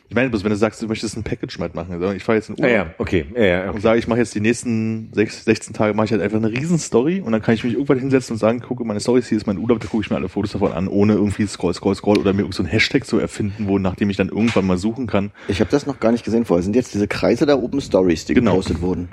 Ich 0.08 0.14
meine, 0.14 0.30
bloß 0.30 0.44
wenn 0.44 0.50
du 0.50 0.56
sagst, 0.56 0.80
du 0.80 0.86
möchtest 0.86 1.16
ein 1.16 1.24
Package 1.24 1.58
mal 1.58 1.68
machen, 1.74 2.00
ich 2.14 2.22
fahre 2.22 2.36
jetzt 2.38 2.48
in 2.48 2.54
Ja, 2.56 2.64
Urlaub 2.64 2.86
ja, 2.86 2.94
okay. 2.98 3.26
Ja, 3.34 3.44
ja, 3.44 3.62
und 3.64 3.70
okay. 3.70 3.80
sage, 3.80 3.98
ich 3.98 4.06
mache 4.06 4.20
jetzt 4.20 4.34
die 4.36 4.40
nächsten 4.40 5.10
sechs, 5.12 5.44
16 5.44 5.74
Tage, 5.74 5.94
mache 5.94 6.04
ich 6.06 6.12
halt 6.12 6.22
einfach 6.22 6.36
eine 6.36 6.48
riesen 6.50 6.78
Story 6.78 7.20
und 7.20 7.32
dann 7.32 7.42
kann 7.42 7.54
ich 7.54 7.64
mich 7.64 7.72
irgendwann 7.72 7.98
hinsetzen 7.98 8.34
und 8.34 8.38
sagen, 8.38 8.60
gucke 8.60 8.84
meine 8.84 9.00
Stories, 9.00 9.28
hier 9.28 9.36
ist 9.36 9.48
mein 9.48 9.58
Urlaub, 9.58 9.80
da 9.80 9.88
gucke 9.88 10.04
ich 10.04 10.10
mir 10.10 10.16
alle 10.16 10.28
Fotos 10.28 10.52
davon 10.52 10.70
an, 10.72 10.86
ohne 10.86 11.14
irgendwie 11.14 11.46
scroll, 11.48 11.74
scroll, 11.74 11.96
scroll 11.96 12.18
oder 12.18 12.32
mir 12.32 12.42
irgend 12.42 12.54
so 12.54 12.62
ein 12.62 12.66
Hashtag 12.68 13.04
zu 13.04 13.18
erfinden, 13.18 13.66
wo 13.66 13.78
nachdem 13.80 14.08
ich 14.08 14.16
dann 14.16 14.28
irgendwann 14.28 14.64
mal 14.66 14.78
suchen 14.78 15.08
kann. 15.08 15.32
Ich 15.48 15.58
habe 15.60 15.70
das 15.70 15.86
noch 15.86 15.98
gar 15.98 16.12
nicht 16.12 16.24
gesehen 16.24 16.44
vorher. 16.44 16.62
Sind 16.62 16.76
jetzt 16.76 16.94
diese 16.94 17.08
Kreise 17.08 17.44
da 17.44 17.56
oben 17.56 17.80
Stories, 17.80 18.26
die 18.26 18.34
Genau. 18.34 18.52
gepostet 18.52 18.80
wurden? 18.80 19.08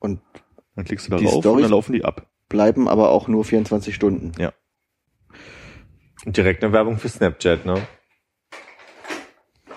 Und 0.00 0.20
Dann 0.74 0.84
klickst 0.84 1.06
du 1.06 1.16
Die 1.16 1.24
darauf 1.24 1.44
und 1.46 1.60
dann 1.62 1.70
laufen 1.70 1.92
die 1.92 2.04
ab. 2.04 2.26
bleiben 2.48 2.88
aber 2.88 3.10
auch 3.10 3.28
nur 3.28 3.44
24 3.44 3.94
Stunden. 3.94 4.32
Ja. 4.38 4.52
Und 6.24 6.36
direkt 6.36 6.64
eine 6.64 6.72
Werbung 6.72 6.98
für 6.98 7.08
Snapchat, 7.08 7.64
ne? 7.66 7.74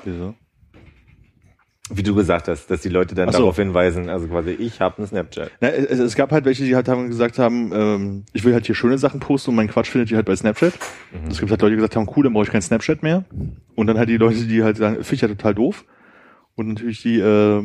Wieso? 0.05 0.33
Wie 1.91 2.01
du 2.01 2.15
gesagt 2.15 2.47
hast, 2.47 2.71
dass 2.71 2.81
die 2.81 2.89
Leute 2.89 3.13
dann 3.13 3.31
so. 3.31 3.37
darauf 3.39 3.57
hinweisen, 3.57 4.09
also 4.09 4.27
quasi, 4.27 4.51
ich 4.51 4.81
habe 4.81 4.97
einen 4.97 5.07
Snapchat. 5.07 5.51
Na, 5.61 5.67
es, 5.69 5.99
es 5.99 6.15
gab 6.15 6.31
halt 6.31 6.43
welche, 6.45 6.63
die 6.63 6.75
halt 6.75 6.87
haben 6.87 7.09
gesagt 7.09 7.37
haben, 7.37 7.71
ähm, 7.73 8.25
ich 8.33 8.43
will 8.43 8.53
halt 8.53 8.65
hier 8.65 8.73
schöne 8.73 8.97
Sachen 8.97 9.19
posten 9.19 9.51
und 9.51 9.55
mein 9.57 9.67
Quatsch 9.67 9.89
findet 9.89 10.09
ihr 10.09 10.17
halt 10.17 10.25
bei 10.25 10.35
Snapchat. 10.35 10.73
Es 11.29 11.37
gibt 11.37 11.51
halt 11.51 11.61
Leute, 11.61 11.71
die 11.71 11.75
gesagt 11.75 11.95
haben, 11.95 12.09
cool, 12.15 12.23
dann 12.23 12.33
brauche 12.33 12.45
ich 12.45 12.51
kein 12.51 12.63
Snapchat 12.63 13.03
mehr. 13.03 13.25
Und 13.75 13.85
dann 13.85 13.99
halt 13.99 14.09
die 14.09 14.17
Leute, 14.17 14.45
die 14.47 14.63
halt 14.63 14.77
sagen, 14.77 14.95
finde 14.95 15.13
ich 15.15 15.21
ja 15.21 15.27
total 15.27 15.53
doof. 15.53 15.85
Und 16.55 16.69
natürlich 16.69 17.03
die, 17.03 17.19
äh, 17.19 17.61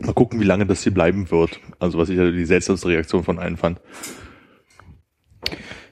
mal 0.00 0.14
gucken, 0.14 0.40
wie 0.40 0.44
lange 0.44 0.66
das 0.66 0.82
hier 0.82 0.92
bleiben 0.92 1.30
wird. 1.30 1.60
Also 1.78 1.98
was 1.98 2.08
ich 2.08 2.16
ja 2.16 2.28
die 2.28 2.44
seltsamste 2.44 2.88
Reaktion 2.88 3.22
von 3.22 3.38
allen 3.38 3.56
fand. 3.56 3.80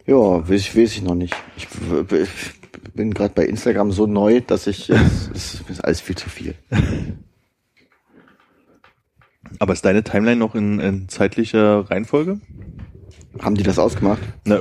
Ja, 0.05 0.17
weiß, 0.17 0.77
weiß 0.77 0.97
ich 0.97 1.03
noch 1.03 1.15
nicht. 1.15 1.37
Ich 1.57 1.69
w- 1.71 2.27
bin 2.95 3.13
gerade 3.15 3.35
bei 3.35 3.45
Instagram 3.45 3.93
so 3.93 4.07
neu, 4.07 4.41
dass 4.41 4.67
ich 4.67 4.89
jetzt, 4.89 5.31
es 5.35 5.63
ist 5.69 5.85
alles 5.85 6.01
viel 6.01 6.17
zu 6.17 6.29
viel. 6.29 6.55
Aber 9.59 9.73
ist 9.73 9.85
deine 9.85 10.05
Timeline 10.05 10.37
noch 10.39 10.55
in, 10.55 10.79
in 10.81 11.09
zeitlicher 11.09 11.91
Reihenfolge? 11.91 12.41
Haben 13.41 13.55
die 13.55 13.63
das 13.63 13.79
ausgemacht? 13.79 14.21
Na, 14.45 14.61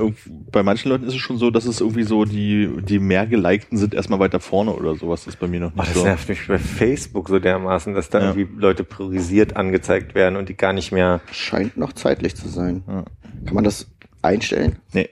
bei 0.52 0.62
manchen 0.62 0.88
Leuten 0.90 1.04
ist 1.04 1.14
es 1.14 1.20
schon 1.20 1.38
so, 1.38 1.50
dass 1.50 1.64
es 1.64 1.80
irgendwie 1.80 2.04
so, 2.04 2.24
die, 2.24 2.70
die 2.82 2.98
mehr 3.00 3.26
gelikten 3.26 3.76
sind 3.76 3.94
erstmal 3.94 4.20
weiter 4.20 4.38
vorne 4.40 4.72
oder 4.72 4.94
sowas. 4.94 5.24
Das 5.24 5.34
ist 5.34 5.40
bei 5.40 5.48
mir 5.48 5.60
noch 5.60 5.72
Ach, 5.76 5.78
nicht 5.84 5.88
das 5.90 5.96
so. 5.96 6.04
nervt 6.04 6.28
mich 6.28 6.46
bei 6.46 6.58
Facebook 6.58 7.28
so 7.28 7.38
dermaßen, 7.40 7.94
dass 7.94 8.10
da 8.10 8.20
Ja. 8.20 8.32
irgendwie 8.34 8.60
Leute 8.60 8.84
priorisiert 8.84 9.56
angezeigt 9.56 10.14
werden 10.14 10.36
und 10.36 10.48
die 10.48 10.56
gar 10.56 10.72
nicht 10.72 10.92
mehr. 10.92 11.20
Scheint 11.32 11.76
noch 11.76 11.92
zeitlich 11.92 12.36
zu 12.36 12.48
sein. 12.48 12.84
Ja. 12.86 13.04
Kann 13.44 13.54
man 13.54 13.64
das 13.64 13.90
einstellen? 14.22 14.76
Nee. 14.92 15.08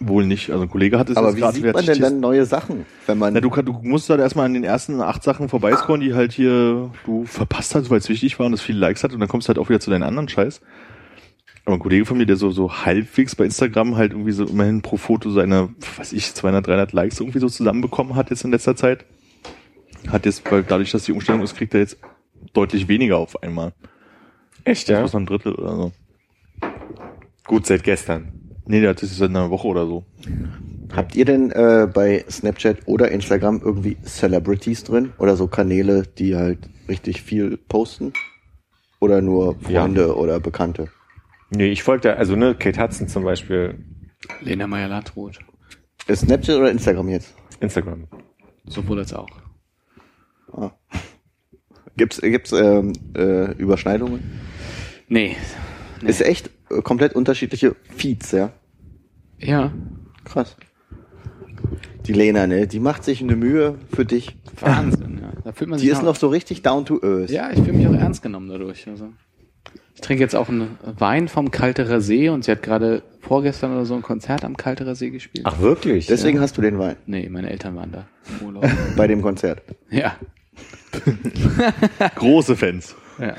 Wohl 0.00 0.26
nicht. 0.26 0.50
Also 0.50 0.62
ein 0.62 0.70
Kollege 0.70 0.98
hat 0.98 1.10
es 1.10 1.16
Aber 1.16 1.30
jetzt 1.30 1.36
wie 1.38 1.52
sieht 1.60 1.72
man 1.74 1.84
denn 1.84 2.00
dann 2.00 2.20
neue 2.20 2.44
Sachen, 2.46 2.86
wenn 3.06 3.18
man 3.18 3.34
Na, 3.34 3.40
du, 3.40 3.50
kann- 3.50 3.64
du 3.66 3.72
musst 3.82 4.08
halt 4.10 4.20
erstmal 4.20 4.46
an 4.46 4.54
den 4.54 4.62
ersten 4.64 5.00
acht 5.00 5.24
Sachen 5.24 5.48
vorbeiscrollen, 5.48 6.00
die 6.00 6.14
halt 6.14 6.32
hier 6.32 6.90
du 7.04 7.24
verpasst 7.24 7.74
hast, 7.74 7.90
weil 7.90 7.98
es 7.98 8.08
wichtig 8.08 8.38
war 8.38 8.46
und 8.46 8.52
es 8.52 8.60
viele 8.62 8.78
Likes 8.78 9.02
hat 9.02 9.12
und 9.12 9.18
dann 9.20 9.28
kommst 9.28 9.46
du 9.46 9.50
halt 9.50 9.58
auch 9.58 9.68
wieder 9.68 9.80
zu 9.80 9.90
deinen 9.90 10.04
anderen 10.04 10.28
Scheiß. 10.28 10.60
Aber 11.64 11.74
ein 11.76 11.80
Kollege 11.80 12.06
von 12.06 12.16
mir, 12.16 12.26
der 12.26 12.36
so, 12.36 12.50
so 12.50 12.72
halbwegs 12.84 13.34
bei 13.34 13.44
Instagram 13.44 13.96
halt 13.96 14.12
irgendwie 14.12 14.30
so 14.32 14.44
immerhin 14.46 14.82
pro 14.82 14.96
Foto 14.96 15.30
seine, 15.30 15.70
was 15.80 15.98
weiß 15.98 16.12
ich, 16.12 16.32
200, 16.32 16.66
300 16.66 16.92
Likes 16.92 17.18
irgendwie 17.20 17.40
so 17.40 17.48
zusammenbekommen 17.48 18.14
hat 18.14 18.30
jetzt 18.30 18.44
in 18.44 18.52
letzter 18.52 18.76
Zeit, 18.76 19.04
hat 20.08 20.24
jetzt, 20.26 20.50
weil 20.50 20.62
dadurch, 20.62 20.92
dass 20.92 21.04
die 21.04 21.12
Umstellung 21.12 21.42
ist, 21.42 21.56
kriegt 21.56 21.74
er 21.74 21.80
jetzt 21.80 21.98
deutlich 22.54 22.86
weniger 22.88 23.18
auf 23.18 23.42
einmal. 23.42 23.72
Echt, 24.64 24.88
Das 24.88 25.06
ist 25.06 25.12
noch 25.12 25.20
ein 25.20 25.26
Drittel 25.26 25.54
oder 25.56 25.74
so. 25.76 25.92
Gut, 27.46 27.66
seit 27.66 27.82
gestern. 27.82 28.32
Nee, 28.68 28.80
der 28.82 28.90
hat 28.90 29.02
das 29.02 29.16
seit 29.16 29.30
einer 29.30 29.50
Woche 29.50 29.66
oder 29.66 29.86
so. 29.86 30.04
Habt 30.94 31.16
ihr 31.16 31.24
denn 31.24 31.50
äh, 31.50 31.88
bei 31.92 32.24
Snapchat 32.30 32.86
oder 32.86 33.10
Instagram 33.10 33.60
irgendwie 33.64 33.96
Celebrities 34.04 34.84
drin? 34.84 35.12
Oder 35.18 35.36
so 35.36 35.48
Kanäle, 35.48 36.02
die 36.18 36.36
halt 36.36 36.58
richtig 36.88 37.22
viel 37.22 37.56
posten? 37.56 38.12
Oder 39.00 39.22
nur 39.22 39.56
Ja. 39.68 39.80
Freunde 39.82 40.16
oder 40.16 40.38
Bekannte? 40.38 40.88
Nee, 41.50 41.68
ich 41.68 41.82
folgte, 41.82 42.16
also 42.16 42.36
ne, 42.36 42.54
Kate 42.54 42.80
Hudson 42.82 43.08
zum 43.08 43.24
Beispiel, 43.24 43.74
Lena 44.42 44.66
Meyer-Landrut. 44.66 45.38
Ist 46.06 46.20
Snapchat 46.20 46.56
oder 46.56 46.70
Instagram 46.70 47.08
jetzt? 47.08 47.34
Instagram. 47.60 48.06
Sowohl 48.66 48.98
als 48.98 49.14
auch. 49.14 49.30
Ah. 50.52 50.70
Gibt's, 51.96 52.20
gibt's 52.20 52.52
ähm, 52.52 52.92
äh, 53.16 53.52
Überschneidungen? 53.52 54.22
Nee. 55.08 55.36
nee. 56.02 56.08
Ist 56.08 56.20
echt 56.20 56.50
äh, 56.70 56.82
komplett 56.82 57.14
unterschiedliche 57.14 57.76
Feeds, 57.96 58.32
ja? 58.32 58.52
Ja. 59.40 59.72
Krass. 60.24 60.56
Die 62.06 62.12
Lena, 62.12 62.46
ne? 62.46 62.66
Die 62.66 62.80
macht 62.80 63.04
sich 63.04 63.22
eine 63.22 63.36
Mühe 63.36 63.74
für 63.94 64.04
dich. 64.04 64.36
Wahnsinn, 64.60 65.18
ja. 65.22 65.32
Da 65.44 65.52
fühlt 65.52 65.68
man 65.70 65.78
Die 65.78 65.84
sich 65.86 65.92
ist 65.92 65.98
auch- 66.00 66.04
noch 66.04 66.16
so 66.16 66.28
richtig 66.28 66.62
down 66.62 66.84
to 66.84 67.00
earth. 67.02 67.30
Ja, 67.30 67.50
ich 67.50 67.60
fühle 67.60 67.72
mich 67.74 67.86
auch 67.86 67.94
ernst 67.94 68.22
genommen 68.22 68.48
dadurch. 68.48 68.86
Also. 68.88 69.08
Ich 69.94 70.00
trinke 70.00 70.22
jetzt 70.22 70.36
auch 70.36 70.48
einen 70.48 70.78
Wein 70.98 71.28
vom 71.28 71.50
Kalterer 71.50 72.00
See 72.00 72.28
und 72.28 72.44
sie 72.44 72.52
hat 72.52 72.62
gerade 72.62 73.02
vorgestern 73.20 73.72
oder 73.72 73.84
so 73.84 73.94
ein 73.94 74.02
Konzert 74.02 74.44
am 74.44 74.56
Kalterer 74.56 74.94
See 74.94 75.10
gespielt. 75.10 75.44
Ach, 75.48 75.60
wirklich? 75.60 76.06
Deswegen 76.06 76.40
hast 76.40 76.56
du 76.56 76.62
den 76.62 76.78
Wein 76.78 76.96
Nee, 77.06 77.28
meine 77.28 77.50
Eltern 77.50 77.74
waren 77.76 77.90
da. 77.92 78.06
im 78.40 78.46
Urlaub. 78.46 78.64
bei 78.96 79.06
dem 79.06 79.20
Konzert. 79.22 79.62
ja. 79.90 80.14
Große 82.14 82.56
Fans. 82.56 82.94
Ja. 83.18 83.34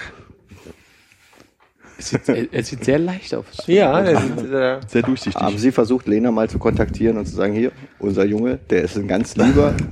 Es 1.99 2.09
sieht, 2.09 2.29
er, 2.29 2.53
er 2.53 2.63
sieht 2.63 2.85
sehr 2.85 2.97
leicht 2.97 3.35
aus. 3.35 3.45
Ja, 3.67 4.01
der 4.01 4.21
sieht, 4.21 4.51
äh, 4.51 4.79
Sehr 4.87 5.01
durchsichtig. 5.03 5.41
Haben 5.41 5.57
Sie 5.57 5.71
versucht, 5.71 6.07
Lena 6.07 6.31
mal 6.31 6.49
zu 6.49 6.57
kontaktieren 6.57 7.17
und 7.17 7.25
zu 7.25 7.35
sagen, 7.35 7.53
hier, 7.53 7.71
unser 7.99 8.23
Junge, 8.25 8.57
der 8.69 8.83
ist 8.83 8.97
ein 8.97 9.07
ganz 9.07 9.35
lieber. 9.35 9.75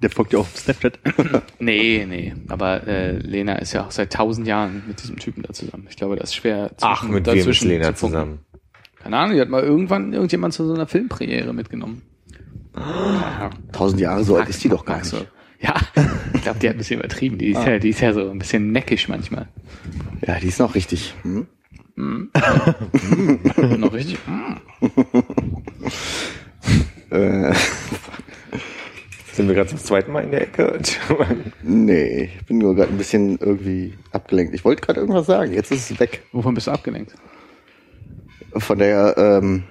Der 0.00 0.10
folgt 0.10 0.32
ja 0.32 0.38
auch 0.38 0.42
auf 0.42 0.56
Snapchat. 0.56 0.96
Nee, 1.58 2.06
nee. 2.08 2.32
Aber 2.46 2.86
äh, 2.86 3.18
Lena 3.18 3.56
ist 3.56 3.72
ja 3.72 3.84
auch 3.84 3.90
seit 3.90 4.12
tausend 4.12 4.46
Jahren 4.46 4.84
mit 4.86 5.02
diesem 5.02 5.16
Typen 5.16 5.42
da 5.42 5.52
zusammen. 5.52 5.86
Ich 5.90 5.96
glaube, 5.96 6.14
das 6.14 6.28
ist 6.30 6.36
schwer 6.36 6.70
ach, 6.80 7.00
zwischen- 7.00 7.14
mit 7.14 7.26
wem 7.26 7.48
ist 7.48 7.64
Lena 7.64 7.94
zu 7.96 8.06
zusammen? 8.06 8.38
Keine 9.02 9.16
Ahnung, 9.16 9.34
die 9.34 9.40
hat 9.40 9.48
mal 9.48 9.62
irgendwann 9.64 10.12
irgendjemand 10.12 10.54
zu 10.54 10.64
so 10.66 10.74
einer 10.74 10.86
Filmpremiere 10.86 11.52
mitgenommen. 11.52 12.02
Tausend 13.72 14.00
Jahre 14.00 14.22
so 14.22 14.36
alt 14.36 14.48
ist 14.48 14.62
die 14.62 14.68
doch 14.68 14.84
gar 14.84 14.98
nicht. 14.98 15.26
Ja, 15.60 15.74
ich 16.34 16.42
glaube, 16.42 16.58
die 16.60 16.68
hat 16.68 16.76
ein 16.76 16.78
bisschen 16.78 17.00
übertrieben. 17.00 17.38
Die 17.38 17.50
ist, 17.50 17.64
ja, 17.64 17.78
die 17.78 17.88
ist 17.90 18.00
ja 18.00 18.12
so 18.12 18.30
ein 18.30 18.38
bisschen 18.38 18.70
neckisch 18.72 19.08
manchmal. 19.08 19.48
Ja, 20.26 20.38
die 20.38 20.48
ist 20.48 20.60
noch 20.60 20.74
richtig. 20.74 21.14
Hm? 21.22 21.46
Noch 23.78 23.92
richtig. 23.92 24.18
mm. 24.28 24.60
Äh, 27.10 27.52
Sind 29.32 29.48
wir 29.48 29.54
gerade 29.54 29.70
zum 29.70 29.78
zweiten 29.78 30.12
Mal 30.12 30.24
in 30.24 30.30
der 30.30 30.42
Ecke? 30.42 30.78
nee, 31.62 32.30
ich 32.38 32.46
bin 32.46 32.58
nur 32.58 32.74
gerade 32.76 32.90
ein 32.92 32.98
bisschen 32.98 33.38
irgendwie 33.38 33.94
abgelenkt. 34.12 34.54
Ich 34.54 34.64
wollte 34.64 34.82
gerade 34.82 35.00
irgendwas 35.00 35.26
sagen, 35.26 35.52
jetzt 35.52 35.72
ist 35.72 35.90
es 35.90 35.98
weg. 36.00 36.22
Wovon 36.32 36.54
bist 36.54 36.68
du 36.68 36.70
abgelenkt? 36.70 37.14
Von 38.52 38.78
der 38.78 39.14
ähm, 39.16 39.64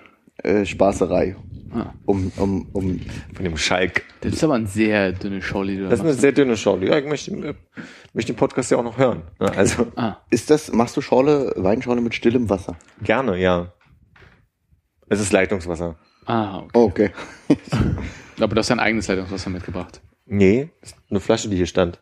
äh, 0.43 0.65
Spaßerei. 0.65 1.35
Ah. 1.73 1.93
Um, 2.05 2.31
um, 2.37 2.67
um 2.73 2.99
Von 3.33 3.43
dem 3.43 3.57
Schalk. 3.57 4.03
Das 4.21 4.33
ist 4.33 4.43
aber 4.43 4.53
ein 4.55 4.67
sehr 4.67 5.11
dünne 5.11 5.39
da 5.41 5.89
Das 5.89 5.99
ist 5.99 6.05
eine 6.05 6.13
sehr 6.13 6.31
dünne 6.31 6.55
Show. 6.57 6.77
Ja, 6.77 6.97
ich 6.97 7.05
möchte, 7.05 7.31
äh, 7.31 7.53
möchte 8.13 8.33
den 8.33 8.37
Podcast 8.37 8.71
ja 8.71 8.77
auch 8.77 8.83
noch 8.83 8.97
hören. 8.97 9.23
Ja, 9.39 9.47
Also 9.47 9.87
Ah, 9.95 10.17
Ist 10.29 10.49
das, 10.49 10.71
machst 10.71 10.95
du 10.97 11.01
Schorle, 11.01 11.53
Weinschorle 11.57 12.01
mit 12.01 12.15
stillem 12.15 12.49
Wasser? 12.49 12.77
gerne, 13.03 13.37
ja. 13.37 13.73
Es 15.09 15.19
ist 15.19 15.31
Leitungswasser. 15.31 15.95
ah, 16.25 16.63
okay. 16.73 17.11
Okay. 17.47 17.57
Aber 18.39 18.53
du 18.55 18.59
hast 18.59 18.69
dein 18.69 18.79
eigenes 18.79 19.07
Leitungswasser 19.07 19.49
mitgebracht. 19.49 20.01
Nee, 20.25 20.69
das 20.81 20.91
ist 20.91 20.97
eine 21.09 21.19
Flasche, 21.19 21.49
die 21.49 21.55
hier 21.55 21.65
stand. 21.67 22.01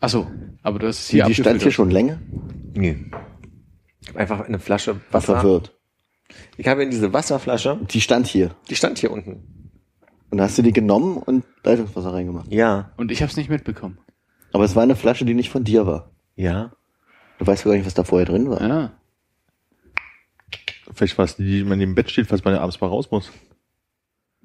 Ach 0.00 0.08
so, 0.08 0.30
aber 0.62 0.78
du 0.78 0.86
hast 0.86 0.98
es 1.00 1.06
Die, 1.08 1.16
hier 1.16 1.24
die 1.26 1.34
stand 1.34 1.62
hier 1.62 1.70
schon 1.72 1.90
länger? 1.90 2.18
Nee. 2.74 3.04
Ich 4.00 4.08
habe 4.08 4.18
einfach 4.20 4.40
eine 4.40 4.58
Flasche 4.58 4.96
Was 5.10 5.28
Wasser. 5.28 5.40
verwirrt. 5.40 5.78
Ich 6.56 6.66
habe 6.68 6.82
in 6.82 6.90
diese 6.90 7.12
Wasserflasche, 7.12 7.78
Die 7.90 8.00
stand 8.00 8.26
hier. 8.26 8.54
die 8.68 8.76
stand 8.76 8.98
hier 8.98 9.10
unten. 9.10 9.70
Und 10.30 10.38
da 10.38 10.44
hast 10.44 10.56
du 10.58 10.62
die 10.62 10.72
genommen 10.72 11.16
und 11.16 11.44
Leitungswasser 11.64 12.12
reingemacht. 12.12 12.52
Ja. 12.52 12.92
Und 12.96 13.10
ich 13.10 13.20
habe 13.22 13.30
es 13.30 13.36
nicht 13.36 13.50
mitbekommen. 13.50 13.98
Aber 14.52 14.64
es 14.64 14.76
war 14.76 14.82
eine 14.82 14.96
Flasche, 14.96 15.24
die 15.24 15.34
nicht 15.34 15.50
von 15.50 15.64
dir 15.64 15.86
war. 15.86 16.10
Ja. 16.36 16.72
Du 17.38 17.46
weißt 17.46 17.64
gar 17.64 17.72
nicht, 17.72 17.86
was 17.86 17.94
da 17.94 18.04
vorher 18.04 18.26
drin 18.26 18.48
war. 18.48 18.60
Ja. 18.60 18.92
Vielleicht 20.94 21.16
war 21.18 21.24
es 21.24 21.36
die, 21.36 21.44
die 21.44 21.64
man 21.64 21.80
im 21.80 21.94
Bett 21.94 22.10
steht, 22.10 22.26
falls 22.26 22.44
man 22.44 22.54
ja 22.54 22.60
abends 22.60 22.80
mal 22.80 22.88
raus 22.88 23.10
muss. 23.10 23.30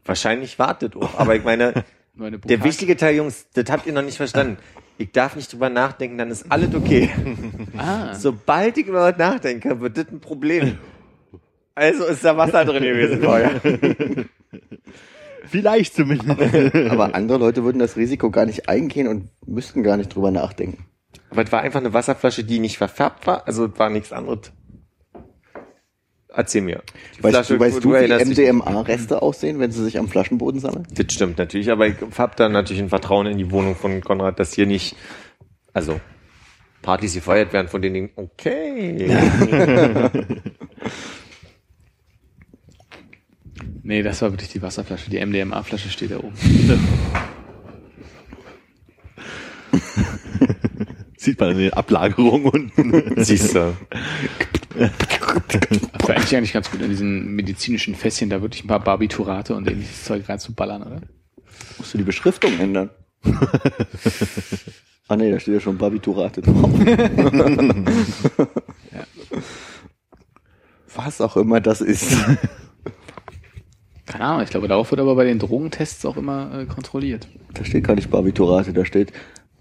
Wahrscheinlich 0.03 0.57
wartet 0.59 0.95
auch. 0.95 1.17
Aber 1.19 1.35
ich 1.35 1.43
meine, 1.43 1.83
Meine 2.13 2.39
der 2.39 2.63
wichtige 2.63 2.95
Teil, 2.95 3.15
Jungs, 3.15 3.47
das 3.53 3.65
habt 3.69 3.85
ihr 3.87 3.93
noch 3.93 4.01
nicht 4.03 4.17
verstanden. 4.17 4.57
Ich 4.97 5.11
darf 5.11 5.35
nicht 5.35 5.51
drüber 5.51 5.69
nachdenken, 5.69 6.17
dann 6.17 6.31
ist 6.31 6.49
alles 6.49 6.73
okay. 6.73 7.09
Ah, 7.77 8.15
Sobald 8.15 8.77
ich 8.77 8.87
über 8.87 9.01
was 9.01 9.17
nachdenke, 9.17 9.81
wird 9.81 9.97
das 9.97 10.07
ein 10.09 10.21
Problem. 10.21 10.77
Also 11.75 12.05
ist 12.05 12.23
da 12.23 12.37
Wasser 12.37 12.63
drin 12.63 12.83
gewesen 12.83 13.21
vorher. 13.21 13.61
Vielleicht 15.45 15.93
zumindest. 15.93 16.89
Aber 16.89 17.13
andere 17.13 17.37
Leute 17.37 17.63
würden 17.63 17.79
das 17.79 17.97
Risiko 17.97 18.31
gar 18.31 18.45
nicht 18.45 18.67
eingehen 18.69 19.07
und 19.07 19.29
müssten 19.45 19.83
gar 19.83 19.97
nicht 19.97 20.15
drüber 20.15 20.31
nachdenken. 20.31 20.85
Aber 21.29 21.43
es 21.43 21.51
war 21.51 21.61
einfach 21.61 21.81
eine 21.81 21.93
Wasserflasche, 21.93 22.45
die 22.45 22.59
nicht 22.59 22.77
verfärbt 22.77 23.27
war. 23.27 23.45
Also 23.45 23.65
es 23.65 23.77
war 23.77 23.89
nichts 23.89 24.13
anderes. 24.13 24.51
Erzähl 26.29 26.61
mir. 26.61 26.81
Die 27.17 27.23
Weißt 27.23 27.35
Flasche, 27.35 27.53
du, 27.53 27.59
weißt 27.59 27.83
du, 27.83 27.93
wie 27.93 28.25
MDMA-Reste 28.25 29.21
aussehen, 29.21 29.59
wenn 29.59 29.71
sie 29.71 29.83
sich 29.83 29.97
am 29.97 30.09
Flaschenboden 30.09 30.59
sammeln? 30.59 30.87
Das 30.91 31.13
stimmt 31.13 31.37
natürlich, 31.37 31.71
aber 31.71 31.87
ich 31.87 31.95
hab 32.17 32.35
da 32.35 32.49
natürlich 32.49 32.81
ein 32.81 32.89
Vertrauen 32.89 33.27
in 33.27 33.37
die 33.37 33.51
Wohnung 33.51 33.75
von 33.75 34.01
Konrad, 34.01 34.39
dass 34.39 34.53
hier 34.53 34.65
nicht, 34.65 34.97
also 35.73 36.01
Partys 36.81 37.13
gefeiert 37.13 37.53
werden, 37.53 37.69
von 37.69 37.81
denen 37.81 38.09
okay. 38.15 39.07
nee, 43.85 44.03
das 44.03 44.21
war 44.21 44.31
wirklich 44.31 44.49
die 44.49 44.61
Wasserflasche. 44.61 45.09
Die 45.09 45.25
MDMA-Flasche 45.25 45.89
steht 45.89 46.11
da 46.11 46.17
oben. 46.17 46.33
Sieht 51.17 51.39
man 51.39 51.51
in 51.51 51.57
den 51.57 51.73
Ablagerungen 51.73 52.45
unten. 52.45 53.23
Siehst 53.23 53.55
du. 53.55 53.75
Das 54.75 54.91
wäre 56.07 56.15
eigentlich, 56.15 56.35
eigentlich 56.35 56.53
ganz 56.53 56.69
gut 56.69 56.81
in 56.81 56.89
diesen 56.89 57.35
medizinischen 57.35 57.95
Fässchen, 57.95 58.29
da 58.29 58.41
wirklich 58.41 58.63
ein 58.63 58.67
paar 58.67 58.81
Barbiturate 58.81 59.55
und 59.55 59.67
ähnliches 59.69 60.03
Zeug 60.03 60.27
reinzuballern, 60.27 60.83
oder? 60.83 61.01
Musst 61.77 61.93
du 61.93 61.97
die 61.97 62.03
Beschriftung 62.03 62.59
ändern? 62.59 62.89
ah 65.07 65.15
nee, 65.15 65.31
da 65.31 65.39
steht 65.39 65.53
ja 65.55 65.59
schon 65.59 65.77
Barbiturate 65.77 66.41
drauf. 66.41 66.69
Was 70.95 71.21
auch 71.21 71.37
immer 71.37 71.61
das 71.61 71.81
ist. 71.81 72.17
Keine 74.05 74.23
Ahnung, 74.23 74.43
ich 74.43 74.49
glaube, 74.51 74.67
darauf 74.67 74.91
wird 74.91 75.01
aber 75.01 75.15
bei 75.15 75.23
den 75.25 75.39
Drogentests 75.39 76.05
auch 76.05 76.15
immer 76.17 76.59
äh, 76.59 76.65
kontrolliert. 76.65 77.27
Da 77.53 77.65
steht 77.65 77.83
gar 77.85 77.95
nicht 77.95 78.11
Barbiturate, 78.11 78.71
da 78.71 78.85
steht 78.85 79.11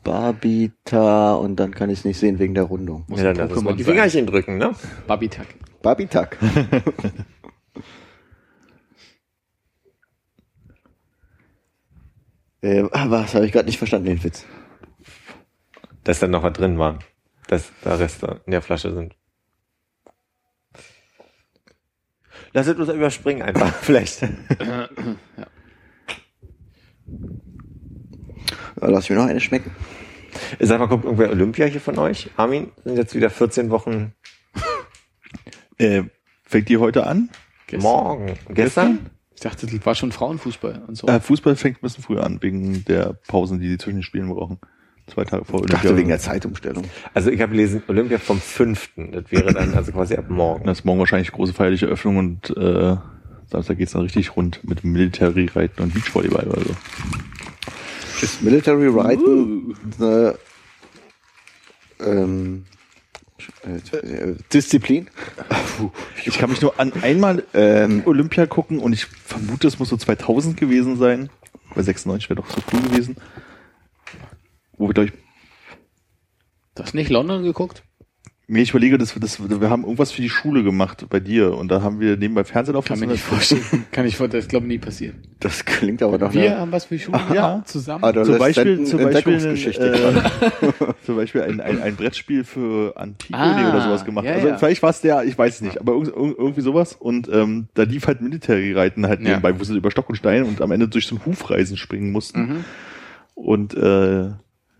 Barbita 0.02 1.34
und 1.34 1.56
dann 1.56 1.74
kann 1.74 1.88
ich 1.88 2.00
es 2.00 2.04
nicht 2.04 2.18
sehen 2.18 2.38
wegen 2.38 2.54
der 2.54 2.64
Rundung. 2.64 3.04
Muss 3.08 3.20
Ja, 3.20 3.32
dann 3.32 3.48
mal 3.48 3.56
Pokémon 3.56 3.74
die 3.74 3.82
sein. 3.82 3.94
Fingerchen 3.94 4.26
drücken, 4.26 4.58
ne? 4.58 4.74
Babitak. 5.06 5.46
Barbitak. 5.80 6.36
äh, 12.60 12.82
was 12.92 13.34
habe 13.34 13.46
ich 13.46 13.52
gerade 13.52 13.66
nicht 13.66 13.78
verstanden, 13.78 14.08
den 14.08 14.22
Witz. 14.22 14.44
Dass 16.04 16.20
da 16.20 16.28
noch 16.28 16.42
was 16.42 16.52
drin 16.52 16.78
war. 16.78 16.98
Dass 17.48 17.72
da 17.82 17.94
Reste 17.94 18.42
in 18.44 18.50
der 18.52 18.60
Flasche 18.60 18.92
sind. 18.92 19.16
Lass 22.54 22.68
es 22.68 22.76
uns 22.78 22.88
überspringen 22.88 23.42
einfach, 23.42 23.74
vielleicht. 23.82 24.22
Ja, 24.22 24.88
lass 28.80 29.10
mich 29.10 29.18
noch 29.18 29.26
eine 29.26 29.40
schmecken. 29.40 29.72
Sag 30.60 30.78
mal, 30.78 30.86
kommt 30.88 31.04
irgendwer 31.04 31.30
Olympia 31.30 31.66
hier 31.66 31.80
von 31.80 31.98
euch? 31.98 32.30
Armin, 32.36 32.70
sind 32.84 32.96
jetzt 32.96 33.14
wieder 33.14 33.28
14 33.30 33.70
Wochen 33.70 34.14
Äh, 35.78 36.04
fängt 36.44 36.68
die 36.68 36.76
heute 36.78 37.06
an? 37.06 37.30
morgen. 37.76 38.34
Gestern? 38.50 39.10
Ich 39.34 39.40
dachte, 39.40 39.66
das 39.66 39.84
war 39.84 39.96
schon 39.96 40.12
Frauenfußball 40.12 40.84
und 40.86 40.96
so. 40.96 41.08
Äh, 41.08 41.18
Fußball 41.18 41.56
fängt 41.56 41.78
ein 41.78 41.80
bisschen 41.80 42.04
früher 42.04 42.22
an, 42.22 42.40
wegen 42.40 42.84
der 42.84 43.14
Pausen, 43.26 43.58
die 43.58 43.68
sie 43.68 43.78
zwischen 43.78 43.96
den 43.96 44.02
Spielen 44.04 44.28
brauchen. 44.28 44.60
Zwei 45.06 45.24
Tage 45.24 45.44
vor 45.44 45.60
Ich 45.64 45.70
dachte 45.70 45.96
wegen 45.96 46.08
der 46.08 46.18
Zeitumstellung. 46.18 46.84
Also 47.12 47.30
ich 47.30 47.40
habe 47.40 47.52
gelesen, 47.52 47.82
Olympia 47.88 48.18
vom 48.18 48.40
5. 48.40 48.90
Das 49.12 49.24
wäre 49.30 49.52
dann 49.52 49.74
also 49.74 49.92
quasi 49.92 50.14
ab 50.14 50.30
morgen. 50.30 50.66
Das 50.66 50.78
ist 50.80 50.84
morgen 50.84 50.98
wahrscheinlich 50.98 51.30
große 51.30 51.52
feierliche 51.52 51.86
Öffnung 51.86 52.16
und 52.16 52.56
äh, 52.56 52.96
Samstag 53.50 53.78
geht's 53.78 53.92
dann 53.92 54.02
richtig 54.02 54.34
rund 54.36 54.64
mit 54.64 54.82
Military 54.82 55.50
Reiten 55.54 55.82
und 55.82 55.92
Beachvolleyball 55.92 56.46
oder 56.46 56.62
so. 56.62 56.74
Ist 58.22 58.42
Military 58.42 58.88
Reiten 58.88 59.76
eine 60.00 60.34
ähm, 62.00 62.64
äh, 63.64 64.34
Disziplin? 64.52 65.10
Ich 66.24 66.38
kann 66.38 66.48
mich 66.48 66.62
nur 66.62 66.80
an 66.80 66.92
einmal 67.02 67.44
ähm, 67.52 68.02
Olympia 68.06 68.46
gucken 68.46 68.78
und 68.78 68.94
ich 68.94 69.04
vermute, 69.04 69.68
es 69.68 69.78
muss 69.78 69.90
so 69.90 69.96
2000 69.98 70.56
gewesen 70.56 70.96
sein. 70.96 71.28
Bei 71.74 71.82
96 71.82 72.30
wäre 72.30 72.40
doch 72.40 72.48
so 72.48 72.60
früh 72.62 72.80
gewesen. 72.80 73.16
Wo 74.76 74.88
wir, 74.88 74.94
glaube 74.94 75.08
ich, 75.08 75.12
Du 76.76 76.82
hast 76.82 76.94
nicht 76.94 77.10
London 77.10 77.42
geguckt? 77.44 77.82
mir 78.46 78.60
ich 78.62 78.70
überlege, 78.70 78.98
wir, 79.14 79.20
das, 79.20 79.48
wir 79.60 79.70
haben 79.70 79.84
irgendwas 79.84 80.12
für 80.12 80.20
die 80.20 80.28
Schule 80.28 80.62
gemacht 80.62 81.06
bei 81.08 81.18
dir 81.18 81.56
und 81.56 81.68
da 81.70 81.80
haben 81.80 81.98
wir 81.98 82.18
nebenbei 82.18 82.44
Fernsehen 82.44 82.78
Kann 82.84 82.98
mir 82.98 83.06
nicht 83.06 83.22
vorstellen. 83.22 83.62
Kann 83.90 84.04
ich 84.04 84.18
vorstellen, 84.18 84.42
das 84.42 84.48
glaube 84.48 84.66
nie 84.66 84.76
passiert. 84.76 85.14
Das 85.40 85.64
klingt 85.64 86.02
aber 86.02 86.18
doch 86.18 86.34
Wir 86.34 86.50
nach 86.50 86.58
haben 86.58 86.70
was 86.72 86.84
für 86.84 86.96
die 86.96 87.00
Schule 87.04 87.18
Ja. 87.32 87.62
zusammen. 87.64 88.04
Zum 88.24 88.36
Beispiel, 88.36 88.84
zum 88.84 89.02
Beispiel, 89.02 89.34
äh, 89.56 90.94
zum 91.06 91.16
Beispiel 91.16 91.40
ein, 91.40 91.60
ein, 91.62 91.80
ein 91.80 91.96
Brettspiel 91.96 92.44
für 92.44 92.94
Antigone 92.98 93.42
Ah, 93.42 93.70
oder 93.70 93.80
sowas 93.80 94.04
gemacht. 94.04 94.26
ja, 94.26 94.32
also 94.34 94.48
ja. 94.48 94.58
vielleicht 94.58 94.82
war 94.82 94.90
es 94.90 95.00
der, 95.00 95.24
ich 95.24 95.38
weiß 95.38 95.54
es 95.54 95.60
nicht, 95.62 95.80
aber 95.80 95.92
irg- 95.94 96.12
irg- 96.12 96.34
irgendwie 96.36 96.60
sowas. 96.60 96.92
Und 96.92 97.28
ähm, 97.32 97.68
da 97.72 97.84
lief 97.84 98.06
halt 98.08 98.20
Military-Reiten 98.20 99.06
halt 99.06 99.20
Ja. 99.20 99.28
nebenbei, 99.30 99.58
wo 99.58 99.64
sie 99.64 99.74
über 99.74 99.90
Stock 99.90 100.10
und 100.10 100.16
Stein 100.16 100.42
und 100.42 100.60
am 100.60 100.70
Ende 100.70 100.86
durch 100.88 101.06
so 101.06 101.14
ein 101.16 101.24
Hufreisen 101.24 101.78
springen 101.78 102.12
mussten. 102.12 102.40
Mhm. 102.40 102.64
Und 103.34 103.72
äh, 103.74 104.32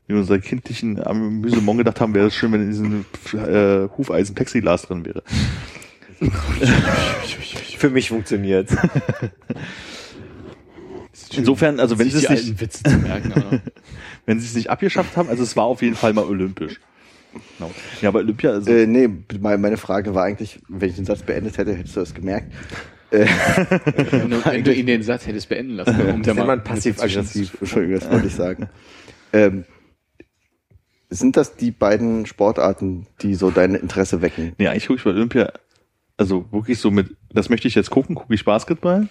in 0.07 0.17
unserer 0.17 0.39
kindlichen 0.39 1.05
Amüsemont 1.05 1.79
gedacht 1.79 2.01
haben, 2.01 2.15
wäre 2.15 2.27
es 2.27 2.35
schön, 2.35 2.53
wenn 2.53 2.63
in 2.63 2.71
diesem 2.71 3.05
äh, 3.33 3.89
Hufeisen 3.97 4.35
Plexiglas 4.35 4.83
drin 4.83 5.05
wäre. 5.05 5.23
Für 7.79 7.91
mich 7.91 8.09
funktioniert's. 8.09 8.77
Insofern, 11.37 11.81
also 11.81 11.99
wenn 11.99 12.11
sie 12.11 12.19
es 12.19 12.29
nicht, 12.29 12.31
alten 12.31 12.61
Witze 12.61 12.83
zu 12.83 12.99
merken. 12.99 13.33
Aber 13.33 13.61
wenn 14.27 14.41
sie 14.41 14.47
es 14.47 14.55
nicht 14.55 14.71
abgeschafft 14.71 15.17
haben, 15.17 15.29
also 15.29 15.43
es 15.43 15.57
war 15.57 15.65
auf 15.65 15.83
jeden 15.83 15.97
Fall 15.97 16.13
mal 16.13 16.25
olympisch. 16.25 16.81
Genau. 17.59 17.73
Ja, 18.01 18.11
aber 18.11 18.21
Olympia, 18.21 18.53
also, 18.53 18.71
Äh, 18.71 18.87
nee, 18.87 19.09
meine 19.41 19.77
Frage 19.77 20.15
war 20.15 20.25
eigentlich, 20.25 20.61
wenn 20.69 20.91
ich 20.91 20.97
den 20.97 21.05
Satz 21.05 21.23
beendet 21.23 21.59
hätte, 21.59 21.75
hättest 21.75 21.97
du 21.97 22.01
das 22.01 22.15
gemerkt. 22.15 22.53
Äh, 23.11 23.27
wenn, 24.11 24.31
du, 24.31 24.45
wenn 24.45 24.65
du 24.65 24.73
ihn 24.73 24.87
den 24.87 25.03
Satz 25.03 25.27
hättest 25.27 25.49
beenden 25.49 25.75
lassen, 25.77 26.01
um 26.01 26.23
da 26.23 26.33
nennt 26.33 26.37
mal 26.37 26.47
man 26.47 26.65
passiv-aggressiv. 26.65 27.57
Entschuldigung, 27.61 28.01
das 28.01 28.11
wollte 28.11 28.27
ich 28.29 28.35
sagen. 28.35 28.69
Ähm, 29.33 29.65
sind 31.19 31.37
das 31.37 31.57
die 31.57 31.71
beiden 31.71 32.27
Sportarten, 32.27 33.07
die 33.23 33.35
so 33.35 33.51
dein 33.51 33.75
Interesse 33.75 34.23
wecken? 34.23 34.53
nee, 34.59 34.69
eigentlich 34.69 34.87
gucke 34.87 34.99
ich 34.99 35.05
bei 35.05 35.11
Olympia, 35.11 35.53
also 36.17 36.47
wirklich 36.53 36.79
so 36.79 36.91
mit, 36.91 37.17
das 37.33 37.49
möchte 37.51 37.69
ich 37.69 37.75
jetzt 37.75 37.91
gucken, 37.91 38.15
gucke 38.15 38.35
ich 38.35 38.45
Basketball. 38.45 39.09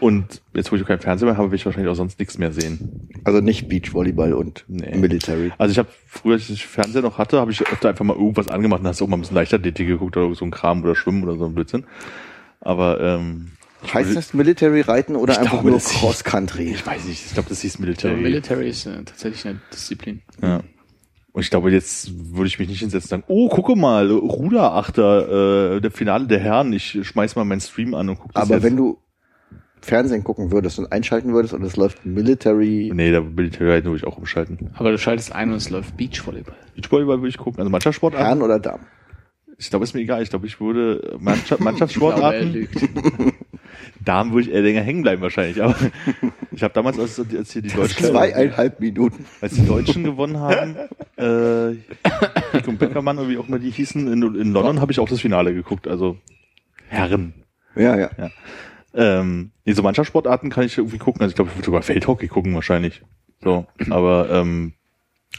Und 0.00 0.42
jetzt, 0.54 0.70
wo 0.70 0.76
ich 0.76 0.84
keinen 0.84 1.00
Fernseher 1.00 1.26
mehr 1.26 1.36
habe, 1.36 1.50
will 1.50 1.56
ich 1.56 1.66
wahrscheinlich 1.66 1.90
auch 1.90 1.96
sonst 1.96 2.20
nichts 2.20 2.38
mehr 2.38 2.52
sehen. 2.52 3.08
Also 3.24 3.40
nicht 3.40 3.68
Beachvolleyball 3.68 4.32
und 4.32 4.64
Nee. 4.68 4.96
Military. 4.96 5.50
Also 5.58 5.72
ich 5.72 5.78
habe 5.78 5.88
früher, 6.06 6.34
als 6.34 6.48
ich 6.50 6.66
Fernseher 6.68 7.02
noch 7.02 7.18
hatte, 7.18 7.40
habe 7.40 7.50
ich 7.50 7.60
öfter 7.62 7.88
einfach 7.88 8.04
mal 8.04 8.16
irgendwas 8.16 8.46
angemacht 8.46 8.80
und 8.80 8.86
hast 8.86 9.02
auch 9.02 9.08
mal 9.08 9.16
ein 9.16 9.20
bisschen 9.22 9.34
Leichtathletik 9.34 9.88
geguckt 9.88 10.16
oder 10.16 10.32
so 10.36 10.44
ein 10.44 10.52
Kram 10.52 10.84
oder 10.84 10.94
Schwimmen 10.94 11.24
oder 11.24 11.36
so 11.36 11.46
ein 11.46 11.54
Blödsinn. 11.54 11.84
Aber 12.60 13.00
ähm, 13.00 13.50
Heißt 13.92 14.16
das 14.16 14.34
Military 14.34 14.80
Reiten 14.80 15.14
oder 15.16 15.32
Ich 15.34 15.38
einfach 15.38 15.52
glaube, 15.52 15.70
nur 15.70 15.78
Cross 15.80 16.24
Country? 16.24 16.70
ich 16.72 16.84
weiß 16.86 17.04
nicht, 17.04 17.26
ich 17.26 17.32
glaube, 17.34 17.48
das 17.48 17.60
hieß 17.62 17.76
Aber 17.76 17.84
Military. 17.86 18.16
Military 18.20 18.68
ist 18.70 18.86
äh, 18.86 19.04
tatsächlich 19.04 19.46
eine 19.46 19.60
Disziplin. 19.72 20.22
Ja. 20.42 20.62
Und 21.32 21.42
ich 21.42 21.50
glaube, 21.50 21.70
jetzt 21.70 22.10
würde 22.34 22.48
ich 22.48 22.58
mich 22.58 22.68
nicht 22.68 22.80
hinsetzen 22.80 23.06
und 23.06 23.10
sagen, 23.10 23.24
oh, 23.28 23.48
gucke 23.48 23.76
mal, 23.76 24.10
Ruderachter, 24.10 25.76
äh, 25.76 25.80
der 25.80 25.90
Finale 25.92 26.26
der 26.26 26.40
Herren, 26.40 26.72
ich 26.72 26.98
schmeiß 27.02 27.36
mal 27.36 27.44
meinen 27.44 27.60
Stream 27.60 27.94
an 27.94 28.08
und 28.08 28.18
gucke 28.18 28.34
das 28.34 28.42
Aber 28.42 28.54
jetzt. 28.54 28.64
wenn 28.64 28.76
du 28.76 28.98
Fernsehen 29.80 30.24
gucken 30.24 30.50
würdest 30.50 30.80
und 30.80 30.90
einschalten 30.90 31.32
würdest 31.32 31.54
und 31.54 31.62
es 31.62 31.76
läuft 31.76 32.04
Military, 32.04 32.90
Nee, 32.92 33.12
da 33.12 33.20
Military 33.20 33.70
Reiten 33.70 33.86
würde 33.86 33.98
ich 33.98 34.04
auch 34.06 34.18
umschalten. 34.18 34.70
Aber 34.74 34.90
du 34.90 34.98
schaltest 34.98 35.32
ein 35.32 35.50
und 35.50 35.56
es 35.56 35.70
läuft 35.70 35.96
Beachvolleyball. 35.96 36.56
Beachvolleyball 36.74 37.18
würde 37.18 37.28
ich 37.28 37.38
gucken, 37.38 37.60
also 37.60 37.70
Mannschaftssportarten. 37.70 38.26
Herren 38.26 38.42
oder 38.42 38.58
Damen? 38.58 38.86
Ich 39.56 39.70
glaube, 39.70 39.84
ist 39.84 39.94
mir 39.94 40.00
egal. 40.00 40.22
Ich 40.22 40.30
glaube, 40.30 40.46
ich 40.46 40.60
würde 40.60 41.16
Mannschaft, 41.20 41.50
Ich 41.50 41.56
glaube, 41.58 41.62
er 41.62 41.64
Mannschaftssportarten. 41.64 42.68
Damen 44.04 44.32
würde 44.32 44.48
ich 44.48 44.54
eher 44.54 44.62
länger 44.62 44.82
hängen 44.82 45.02
bleiben 45.02 45.22
wahrscheinlich. 45.22 45.62
Aber 45.62 45.74
ich 46.52 46.62
habe 46.62 46.74
damals, 46.74 46.98
als, 46.98 47.18
als 47.18 47.52
hier 47.52 47.62
die 47.62 47.68
Deutschen, 47.68 48.04
Zweieinhalb 48.06 48.80
Minuten. 48.80 49.24
als 49.40 49.54
die 49.54 49.66
Deutschen 49.66 50.04
gewonnen 50.04 50.38
haben, 50.38 50.76
äh, 51.16 51.76
Pick 52.52 52.68
und 52.68 52.78
Beckermann 52.78 53.18
oder 53.18 53.28
wie 53.28 53.38
auch 53.38 53.48
immer 53.48 53.58
die 53.58 53.70
hießen, 53.70 54.12
in, 54.12 54.22
in 54.22 54.52
London 54.52 54.80
habe 54.80 54.92
ich 54.92 55.00
auch 55.00 55.08
das 55.08 55.20
Finale 55.20 55.54
geguckt. 55.54 55.88
Also 55.88 56.16
Herren. 56.88 57.34
Ja, 57.76 57.96
ja. 57.96 58.10
Ähm, 58.94 59.50
nee, 59.64 59.72
so 59.74 59.82
Mannschaftssportarten 59.82 60.50
kann 60.50 60.64
ich 60.64 60.78
irgendwie 60.78 60.98
gucken. 60.98 61.20
Also 61.22 61.30
ich 61.32 61.36
glaube, 61.36 61.50
ich 61.50 61.56
würde 61.56 61.66
sogar 61.66 61.82
Feldhockey 61.82 62.26
gucken 62.28 62.54
wahrscheinlich. 62.54 63.02
So, 63.42 63.66
aber 63.90 64.28
ähm, 64.30 64.72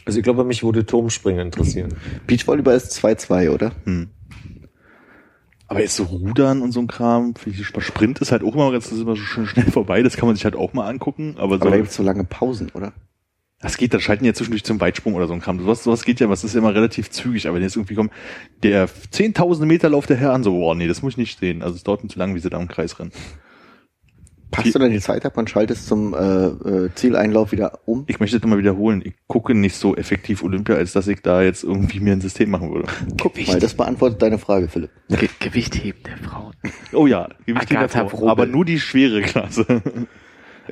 Also 0.06 0.18
ich 0.18 0.22
glaube, 0.22 0.44
mich 0.44 0.62
würde 0.62 0.86
Turmspringen 0.86 1.46
interessieren. 1.46 1.94
Beachvolleyball 2.26 2.76
ist 2.76 2.92
2-2, 3.04 3.50
oder? 3.50 3.72
hm. 3.84 4.08
Aber 5.70 5.82
jetzt 5.82 5.94
so 5.94 6.02
Rudern 6.02 6.62
und 6.62 6.72
so 6.72 6.80
ein 6.80 6.88
Kram, 6.88 7.32
Sprint 7.78 8.18
ist 8.18 8.32
halt 8.32 8.42
auch 8.42 8.56
immer 8.56 8.72
ganz, 8.72 8.86
das 8.86 8.94
ist 8.94 9.02
immer 9.02 9.14
so 9.14 9.22
schön 9.22 9.46
schnell 9.46 9.70
vorbei. 9.70 10.02
Das 10.02 10.16
kann 10.16 10.26
man 10.26 10.34
sich 10.34 10.44
halt 10.44 10.56
auch 10.56 10.72
mal 10.72 10.88
angucken. 10.88 11.36
Aber 11.38 11.58
so, 11.58 11.60
Aber 11.62 11.70
da 11.70 11.76
gibt's 11.76 11.94
so 11.94 12.02
lange 12.02 12.24
Pausen, 12.24 12.70
oder? 12.74 12.92
Das 13.60 13.76
geht, 13.76 13.94
dann 13.94 14.00
schalten 14.00 14.24
ja 14.24 14.34
zwischendurch 14.34 14.64
zum 14.64 14.80
Weitsprung 14.80 15.14
oder 15.14 15.28
so 15.28 15.32
ein 15.32 15.40
Kram. 15.40 15.60
Sowas, 15.60 15.84
sowas 15.84 16.02
geht 16.02 16.18
ja, 16.18 16.28
was 16.28 16.42
ist 16.42 16.54
ja 16.54 16.58
immer 16.58 16.74
relativ 16.74 17.10
zügig, 17.10 17.46
aber 17.46 17.54
wenn 17.56 17.62
jetzt 17.62 17.76
irgendwie 17.76 17.94
kommt, 17.94 18.10
der 18.64 18.88
10.000 18.88 19.64
Meter 19.64 19.90
Lauf 19.90 20.06
der 20.06 20.16
Herren, 20.16 20.42
so, 20.42 20.50
boah, 20.50 20.74
nee, 20.74 20.88
das 20.88 21.02
muss 21.02 21.12
ich 21.12 21.18
nicht 21.18 21.38
sehen. 21.38 21.62
Also 21.62 21.76
es 21.76 21.84
dauert 21.84 22.02
mir 22.02 22.08
zu 22.10 22.18
lange, 22.18 22.34
wie 22.34 22.40
sie 22.40 22.50
da 22.50 22.58
im 22.58 22.66
Kreis 22.66 22.98
rennen. 22.98 23.12
Passt 24.50 24.74
du 24.74 24.78
dann 24.78 24.90
die 24.90 25.00
Zeit 25.00 25.24
ab 25.24 25.36
und 25.36 25.48
schaltest 25.48 25.86
zum 25.86 26.14
äh, 26.14 26.18
äh, 26.46 26.90
Zieleinlauf 26.94 27.52
wieder 27.52 27.80
um? 27.86 28.04
Ich 28.08 28.18
möchte 28.18 28.40
das 28.40 28.48
mal 28.48 28.58
wiederholen. 28.58 29.02
Ich 29.04 29.14
gucke 29.28 29.54
nicht 29.54 29.76
so 29.76 29.94
effektiv 29.96 30.42
Olympia, 30.42 30.74
als 30.74 30.92
dass 30.92 31.06
ich 31.06 31.22
da 31.22 31.42
jetzt 31.42 31.62
irgendwie 31.62 32.00
mir 32.00 32.12
ein 32.12 32.20
System 32.20 32.50
machen 32.50 32.72
würde. 32.72 32.88
Guck 33.20 33.36
mal, 33.46 33.58
das 33.58 33.74
beantwortet 33.74 34.20
deine 34.22 34.38
Frage, 34.38 34.68
Philipp. 34.68 34.90
Ge 35.08 35.28
Gewichtheben 35.38 36.02
der 36.04 36.16
Frauen. 36.18 36.54
Oh 36.92 37.06
ja, 37.06 37.28
Gewichtheben 37.46 37.76
Agatha 37.78 38.02
davor, 38.02 38.20
Wrobel. 38.20 38.30
aber 38.30 38.46
nur 38.46 38.64
die 38.64 38.80
schwere 38.80 39.22
Klasse. 39.22 39.82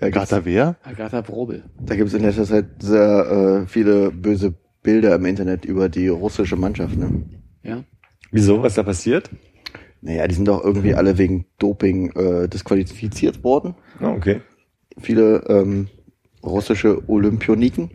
Agatha 0.00 0.44
wer? 0.44 0.76
Agatha 0.82 1.20
Brobel. 1.20 1.64
Da 1.80 1.96
gibt 1.96 2.08
es 2.08 2.14
in 2.14 2.22
letzter 2.22 2.44
Zeit 2.44 2.66
sehr 2.80 3.62
äh, 3.62 3.66
viele 3.68 4.10
böse 4.10 4.54
Bilder 4.82 5.14
im 5.14 5.24
Internet 5.24 5.64
über 5.64 5.88
die 5.88 6.08
russische 6.08 6.56
Mannschaft. 6.56 6.96
Ne? 6.96 7.24
Ja. 7.62 7.84
Wieso? 8.30 8.62
Was 8.62 8.74
da 8.74 8.82
passiert? 8.82 9.30
Naja, 10.00 10.26
die 10.28 10.34
sind 10.34 10.46
doch 10.46 10.62
irgendwie 10.62 10.94
alle 10.94 11.18
wegen 11.18 11.46
Doping 11.58 12.12
äh, 12.12 12.48
disqualifiziert 12.48 13.42
worden. 13.42 13.74
Oh, 14.00 14.06
okay. 14.06 14.40
Viele 14.96 15.44
ähm, 15.48 15.88
russische 16.42 17.08
Olympioniken. 17.08 17.90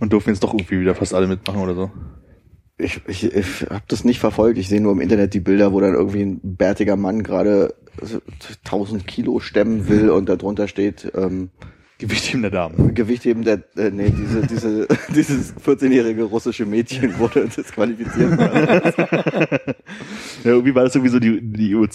Und 0.00 0.12
durften 0.12 0.30
jetzt 0.30 0.44
doch 0.44 0.54
irgendwie 0.54 0.80
wieder 0.80 0.94
fast 0.94 1.12
alle 1.12 1.26
mitmachen 1.26 1.60
oder 1.60 1.74
so. 1.74 1.90
Ich, 2.76 3.00
ich, 3.08 3.24
ich 3.24 3.62
habe 3.68 3.82
das 3.88 4.04
nicht 4.04 4.20
verfolgt. 4.20 4.56
Ich 4.58 4.68
sehe 4.68 4.80
nur 4.80 4.92
im 4.92 5.00
Internet 5.00 5.34
die 5.34 5.40
Bilder, 5.40 5.72
wo 5.72 5.80
dann 5.80 5.94
irgendwie 5.94 6.22
ein 6.22 6.40
bärtiger 6.42 6.96
Mann 6.96 7.24
gerade 7.24 7.74
so 8.00 8.20
1000 8.64 9.06
Kilo 9.08 9.40
stemmen 9.40 9.88
will 9.88 10.10
und 10.10 10.28
darunter 10.28 10.68
steht 10.68 11.10
ähm, 11.16 11.50
Gewichtheben 11.98 12.42
der 12.42 12.52
Damen. 12.52 12.94
Gewichtheben 12.94 13.42
der, 13.42 13.60
äh, 13.76 13.90
nee, 13.90 14.10
diese, 14.10 14.46
diese, 14.46 14.86
dieses 15.14 15.52
14-jährige 15.56 16.22
russische 16.22 16.64
Mädchen 16.64 17.18
wurde 17.18 17.48
disqualifiziert. 17.56 18.38
Ja, 20.44 20.50
irgendwie 20.52 20.74
war 20.76 20.84
das 20.84 20.94
irgendwie 20.94 21.10
so 21.10 21.18
die, 21.18 21.40
die 21.42 21.72
IOC, 21.72 21.90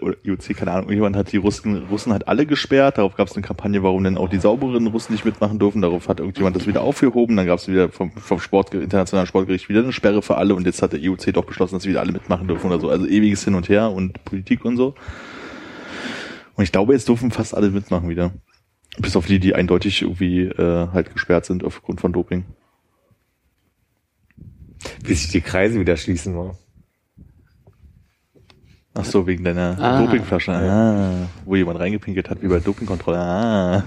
oder 0.00 0.16
IOC, 0.22 0.56
keine 0.56 0.70
Ahnung, 0.70 0.84
irgendjemand 0.84 1.16
hat 1.16 1.32
die 1.32 1.38
Russen, 1.38 1.88
Russen 1.90 2.12
halt 2.12 2.28
alle 2.28 2.46
gesperrt, 2.46 2.98
darauf 2.98 3.16
gab 3.16 3.26
es 3.26 3.34
eine 3.34 3.44
Kampagne, 3.44 3.82
warum 3.82 4.04
denn 4.04 4.16
auch 4.16 4.28
die 4.28 4.38
sauberen 4.38 4.86
Russen 4.86 5.12
nicht 5.12 5.24
mitmachen 5.24 5.58
dürfen, 5.58 5.82
darauf 5.82 6.08
hat 6.08 6.20
irgendjemand 6.20 6.54
das 6.54 6.68
wieder 6.68 6.82
aufgehoben, 6.82 7.36
dann 7.36 7.46
gab 7.46 7.58
es 7.58 7.66
wieder 7.66 7.88
vom, 7.88 8.12
vom 8.12 8.38
Sport, 8.38 8.72
internationalen 8.74 9.26
Sportgericht 9.26 9.68
wieder 9.68 9.82
eine 9.82 9.92
Sperre 9.92 10.22
für 10.22 10.36
alle 10.36 10.54
und 10.54 10.66
jetzt 10.66 10.82
hat 10.82 10.92
der 10.92 11.00
IOC 11.00 11.32
doch 11.32 11.44
beschlossen, 11.44 11.74
dass 11.74 11.86
wieder 11.86 12.00
alle 12.00 12.12
mitmachen 12.12 12.46
dürfen 12.46 12.68
oder 12.68 12.78
so, 12.78 12.88
also 12.88 13.06
ewiges 13.06 13.42
Hin 13.42 13.56
und 13.56 13.68
Her 13.68 13.90
und 13.90 14.24
Politik 14.24 14.64
und 14.64 14.76
so. 14.76 14.94
Und 16.54 16.64
ich 16.64 16.72
glaube, 16.72 16.92
jetzt 16.92 17.08
dürfen 17.08 17.32
fast 17.32 17.56
alle 17.56 17.70
mitmachen 17.70 18.08
wieder. 18.08 18.32
Bis 18.96 19.14
auf 19.16 19.26
die, 19.26 19.38
die 19.38 19.54
eindeutig 19.54 20.02
irgendwie 20.02 20.42
äh, 20.44 20.88
halt 20.92 21.12
gesperrt 21.12 21.44
sind 21.44 21.62
aufgrund 21.64 22.00
von 22.00 22.12
Doping. 22.12 22.44
Bis 25.04 25.22
sich 25.22 25.30
die 25.30 25.40
Kreise 25.40 25.78
wieder 25.78 25.96
schließen 25.96 26.34
wollen. 26.34 26.56
Ach 28.94 29.04
so, 29.04 29.26
wegen 29.26 29.44
deiner 29.44 29.78
Ah. 29.78 30.00
Dopingflasche. 30.04 30.52
Ah, 30.52 31.28
wo 31.44 31.54
jemand 31.54 31.78
reingepinkelt 31.78 32.30
hat, 32.30 32.42
wie 32.42 32.48
bei 32.48 32.58
Dopingkontrolle. 32.58 33.18
Ah. 33.18 33.84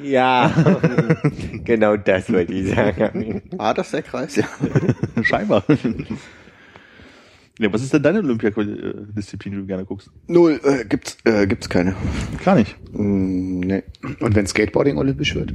Ja, 0.00 0.52
genau 1.64 1.96
das 1.96 2.30
wollte 2.30 2.52
ich 2.52 2.74
sagen. 2.74 3.42
ah, 3.58 3.72
das 3.72 3.86
ist 3.86 3.94
der 3.94 4.02
Kreis, 4.02 4.36
ja. 4.36 4.44
Scheinbar. 5.22 5.64
ja, 7.58 7.72
was 7.72 7.82
ist 7.82 7.92
denn 7.92 8.02
deine 8.02 8.18
Olympiadisziplin, 8.20 9.52
die 9.52 9.58
du 9.60 9.66
gerne 9.66 9.84
guckst? 9.84 10.10
Null, 10.26 10.60
äh, 10.64 10.84
gibt's, 10.84 11.16
äh, 11.24 11.46
gibt's 11.46 11.68
keine. 11.68 11.94
Gar 12.44 12.56
nicht. 12.56 12.76
Mm, 12.92 13.60
nee. 13.60 13.82
Und 14.20 14.34
wenn 14.34 14.46
Skateboarding 14.46 14.98
olympisch 14.98 15.34
wird? 15.34 15.54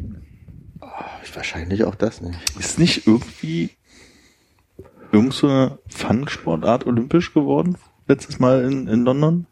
Wahrscheinlich 1.33 1.85
auch 1.85 1.95
das 1.95 2.19
nicht. 2.21 2.37
Ist 2.59 2.77
nicht 2.77 3.07
irgendwie 3.07 3.69
irgend 5.13 5.33
so 5.33 5.47
eine 5.47 5.77
Fun-Sportart 5.87 6.85
olympisch 6.85 7.33
geworden? 7.33 7.77
Letztes 8.07 8.39
Mal 8.39 8.65
in, 8.69 8.87
in 8.87 9.05
London? 9.05 9.45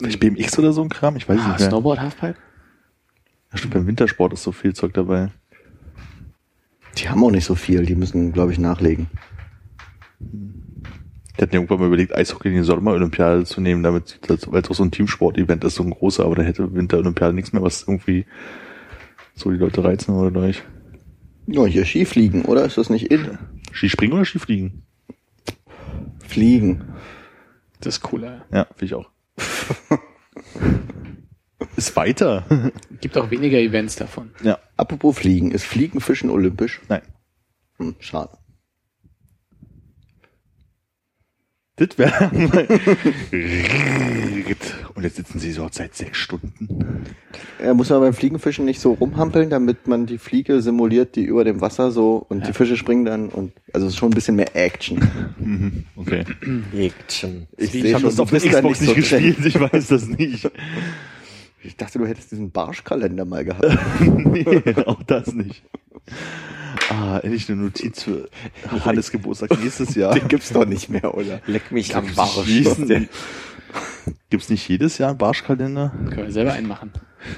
Vielleicht 0.00 0.18
BMX 0.18 0.58
oder 0.58 0.72
so 0.72 0.82
ein 0.82 0.88
Kram? 0.88 1.14
Ich 1.14 1.28
weiß 1.28 1.38
Ah, 1.40 1.48
nicht 1.50 1.60
mehr. 1.60 1.68
Snowboard, 1.68 2.00
Halfpipe? 2.00 2.34
Ja, 3.52 3.58
stimmt, 3.58 3.74
beim 3.74 3.86
Wintersport 3.86 4.32
ist 4.32 4.42
so 4.42 4.50
viel 4.50 4.74
Zeug 4.74 4.94
dabei. 4.94 5.30
Die 6.98 7.08
haben 7.08 7.22
auch 7.22 7.30
nicht 7.30 7.44
so 7.44 7.54
viel, 7.54 7.86
die 7.86 7.94
müssen, 7.94 8.32
glaube 8.32 8.50
ich, 8.50 8.58
nachlegen. 8.58 9.06
Ich 11.36 11.42
hatte 11.42 11.56
irgendwann 11.56 11.80
mal 11.80 11.86
überlegt, 11.88 12.14
Eishockey 12.14 12.48
in 12.48 12.54
die 12.54 12.62
Sommerolympiade 12.62 13.44
zu 13.44 13.60
nehmen, 13.60 13.82
damit, 13.82 14.20
das- 14.28 14.50
weil 14.52 14.62
es 14.62 14.70
auch 14.70 14.74
so 14.74 14.84
ein 14.84 14.90
Teamsport-Event 14.92 15.64
ist, 15.64 15.74
so 15.74 15.82
ein 15.82 15.90
großer, 15.90 16.24
aber 16.24 16.36
da 16.36 16.42
hätte 16.42 16.72
Winterolympiade 16.74 17.34
nichts 17.34 17.52
mehr, 17.52 17.62
was 17.62 17.82
irgendwie 17.82 18.24
so 19.34 19.50
die 19.50 19.56
Leute 19.58 19.82
reizen 19.82 20.14
oder 20.14 20.30
durch. 20.30 20.62
Ja, 21.46 21.64
hier 21.66 21.84
Skifliegen, 21.84 22.44
oder? 22.44 22.64
Ist 22.64 22.78
das 22.78 22.88
nicht 22.88 23.10
in? 23.10 23.36
Skispringen 23.72 24.14
oder 24.14 24.24
Skifliegen? 24.24 24.82
Fliegen. 26.26 26.84
Das 27.80 27.96
ist 27.96 28.00
cooler. 28.02 28.44
Ja, 28.52 28.64
finde 28.76 28.84
ich 28.84 28.94
auch. 28.94 29.10
ist 31.76 31.96
weiter. 31.96 32.44
Gibt 33.00 33.18
auch 33.18 33.30
weniger 33.30 33.58
Events 33.58 33.96
davon. 33.96 34.30
ja, 34.42 34.58
Apropos 34.76 35.18
Fliegen, 35.18 35.50
ist 35.50 35.64
Fliegenfischen 35.64 36.30
olympisch? 36.30 36.80
nein. 36.88 37.02
Hm, 37.78 37.96
schade. 37.98 38.30
Das 41.76 41.98
wäre. 41.98 42.30
Und 44.94 45.02
jetzt 45.02 45.16
sitzen 45.16 45.40
sie 45.40 45.50
so 45.50 45.68
seit 45.72 45.96
sechs 45.96 46.18
Stunden. 46.18 47.04
Äh, 47.60 47.74
muss 47.74 47.90
man 47.90 47.98
beim 48.00 48.14
Fliegenfischen 48.14 48.64
nicht 48.64 48.80
so 48.80 48.92
rumhampeln, 48.92 49.50
damit 49.50 49.88
man 49.88 50.06
die 50.06 50.18
Fliege 50.18 50.62
simuliert, 50.62 51.16
die 51.16 51.24
über 51.24 51.42
dem 51.42 51.60
Wasser 51.60 51.90
so 51.90 52.24
und 52.28 52.46
die 52.46 52.52
Fische 52.52 52.76
springen 52.76 53.04
dann 53.04 53.28
und 53.28 53.50
also 53.72 53.88
es 53.88 53.94
ist 53.94 53.98
schon 53.98 54.10
ein 54.10 54.14
bisschen 54.14 54.36
mehr 54.36 54.54
Action. 54.54 55.00
Mhm, 55.38 55.84
okay. 55.96 56.24
Action. 56.76 57.48
Ich, 57.56 57.74
Ich 57.74 57.92
habe 57.92 58.04
das 58.04 58.20
auf 58.20 58.30
der 58.30 58.38
Xbox 58.38 58.80
nicht, 58.80 58.88
so 58.88 58.94
gespielt, 58.94 59.44
ich 59.44 59.58
weiß 59.58 59.88
das 59.88 60.06
nicht. 60.06 60.48
Ich 61.64 61.76
dachte, 61.76 61.98
du 61.98 62.06
hättest 62.06 62.30
diesen 62.30 62.52
Barschkalender 62.52 63.24
mal 63.24 63.44
gehabt. 63.44 63.66
nee, 64.00 64.46
auch 64.86 65.02
das 65.02 65.34
nicht. 65.34 65.64
Ah, 66.90 67.18
endlich 67.22 67.50
eine 67.50 67.62
Notiz 67.62 68.02
für 68.02 68.28
Hannes 68.84 69.10
Geburtstag 69.10 69.58
nächstes 69.62 69.94
Jahr. 69.96 70.14
Den 70.14 70.28
gibt's 70.28 70.52
doch 70.52 70.66
nicht 70.66 70.88
mehr, 70.90 71.14
oder? 71.14 71.40
Leck 71.46 71.70
mich 71.72 71.94
am 71.96 72.04
Gibt's 72.04 72.16
Barsch. 72.16 72.48
Gibt's 74.30 74.50
nicht 74.50 74.68
jedes 74.68 74.98
Jahr 74.98 75.10
einen 75.10 75.18
Barschkalender? 75.18 75.92
Können 76.10 76.26
wir 76.26 76.32
selber 76.32 76.52
einen 76.52 76.68
machen. 76.68 76.92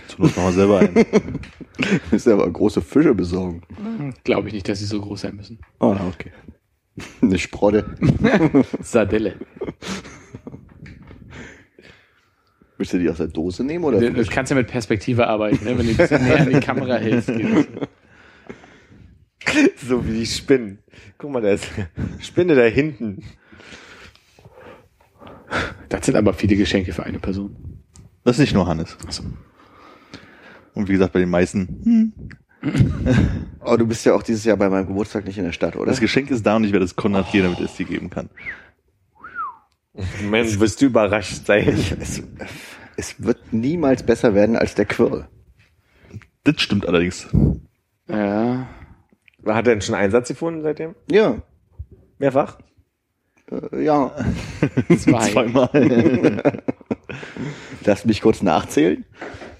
Zur 0.09 0.25
Not 0.27 0.37
machen 0.37 0.47
wir 0.47 0.53
selber 0.53 0.79
einen. 0.81 0.95
Müsst 2.11 2.27
ihr 2.27 2.33
aber 2.33 2.51
große 2.51 2.83
Fische 2.83 3.15
besorgen. 3.15 3.63
Glaube 4.25 4.49
ich 4.49 4.55
nicht, 4.55 4.69
dass 4.69 4.81
sie 4.81 4.87
so 4.87 5.01
groß 5.01 5.21
sein 5.21 5.37
müssen. 5.37 5.59
Oh, 5.79 5.95
na, 5.97 6.07
okay. 6.09 6.33
Eine 7.23 7.39
Sprotte. 7.39 7.95
Sardelle. 8.81 9.35
Willst 12.79 12.93
du 12.93 12.99
die 12.99 13.09
aus 13.09 13.19
der 13.19 13.29
Dose 13.29 13.65
nehmen 13.65 13.85
oder? 13.85 14.01
Du 14.01 14.13
du 14.13 14.25
kannst 14.27 14.51
ja 14.51 14.57
mit 14.57 14.67
Perspektive 14.67 15.27
arbeiten, 15.27 15.65
ne? 15.65 15.79
wenn 15.79 15.87
du 15.87 15.93
ein 15.93 15.97
bisschen 15.97 16.25
näher 16.25 16.41
an 16.41 16.51
die 16.51 16.61
Kamera 16.61 16.97
hältst. 16.97 17.31
So 19.87 20.07
wie 20.07 20.19
die 20.19 20.27
Spinnen. 20.27 20.79
Guck 21.19 21.31
mal, 21.31 21.41
da 21.43 21.51
ist 21.51 21.67
Spinne 22.21 22.55
da 22.55 22.65
hinten. 22.65 23.23
Das 25.89 26.05
sind 26.05 26.17
aber 26.17 26.35
viele 26.35 26.57
Geschenke 26.57 26.93
für 26.93 27.05
eine 27.05 27.19
Person. 27.19 27.83
Das 28.25 28.37
ist 28.37 28.41
nicht 28.41 28.55
nur 28.55 28.67
Hannes. 28.67 28.97
Achso. 29.07 29.23
Und 30.75 30.89
wie 30.89 30.93
gesagt, 30.93 31.13
bei 31.13 31.21
den 31.21 31.31
meisten, 31.31 31.81
hm, 31.85 32.13
Oh, 33.61 33.77
du 33.77 33.87
bist 33.87 34.05
ja 34.05 34.15
auch 34.15 34.23
dieses 34.23 34.45
Jahr 34.45 34.57
bei 34.57 34.69
meinem 34.69 34.87
Geburtstag 34.87 35.25
nicht 35.25 35.39
in 35.39 35.45
der 35.45 35.53
Stadt, 35.53 35.77
oder? 35.77 35.87
das 35.87 36.01
Geschenk 36.01 36.31
ist 36.31 36.45
da 36.45 36.57
und 36.57 36.65
ich 36.65 36.73
werde 36.73 36.85
es 36.85 36.97
Konrad 36.97 37.31
geben, 37.31 37.45
damit 37.45 37.61
er 37.61 37.67
es 37.67 37.75
dir 37.77 37.87
geben 37.87 38.11
kann. 38.11 38.29
Mensch, 40.29 40.59
wirst 40.59 40.81
du 40.81 40.87
überrascht 40.87 41.47
sein. 41.47 41.69
es, 42.01 42.23
es 42.97 43.23
wird 43.23 43.53
niemals 43.53 44.03
besser 44.03 44.35
werden 44.35 44.57
als 44.57 44.75
der 44.75 44.85
Quirl. 44.85 45.29
Das 46.45 46.61
stimmt 46.61 46.87
allerdings. 46.87 47.29
Ja. 48.09 48.69
Hat 49.47 49.67
er 49.67 49.75
denn 49.75 49.81
schon 49.81 49.95
Einsatz 49.95 50.29
gefunden 50.29 50.63
seitdem? 50.63 50.95
Ja, 51.11 51.37
Mehrfach? 52.19 52.59
äh, 53.51 53.85
ja. 53.85 54.11
Zwei. 54.99 55.31
Zweimal. 55.31 56.43
Lass 57.85 58.05
mich 58.05 58.21
kurz 58.21 58.43
nachzählen. 58.43 59.05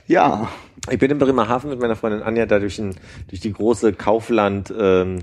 Ja. 0.07 0.49
Ich 0.91 0.99
bin 0.99 1.11
in 1.11 1.19
Bremerhaven 1.19 1.71
mit 1.71 1.81
meiner 1.81 1.97
Freundin 1.97 2.23
Anja 2.23 2.47
da 2.47 2.59
durch, 2.59 2.79
ein, 2.79 2.95
durch 3.29 3.41
die 3.41 3.53
große 3.53 3.93
Kaufland 3.93 4.73
ähm, 4.79 5.21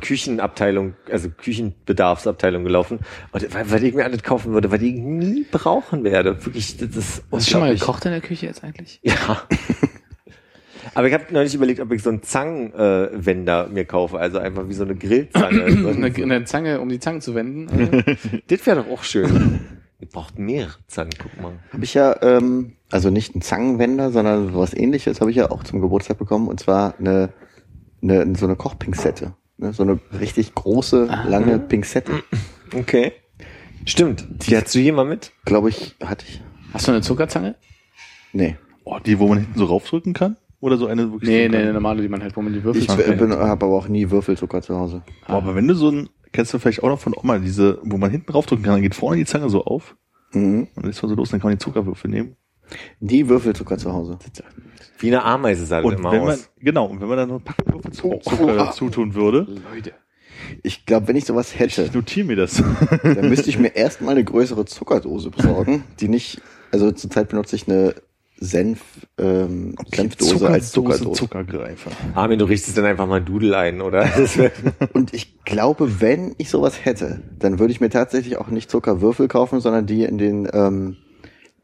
Küchenabteilung, 0.00 0.94
also 1.10 1.30
Küchenbedarfsabteilung 1.30 2.64
gelaufen. 2.64 3.00
Und 3.32 3.54
weil, 3.54 3.70
weil 3.70 3.84
ich 3.84 3.94
mir 3.94 4.04
alles 4.04 4.22
kaufen 4.22 4.52
würde, 4.52 4.70
weil 4.70 4.82
ich 4.82 4.94
nie 4.94 5.46
brauchen 5.50 6.04
werde. 6.04 6.44
Wirklich, 6.44 6.76
das 6.76 6.96
ist 6.96 7.22
Hast 7.32 7.46
du 7.46 7.50
schon 7.52 7.60
mal 7.60 7.74
gekocht 7.74 8.04
in 8.04 8.10
der 8.10 8.20
Küche 8.20 8.46
jetzt 8.46 8.62
eigentlich? 8.62 9.00
Ja. 9.02 9.42
Aber 10.98 11.06
ich 11.06 11.14
habe 11.14 11.26
neulich 11.30 11.54
überlegt, 11.54 11.78
ob 11.78 11.92
ich 11.92 12.02
so 12.02 12.10
einen 12.10 12.24
Zangenwender 12.24 13.66
äh, 13.66 13.72
mir 13.72 13.84
kaufe, 13.84 14.18
also 14.18 14.38
einfach 14.38 14.68
wie 14.68 14.72
so 14.72 14.82
eine 14.82 14.96
Grillzange. 14.96 15.62
Eine, 15.94 16.12
eine 16.12 16.44
Zange, 16.44 16.80
um 16.80 16.88
die 16.88 16.98
Zange 16.98 17.20
zu 17.20 17.36
wenden. 17.36 17.68
Also, 18.08 18.38
das 18.48 18.66
wäre 18.66 18.82
doch 18.82 18.90
auch 18.90 19.04
schön. 19.04 19.60
Ihr 20.00 20.08
braucht 20.08 20.40
mehrere 20.40 20.74
Zangen, 20.88 21.12
guck 21.16 21.40
mal. 21.40 21.52
Habe 21.72 21.84
ich 21.84 21.94
ja, 21.94 22.20
ähm, 22.22 22.72
also 22.90 23.10
nicht 23.10 23.32
einen 23.32 23.42
Zangenwender, 23.42 24.10
sondern 24.10 24.56
was 24.56 24.74
ähnliches 24.74 25.20
habe 25.20 25.30
ich 25.30 25.36
ja 25.36 25.52
auch 25.52 25.62
zum 25.62 25.80
Geburtstag 25.80 26.18
bekommen. 26.18 26.48
Und 26.48 26.58
zwar 26.58 26.98
eine, 26.98 27.32
eine 28.02 28.34
so 28.34 28.46
eine 28.46 28.56
Kochpinzette. 28.56 29.34
Ne? 29.56 29.72
So 29.72 29.84
eine 29.84 30.00
richtig 30.18 30.52
große, 30.56 31.04
lange 31.28 31.60
Pinzette. 31.60 32.24
Okay. 32.74 33.12
Stimmt. 33.84 34.26
Die 34.48 34.56
hast 34.56 34.74
du 34.74 34.80
hier 34.80 34.94
mal 34.94 35.04
mit? 35.04 35.30
Glaube 35.44 35.68
ich, 35.68 35.94
hatte 36.04 36.24
ich. 36.28 36.42
hast 36.72 36.88
du 36.88 36.90
eine 36.90 37.02
Zuckerzange? 37.02 37.54
Nee. 38.32 38.56
Oh, 38.82 38.98
die, 38.98 39.20
wo 39.20 39.28
man 39.28 39.38
hinten 39.38 39.56
so 39.60 39.66
raufdrücken 39.66 40.12
kann? 40.12 40.36
Oder 40.60 40.76
so 40.76 40.86
eine 40.88 41.12
wirklich 41.12 41.28
Nee, 41.30 41.44
so 41.46 41.50
nee, 41.52 41.56
eine 41.58 41.72
normale, 41.72 42.02
die 42.02 42.08
man 42.08 42.22
halt, 42.22 42.36
wo 42.36 42.42
man 42.42 42.52
die 42.52 42.62
Würfel 42.64 42.82
Ich 42.82 42.88
habe 42.88 43.38
aber 43.38 43.66
auch 43.76 43.88
nie 43.88 44.10
Würfelzucker 44.10 44.60
zu 44.60 44.76
Hause. 44.76 45.02
Oh, 45.28 45.32
aber 45.34 45.54
wenn 45.54 45.68
du 45.68 45.74
so 45.74 45.90
ein, 45.90 46.08
kennst 46.32 46.52
du 46.52 46.58
vielleicht 46.58 46.82
auch 46.82 46.88
noch 46.88 46.98
von 47.00 47.14
Oma, 47.16 47.38
diese, 47.38 47.78
wo 47.84 47.96
man 47.96 48.10
hinten 48.10 48.32
raufdrücken 48.32 48.64
kann, 48.64 48.74
dann 48.74 48.82
geht 48.82 48.94
vorne 48.96 49.18
die 49.18 49.24
Zange 49.24 49.48
so 49.50 49.64
auf 49.64 49.96
Mhm. 50.32 50.68
und 50.74 50.82
dann 50.82 50.90
ist 50.90 51.00
man 51.02 51.08
so 51.10 51.14
los, 51.14 51.30
dann 51.30 51.40
kann 51.40 51.48
man 51.50 51.56
die 51.58 51.64
Zuckerwürfel 51.64 52.10
nehmen. 52.10 52.36
Nie 53.00 53.28
Würfelzucker 53.28 53.78
zu 53.78 53.92
Hause. 53.94 54.18
Wie 54.98 55.06
eine 55.06 55.24
Ameise 55.24 55.64
sah 55.64 55.76
das 55.78 55.86
Und 55.86 55.94
immer 55.98 56.12
wenn 56.12 56.20
man, 56.22 56.30
aus. 56.34 56.50
genau, 56.58 56.86
und 56.86 57.00
wenn 57.00 57.08
man 57.08 57.16
dann 57.16 57.28
noch 57.30 57.36
ein 57.36 57.44
paar 57.44 57.56
Würfel 57.64 57.92
Zu- 57.92 58.12
Oh, 58.12 58.18
Zucker 58.22 58.44
oh, 58.44 58.56
dazu 58.56 58.90
tun 58.90 59.14
würde, 59.14 59.46
Leute. 59.72 59.92
Ich 60.62 60.84
glaube, 60.86 61.08
wenn 61.08 61.16
ich 61.16 61.24
sowas 61.24 61.58
hätte, 61.58 61.82
ich 61.82 61.94
notiere 61.94 62.26
mir 62.26 62.36
das. 62.36 62.62
dann 63.02 63.28
müsste 63.28 63.48
ich 63.48 63.58
mir 63.58 63.74
erstmal 63.74 64.10
eine 64.12 64.24
größere 64.24 64.64
Zuckerdose 64.66 65.30
besorgen, 65.30 65.82
die 66.00 66.08
nicht, 66.08 66.40
also 66.72 66.90
zurzeit 66.92 67.28
benutze 67.28 67.56
ich 67.56 67.68
eine 67.68 67.94
Senf, 68.40 68.80
ähm, 69.18 69.74
Senfdose 69.92 70.48
als 70.48 70.70
Zuckerdose. 70.72 71.12
Zuckergreifer. 71.12 71.90
Armin, 72.14 72.38
du 72.38 72.44
richtest 72.44 72.78
dann 72.78 72.84
einfach 72.84 73.06
mal 73.06 73.20
Dudel 73.20 73.54
ein, 73.54 73.80
oder? 73.80 74.08
Und 74.92 75.12
ich 75.12 75.44
glaube, 75.44 76.00
wenn 76.00 76.34
ich 76.38 76.48
sowas 76.50 76.84
hätte, 76.84 77.20
dann 77.38 77.58
würde 77.58 77.72
ich 77.72 77.80
mir 77.80 77.90
tatsächlich 77.90 78.36
auch 78.36 78.48
nicht 78.48 78.70
Zuckerwürfel 78.70 79.26
kaufen, 79.28 79.60
sondern 79.60 79.86
die 79.86 80.04
in 80.04 80.18
den 80.18 80.48
ähm, 80.52 80.96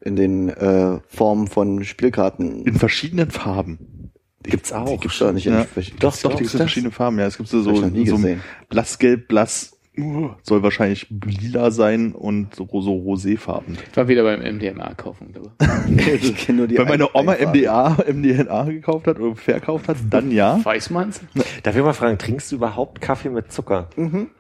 in 0.01 0.17
den 0.17 0.49
äh, 0.51 0.99
Formen 1.09 1.47
von 1.47 1.85
Spielkarten. 1.85 2.65
In 2.67 2.75
verschiedenen 2.75 3.31
Farben. 3.31 4.11
gibt's 4.43 4.73
auch. 4.73 4.89
Die 4.89 4.99
gibt's 4.99 5.19
doch 5.19 5.33
nicht 5.33 5.47
in 5.47 5.55
Ja. 5.55 5.65
verschiedenen. 5.65 6.01
Doch, 6.01 6.17
doch, 6.17 6.31
die 6.33 6.37
gibt 6.39 6.49
es 6.49 6.55
in 6.55 6.59
verschiedenen 6.59 6.93
Farben. 6.93 7.19
Ja, 7.19 7.27
es 7.27 7.37
gibt 7.37 7.49
so, 7.49 7.63
so 7.63 7.73
gesehen. 7.73 8.43
blassgelb, 8.69 9.29
blass, 9.29 9.74
soll 10.43 10.63
wahrscheinlich 10.65 11.07
lila 11.25 11.71
sein 11.71 12.13
und 12.13 12.55
so, 12.57 12.67
so 12.81 12.95
roséfarben. 12.97 13.79
Ich 13.91 13.97
war 13.97 14.09
wieder 14.09 14.25
beim 14.25 14.41
MDMA 14.41 14.95
kaufen, 14.95 15.33
glaube 15.33 15.53
ich 16.21 16.37
kenne 16.47 16.59
nur 16.59 16.67
die 16.67 16.77
Wenn 16.79 16.89
meine 16.89 17.05
ein- 17.05 17.11
Oma. 17.15 17.35
MDA, 17.37 17.97
MDNA 18.13 18.65
gekauft 18.65 19.07
hat 19.07 19.21
oder 19.21 19.37
verkauft 19.37 19.87
hat, 19.89 19.97
dann 20.11 20.33
ja. 20.33 20.59
Weiß 20.65 20.91
man's? 20.91 21.21
Darf 21.63 21.77
ich 21.77 21.83
mal 21.83 21.93
fragen, 21.93 22.19
trinkst 22.19 22.51
du 22.51 22.57
überhaupt 22.57 23.01
Kaffee 23.01 23.29
mit 23.31 23.53
Zucker? 23.53 23.89
Mhm. 23.97 24.31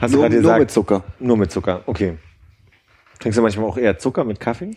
Hast 0.00 0.12
du 0.12 0.18
Nur, 0.18 0.24
gerade 0.24 0.34
nur 0.34 0.42
gesagt? 0.42 0.60
mit 0.60 0.70
Zucker. 0.70 1.04
Nur 1.20 1.36
mit 1.38 1.50
Zucker, 1.50 1.82
okay. 1.86 2.18
Trinkst 3.18 3.38
du 3.38 3.42
manchmal 3.42 3.66
auch 3.66 3.78
eher 3.78 3.96
Zucker 3.98 4.24
mit 4.24 4.40
Kaffee? 4.40 4.72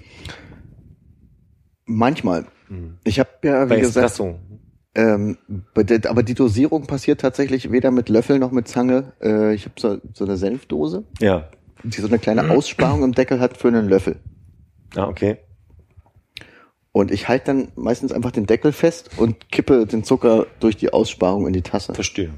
Manchmal. 1.86 2.46
Ich 3.04 3.20
habe 3.20 3.30
ja, 3.44 3.66
wie 3.66 3.70
Bei 3.70 3.80
gesagt, 3.80 4.06
Espresso. 4.06 4.40
Ähm, 5.00 5.38
aber 6.08 6.24
die 6.24 6.34
Dosierung 6.34 6.86
passiert 6.88 7.22
tatsächlich 7.22 7.72
weder 7.72 7.92
mit 7.92 8.10
Löffel 8.10 8.38
noch 8.40 8.52
mit 8.52 8.68
Zange. 8.68 9.14
Äh, 9.22 9.54
ich 9.54 9.66
habe 9.66 9.76
so, 9.80 9.98
so 10.14 10.26
eine 10.26 10.36
Senfdose, 10.38 11.04
Ja. 11.20 11.50
die 11.84 12.02
so 12.02 12.08
eine 12.08 12.20
kleine 12.20 12.50
Aussparung 12.50 13.04
im 13.04 13.14
Deckel 13.14 13.40
hat 13.40 13.56
für 13.58 13.70
einen 13.70 13.88
Löffel. 13.88 14.18
Ah, 14.96 15.08
okay. 15.08 15.38
Und 16.92 17.12
ich 17.12 17.28
halte 17.30 17.46
dann 17.46 17.68
meistens 17.76 18.12
einfach 18.12 18.32
den 18.32 18.46
Deckel 18.46 18.72
fest 18.72 19.12
und 19.18 19.50
kippe 19.52 19.86
den 19.86 20.04
Zucker 20.04 20.48
durch 20.60 20.76
die 20.76 20.92
Aussparung 20.92 21.48
in 21.48 21.54
die 21.54 21.62
Tasse. 21.62 21.94
Verstehe. 21.94 22.32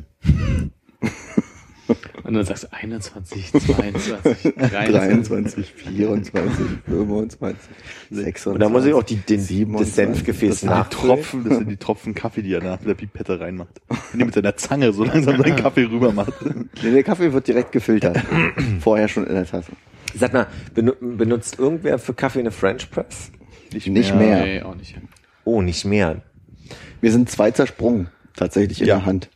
Und 2.24 2.34
dann 2.34 2.46
sagst 2.46 2.64
du 2.64 2.74
21, 2.74 3.52
22, 3.52 4.54
23. 4.54 4.54
23, 4.72 5.66
24, 5.74 6.66
25, 6.86 7.70
26. 8.10 8.46
Und 8.54 8.60
da 8.60 8.70
muss 8.70 8.86
ich 8.86 8.94
auch 8.94 9.04
die, 9.04 9.16
den, 9.18 9.38
das 9.38 9.48
27. 9.48 9.94
Senfgefäß 9.94 10.50
Das 10.50 10.60
sind 10.62 10.70
die 10.70 10.76
nachfüllen. 10.76 11.16
Tropfen, 11.16 11.44
das 11.48 11.58
sind 11.58 11.70
die 11.70 11.78
Tropfen 11.78 12.16
Kaffee, 12.16 12.42
die 12.42 12.54
er 12.54 12.64
nach 12.64 12.78
der 12.80 12.94
Pipette 12.94 13.40
reinmacht. 13.40 13.82
Wenn 14.12 14.20
die 14.20 14.26
mit 14.26 14.34
seiner 14.34 14.56
Zange 14.56 14.94
so 14.94 15.04
langsam 15.04 15.38
seinen 15.42 15.56
Kaffee 15.56 15.86
rüber 15.86 16.12
macht. 16.12 16.34
Nee, 16.84 16.92
der 16.92 17.04
Kaffee 17.04 17.32
wird 17.34 17.48
direkt 17.48 17.72
gefiltert. 17.72 18.20
Vorher 18.82 19.08
schon 19.08 19.26
in 19.28 19.34
der 19.36 19.46
Tasse. 19.46 19.72
Sag 20.14 20.34
mal, 20.34 20.48
benu 20.74 20.94
benutzt 21.00 21.58
irgendwer 21.58 21.98
für 22.00 22.14
Kaffee 22.14 22.40
eine 22.40 22.52
French 22.52 22.90
Press? 22.92 23.32
Nicht 23.74 23.88
mehr. 24.16 24.44
Nee, 24.44 24.62
auch 24.62 24.76
nicht. 24.76 24.96
Oh, 25.46 25.62
nicht 25.62 25.86
mehr. 25.86 26.22
Wir 27.00 27.12
sind 27.12 27.30
zwei 27.30 27.52
zersprungen. 27.52 28.10
Tatsächlich 28.36 28.82
in 28.82 28.88
Ja. 28.88 28.96
der 28.98 29.06
Hand. 29.06 29.30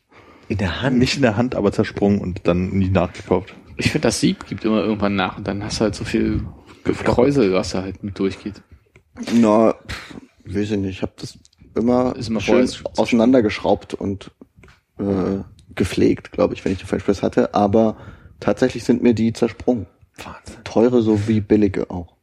In 0.47 0.57
der 0.57 0.81
Hand? 0.81 0.97
Nicht 0.97 1.15
in 1.15 1.21
der 1.21 1.37
Hand, 1.37 1.55
aber 1.55 1.71
zersprungen 1.71 2.19
und 2.19 2.47
dann 2.47 2.69
nie 2.69 2.89
nachgekauft. 2.89 3.55
Ich 3.77 3.91
finde, 3.91 4.07
das 4.07 4.19
Sieb 4.19 4.45
gibt 4.47 4.63
immer 4.63 4.83
irgendwann 4.83 5.15
nach 5.15 5.37
und 5.37 5.47
dann 5.47 5.63
hast 5.63 5.79
du 5.79 5.85
halt 5.85 5.95
so 5.95 6.05
viel 6.05 6.45
Kräusel, 6.83 7.51
was 7.53 7.71
da 7.71 7.81
halt 7.81 8.03
mit 8.03 8.17
durchgeht. 8.19 8.61
Na, 9.33 9.73
pff, 9.73 10.15
weiß 10.45 10.71
ich 10.71 10.77
nicht. 10.77 10.97
Ich 10.97 11.01
habe 11.01 11.13
das 11.17 11.37
immer, 11.75 12.15
Ist 12.15 12.29
immer 12.29 12.41
schön 12.41 12.69
auseinandergeschraubt 12.95 13.93
und 13.93 14.31
äh, 14.97 15.39
gepflegt, 15.73 16.31
glaube 16.31 16.53
ich, 16.53 16.63
wenn 16.63 16.71
ich 16.71 16.79
die 16.79 16.85
French 16.85 17.05
Press 17.05 17.21
hatte. 17.21 17.53
Aber 17.53 17.97
tatsächlich 18.39 18.83
sind 18.83 19.03
mir 19.03 19.13
die 19.13 19.33
zersprungen. 19.33 19.87
Wahnsinn. 20.23 20.63
Teure 20.63 21.01
sowie 21.01 21.41
billige 21.41 21.89
auch. 21.89 22.15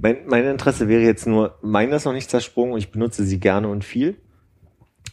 Mein, 0.00 0.26
mein 0.26 0.44
Interesse 0.44 0.88
wäre 0.88 1.02
jetzt 1.02 1.26
nur, 1.26 1.58
meiner 1.62 1.96
ist 1.96 2.04
noch 2.04 2.12
nicht 2.12 2.30
zersprungen 2.30 2.74
und 2.74 2.78
ich 2.78 2.90
benutze 2.90 3.24
sie 3.24 3.40
gerne 3.40 3.68
und 3.68 3.84
viel. 3.84 4.16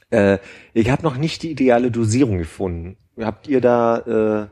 Äh, 0.10 0.38
ich 0.74 0.90
habe 0.90 1.04
noch 1.04 1.18
nicht 1.18 1.44
die 1.44 1.52
ideale 1.52 1.92
Dosierung 1.92 2.38
gefunden. 2.38 2.98
Habt 3.20 3.48
ihr 3.48 3.62
da 3.62 4.50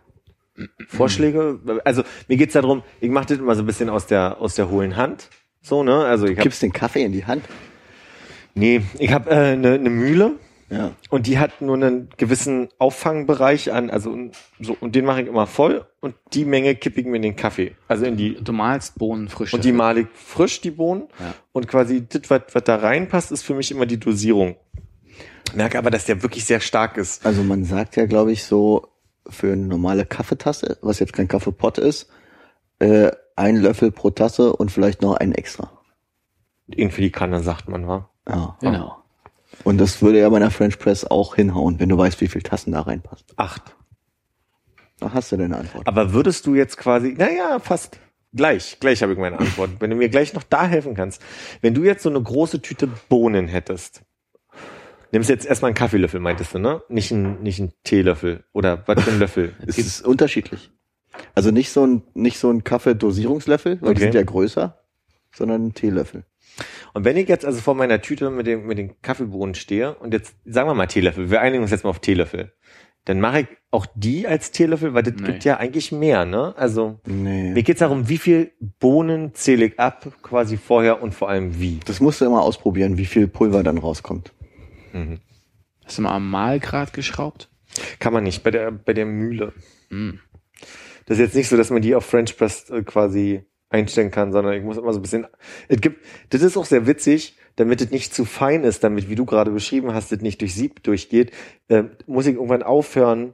äh, 0.57 0.63
Vorschläge? 0.87 1.59
Also 1.83 2.03
mir 2.27 2.37
geht's 2.37 2.53
darum, 2.53 2.83
ich 3.01 3.09
mache 3.09 3.27
das 3.27 3.37
immer 3.39 3.55
so 3.55 3.63
ein 3.63 3.65
bisschen 3.65 3.89
aus 3.89 4.07
der 4.07 4.39
aus 4.39 4.55
der 4.55 4.69
hohlen 4.69 4.95
Hand. 4.95 5.29
So, 5.61 5.83
ne? 5.83 6.05
Also 6.05 6.25
ich 6.27 6.37
hab, 6.37 6.43
Gibst 6.43 6.61
den 6.61 6.73
Kaffee 6.73 7.03
in 7.03 7.11
die 7.11 7.25
Hand? 7.25 7.43
nee, 8.53 8.81
ich 8.99 9.11
habe 9.11 9.29
eine 9.31 9.51
äh, 9.53 9.57
ne- 9.57 9.79
ne 9.79 9.89
Mühle 9.89 10.31
Ja. 10.69 10.91
Und 11.09 11.27
die 11.27 11.37
hat 11.39 11.61
nur 11.61 11.75
einen 11.75 12.09
gewissen 12.17 12.69
Auffangbereich 12.79 13.71
an, 13.73 13.89
also 13.89 14.17
so, 14.59 14.75
und 14.79 14.95
den 14.95 15.05
mache 15.05 15.21
ich 15.23 15.27
immer 15.27 15.45
voll 15.47 15.85
und 16.01 16.15
die 16.33 16.45
Menge 16.45 16.73
kippe 16.75 17.01
ich 17.01 17.05
mir 17.05 17.17
in 17.17 17.21
den 17.21 17.35
Kaffee. 17.35 17.75
Also 17.87 18.05
in 18.05 18.15
die, 18.17 18.35
Du 18.41 18.53
malst 18.53 18.97
Bohnen 18.97 19.27
frisch. 19.29 19.53
und 19.53 19.63
die 19.63 19.71
male 19.73 20.01
ich 20.01 20.07
frisch, 20.13 20.61
die 20.61 20.71
Bohnen. 20.71 21.03
Ja. 21.19 21.33
Und 21.51 21.67
quasi 21.67 22.05
das, 22.07 22.29
was, 22.29 22.41
was 22.53 22.63
da 22.63 22.77
reinpasst, 22.77 23.31
ist 23.31 23.43
für 23.43 23.53
mich 23.55 23.71
immer 23.71 23.85
die 23.85 23.99
Dosierung. 23.99 24.55
Merke 25.53 25.77
aber, 25.77 25.91
dass 25.91 26.05
der 26.05 26.23
wirklich 26.23 26.45
sehr 26.45 26.59
stark 26.59 26.97
ist. 26.97 27.25
Also 27.25 27.43
man 27.43 27.63
sagt 27.63 27.95
ja, 27.95 28.05
glaube 28.05 28.31
ich, 28.31 28.43
so 28.43 28.87
für 29.27 29.53
eine 29.53 29.65
normale 29.65 30.05
Kaffeetasse, 30.05 30.77
was 30.81 30.99
jetzt 30.99 31.13
kein 31.13 31.27
Kaffeepott 31.27 31.77
ist, 31.77 32.09
äh, 32.79 33.11
ein 33.35 33.57
Löffel 33.57 33.91
pro 33.91 34.09
Tasse 34.09 34.55
und 34.55 34.71
vielleicht 34.71 35.01
noch 35.01 35.15
einen 35.15 35.33
extra. 35.33 35.71
Irgendwie 36.67 37.01
die 37.01 37.11
Kanne, 37.11 37.43
sagt 37.43 37.69
man, 37.69 37.87
wa? 37.87 38.09
Ja. 38.27 38.57
Genau. 38.61 38.97
Und 39.63 39.77
das 39.77 40.01
würde 40.01 40.19
ja 40.19 40.29
bei 40.29 40.37
einer 40.37 40.51
French 40.51 40.79
Press 40.79 41.05
auch 41.05 41.35
hinhauen, 41.35 41.79
wenn 41.79 41.89
du 41.89 41.97
weißt, 41.97 42.19
wie 42.21 42.27
viel 42.27 42.41
Tassen 42.41 42.71
da 42.71 42.81
reinpasst. 42.81 43.33
Acht. 43.37 43.75
Da 44.99 45.13
hast 45.13 45.31
du 45.31 45.37
deine 45.37 45.57
Antwort. 45.57 45.87
Aber 45.87 46.13
würdest 46.13 46.45
du 46.45 46.55
jetzt 46.55 46.77
quasi, 46.77 47.15
naja, 47.17 47.59
fast 47.59 47.99
gleich, 48.33 48.77
gleich 48.79 49.01
habe 49.01 49.13
ich 49.13 49.19
meine 49.19 49.39
Antwort. 49.39 49.71
Wenn 49.79 49.89
du 49.89 49.95
mir 49.95 50.09
gleich 50.09 50.33
noch 50.33 50.43
da 50.43 50.65
helfen 50.65 50.95
kannst. 50.95 51.21
Wenn 51.61 51.73
du 51.73 51.83
jetzt 51.83 52.03
so 52.03 52.09
eine 52.09 52.21
große 52.21 52.61
Tüte 52.61 52.87
Bohnen 53.09 53.47
hättest, 53.47 54.03
nimmst 55.15 55.29
jetzt 55.29 55.45
erstmal 55.45 55.69
einen 55.69 55.75
Kaffeelöffel, 55.75 56.19
meintest 56.19 56.53
du, 56.53 56.59
ne? 56.59 56.81
Nicht 56.89 57.11
einen, 57.11 57.41
nicht 57.41 57.59
einen 57.59 57.71
Teelöffel 57.83 58.43
oder 58.53 58.83
was 58.85 59.01
für 59.03 59.11
ein 59.11 59.19
Löffel? 59.19 59.53
Es 59.65 59.77
ist 59.77 60.05
unterschiedlich. 60.05 60.71
Also 61.33 61.51
nicht 61.51 61.69
so 61.71 61.85
ein, 61.87 62.03
nicht 62.13 62.37
so 62.37 62.51
ein 62.51 62.63
Kaffeedosierungslöffel, 62.65 63.79
weil 63.81 63.93
die 63.93 64.01
Okay. 64.01 64.11
sind 64.11 64.15
ja 64.15 64.23
größer, 64.23 64.77
sondern 65.33 65.67
ein 65.67 65.73
Teelöffel. 65.73 66.25
Und 66.93 67.05
wenn 67.05 67.17
ich 67.17 67.27
jetzt 67.29 67.45
also 67.45 67.59
vor 67.61 67.75
meiner 67.75 68.01
Tüte 68.01 68.29
mit, 68.29 68.45
dem, 68.47 68.67
mit 68.67 68.77
den 68.77 69.01
Kaffeebohnen 69.01 69.55
stehe 69.55 69.95
und 69.95 70.13
jetzt, 70.13 70.35
sagen 70.45 70.69
wir 70.69 70.73
mal 70.73 70.87
Teelöffel, 70.87 71.29
wir 71.31 71.41
einigen 71.41 71.63
uns 71.63 71.71
jetzt 71.71 71.83
mal 71.83 71.89
auf 71.89 71.99
Teelöffel, 71.99 72.51
dann 73.05 73.19
mache 73.19 73.41
ich 73.41 73.47
auch 73.71 73.85
die 73.95 74.27
als 74.27 74.51
Teelöffel, 74.51 74.93
weil 74.93 75.03
das 75.03 75.13
Nee. 75.15 75.25
gibt 75.27 75.43
ja 75.45 75.57
eigentlich 75.57 75.91
mehr, 75.91 76.25
ne? 76.25 76.53
Also 76.57 76.99
Nee. 77.05 77.51
mir 77.53 77.63
geht's 77.63 77.79
darum, 77.79 78.09
wie 78.09 78.17
viel 78.17 78.51
Bohnen 78.79 79.33
zähle 79.35 79.65
ich 79.65 79.79
ab, 79.79 80.07
quasi 80.21 80.57
vorher 80.57 81.01
und 81.03 81.13
vor 81.13 81.29
allem 81.29 81.59
wie. 81.59 81.79
Das 81.85 81.99
musst 81.99 82.19
du 82.21 82.25
immer 82.25 82.41
ausprobieren, 82.41 82.97
wie 82.97 83.05
viel 83.05 83.27
Pulver 83.27 83.61
dann 83.63 83.77
rauskommt. 83.77 84.33
Hast 85.83 85.97
du 85.97 86.01
mal 86.01 86.15
am 86.15 86.29
Malgrad 86.29 86.93
geschraubt? 86.93 87.49
Kann 87.99 88.13
man 88.13 88.23
nicht, 88.23 88.43
bei 88.43 88.51
der, 88.51 88.71
bei 88.71 88.93
der 88.93 89.05
Mühle. 89.05 89.53
Hm. 89.89 90.19
Das 91.05 91.17
ist 91.17 91.23
jetzt 91.23 91.35
nicht 91.35 91.49
so, 91.49 91.57
dass 91.57 91.69
man 91.69 91.81
die 91.81 91.95
auf 91.95 92.05
French 92.05 92.37
Press 92.37 92.69
äh, 92.69 92.81
quasi 92.83 93.43
einstellen 93.69 94.11
kann, 94.11 94.31
sondern 94.31 94.53
ich 94.53 94.63
muss 94.63 94.77
immer 94.77 94.93
so 94.93 94.99
ein 94.99 95.01
bisschen, 95.01 95.27
es 95.67 95.81
gibt, 95.81 96.03
das 96.29 96.41
ist 96.41 96.55
auch 96.57 96.65
sehr 96.65 96.87
witzig, 96.87 97.37
damit 97.55 97.81
es 97.81 97.91
nicht 97.91 98.13
zu 98.13 98.25
fein 98.25 98.63
ist, 98.63 98.83
damit, 98.83 99.09
wie 99.09 99.15
du 99.15 99.25
gerade 99.25 99.51
beschrieben 99.51 99.93
hast, 99.93 100.11
es 100.11 100.21
nicht 100.21 100.41
durch 100.41 100.53
Sieb 100.55 100.83
durchgeht, 100.83 101.31
äh, 101.67 101.83
muss 102.05 102.25
ich 102.25 102.35
irgendwann 102.35 102.63
aufhören, 102.63 103.33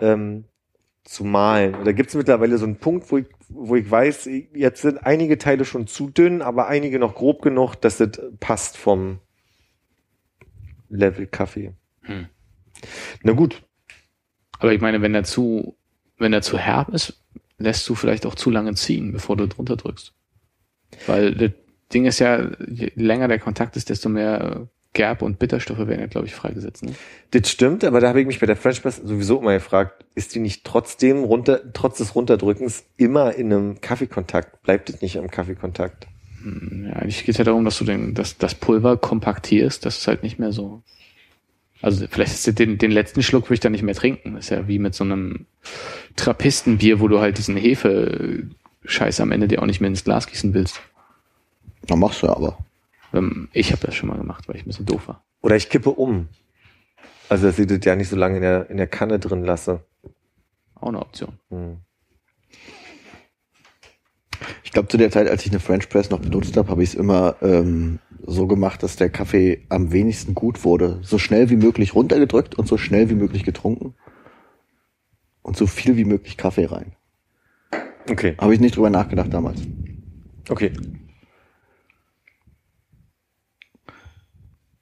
ähm, 0.00 0.44
zu 1.04 1.24
malen. 1.24 1.74
Und 1.74 1.86
da 1.86 1.92
gibt 1.92 2.10
es 2.10 2.16
mittlerweile 2.16 2.58
so 2.58 2.66
einen 2.66 2.76
Punkt, 2.76 3.10
wo 3.10 3.18
ich, 3.18 3.26
wo 3.48 3.76
ich 3.76 3.90
weiß, 3.90 4.28
jetzt 4.54 4.82
sind 4.82 5.06
einige 5.06 5.38
Teile 5.38 5.64
schon 5.64 5.86
zu 5.86 6.10
dünn, 6.10 6.42
aber 6.42 6.68
einige 6.68 6.98
noch 6.98 7.14
grob 7.14 7.40
genug, 7.40 7.76
dass 7.76 7.96
das 7.96 8.20
passt 8.40 8.76
vom 8.76 9.18
Level 10.88 11.26
Kaffee. 11.26 11.72
Hm. 12.02 12.26
Na 13.22 13.32
gut, 13.32 13.62
Aber 14.58 14.72
ich 14.72 14.80
meine, 14.80 15.02
wenn 15.02 15.14
er 15.14 15.24
zu, 15.24 15.76
wenn 16.18 16.32
er 16.32 16.42
zu 16.42 16.58
herb 16.58 16.88
ist, 16.90 17.24
lässt 17.58 17.88
du 17.88 17.94
vielleicht 17.94 18.26
auch 18.26 18.34
zu 18.34 18.50
lange 18.50 18.74
ziehen, 18.74 19.12
bevor 19.12 19.36
du 19.36 19.46
drunter 19.46 19.76
drückst. 19.76 20.12
Weil 21.06 21.34
das 21.34 21.50
Ding 21.92 22.06
ist 22.06 22.18
ja, 22.18 22.50
je 22.66 22.92
länger 22.94 23.28
der 23.28 23.38
Kontakt 23.38 23.76
ist, 23.76 23.90
desto 23.90 24.08
mehr 24.08 24.68
Gerb- 24.94 25.22
und 25.22 25.38
Bitterstoffe 25.38 25.78
werden 25.78 26.00
ja, 26.00 26.06
glaube 26.06 26.26
ich, 26.26 26.34
freigesetzt. 26.34 26.82
Ne? 26.82 26.94
Das 27.30 27.50
stimmt, 27.50 27.84
aber 27.84 28.00
da 28.00 28.08
habe 28.08 28.20
ich 28.20 28.26
mich 28.26 28.40
bei 28.40 28.46
der 28.46 28.56
French 28.56 28.82
Press 28.82 28.96
sowieso 28.96 29.38
immer 29.40 29.52
gefragt, 29.52 30.04
ist 30.14 30.34
die 30.34 30.40
nicht 30.40 30.64
trotzdem 30.64 31.24
runter, 31.24 31.72
trotz 31.72 31.98
des 31.98 32.14
Runterdrückens 32.14 32.84
immer 32.96 33.34
in 33.34 33.52
einem 33.52 33.80
Kaffeekontakt? 33.80 34.62
Bleibt 34.62 34.90
es 34.90 35.00
nicht 35.02 35.16
im 35.16 35.30
Kaffeekontakt? 35.30 36.06
Hm, 36.42 36.86
Ja, 36.88 36.92
eigentlich 36.94 37.20
geht 37.20 37.30
es 37.34 37.38
ja 37.38 37.44
darum, 37.44 37.64
dass 37.64 37.78
du 37.78 37.84
den, 37.84 38.14
dass 38.14 38.38
das 38.38 38.54
Pulver 38.54 38.96
kompaktierst, 38.96 39.84
dass 39.84 39.98
es 39.98 40.06
halt 40.08 40.22
nicht 40.22 40.38
mehr 40.38 40.52
so. 40.52 40.82
Also 41.80 42.06
vielleicht 42.10 42.32
ist 42.32 42.46
das 42.46 42.54
den, 42.56 42.76
den 42.78 42.90
letzten 42.90 43.22
Schluck 43.22 43.44
würde 43.44 43.54
ich 43.54 43.60
dann 43.60 43.72
nicht 43.72 43.82
mehr 43.84 43.94
trinken. 43.94 44.34
Das 44.34 44.46
ist 44.46 44.50
ja 44.50 44.66
wie 44.66 44.78
mit 44.80 44.94
so 44.94 45.04
einem 45.04 45.46
Trappistenbier, 46.16 46.98
wo 47.00 47.06
du 47.06 47.20
halt 47.20 47.38
diesen 47.38 47.56
Hefe-Scheiß 47.56 49.20
am 49.20 49.30
Ende 49.30 49.46
dir 49.48 49.62
auch 49.62 49.66
nicht 49.66 49.80
mehr 49.80 49.88
ins 49.88 50.02
Glas 50.04 50.26
gießen 50.26 50.54
willst. 50.54 50.80
Na, 51.88 51.94
machst 51.96 52.22
du 52.22 52.28
aber. 52.28 52.58
Ähm, 53.14 53.48
Ich 53.52 53.70
habe 53.72 53.86
das 53.86 53.94
schon 53.94 54.08
mal 54.08 54.18
gemacht, 54.18 54.48
weil 54.48 54.56
ich 54.56 54.62
ein 54.62 54.66
bisschen 54.68 54.86
doof 54.86 55.06
war. 55.06 55.22
Oder 55.40 55.54
ich 55.56 55.68
kippe 55.68 55.90
um. 55.90 56.28
Also, 57.28 57.46
dass 57.46 57.58
ich 57.58 57.66
das 57.68 57.78
ja 57.84 57.94
nicht 57.94 58.08
so 58.08 58.16
lange 58.16 58.36
in 58.36 58.42
der, 58.42 58.70
in 58.70 58.76
der 58.76 58.86
Kanne 58.88 59.18
drin 59.20 59.44
lasse. 59.44 59.84
Auch 60.74 60.88
eine 60.88 60.98
Option. 61.00 61.38
Hm. 61.50 61.76
Ich 64.64 64.72
glaube, 64.72 64.88
zu 64.88 64.96
der 64.96 65.10
Zeit, 65.10 65.28
als 65.28 65.44
ich 65.44 65.50
eine 65.50 65.60
French 65.60 65.88
Press 65.88 66.10
noch 66.10 66.20
benutzt 66.20 66.56
habe, 66.56 66.68
habe 66.70 66.82
ich 66.82 66.90
es 66.90 66.94
immer 66.94 67.36
ähm, 67.42 67.98
so 68.26 68.46
gemacht, 68.46 68.82
dass 68.82 68.96
der 68.96 69.10
Kaffee 69.10 69.64
am 69.68 69.92
wenigsten 69.92 70.34
gut 70.34 70.64
wurde. 70.64 70.98
So 71.02 71.18
schnell 71.18 71.50
wie 71.50 71.56
möglich 71.56 71.94
runtergedrückt 71.94 72.54
und 72.56 72.68
so 72.68 72.76
schnell 72.76 73.10
wie 73.10 73.14
möglich 73.14 73.44
getrunken. 73.44 73.94
Und 75.42 75.56
so 75.56 75.66
viel 75.66 75.96
wie 75.96 76.04
möglich 76.04 76.36
Kaffee 76.36 76.66
rein. 76.66 76.92
Okay, 78.10 78.34
Habe 78.38 78.54
ich 78.54 78.60
nicht 78.60 78.76
drüber 78.76 78.90
nachgedacht 78.90 79.32
damals. 79.32 79.60
okay. 80.48 80.72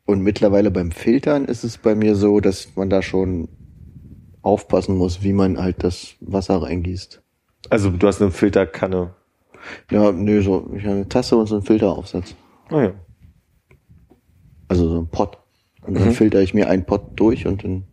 Und 0.04 0.22
mittlerweile 0.22 0.70
beim 0.70 0.92
Filtern 0.92 1.46
ist 1.46 1.64
es 1.64 1.78
bei 1.78 1.96
mir 1.96 2.14
so, 2.14 2.38
dass 2.40 2.76
man 2.76 2.88
da 2.88 3.02
schon 3.02 3.48
aufpassen 4.42 4.96
muss, 4.96 5.24
wie 5.24 5.32
man 5.32 5.58
halt 5.58 5.82
das 5.82 6.14
Wasser 6.20 6.62
reingießt. 6.62 7.20
Also, 7.70 7.90
du 7.90 8.06
hast 8.06 8.22
eine 8.22 8.30
Filterkanne. 8.30 9.14
Ja, 9.90 10.12
nö, 10.12 10.42
so 10.42 10.70
ich 10.76 10.84
habe 10.84 10.94
eine 10.96 11.08
Tasse 11.08 11.36
und 11.36 11.46
so 11.46 11.56
einen 11.56 11.64
Filteraufsatz. 11.64 12.34
Oh 12.70 12.80
ja. 12.80 12.92
Also 14.68 14.88
so 14.88 15.00
ein 15.00 15.08
Pott. 15.08 15.38
Und 15.82 15.94
dann 15.94 16.08
Mhm. 16.08 16.12
filter 16.12 16.40
ich 16.42 16.52
mir 16.54 16.68
einen 16.68 16.84
Pott 16.84 17.12
durch 17.18 17.46
und 17.46 17.62
dann 17.64 17.84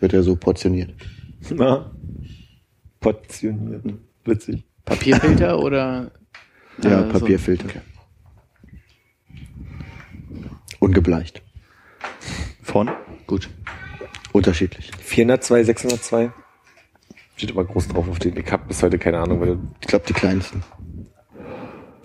wird 0.00 0.12
er 0.12 0.22
so 0.22 0.36
portioniert. 0.36 0.94
Na, 1.50 1.90
portioniert. 3.00 3.84
Witzig. 4.24 4.64
Papierfilter 4.84 5.58
oder? 5.62 6.10
Ja, 6.82 7.00
äh, 7.00 7.12
so- 7.12 7.18
Papierfilter. 7.20 7.66
Okay. 7.66 7.80
Ungebleicht. 10.80 11.42
Von? 12.62 12.90
Gut. 13.26 13.48
Unterschiedlich. 14.32 14.90
402, 14.98 15.64
602. 15.64 16.32
Steht 17.36 17.50
aber 17.50 17.64
groß 17.64 17.88
drauf 17.88 18.08
auf 18.08 18.18
den. 18.18 18.36
Ich 18.36 18.50
habe 18.50 18.66
bis 18.66 18.82
heute 18.82 18.98
keine 18.98 19.18
Ahnung, 19.18 19.40
weil 19.40 19.48
du. 19.48 19.58
Ich 19.80 19.86
glaube, 19.86 20.04
die 20.08 20.14
kleinsten. 20.14 20.62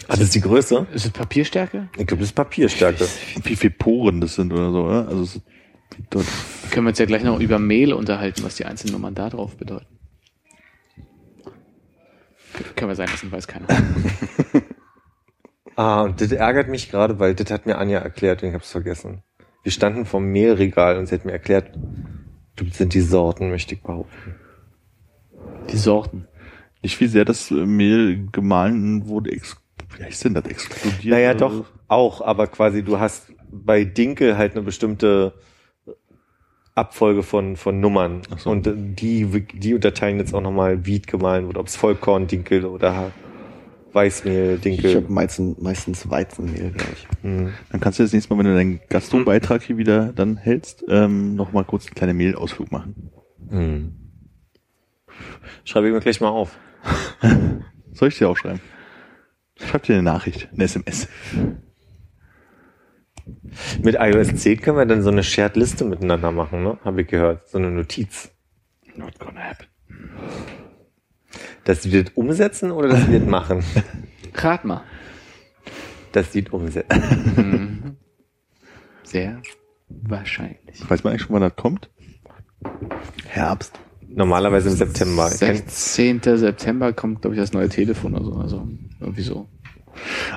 Ah, 0.07 0.15
das 0.15 0.21
ist 0.21 0.35
die 0.35 0.41
Größe? 0.41 0.87
Ist 0.93 1.05
es 1.05 1.11
Papierstärke? 1.11 1.87
Ich 1.97 2.05
glaube, 2.05 2.19
das 2.19 2.29
ist 2.29 2.35
Papierstärke. 2.35 3.07
Wie 3.43 3.55
viel 3.55 3.69
Poren 3.69 4.19
das 4.19 4.35
sind 4.35 4.51
oder 4.51 4.71
so, 4.71 4.83
oder? 4.83 5.07
Also 5.07 5.39
dort 6.09 6.25
Können 6.71 6.85
wir 6.85 6.89
uns 6.89 6.99
ja 6.99 7.05
gleich 7.05 7.23
noch 7.23 7.39
über 7.39 7.59
Mehl 7.59 7.93
unterhalten, 7.93 8.43
was 8.43 8.55
die 8.55 8.65
einzelnen 8.65 8.93
Nummern 8.93 9.15
da 9.15 9.29
drauf 9.29 9.55
bedeuten. 9.55 9.85
Können 12.75 12.91
wir 12.91 12.95
sein 12.95 13.07
lassen, 13.07 13.31
weiß 13.31 13.47
keiner. 13.47 13.67
Ah, 15.77 16.01
und 16.01 16.19
das 16.19 16.31
ärgert 16.33 16.67
mich 16.67 16.91
gerade, 16.91 17.17
weil 17.17 17.33
das 17.33 17.49
hat 17.49 17.65
mir 17.65 17.77
Anja 17.77 17.99
erklärt 17.99 18.43
und 18.43 18.49
ich 18.49 18.53
habe 18.53 18.63
es 18.63 18.69
vergessen. 18.69 19.23
Wir 19.63 19.71
standen 19.71 20.05
vom 20.05 20.25
Mehlregal 20.25 20.97
und 20.97 21.07
sie 21.07 21.15
hat 21.15 21.25
mir 21.25 21.31
erklärt, 21.31 21.71
das 22.57 22.77
sind 22.77 22.93
die 22.93 23.01
Sorten, 23.01 23.49
möchte 23.49 23.73
ich 23.73 23.81
behaupten. 23.81 24.35
Die 25.69 25.77
Sorten. 25.77 26.27
nicht 26.81 26.99
wie 26.99 27.07
sehr 27.07 27.25
das 27.25 27.51
Mehl 27.51 28.27
gemahlen 28.31 29.07
wurde. 29.07 29.31
Wie 29.31 30.03
heißt 30.03 30.25
denn 30.25 30.33
das? 30.33 30.45
Explodiert? 30.45 31.05
Naja, 31.13 31.33
doch, 31.33 31.65
auch, 31.87 32.21
aber 32.21 32.47
quasi 32.47 32.83
du 32.83 32.99
hast 32.99 33.31
bei 33.51 33.83
Dinkel 33.83 34.37
halt 34.37 34.53
eine 34.53 34.63
bestimmte 34.63 35.33
Abfolge 36.73 37.21
von, 37.21 37.57
von 37.57 37.79
Nummern. 37.79 38.21
So. 38.37 38.49
Und 38.49 38.69
die, 38.75 39.25
die 39.53 39.73
unterteilen 39.73 40.17
jetzt 40.19 40.33
auch 40.33 40.41
nochmal, 40.41 40.85
wie 40.85 41.01
gemahlen 41.01 41.47
wurde, 41.47 41.59
ob 41.59 41.67
es 41.67 41.75
Vollkorn, 41.75 42.27
Dinkel 42.27 42.65
oder 42.65 43.11
Weißmehl, 43.93 44.55
Ich 44.55 44.61
Dinkel. 44.61 44.95
habe 44.95 45.11
meistens, 45.11 45.59
meistens 45.61 46.09
Weizenmehl, 46.09 46.71
glaube 46.71 46.93
ich. 46.93 47.07
Hm. 47.23 47.51
Dann 47.71 47.81
kannst 47.81 47.99
du 47.99 48.03
jetzt 48.03 48.13
nächstes 48.13 48.29
Mal, 48.29 48.39
wenn 48.39 48.49
du 48.51 48.55
deinen 48.55 48.79
Gastrobeitrag 48.87 49.61
hier 49.63 49.75
wieder 49.77 50.13
dann 50.13 50.37
hältst, 50.37 50.85
ähm, 50.87 51.35
noch 51.35 51.51
mal 51.51 51.65
kurz 51.65 51.87
einen 51.87 51.95
kleinen 51.95 52.15
Mehlausflug 52.15 52.71
machen. 52.71 53.11
Hm. 53.49 53.91
Schreibe 55.65 55.87
ich 55.87 55.93
mir 55.93 55.99
gleich 55.99 56.21
mal 56.21 56.29
auf. 56.29 56.57
Soll 57.93 58.07
ich 58.07 58.17
dir 58.17 58.29
aufschreiben? 58.29 58.61
Schreib 59.59 59.83
dir 59.83 59.93
eine 59.93 60.03
Nachricht, 60.03 60.49
eine 60.53 60.63
SMS. 60.63 61.07
Mit 63.81 63.95
iOS 63.99 64.35
10 64.35 64.61
können 64.61 64.77
wir 64.77 64.85
dann 64.85 65.03
so 65.03 65.09
eine 65.09 65.23
Shared-Liste 65.23 65.85
miteinander 65.85 66.31
machen, 66.31 66.63
ne? 66.63 66.79
Habe 66.83 67.01
ich 67.01 67.07
gehört. 67.07 67.47
So 67.49 67.57
eine 67.57 67.69
Notiz. 67.69 68.31
Not 68.95 69.19
gonna 69.19 69.41
happen. 69.41 69.67
Dass 71.63 71.81
die 71.81 72.03
das 72.03 72.13
umsetzen 72.15 72.71
oder 72.71 72.89
dass 72.89 73.05
die 73.05 73.19
das 73.19 73.27
machen? 73.27 73.63
Rat 74.33 74.65
mal. 74.65 74.83
Dass 76.11 76.31
die 76.31 76.43
das 76.43 76.53
umsetzen. 76.53 77.35
Mhm. 77.35 77.97
Sehr 79.03 79.41
Wahrscheinlich. 80.03 80.89
Weiß 80.89 81.03
man 81.03 81.11
eigentlich 81.11 81.23
schon, 81.23 81.33
wann 81.33 81.41
das 81.41 81.55
kommt? 81.55 81.89
Herbst. 83.27 83.79
Normalerweise 84.15 84.69
im 84.69 84.75
September. 84.75 85.31
Ich 85.33 85.39
kenn- 85.41 85.55
16. 85.67 86.21
September 86.37 86.93
kommt, 86.93 87.21
glaube 87.21 87.35
ich, 87.35 87.41
das 87.41 87.53
neue 87.53 87.69
Telefon 87.69 88.15
oder 88.15 88.25
so. 88.25 88.33
Also 88.35 88.67
irgendwie 88.99 89.21
so. 89.21 89.47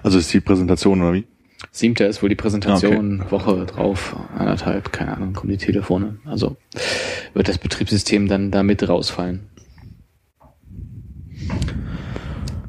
Also 0.03 0.19
ist 0.19 0.33
die 0.33 0.41
Präsentation 0.41 1.01
oder 1.03 1.13
wie? 1.15 1.27
7. 1.71 1.95
ist 2.09 2.23
wohl 2.23 2.29
die 2.29 2.35
Präsentation, 2.35 3.25
Woche 3.31 3.65
drauf, 3.67 4.15
anderthalb, 4.37 4.93
keine 4.93 5.17
Ahnung, 5.17 5.33
kommen 5.33 5.51
die 5.51 5.57
Telefone. 5.57 6.19
Also 6.25 6.57
wird 7.33 7.49
das 7.49 7.59
Betriebssystem 7.59 8.29
dann 8.29 8.51
da 8.51 8.63
mit 8.63 8.87
rausfallen. 8.89 9.49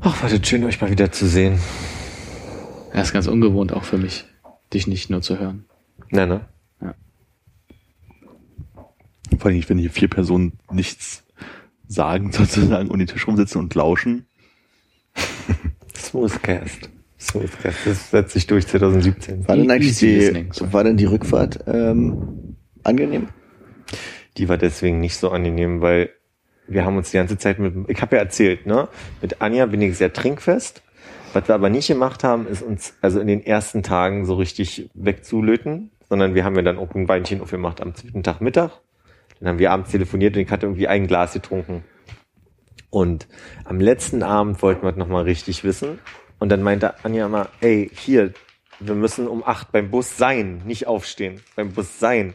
Ach, 0.02 0.22
war 0.22 0.30
das 0.30 0.48
schön, 0.48 0.64
euch 0.64 0.82
mal 0.82 0.92
wieder 0.92 1.12
zu 1.12 1.28
sehen. 1.28 1.60
Das 2.94 3.08
ist 3.08 3.14
ganz 3.14 3.28
ungewohnt 3.28 3.74
auch 3.74 3.84
für 3.84 3.98
mich, 3.98 4.26
dich 4.74 4.88
nicht 4.88 5.10
nur 5.10 5.22
zu 5.22 5.40
hören. 5.40 5.66
Na, 6.10 6.26
ne? 6.26 6.42
Vor 9.40 9.52
allem, 9.52 9.64
wenn 9.68 9.78
hier 9.78 9.92
vier 9.92 10.08
Personen 10.08 10.54
nichts 10.72 11.24
sagen 11.88 12.32
sozusagen 12.32 12.90
und 12.90 13.00
den 13.00 13.08
Tisch 13.08 13.28
rumsitzen 13.28 13.62
und 13.62 13.74
lauschen. 13.76 14.26
Smoothcast. 15.96 16.90
Smoothcast. 17.20 17.78
Das 17.86 18.12
setzt 18.12 18.34
sich 18.34 18.48
durch 18.48 18.68
2017. 18.68 19.48
War 19.48 19.56
denn 19.56 19.72
eigentlich 19.72 19.98
die, 19.98 20.48
war 20.72 20.84
denn 20.84 20.98
die 20.98 21.06
Rückfahrt 21.06 21.64
ähm, 21.68 22.56
angenehm? 22.84 23.30
Die 24.38 24.50
war 24.50 24.58
deswegen 24.58 25.00
nicht 25.00 25.18
so 25.18 25.30
angenehm, 25.30 25.82
weil 25.82 26.10
wir 26.68 26.84
haben 26.84 26.98
uns 26.98 27.12
die 27.12 27.18
ganze 27.18 27.38
Zeit 27.38 27.60
mit, 27.60 27.74
ich 27.88 28.02
habe 28.02 28.16
ja 28.16 28.22
erzählt, 28.22 28.66
ne, 28.66 28.88
mit 29.22 29.42
Anja 29.42 29.66
bin 29.68 29.82
ich 29.82 29.98
sehr 29.98 30.12
trinkfest. 30.12 30.82
Was 31.34 31.48
wir 31.48 31.56
aber 31.56 31.70
nicht 31.70 31.88
gemacht 31.88 32.24
haben, 32.24 32.48
ist 32.48 32.62
uns 32.62 32.94
also 33.02 33.20
in 33.20 33.28
den 33.28 33.46
ersten 33.46 33.84
Tagen 33.84 34.26
so 34.26 34.36
richtig 34.36 34.90
wegzulöten, 34.94 35.92
sondern 36.08 36.34
wir 36.34 36.46
haben 36.46 36.56
ja 36.56 36.62
dann 36.62 36.78
auch 36.78 36.96
ein 36.96 37.08
Weinchen 37.08 37.42
aufgemacht 37.42 37.82
am 37.82 37.94
zweiten 37.94 38.24
Tag 38.24 38.40
Mittag. 38.40 38.72
Dann 39.40 39.50
haben 39.50 39.60
wir 39.60 39.72
abends 39.72 39.92
telefoniert 39.92 40.36
und 40.36 40.42
ich 40.42 40.52
hatte 40.52 40.66
irgendwie 40.66 40.88
ein 40.88 41.08
Glas 41.08 41.34
getrunken. 41.34 41.84
Und 42.90 43.28
am 43.66 43.80
letzten 43.80 44.24
Abend 44.24 44.62
wollten 44.62 44.84
wir 44.84 44.92
es 44.92 44.96
nochmal 44.96 45.24
richtig 45.24 45.64
wissen. 45.64 46.00
Und 46.40 46.50
dann 46.50 46.64
meinte 46.64 47.04
Anja 47.04 47.26
immer, 47.26 47.50
ey, 47.60 47.90
hier, 47.94 48.34
wir 48.80 48.96
müssen 48.96 49.28
um 49.28 49.44
acht 49.44 49.72
beim 49.72 49.90
Bus 49.90 50.18
sein, 50.18 50.62
nicht 50.66 50.88
aufstehen, 50.88 51.42
beim 51.56 51.72
Bus 51.72 52.00
sein. 52.00 52.34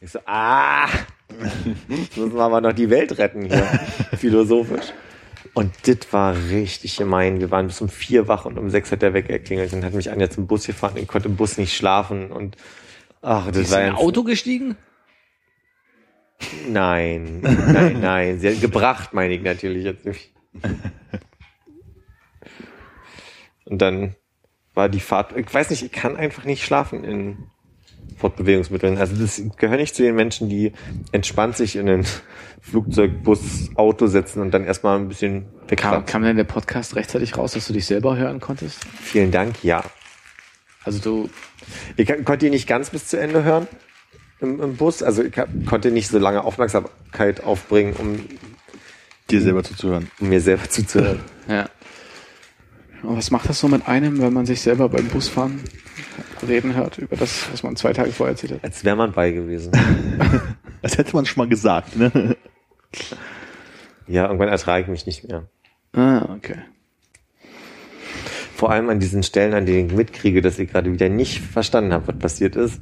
Ich 0.00 0.12
so, 0.12 0.20
ah, 0.26 0.86
jetzt 1.88 2.16
müssen 2.16 2.34
wir 2.34 2.42
aber 2.42 2.60
noch 2.60 2.72
die 2.72 2.90
Welt 2.90 3.18
retten 3.18 3.42
hier, 3.42 3.62
philosophisch. 4.16 4.92
Und 5.54 5.72
das 5.86 6.12
war 6.12 6.36
richtig 6.50 6.96
gemein. 6.96 7.40
Wir 7.40 7.50
waren 7.50 7.66
bis 7.66 7.80
um 7.80 7.88
vier 7.88 8.28
wach 8.28 8.44
und 8.44 8.58
um 8.58 8.70
sechs 8.70 8.92
hat 8.92 9.02
der 9.02 9.14
Wecker 9.14 9.32
geklingelt 9.34 9.72
und 9.72 9.84
hat 9.84 9.94
mich 9.94 10.10
Anja 10.10 10.30
zum 10.30 10.46
Bus 10.46 10.66
gefahren. 10.66 10.96
Ich 10.96 11.08
konnte 11.08 11.28
im 11.28 11.36
Bus 11.36 11.58
nicht 11.58 11.76
schlafen 11.76 12.30
und 12.30 12.56
ach, 13.22 13.50
das 13.50 13.70
war 13.72 13.78
ein 13.78 13.96
gestiegen? 14.24 14.76
Nein, 16.68 17.40
nein, 17.42 18.00
nein. 18.00 18.38
Sie 18.40 18.48
hat 18.50 18.60
gebracht, 18.60 19.12
meine 19.12 19.34
ich 19.34 19.42
natürlich 19.42 19.84
jetzt 19.84 20.04
nicht. 20.04 20.32
Und 23.64 23.78
dann 23.82 24.14
war 24.74 24.88
die 24.88 25.00
Fahrt, 25.00 25.36
ich 25.36 25.52
weiß 25.52 25.70
nicht, 25.70 25.82
ich 25.82 25.92
kann 25.92 26.16
einfach 26.16 26.44
nicht 26.44 26.64
schlafen 26.64 27.04
in 27.04 27.38
Fortbewegungsmitteln. 28.16 28.98
Also 28.98 29.16
das 29.16 29.42
gehört 29.56 29.80
nicht 29.80 29.94
zu 29.94 30.02
den 30.02 30.14
Menschen, 30.14 30.48
die 30.48 30.72
entspannt 31.12 31.56
sich 31.56 31.76
in 31.76 31.88
ein 31.88 32.06
Flugzeug, 32.60 33.22
Bus, 33.22 33.70
Auto 33.74 34.06
setzen 34.06 34.40
und 34.40 34.52
dann 34.52 34.64
erstmal 34.64 34.98
ein 34.98 35.08
bisschen 35.08 35.44
Kam, 35.44 35.70
wegfahren. 35.70 36.06
kam 36.06 36.22
denn 36.22 36.36
der 36.36 36.44
Podcast 36.44 36.96
rechtzeitig 36.96 37.36
raus, 37.36 37.52
dass 37.52 37.66
du 37.66 37.72
dich 37.72 37.86
selber 37.86 38.16
hören 38.16 38.40
konntest? 38.40 38.84
Vielen 39.00 39.30
Dank, 39.30 39.62
ja. 39.62 39.82
Also 40.84 41.00
du, 41.00 41.30
Ich 41.96 42.08
konnte 42.24 42.46
ihn 42.46 42.52
nicht 42.52 42.66
ganz 42.66 42.90
bis 42.90 43.06
zu 43.08 43.18
Ende 43.20 43.42
hören 43.44 43.66
im, 44.40 44.60
im 44.60 44.76
Bus. 44.76 45.02
Also 45.02 45.22
ich 45.22 45.36
hab, 45.38 45.48
konnte 45.66 45.90
nicht 45.90 46.08
so 46.08 46.18
lange 46.18 46.44
Aufmerksamkeit 46.44 47.42
aufbringen, 47.44 47.94
um, 47.94 48.18
Dir 49.30 49.42
selber 49.42 49.62
zuzuhören. 49.62 50.10
um 50.20 50.28
mir 50.28 50.40
selber 50.40 50.68
zuzuhören. 50.68 51.20
ja. 51.48 51.68
Und 53.02 53.16
was 53.16 53.30
macht 53.30 53.48
das 53.48 53.60
so 53.60 53.68
mit 53.68 53.86
einem, 53.86 54.20
wenn 54.20 54.32
man 54.32 54.46
sich 54.46 54.60
selber 54.60 54.88
beim 54.88 55.06
Busfahren 55.08 55.60
reden 56.46 56.74
hört 56.74 56.98
über 56.98 57.16
das, 57.16 57.46
was 57.52 57.62
man 57.62 57.76
zwei 57.76 57.92
Tage 57.92 58.12
vorher 58.12 58.32
erzählt 58.32 58.54
hat? 58.54 58.64
Als 58.64 58.84
wäre 58.84 58.96
man 58.96 59.12
bei 59.12 59.30
gewesen. 59.30 59.72
Das 60.80 60.96
hätte 60.96 61.14
man 61.16 61.26
schon 61.26 61.42
mal 61.42 61.48
gesagt, 61.48 61.96
ne? 61.96 62.36
Ja, 64.06 64.26
irgendwann 64.26 64.48
ertrage 64.48 64.84
ich 64.84 64.88
mich 64.88 65.06
nicht 65.06 65.26
mehr. 65.26 65.48
Ah, 65.92 66.34
okay. 66.36 66.58
Vor 68.54 68.70
allem 68.70 68.88
an 68.88 69.00
diesen 69.00 69.22
Stellen, 69.24 69.54
an 69.54 69.66
denen 69.66 69.88
ich 69.88 69.94
mitkriege, 69.96 70.40
dass 70.40 70.58
ich 70.58 70.70
gerade 70.70 70.92
wieder 70.92 71.08
nicht 71.08 71.40
verstanden 71.40 71.92
habe, 71.92 72.08
was 72.08 72.18
passiert 72.18 72.56
ist, 72.56 72.80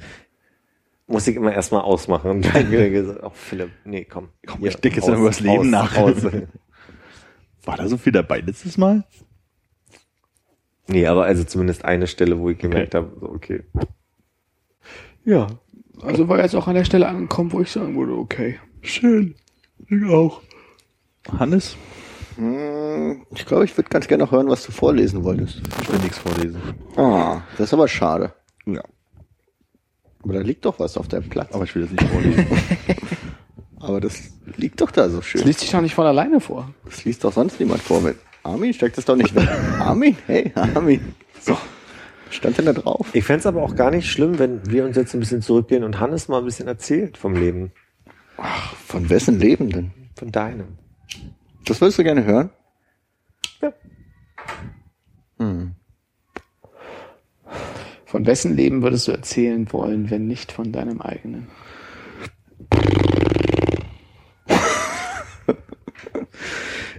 muss 1.06 1.26
ich 1.28 1.36
immer 1.36 1.52
erstmal 1.52 1.82
ausmachen. 1.82 2.30
Und 2.30 2.42
dann 2.54 2.70
wieder 2.70 2.88
gesagt, 2.90 3.20
oh 3.22 3.30
Philipp, 3.34 3.70
nee, 3.84 4.04
komm. 4.04 4.28
Komm, 4.46 4.60
hier, 4.60 4.68
ich 4.70 4.76
denke 4.76 4.96
jetzt 4.98 5.08
raus, 5.08 5.12
mal 5.14 5.18
über 5.20 5.28
das 5.28 5.40
Leben 5.40 5.74
raus, 5.74 5.92
nach. 5.92 5.96
raus. 5.96 6.16
War 7.64 7.76
da 7.76 7.88
so 7.88 7.96
viel 7.96 8.12
dabei 8.12 8.40
letztes 8.40 8.78
Mal? 8.78 9.04
Nee, 10.88 11.06
aber 11.06 11.24
also 11.24 11.42
zumindest 11.42 11.84
eine 11.84 12.06
Stelle, 12.06 12.38
wo 12.38 12.48
ich 12.50 12.58
gemerkt 12.58 12.94
habe, 12.94 13.10
so, 13.20 13.28
okay. 13.28 13.64
Ja. 15.24 15.48
Also 16.02 16.28
war 16.28 16.38
jetzt 16.38 16.54
auch 16.54 16.68
an 16.68 16.74
der 16.76 16.84
Stelle 16.84 17.08
angekommen, 17.08 17.52
wo 17.52 17.60
ich 17.60 17.70
sagen 17.72 17.96
würde, 17.98 18.12
okay. 18.12 18.60
Schön. 18.82 19.34
Ich 19.88 20.04
auch. 20.08 20.42
Hannes? 21.38 21.76
Hm, 22.36 23.26
Ich 23.34 23.46
glaube, 23.46 23.64
ich 23.64 23.76
würde 23.76 23.88
ganz 23.88 24.06
gerne 24.06 24.22
noch 24.24 24.30
hören, 24.30 24.48
was 24.48 24.64
du 24.64 24.70
vorlesen 24.70 25.24
wolltest. 25.24 25.60
Ich 25.82 25.90
will 25.90 25.98
nichts 25.98 26.18
vorlesen. 26.18 26.60
Ah, 26.96 27.40
das 27.58 27.68
ist 27.68 27.74
aber 27.74 27.88
schade. 27.88 28.32
Ja. 28.66 28.82
Aber 30.26 30.34
da 30.34 30.40
liegt 30.40 30.64
doch 30.64 30.80
was 30.80 30.96
auf 30.96 31.06
deinem 31.06 31.28
Platz. 31.28 31.52
Aber 31.54 31.62
ich 31.62 31.74
will 31.76 31.82
das 31.82 31.92
nicht 31.92 32.02
vorlesen. 32.02 32.46
Aber 33.78 34.00
das 34.00 34.20
liegt 34.56 34.80
doch 34.80 34.90
da 34.90 35.08
so 35.08 35.18
Das 35.18 35.26
schön. 35.26 35.44
liest 35.44 35.60
sich 35.60 35.70
doch 35.70 35.80
nicht 35.80 35.94
von 35.94 36.04
alleine 36.04 36.40
vor. 36.40 36.74
Das 36.84 37.04
liest 37.04 37.22
doch 37.22 37.32
sonst 37.32 37.60
niemand 37.60 37.80
vor 37.80 38.00
mit. 38.00 38.16
Armin, 38.42 38.74
steckt 38.74 38.98
das 38.98 39.04
doch 39.04 39.14
nicht 39.14 39.32
weg. 39.36 39.48
Armin? 39.78 40.16
Hey, 40.26 40.50
Armin. 40.56 41.14
So. 41.40 41.56
Stand 42.30 42.58
denn 42.58 42.64
da 42.66 42.72
drauf? 42.72 43.06
Ich 43.12 43.22
fänd's 43.22 43.46
aber 43.46 43.62
auch 43.62 43.76
gar 43.76 43.92
nicht 43.92 44.10
schlimm, 44.10 44.40
wenn 44.40 44.68
wir 44.68 44.84
uns 44.84 44.96
jetzt 44.96 45.14
ein 45.14 45.20
bisschen 45.20 45.42
zurückgehen 45.42 45.84
und 45.84 46.00
Hannes 46.00 46.26
mal 46.26 46.38
ein 46.38 46.44
bisschen 46.44 46.66
erzählt 46.66 47.16
vom 47.16 47.34
Leben. 47.36 47.70
Von 48.84 49.08
wessen 49.08 49.38
Leben 49.38 49.70
denn? 49.70 49.92
Von 50.16 50.32
deinem. 50.32 50.78
Das 51.66 51.80
würdest 51.80 52.00
du 52.00 52.02
gerne 52.02 52.24
hören? 52.24 52.50
Ja. 53.62 53.72
Hm. 55.38 55.75
Von 58.16 58.24
wessen 58.24 58.56
Leben 58.56 58.82
würdest 58.82 59.08
du 59.08 59.12
erzählen 59.12 59.70
wollen, 59.74 60.08
wenn 60.10 60.26
nicht 60.26 60.50
von 60.50 60.72
deinem 60.72 61.02
eigenen? 61.02 61.48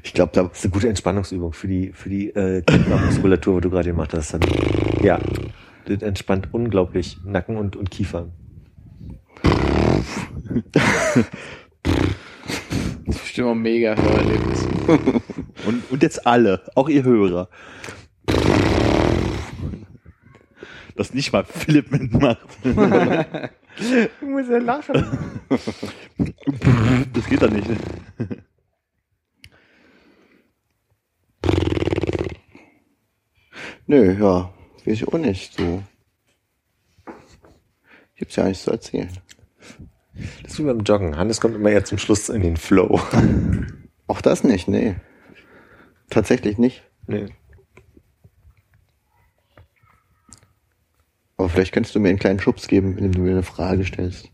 Ich 0.04 0.14
glaube, 0.14 0.32
da 0.36 0.44
Das 0.44 0.60
ist 0.60 0.66
eine 0.66 0.74
gute 0.74 0.90
Entspannungsübung 0.90 1.54
für 1.54 1.68
die, 1.68 1.92
für 1.92 2.10
die 2.10 2.30
äh, 2.36 2.62
Muskulatur, 3.08 3.56
was 3.56 3.62
du 3.64 3.72
gerade 3.72 3.90
gemacht 3.90 4.14
hast. 4.14 4.36
Dann, 4.36 4.42
ja, 5.02 5.20
das 5.86 6.04
entspannt 6.04 6.50
unglaublich 6.52 7.18
Nacken 7.26 7.58
und, 7.58 7.76
und 7.76 7.90
Kiefern. 7.90 8.32
Das 13.08 13.16
ist 13.16 13.22
bestimmt 13.22 13.48
auch 13.48 13.54
ein 13.54 13.62
mega 13.64 13.96
Hörerlebnis. 13.96 14.68
Und, 15.66 15.82
und 15.90 16.04
jetzt 16.04 16.28
alle, 16.28 16.62
auch 16.76 16.90
ihr 16.90 17.04
Hörer. 17.04 17.50
Das 20.98 21.14
nicht 21.14 21.32
mal 21.32 21.46
Philipp 21.46 21.92
mitmacht. 21.92 22.48
Ich 23.80 24.28
muss 24.28 24.50
ja 24.50 24.58
lachen. 24.58 25.06
Das 27.14 27.28
geht 27.28 27.44
doch 27.44 27.52
nicht. 27.52 27.68
Nö, 33.86 34.14
ja, 34.20 34.52
weiß 34.84 34.96
ich 34.96 35.08
auch 35.08 35.20
nicht. 35.20 35.54
So. 35.54 35.84
Gibt's 38.16 38.36
ja 38.36 38.46
nichts 38.46 38.64
zu 38.64 38.72
erzählen. 38.72 39.12
Das 40.42 40.54
ist 40.54 40.60
wie 40.60 40.64
beim 40.64 40.80
Joggen. 40.80 41.16
Hannes 41.16 41.40
kommt 41.40 41.54
immer 41.54 41.70
eher 41.70 41.86
zum 41.86 42.00
Schluss 42.00 42.30
in 42.30 42.42
den 42.42 42.58
Flow. 42.58 43.00
Auch 44.08 44.22
das 44.22 44.44
nicht, 44.44 44.68
nee. 44.68 44.96
Tatsächlich 46.10 46.58
nicht. 46.58 46.84
Nee. 47.06 47.28
Aber 51.38 51.50
vielleicht 51.50 51.72
könntest 51.72 51.96
du 51.96 52.00
mir 52.00 52.10
einen 52.10 52.20
kleinen 52.20 52.40
Schubs 52.40 52.68
geben, 52.68 52.98
indem 52.98 53.12
du 53.14 53.22
mir 53.22 53.32
eine 53.32 53.44
Frage 53.44 53.86
stellst. 53.86 54.32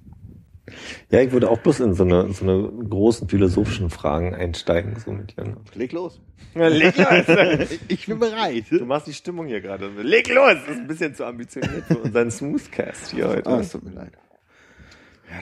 Ja, 1.12 1.20
ich 1.20 1.32
würde 1.32 1.50
auch 1.50 1.58
bloß 1.58 1.82
in 1.82 1.94
so 1.94 2.06
eine, 2.06 2.32
so 2.32 2.46
eine 2.46 2.70
großen 2.90 3.28
philosophischen 3.28 3.90
Fragen 3.90 4.34
einsteigen, 4.34 4.96
so 4.98 5.12
mit 5.12 5.36
dir. 5.36 5.58
Leg 5.76 5.92
los. 5.92 6.22
Ja, 6.56 6.68
leg 6.68 6.96
los! 6.98 7.68
Ich 7.90 8.06
bin 8.06 8.20
bereit. 8.20 8.66
Du 8.70 8.86
machst 8.86 9.08
die 9.08 9.14
Stimmung 9.14 9.48
hier 9.48 9.60
gerade. 9.60 9.90
Leg 10.02 10.30
los! 10.30 10.56
Das 10.66 10.76
ist 10.76 10.82
ein 10.82 10.88
bisschen 10.88 11.14
zu 11.14 11.26
ambitioniert 11.26 11.84
für 11.86 11.98
unseren 11.98 12.32
Smoothcast 12.32 13.12
hier 13.12 13.28
heute. 13.28 13.50
Ah, 13.50 13.60
es 13.60 13.72
tut 13.72 13.84
mir 13.84 13.92
leid. 13.92 14.14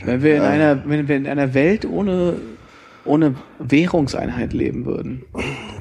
Wenn 0.03 0.23
wir 0.23 0.37
in 0.37 0.41
einer, 0.41 0.89
wenn 0.89 1.07
wir 1.07 1.15
in 1.17 1.27
einer 1.27 1.53
Welt 1.53 1.85
ohne, 1.85 2.37
ohne 3.05 3.35
Währungseinheit 3.59 4.53
leben 4.53 4.85
würden, 4.85 5.25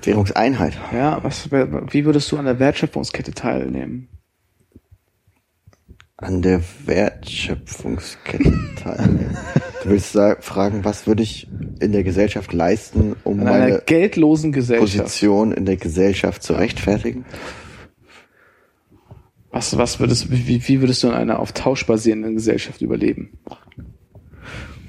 Währungseinheit. 0.03 0.75
ja, 0.93 1.23
was, 1.23 1.51
wie 1.51 2.05
würdest 2.05 2.31
du 2.33 2.37
an 2.37 2.45
der 2.45 2.59
Wertschöpfungskette 2.59 3.33
teilnehmen? 3.33 4.09
An 6.21 6.43
der 6.43 6.61
Wertschöpfungskette 6.85 8.53
teilnehmen. 8.83 9.37
du 9.83 9.91
willst 9.91 10.13
sagen, 10.13 10.43
fragen, 10.43 10.85
was 10.85 11.07
würde 11.07 11.23
ich 11.23 11.49
in 11.81 11.93
der 11.93 12.05
Gesellschaft 12.05 12.53
leisten, 12.53 13.17
um 13.25 13.41
einer 13.41 13.51
meine 13.51 13.83
geldlosen 13.85 14.53
Gesellschaft. 14.53 14.99
Position 14.99 15.53
in 15.53 15.65
der 15.65 15.77
Gesellschaft 15.77 16.43
zu 16.43 16.53
rechtfertigen? 16.53 17.25
Was, 19.51 19.77
was 19.77 19.99
würdest, 19.99 20.31
wie, 20.31 20.69
wie 20.69 20.81
würdest 20.81 21.03
du 21.03 21.09
in 21.09 21.15
einer 21.15 21.41
auf 21.41 21.53
Tausch 21.53 21.87
basierenden 21.87 22.35
Gesellschaft 22.35 22.83
überleben? 22.83 23.39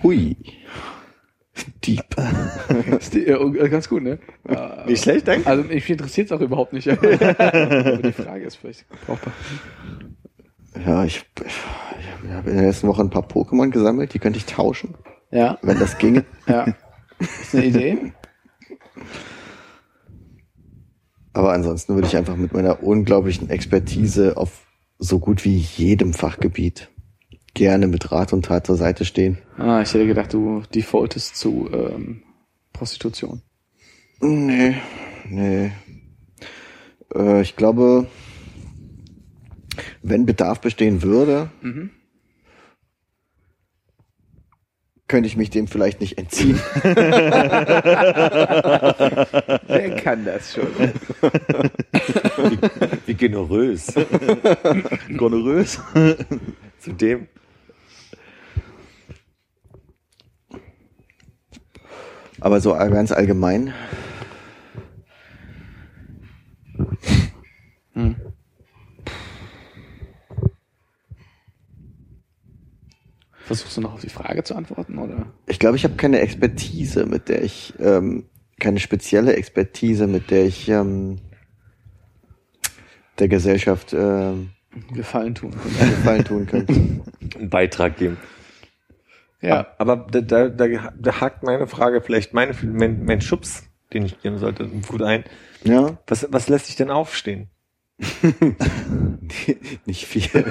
Hui. 0.03 0.35
Deep. 1.83 2.03
Die, 3.13 3.25
äh, 3.25 3.69
ganz 3.69 3.89
gut, 3.89 4.03
ne? 4.03 4.19
Nicht 4.85 5.03
schlecht, 5.03 5.27
danke. 5.27 5.47
Also 5.47 5.63
mich 5.63 5.89
interessiert 5.89 6.27
es 6.27 6.31
auch 6.31 6.41
überhaupt 6.41 6.73
nicht. 6.73 6.89
Aber 6.89 7.97
die 7.97 8.11
Frage 8.11 8.45
ist 8.45 8.55
vielleicht 8.57 8.85
brauchbar. 9.05 9.33
Ja, 10.85 11.03
ich, 11.03 11.25
ich 11.45 12.31
habe 12.31 12.49
in 12.49 12.57
der 12.57 12.65
letzten 12.67 12.87
Woche 12.87 13.01
ein 13.01 13.09
paar 13.09 13.27
Pokémon 13.27 13.69
gesammelt, 13.69 14.13
die 14.13 14.19
könnte 14.19 14.37
ich 14.37 14.45
tauschen, 14.45 14.95
Ja, 15.31 15.57
wenn 15.61 15.79
das 15.79 15.97
ginge. 15.97 16.25
ja. 16.47 16.65
Ist 17.19 17.53
eine 17.53 17.65
Idee. 17.65 18.13
Aber 21.33 21.53
ansonsten 21.53 21.95
würde 21.95 22.07
ich 22.07 22.17
einfach 22.17 22.35
mit 22.35 22.53
meiner 22.53 22.83
unglaublichen 22.83 23.49
Expertise 23.49 24.37
auf 24.37 24.65
so 24.97 25.19
gut 25.19 25.45
wie 25.45 25.57
jedem 25.57 26.13
Fachgebiet 26.13 26.89
gerne 27.53 27.87
mit 27.87 28.11
Rat 28.11 28.33
und 28.33 28.45
Tat 28.45 28.65
zur 28.65 28.77
Seite 28.77 29.05
stehen. 29.05 29.37
Ah, 29.57 29.81
ich 29.81 29.93
hätte 29.93 30.07
gedacht, 30.07 30.33
du 30.33 30.63
defaultest 30.73 31.35
zu 31.35 31.69
ähm, 31.73 32.23
Prostitution. 32.73 33.41
Nee, 34.21 34.75
nee. 35.27 35.71
Äh, 37.13 37.41
ich 37.41 37.55
glaube, 37.55 38.07
wenn 40.01 40.25
Bedarf 40.25 40.61
bestehen 40.61 41.01
würde, 41.01 41.49
könnte 45.11 45.27
ich 45.27 45.35
mich 45.35 45.49
dem 45.49 45.67
vielleicht 45.67 45.99
nicht 45.99 46.17
entziehen. 46.17 46.57
Wer 46.83 47.01
kann 50.01 50.23
das 50.23 50.53
schon? 50.53 50.67
Wie 53.05 53.13
generös. 53.13 53.93
Gonorrös. 55.17 55.81
Zudem. 56.79 57.27
Aber 62.39 62.61
so 62.61 62.71
ganz 62.71 63.11
allgemein, 63.11 63.73
Versuchst 73.57 73.77
du 73.77 73.81
noch 73.81 73.93
auf 73.93 74.01
die 74.01 74.09
Frage 74.09 74.43
zu 74.43 74.55
antworten, 74.55 74.97
oder? 74.97 75.25
ich 75.47 75.59
glaube, 75.59 75.75
ich 75.75 75.83
habe 75.83 75.95
keine 75.95 76.19
Expertise, 76.19 77.05
mit 77.05 77.29
der 77.29 77.43
ich, 77.43 77.73
ähm, 77.79 78.25
keine 78.59 78.79
spezielle 78.79 79.35
Expertise, 79.35 80.07
mit 80.07 80.31
der 80.31 80.45
ich 80.45 80.69
ähm, 80.69 81.19
der 83.19 83.27
Gesellschaft 83.27 83.93
ähm, 83.93 84.51
Gefallen 84.93 85.35
tun. 85.35 85.51
Gefallen 85.79 86.23
tun 86.23 86.45
könnte. 86.45 86.73
Einen 86.73 87.49
Beitrag 87.49 87.97
geben. 87.97 88.17
Ja. 89.41 89.67
Aber 89.77 89.97
da, 89.97 90.21
da, 90.21 90.49
da, 90.49 90.93
da 90.97 91.21
hakt 91.21 91.43
meine 91.43 91.67
Frage 91.67 92.01
vielleicht, 92.01 92.33
meine, 92.33 92.53
mein, 92.63 93.03
mein 93.03 93.21
Schubs, 93.21 93.63
den 93.91 94.05
ich 94.05 94.21
geben 94.21 94.37
sollte, 94.37 94.67
gut 94.87 95.01
ein. 95.01 95.23
Ja, 95.63 95.97
Was, 96.07 96.27
was 96.31 96.47
lässt 96.47 96.67
sich 96.67 96.75
denn 96.75 96.89
aufstehen? 96.89 97.49
nicht 99.85 100.05
viel. 100.05 100.45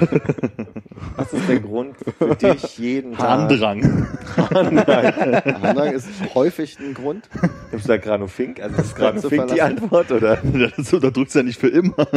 Was 1.15 1.33
ist 1.33 1.49
der 1.49 1.59
Grund 1.59 1.97
für 2.17 2.35
dich 2.35 2.77
jeden 2.77 3.13
Tag? 3.13 3.51
Harndrang. 3.51 4.07
Handrang 4.37 5.93
ist 5.93 6.07
häufig 6.33 6.79
ein 6.79 6.93
Grund. 6.93 7.29
Ist 7.71 7.89
da 7.89 7.97
Granufink? 7.97 8.61
Also 8.61 8.81
ist 8.81 8.93
du 8.93 9.01
Granufink 9.01 9.47
die. 9.53 9.61
Antwort, 9.61 10.11
oder? 10.11 10.39
so, 10.77 10.99
da 10.99 11.09
drückt's 11.09 11.33
ja 11.33 11.43
nicht 11.43 11.59
für 11.59 11.67
immer. 11.67 12.07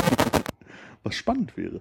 Was 1.03 1.17
spannend 1.17 1.57
wäre. 1.57 1.81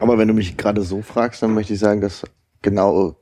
Aber 0.00 0.18
wenn 0.18 0.28
du 0.28 0.34
mich 0.34 0.56
gerade 0.56 0.82
so 0.82 1.02
fragst, 1.02 1.42
dann 1.42 1.54
möchte 1.54 1.74
ich 1.74 1.78
sagen, 1.78 2.00
dass 2.00 2.24
genau 2.62 3.16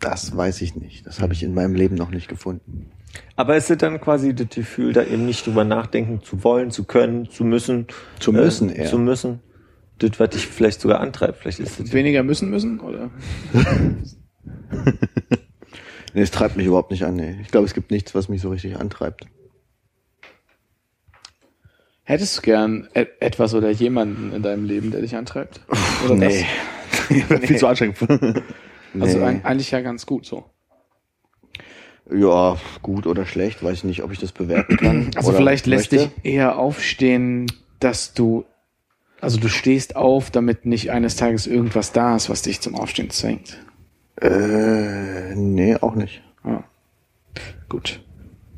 das 0.00 0.36
weiß 0.36 0.60
ich 0.62 0.74
nicht. 0.74 1.06
Das 1.06 1.20
habe 1.20 1.32
ich 1.32 1.42
in 1.42 1.54
meinem 1.54 1.74
Leben 1.74 1.94
noch 1.94 2.10
nicht 2.10 2.28
gefunden. 2.28 2.90
Aber 3.36 3.56
es 3.56 3.70
ist 3.70 3.82
dann 3.82 4.00
quasi 4.00 4.34
das 4.34 4.48
Gefühl, 4.50 4.92
da 4.92 5.02
eben 5.02 5.24
nicht 5.26 5.46
drüber 5.46 5.64
nachdenken 5.64 6.22
zu 6.22 6.44
wollen, 6.44 6.70
zu 6.70 6.84
können, 6.84 7.28
zu 7.30 7.44
müssen. 7.44 7.86
Zu 8.18 8.32
müssen 8.32 8.70
eher. 8.70 8.86
Zu 8.86 8.98
müssen. 8.98 9.40
Das, 9.98 10.18
was 10.18 10.30
dich 10.30 10.46
vielleicht 10.46 10.80
sogar 10.80 11.00
antreibt. 11.00 11.38
Vielleicht 11.38 11.60
ist 11.60 11.80
das 11.80 11.92
Weniger 11.92 12.22
müssen 12.22 12.50
müssen, 12.50 12.80
oder? 12.80 13.10
Nee, 16.12 16.22
es 16.22 16.30
treibt 16.30 16.56
mich 16.56 16.66
überhaupt 16.66 16.90
nicht 16.90 17.04
an. 17.04 17.14
Nee. 17.14 17.36
Ich 17.40 17.48
glaube, 17.52 17.66
es 17.66 17.74
gibt 17.74 17.90
nichts, 17.90 18.14
was 18.14 18.28
mich 18.28 18.40
so 18.40 18.50
richtig 18.50 18.76
antreibt. 18.76 19.26
Hättest 22.02 22.38
du 22.38 22.42
gern 22.42 22.88
et 22.94 23.10
etwas 23.20 23.54
oder 23.54 23.70
jemanden 23.70 24.32
in 24.32 24.42
deinem 24.42 24.64
Leben, 24.64 24.90
der 24.90 25.00
dich 25.02 25.14
antreibt? 25.14 25.60
Oder 26.04 26.16
Nee. 26.16 26.44
Viel 27.42 27.56
zu 27.58 27.68
anstrengend. 27.68 27.98
das? 28.00 28.42
Also 29.00 29.18
Nee. 29.18 29.24
ein, 29.24 29.44
eigentlich 29.44 29.70
ja 29.70 29.80
ganz 29.80 30.06
gut 30.06 30.26
so. 30.26 30.50
Ja, 32.12 32.56
gut 32.82 33.06
oder 33.06 33.26
schlecht, 33.26 33.62
weiß 33.62 33.78
ich 33.78 33.84
nicht, 33.84 34.02
ob 34.02 34.12
ich 34.12 34.18
das 34.18 34.32
bewerten 34.32 34.76
kann. 34.76 35.10
Also 35.16 35.30
oder 35.30 35.38
vielleicht 35.38 35.66
lässt 35.66 35.92
möchte. 35.92 36.08
dich 36.08 36.24
eher 36.32 36.58
aufstehen, 36.58 37.46
dass 37.78 38.14
du, 38.14 38.44
also 39.20 39.38
du 39.38 39.48
stehst 39.48 39.96
auf, 39.96 40.30
damit 40.30 40.66
nicht 40.66 40.90
eines 40.90 41.16
Tages 41.16 41.46
irgendwas 41.46 41.92
da 41.92 42.16
ist, 42.16 42.30
was 42.30 42.42
dich 42.42 42.60
zum 42.60 42.74
Aufstehen 42.74 43.10
zwingt. 43.10 43.58
Äh, 44.20 45.34
nee, 45.34 45.76
auch 45.76 45.94
nicht. 45.94 46.22
Ja. 46.44 46.64
Gut. 47.68 48.00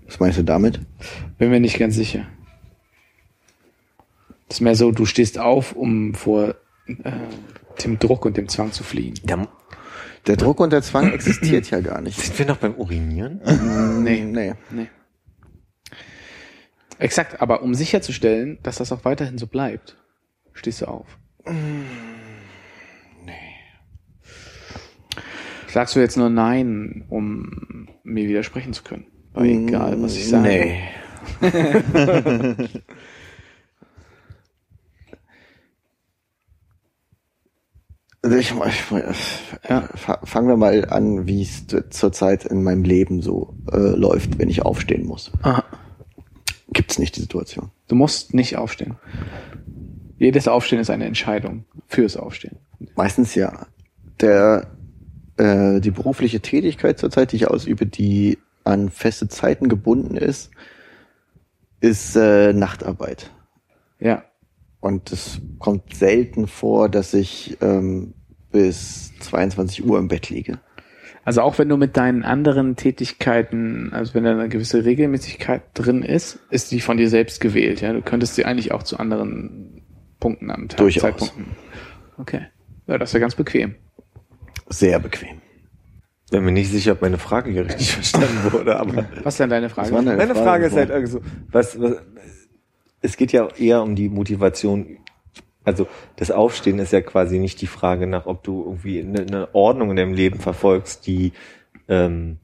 Was 0.07 0.21
meinst 0.21 0.39
du 0.39 0.45
damit? 0.45 0.81
Bin 1.39 1.51
mir 1.51 1.61
nicht 1.61 1.79
ganz 1.79 1.95
sicher. 1.95 2.27
Das 4.49 4.59
ist 4.59 4.61
mehr 4.61 4.75
so, 4.75 4.93
du 4.93 5.07
stehst 5.07 5.39
auf, 5.39 5.73
um 5.73 6.15
vor 6.15 6.55
äh, 6.87 7.13
dem 7.85 7.99
Druck 7.99 8.27
und 8.27 8.37
dem 8.37 8.49
Zwang 8.49 8.73
zu 8.73 8.85
fliehen. 8.85 9.15
Da 9.25 9.47
Der 10.27 10.37
Druck 10.37 10.61
und 10.61 10.73
der 10.73 10.83
Zwang 10.83 11.13
existiert 11.13 11.71
ja 11.71 11.81
gar 11.81 12.01
nicht. 12.01 12.21
sind 12.21 12.39
wir 12.39 12.47
noch 12.47 12.59
beim 12.59 12.75
Urinieren? 12.75 13.41
Nee. 14.03 14.25
Nee. 14.25 14.55
Nee. 14.71 14.89
Exakt, 16.99 17.41
aber 17.43 17.63
um 17.63 17.75
sicherzustellen, 17.75 18.59
dass 18.63 18.77
das 18.77 18.93
auch 18.93 19.05
weiterhin 19.05 19.37
so 19.37 19.49
bleibt, 19.49 19.97
stehst 20.53 20.83
du 20.83 20.87
auf. 20.87 21.19
Nee. 21.45 23.33
Sagst 25.67 25.97
du 25.97 26.01
jetzt 26.01 26.17
nur 26.17 26.31
Nein, 26.31 27.05
um 27.09 27.89
mir 28.05 28.29
widersprechen 28.29 28.73
zu 28.73 28.85
können? 28.85 29.07
Aber 29.35 29.47
egal, 29.47 30.01
was 30.01 30.15
ich 30.15 30.29
sage. 30.29 30.49
Nee. 30.49 30.83
ich, 38.39 38.53
Ja. 39.69 39.89
fa- 39.95 40.21
fangen 40.25 40.49
wir 40.49 40.57
mal 40.57 40.85
an, 40.89 41.27
wie 41.27 41.43
es 41.43 41.67
zu- 41.67 41.89
zurzeit 41.91 42.45
in 42.45 42.63
meinem 42.63 42.85
Leben 42.85 43.21
so 43.23 43.55
äh, 43.73 43.79
läuft, 43.79 44.39
wenn 44.39 44.49
ich 44.49 44.63
aufstehen 44.63 45.07
muss. 45.07 45.33
Aha. 45.43 45.65
Gibt's 46.73 46.99
nicht 46.99 47.17
die 47.17 47.21
Situation. 47.21 47.71
Du 47.89 47.95
musst 47.97 48.33
nicht 48.33 48.57
aufstehen. 48.57 48.97
Jedes 50.19 50.47
Aufstehen 50.49 50.79
ist 50.81 50.89
eine 50.91 51.05
Entscheidung 51.07 51.65
fürs 51.89 52.17
Aufstehen. 52.17 52.57
Meistens 52.95 53.35
ja. 53.35 53.67
Der, 54.21 54.69
äh, 55.37 55.81
die 55.81 55.91
berufliche 55.91 56.41
Tätigkeit 56.41 56.99
zurzeit, 56.99 57.33
die 57.33 57.37
ich 57.37 57.49
ausübe, 57.49 57.87
die 57.87 58.39
an 58.65 58.89
feste 58.91 59.27
Zeiten 59.29 59.69
gebunden 59.69 60.17
ist, 60.17 60.51
ist 61.81 62.15
äh, 62.17 62.53
Nachtarbeit. 62.53 63.31
Ja. 63.99 64.23
Und 64.83 65.13
es 65.13 65.41
kommt 65.61 65.95
selten 65.95 66.49
vor, 66.49 66.89
dass 66.89 67.15
ich 67.15 67.57
ähm, 67.63 68.15
bis 68.51 69.17
22 69.21 69.87
Uhr 69.87 69.97
im 69.97 70.09
Bett 70.09 70.29
liege. 70.29 70.59
Also 71.25 71.43
auch 71.43 71.57
wenn 71.61 71.69
du 71.69 71.77
mit 71.77 71.97
deinen 71.97 72.25
anderen 72.25 72.75
Tätigkeiten, 72.75 73.93
also 73.93 74.15
wenn 74.15 74.25
da 74.25 74.33
eine 74.33 74.49
gewisse 74.49 74.85
Regelmäßigkeit 74.85 75.63
drin 75.75 76.03
ist, 76.03 76.41
ist 76.51 76.73
die 76.73 76.81
von 76.81 76.97
dir 76.97 77.09
selbst 77.09 77.41
gewählt. 77.41 77.81
Ja, 77.81 77.93
du 77.93 78.03
könntest 78.03 78.35
sie 78.35 78.45
eigentlich 78.45 78.73
auch 78.73 78.83
zu 78.83 78.99
anderen 78.99 79.83
Punkten 80.19 80.51
am 80.51 80.69
Tag, 80.69 80.79
Durchaus. 80.79 81.03
Zeitpunkten. 81.03 81.47
Okay. 82.19 82.47
Ja, 82.89 82.99
das 82.99 83.11
ist 83.11 83.15
ja 83.15 83.21
ganz 83.21 83.37
bequem. 83.37 83.77
Sehr 84.69 84.99
bequem. 84.99 85.41
Bin 86.33 86.45
mir 86.45 86.53
nicht 86.53 86.71
sicher, 86.71 86.93
ob 86.93 87.03
meine 87.03 87.19
Frage 87.19 87.53
hier 87.53 87.67
richtig 87.67 87.93
verstanden 87.95 88.53
wurde, 88.53 88.81
aber 88.81 89.07
Was 89.23 89.35
ist 89.35 89.41
denn 89.41 89.51
deine 89.51 89.69
Frage? 89.69 89.93
Meine 89.93 90.17
Frage 90.17 90.35
Frage 90.35 90.67
ist 90.67 90.75
halt 90.75 90.91
irgendwie 90.91 91.13
so, 91.13 91.21
was, 91.53 91.79
was, 91.81 91.99
es 93.03 93.17
geht 93.17 93.33
ja 93.33 93.49
eher 93.49 93.83
um 93.83 93.95
die 93.95 94.09
Motivation. 94.09 94.99
Also 95.65 95.87
das 96.17 96.31
Aufstehen 96.31 96.79
ist 96.79 96.93
ja 96.93 97.01
quasi 97.03 97.39
nicht 97.39 97.61
die 97.61 97.67
Frage 97.67 98.07
nach, 98.07 98.27
ob 98.27 98.43
du 98.43 98.65
irgendwie 98.65 99.01
eine, 99.01 99.21
eine 99.21 99.55
Ordnung 99.55 99.91
in 99.91 99.97
deinem 99.97 100.15
Leben 100.15 100.41
verfolgst, 100.41 101.07
die 101.07 101.33
ähm, 101.89 102.39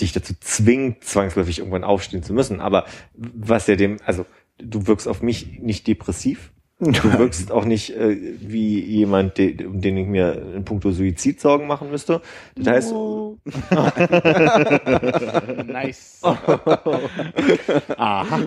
dich 0.00 0.12
dazu 0.12 0.34
zwingt, 0.40 1.04
zwangsläufig 1.04 1.58
irgendwann 1.58 1.84
aufstehen 1.84 2.22
zu 2.22 2.32
müssen. 2.32 2.60
Aber 2.60 2.86
was 3.14 3.66
ja 3.66 3.76
dem, 3.76 3.98
also 4.04 4.26
du 4.58 4.86
wirkst 4.86 5.08
auf 5.08 5.22
mich 5.22 5.60
nicht 5.60 5.86
depressiv. 5.86 6.52
Du 6.78 7.18
wirkst 7.18 7.50
auch 7.52 7.64
nicht 7.64 7.96
äh, 7.96 8.18
wie 8.38 8.80
jemand, 8.80 9.38
de, 9.38 9.64
um 9.64 9.80
den 9.80 9.96
ich 9.96 10.06
mir 10.06 10.34
in 10.54 10.62
puncto 10.62 10.90
Suizid 10.90 11.40
Sorgen 11.40 11.66
machen 11.66 11.90
müsste. 11.90 12.20
Das 12.54 12.66
heißt, 12.66 12.92
Nice. 15.66 16.20
Aha. 17.96 18.40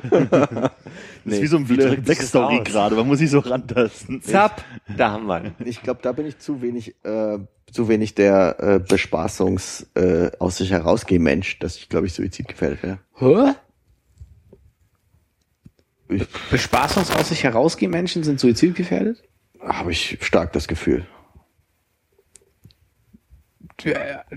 Das 1.26 1.26
ist 1.26 1.41
wie 1.41 1.47
so 1.47 1.57
ein 1.57 1.65
Black 1.65 2.22
Story 2.22 2.61
gerade. 2.64 2.95
Man 2.95 3.07
muss 3.07 3.18
sich 3.18 3.31
so 3.31 3.39
rantasten. 3.39 4.22
zapp, 4.22 4.64
da 4.95 5.10
haben 5.11 5.26
wir. 5.26 5.51
Ich 5.65 5.81
glaube, 5.81 6.01
da 6.03 6.11
bin 6.11 6.27
ich 6.27 6.38
zu 6.38 6.61
wenig, 6.61 6.93
äh, 7.03 7.39
zu 7.72 7.88
wenig 7.88 8.14
der 8.14 8.57
äh, 8.60 8.80
Bespaßungs 8.80 9.88
äh, 9.95 10.30
aus 10.38 10.57
sich 10.57 10.69
herausgehen 10.69 11.23
Mensch, 11.23 11.57
dass 11.57 11.77
ich 11.77 11.89
glaube 11.89 12.06
ich 12.06 12.14
suizidgefährdet 12.14 12.84
wäre. 12.84 12.99
Hä? 13.15 13.53
Bespaßungs 16.49 17.11
aus 17.11 17.30
sich 17.30 17.44
herausgehen 17.44 17.91
Menschen 17.91 18.23
sind 18.23 18.40
suizidgefährdet? 18.40 19.22
Habe 19.61 19.91
ich 19.91 20.18
stark 20.22 20.53
das 20.53 20.68
Gefühl. 20.68 21.06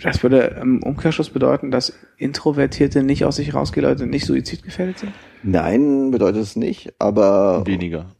Das 0.00 0.22
würde 0.22 0.58
im 0.60 0.82
Umkehrschluss 0.82 1.30
bedeuten, 1.30 1.70
dass 1.72 1.92
Introvertierte 2.16 3.02
nicht 3.02 3.24
aus 3.24 3.36
sich 3.36 3.54
rausgehen 3.54 3.84
Leute 3.84 4.06
nicht 4.06 4.24
suizidgefährdet 4.24 4.98
sind? 4.98 5.12
Nein, 5.42 6.10
bedeutet 6.12 6.42
es 6.42 6.54
nicht, 6.54 6.94
aber 7.00 7.66
Weniger. 7.66 8.14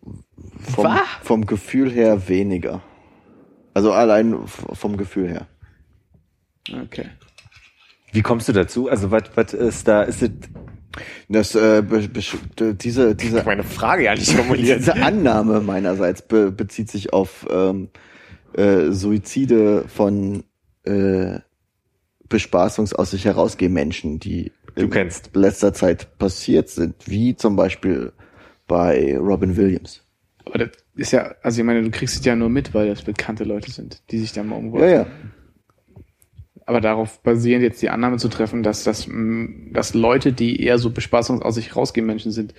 vom, 0.61 0.85
Was? 0.85 1.01
vom 1.23 1.47
Gefühl 1.47 1.93
her 1.93 2.29
weniger. 2.29 2.83
Also 3.75 3.93
allein 3.93 4.37
vom 4.47 4.97
Gefühl 4.97 5.29
her. 5.29 5.47
Okay. 6.85 7.07
Wie 8.13 8.23
kommst 8.23 8.49
du 8.49 8.53
dazu? 8.53 8.89
Also 8.89 9.11
was 9.11 9.23
was 9.35 9.55
ist 9.55 9.89
da? 9.89 10.03
Ist 10.03 10.23
es 10.23 10.31
Das, 11.29 11.55
äh, 11.55 11.83
be, 11.83 12.09
be, 12.09 12.75
diese, 12.75 13.15
diese, 13.15 13.43
meine 13.45 13.65
Frage 13.65 14.05
ja 14.05 14.15
nicht 14.15 14.33
formuliert? 14.33 14.79
diese 14.81 14.95
Annahme 14.97 15.61
meinerseits 15.61 16.23
be, 16.23 16.51
bezieht 16.53 16.91
sich 16.91 17.13
auf 17.13 17.47
ähm, 17.51 17.89
äh, 18.55 18.91
Suizide 18.91 19.85
von 19.89 20.45
äh, 20.85 21.39
Bespaßungs 22.29 22.93
aus 22.95 23.11
sich 23.11 23.25
herausgehen 23.25 23.73
Menschen, 23.73 24.19
die 24.19 24.53
Du 24.75 24.85
in 24.85 24.91
kennst. 24.91 25.31
letzter 25.35 25.73
Zeit 25.75 26.19
passiert 26.19 26.69
sind, 26.71 26.95
wie 27.07 27.37
zum 27.37 27.57
Beispiel 27.57 28.13
bei 28.67 29.17
Robin 29.19 29.57
Williams. 29.57 30.03
Aber 30.47 30.59
das 30.59 30.71
ist 30.97 31.13
ja, 31.13 31.35
also 31.43 31.61
ich 31.61 31.67
meine, 31.67 31.83
du 31.83 31.91
kriegst 31.91 32.17
es 32.19 32.25
ja 32.25 32.35
nur 32.35 32.49
mit, 32.49 32.73
weil 32.75 32.89
das 32.89 33.03
bekannte 33.03 33.45
Leute 33.45 33.71
sind, 33.71 34.03
die 34.11 34.19
sich 34.19 34.33
da 34.33 34.43
mal 34.43 34.57
Ja, 34.57 34.59
umgebracht 34.59 34.91
ja. 34.91 34.99
haben. 35.01 35.33
Aber 36.67 36.81
darauf 36.81 37.23
basierend 37.23 37.65
jetzt 37.65 37.83
die 37.83 37.91
Annahme 37.91 38.19
zu 38.19 38.29
treffen, 38.29 38.63
dass, 38.63 38.85
das, 38.85 39.07
mh, 39.09 39.73
dass 39.73 39.95
Leute, 39.95 40.33
die 40.33 40.63
eher 40.63 40.79
so 40.79 40.91
bespaßungs 40.91 41.43
aus 41.43 41.57
sich 41.57 41.75
rausgehen 41.75 42.07
Menschen 42.07 42.33
sind, 42.33 42.55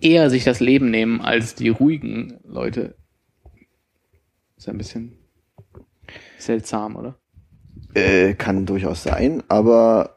eher 0.00 0.30
sich 0.30 0.44
das 0.44 0.60
Leben 0.60 0.90
nehmen 0.90 1.20
als 1.20 1.54
die 1.54 1.68
ruhigen 1.68 2.38
Leute, 2.44 2.96
ist 4.56 4.68
ein 4.68 4.78
bisschen 4.78 5.18
seltsam, 6.38 6.96
oder? 6.96 7.18
Äh, 7.94 8.34
kann 8.34 8.66
durchaus 8.66 9.02
sein, 9.02 9.42
aber 9.48 10.16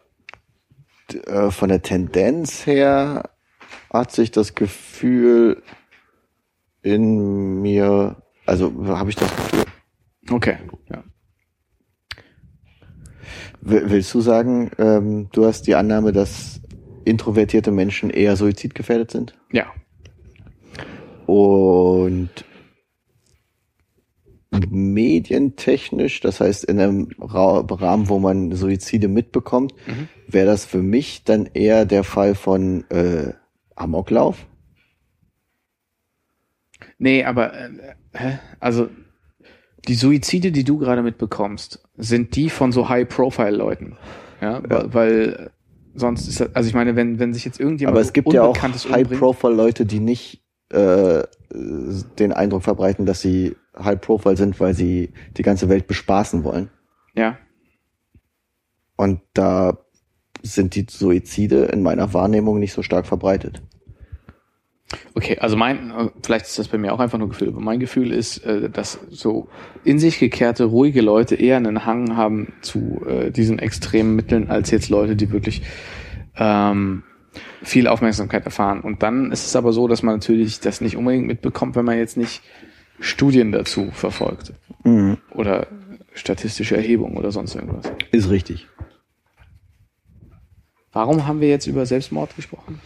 äh, 1.26 1.52
von 1.52 1.70
der 1.70 1.82
Tendenz 1.82 2.66
her 2.66 3.32
hat 3.92 4.12
sich 4.12 4.32
das 4.32 4.56
Gefühl 4.56 5.64
in 6.82 7.62
mir, 7.62 8.22
also 8.46 8.74
habe 8.88 9.10
ich 9.10 9.16
das 9.16 9.36
Gefühl. 9.36 9.66
Okay, 10.30 10.58
ja. 10.90 11.04
Will- 13.70 13.90
Willst 13.90 14.14
du 14.14 14.22
sagen, 14.22 14.72
ähm, 14.78 15.28
du 15.32 15.46
hast 15.46 15.64
die 15.68 15.76
Annahme, 15.76 16.12
dass 16.12 16.62
introvertierte 17.06 17.72
Menschen 17.72 18.10
eher 18.10 18.36
suizidgefährdet 18.36 19.12
sind? 19.12 19.38
Ja. 19.52 19.66
Und 21.26 22.30
medientechnisch, 24.70 26.22
das 26.22 26.40
heißt 26.40 26.64
in 26.64 26.80
einem 26.80 27.10
Ra 27.20 27.60
Rahmen, 27.70 28.10
wo 28.10 28.20
man 28.20 28.54
Suizide 28.54 29.08
mitbekommt, 29.08 29.74
Mhm. 29.86 30.08
wäre 30.28 30.48
das 30.48 30.66
für 30.66 30.82
mich 30.82 31.24
dann 31.26 31.48
eher 31.54 31.86
der 31.86 32.04
Fall 32.04 32.34
von 32.36 32.90
äh, 32.90 33.34
Amoklauf? 33.76 34.46
Nee, 36.98 37.24
aber 37.24 37.54
äh, 37.54 37.70
hä? 38.14 38.40
also 38.60 38.90
die 39.88 39.96
Suizide, 39.96 40.52
die 40.52 40.64
du 40.64 40.78
gerade 40.78 41.04
mitbekommst, 41.04 41.84
sind 41.98 42.36
die 42.36 42.50
von 42.50 42.72
so 42.72 42.90
High-Profile-Leuten. 42.90 43.98
Ja, 44.42 44.62
Weil, 44.68 44.94
weil 44.94 45.52
sonst 45.96 46.28
ist 46.28 46.40
das, 46.40 46.56
also 46.56 46.70
ich 46.70 46.76
meine, 46.76 46.96
wenn, 46.96 47.20
wenn 47.20 47.34
sich 47.34 47.44
jetzt 47.44 47.60
irgendjemand 47.60 47.96
Aber 47.96 48.02
es 48.02 48.14
gibt 48.14 48.32
ja 48.32 48.44
auch 48.44 48.58
High-Profile-Leute, 48.62 49.86
die 49.86 50.00
nicht 50.00 50.44
äh, 50.70 51.24
den 51.50 52.34
Eindruck 52.34 52.64
verbreiten, 52.64 53.06
dass 53.06 53.22
sie 53.22 53.56
High-Profile 53.78 54.38
sind, 54.38 54.60
weil 54.60 54.74
sie 54.74 55.12
die 55.38 55.42
ganze 55.42 55.70
Welt 55.70 55.88
bespaßen 55.88 56.44
wollen. 56.44 56.70
Ja, 57.16 57.38
Und 58.98 59.22
da 59.34 59.78
sind 60.44 60.76
die 60.76 60.86
Suizide 60.90 61.66
in 61.66 61.82
meiner 61.82 62.14
Wahrnehmung 62.14 62.60
nicht 62.60 62.74
so 62.74 62.84
stark 62.84 63.08
verbreitet. 63.08 63.62
Okay, 65.14 65.38
also 65.40 65.58
mein, 65.58 66.12
vielleicht 66.24 66.46
ist 66.46 66.60
das 66.60 66.68
bei 66.68 66.78
mir 66.78 66.94
auch 66.94 67.00
einfach 67.00 67.18
nur 67.18 67.30
Gefühl, 67.30 67.50
aber 67.50 67.60
mein 67.60 67.80
Gefühl 67.80 68.12
ist, 68.12 68.40
äh, 68.46 68.70
dass 68.70 69.00
so 69.10 69.50
in 69.84 70.00
sich 70.00 70.20
gekehrte, 70.20 70.66
ruhige 70.66 71.02
Leute 71.02 71.36
eher 71.36 71.58
einen 71.58 71.86
Hang 71.86 72.16
haben 72.16 72.54
zu 72.62 73.02
äh, 73.08 73.32
diesen 73.32 73.60
extremen 73.60 74.16
Mitteln, 74.16 74.50
als 74.50 74.72
jetzt 74.72 74.90
Leute, 74.90 75.16
die 75.16 75.32
wirklich 75.32 75.62
ähm, 76.38 77.04
viel 77.62 77.88
Aufmerksamkeit 77.88 78.46
erfahren. 78.46 78.82
Und 78.82 79.04
dann 79.04 79.32
ist 79.32 79.46
es 79.46 79.56
aber 79.56 79.74
so, 79.74 79.88
dass 79.88 80.04
man 80.04 80.16
natürlich 80.16 80.60
das 80.60 80.82
nicht 80.82 80.96
unbedingt 80.96 81.28
mitbekommt, 81.28 81.76
wenn 81.76 81.86
man 81.86 81.98
jetzt 81.98 82.18
nicht 82.18 82.42
Studien 83.00 83.52
dazu 83.52 83.90
verfolgt. 83.92 84.54
Oder 85.32 85.68
statistische 86.14 86.76
Erhebungen 86.76 87.18
oder 87.18 87.32
sonst 87.32 87.56
irgendwas. 87.56 87.92
Ist 88.12 88.30
richtig. 88.30 88.68
Warum 90.98 91.28
haben 91.28 91.42
wir 91.42 91.48
jetzt 91.48 91.68
über 91.68 91.86
Selbstmord 91.86 92.36
gesprochen? 92.36 92.82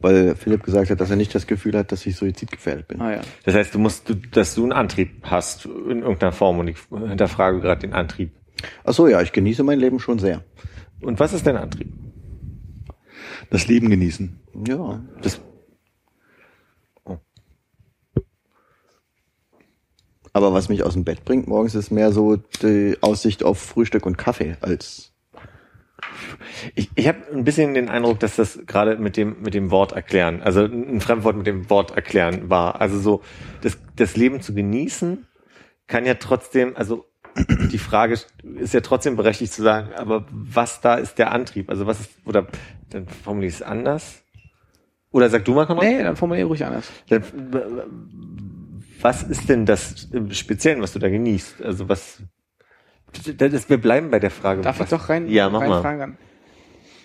Weil 0.00 0.36
Philipp 0.36 0.62
gesagt 0.62 0.90
hat, 0.90 1.00
dass 1.00 1.08
er 1.08 1.16
nicht 1.16 1.34
das 1.34 1.46
Gefühl 1.46 1.74
hat, 1.78 1.90
dass 1.90 2.04
ich 2.04 2.14
suizidgefährdet 2.14 2.86
bin. 2.86 3.00
Ah 3.00 3.12
ja. 3.12 3.20
Das 3.44 3.54
heißt, 3.54 3.74
du 3.74 3.78
musst, 3.78 4.10
du, 4.10 4.14
dass 4.14 4.54
du 4.54 4.62
einen 4.64 4.72
Antrieb 4.72 5.22
hast 5.22 5.64
in 5.64 6.02
irgendeiner 6.02 6.32
Form 6.32 6.58
und 6.58 6.68
ich 6.68 6.76
hinterfrage 6.90 7.60
gerade 7.62 7.80
den 7.80 7.94
Antrieb. 7.94 8.32
Ach 8.84 8.92
so, 8.92 9.08
ja, 9.08 9.22
ich 9.22 9.32
genieße 9.32 9.62
mein 9.62 9.80
Leben 9.80 10.00
schon 10.00 10.18
sehr. 10.18 10.44
Und 11.00 11.18
was 11.18 11.32
ist 11.32 11.46
dein 11.46 11.56
Antrieb? 11.56 11.94
Das 13.48 13.66
Leben 13.66 13.88
genießen. 13.88 14.38
Ja, 14.68 15.02
das. 15.22 15.40
Aber 20.34 20.52
was 20.52 20.68
mich 20.68 20.82
aus 20.82 20.92
dem 20.92 21.04
Bett 21.04 21.24
bringt 21.24 21.48
morgens 21.48 21.74
ist 21.74 21.90
mehr 21.90 22.12
so 22.12 22.36
die 22.36 22.98
Aussicht 23.00 23.42
auf 23.42 23.58
Frühstück 23.58 24.04
und 24.04 24.18
Kaffee 24.18 24.58
als 24.60 25.15
Ich, 26.74 26.90
ich 26.94 27.08
habe 27.08 27.18
ein 27.32 27.44
bisschen 27.44 27.74
den 27.74 27.88
Eindruck, 27.88 28.20
dass 28.20 28.36
das 28.36 28.60
gerade 28.66 28.96
mit 28.96 29.16
dem 29.16 29.42
mit 29.42 29.54
dem 29.54 29.70
Wort 29.70 29.92
erklären, 29.92 30.42
also 30.42 30.64
ein 30.64 31.00
Fremdwort 31.00 31.36
mit 31.36 31.46
dem 31.46 31.68
Wort 31.70 31.96
erklären 31.96 32.50
war. 32.50 32.80
Also 32.80 32.98
so 32.98 33.22
das, 33.62 33.78
das 33.96 34.16
Leben 34.16 34.40
zu 34.40 34.54
genießen 34.54 35.26
kann 35.86 36.04
ja 36.04 36.14
trotzdem, 36.14 36.76
also 36.76 37.06
die 37.70 37.78
Frage 37.78 38.18
ist 38.58 38.74
ja 38.74 38.80
trotzdem 38.80 39.16
berechtigt 39.16 39.52
zu 39.52 39.62
sagen, 39.62 39.92
aber 39.94 40.26
was 40.30 40.80
da 40.80 40.94
ist 40.94 41.18
der 41.18 41.32
Antrieb? 41.32 41.70
Also 41.70 41.86
was 41.86 42.00
ist, 42.00 42.10
oder 42.24 42.46
dann 42.90 43.06
formuliere 43.08 43.48
ich 43.48 43.56
es 43.56 43.62
anders? 43.62 44.22
Oder 45.10 45.30
sag 45.30 45.44
du 45.44 45.54
mal, 45.54 45.66
Konrad? 45.66 45.84
Nee, 45.84 46.02
dann 46.02 46.16
formuliere 46.16 46.48
ruhig 46.48 46.64
anders. 46.64 46.90
Dann, 47.08 47.22
was 49.00 49.22
ist 49.22 49.48
denn 49.48 49.66
das 49.66 50.08
im 50.12 50.32
Speziellen, 50.32 50.82
was 50.82 50.92
du 50.92 50.98
da 50.98 51.08
genießt? 51.08 51.62
Also 51.62 51.88
was, 51.88 52.22
das 53.12 53.52
ist, 53.52 53.70
wir 53.70 53.78
bleiben 53.80 54.10
bei 54.10 54.18
der 54.18 54.30
Frage. 54.30 54.62
Darf 54.62 54.80
ich 54.80 54.88
doch 54.88 55.08
rein, 55.08 55.28
Ja, 55.28 55.48
mach 55.48 55.60
mal. 55.60 55.72
reinfragen 55.72 55.98
dann? 56.00 56.16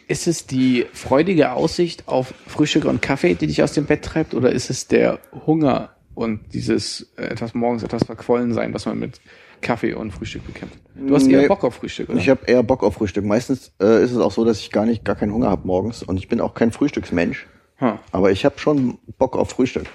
Ist 0.07 0.27
es 0.27 0.45
die 0.45 0.85
freudige 0.93 1.53
Aussicht 1.53 2.07
auf 2.07 2.33
Frühstück 2.47 2.85
und 2.85 3.01
Kaffee, 3.01 3.35
die 3.35 3.47
dich 3.47 3.63
aus 3.63 3.71
dem 3.73 3.85
Bett 3.85 4.03
treibt, 4.03 4.33
oder 4.33 4.51
ist 4.51 4.69
es 4.69 4.87
der 4.87 5.19
Hunger 5.45 5.95
und 6.15 6.53
dieses 6.53 7.13
äh, 7.17 7.23
etwas 7.27 7.53
morgens 7.53 7.83
etwas 7.83 8.03
verquollen 8.03 8.53
sein, 8.53 8.73
was 8.73 8.85
man 8.85 8.99
mit 8.99 9.21
Kaffee 9.61 9.93
und 9.93 10.11
Frühstück 10.11 10.45
bekämpft? 10.45 10.77
Du 10.95 11.15
hast 11.15 11.27
eher 11.27 11.41
Nee. 11.41 11.47
Bock 11.47 11.63
auf 11.63 11.75
Frühstück, 11.75 12.09
oder? 12.09 12.17
Ich 12.17 12.27
habe 12.27 12.41
eher 12.45 12.61
Bock 12.63 12.83
auf 12.83 12.95
Frühstück. 12.95 13.23
Meistens 13.23 13.71
äh, 13.81 14.03
ist 14.03 14.11
es 14.11 14.17
auch 14.17 14.31
so, 14.31 14.43
dass 14.43 14.59
ich 14.59 14.71
gar 14.71 14.85
nicht 14.85 15.05
gar 15.05 15.15
keinen 15.15 15.31
Hunger 15.33 15.49
habe 15.49 15.65
morgens 15.65 16.03
und 16.03 16.17
ich 16.17 16.27
bin 16.27 16.41
auch 16.41 16.55
kein 16.55 16.71
Frühstücksmensch. 16.73 17.47
Hm. 17.77 17.93
Aber 18.11 18.31
ich 18.31 18.43
habe 18.43 18.59
schon 18.59 18.97
Bock 19.17 19.37
auf 19.37 19.51
Frühstück. 19.51 19.85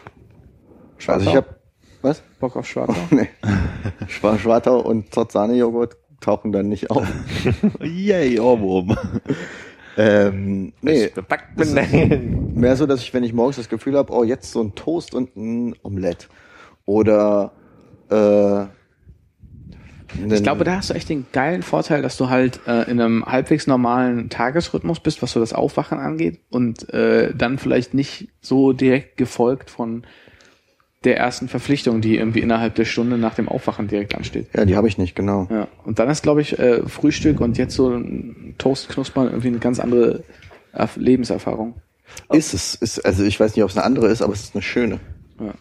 Also 1.07 1.29
ich 1.29 1.37
habe 1.37 1.56
was? 2.03 2.23
Bock 2.41 2.57
auf 2.57 2.67
Schwarz. 2.67 2.95
nee. 3.11 3.29
Schwa- 4.09 4.39
Schwartau 4.39 4.81
und 4.81 5.13
Zotzane-Joghurt 5.15 5.97
tauchen 6.21 6.53
dann 6.53 6.69
nicht 6.69 6.91
auf. 6.91 7.07
Yay, 7.83 8.39
Ohrwurm. 8.41 8.97
ähm, 9.99 10.73
nee, 10.83 11.11
bin 11.57 11.75
nein. 11.75 12.53
mehr 12.55 12.77
so, 12.77 12.87
dass 12.87 13.01
ich, 13.03 13.13
wenn 13.15 13.23
ich 13.25 13.33
morgens 13.33 13.57
das 13.57 13.69
Gefühl 13.69 13.97
habe, 13.97 14.13
oh, 14.13 14.25
jetzt 14.25 14.51
so 14.53 14.63
ein 14.63 14.75
Toast 14.75 15.15
und 15.15 15.37
ein 15.37 15.75
Omelett. 15.83 16.29
Oder 16.85 17.53
äh, 18.11 18.63
Ich 20.35 20.43
glaube, 20.43 20.65
da 20.65 20.77
hast 20.77 20.91
du 20.91 20.95
echt 20.95 21.09
den 21.09 21.27
geilen 21.33 21.63
Vorteil, 21.63 22.01
dass 22.03 22.17
du 22.17 22.29
halt 22.31 22.61
äh, 22.67 22.91
in 22.91 23.01
einem 23.01 23.25
halbwegs 23.27 23.67
normalen 23.67 24.29
Tagesrhythmus 24.31 25.01
bist, 25.01 25.21
was 25.23 25.33
so 25.33 25.41
das 25.41 25.53
Aufwachen 25.53 25.99
angeht 25.99 26.41
und 26.51 26.93
äh, 26.95 27.35
dann 27.35 27.59
vielleicht 27.59 27.93
nicht 27.93 28.29
so 28.41 28.73
direkt 28.73 29.17
gefolgt 29.17 29.71
von 29.71 30.05
der 31.07 31.17
ersten 31.17 31.49
Verpflichtung, 31.49 32.01
die 32.01 32.19
irgendwie 32.19 32.41
innerhalb 32.41 32.75
der 32.75 32.85
Stunde 32.85 33.17
nach 33.17 33.35
dem 33.35 33.49
Aufwachen 33.49 33.89
direkt 33.89 34.15
ansteht. 34.15 34.49
Ja, 34.55 34.65
die 34.65 34.77
habe 34.77 34.89
ich 34.89 34.99
nicht, 34.99 35.15
genau. 35.17 35.47
Ja, 35.51 35.69
und 35.85 35.99
dann 35.99 36.11
ist, 36.11 36.23
glaube 36.23 36.43
ich, 36.43 36.59
äh, 36.59 36.87
Frühstück 36.87 37.41
und 37.41 37.57
jetzt 37.57 37.75
so 37.75 37.89
ein 37.91 38.55
Toast 38.59 38.89
knuspern 38.89 39.29
irgendwie 39.29 39.49
eine 39.49 39.59
ganz 39.59 39.81
andere 39.81 40.25
Erf- 40.75 40.99
Lebenserfahrung. 40.99 41.77
Ist 42.31 42.55
es, 42.55 42.75
ist, 42.75 43.05
also 43.05 43.25
ich 43.25 43.41
weiß 43.41 43.57
nicht, 43.57 43.65
ob 43.65 43.71
es 43.71 43.77
eine 43.77 43.87
andere 43.87 44.09
ist, 44.09 44.21
aber 44.21 44.33
es 44.33 44.43
ist 44.43 44.55
eine 44.55 44.63
schöne. 44.63 45.01
Ja. 45.41 45.55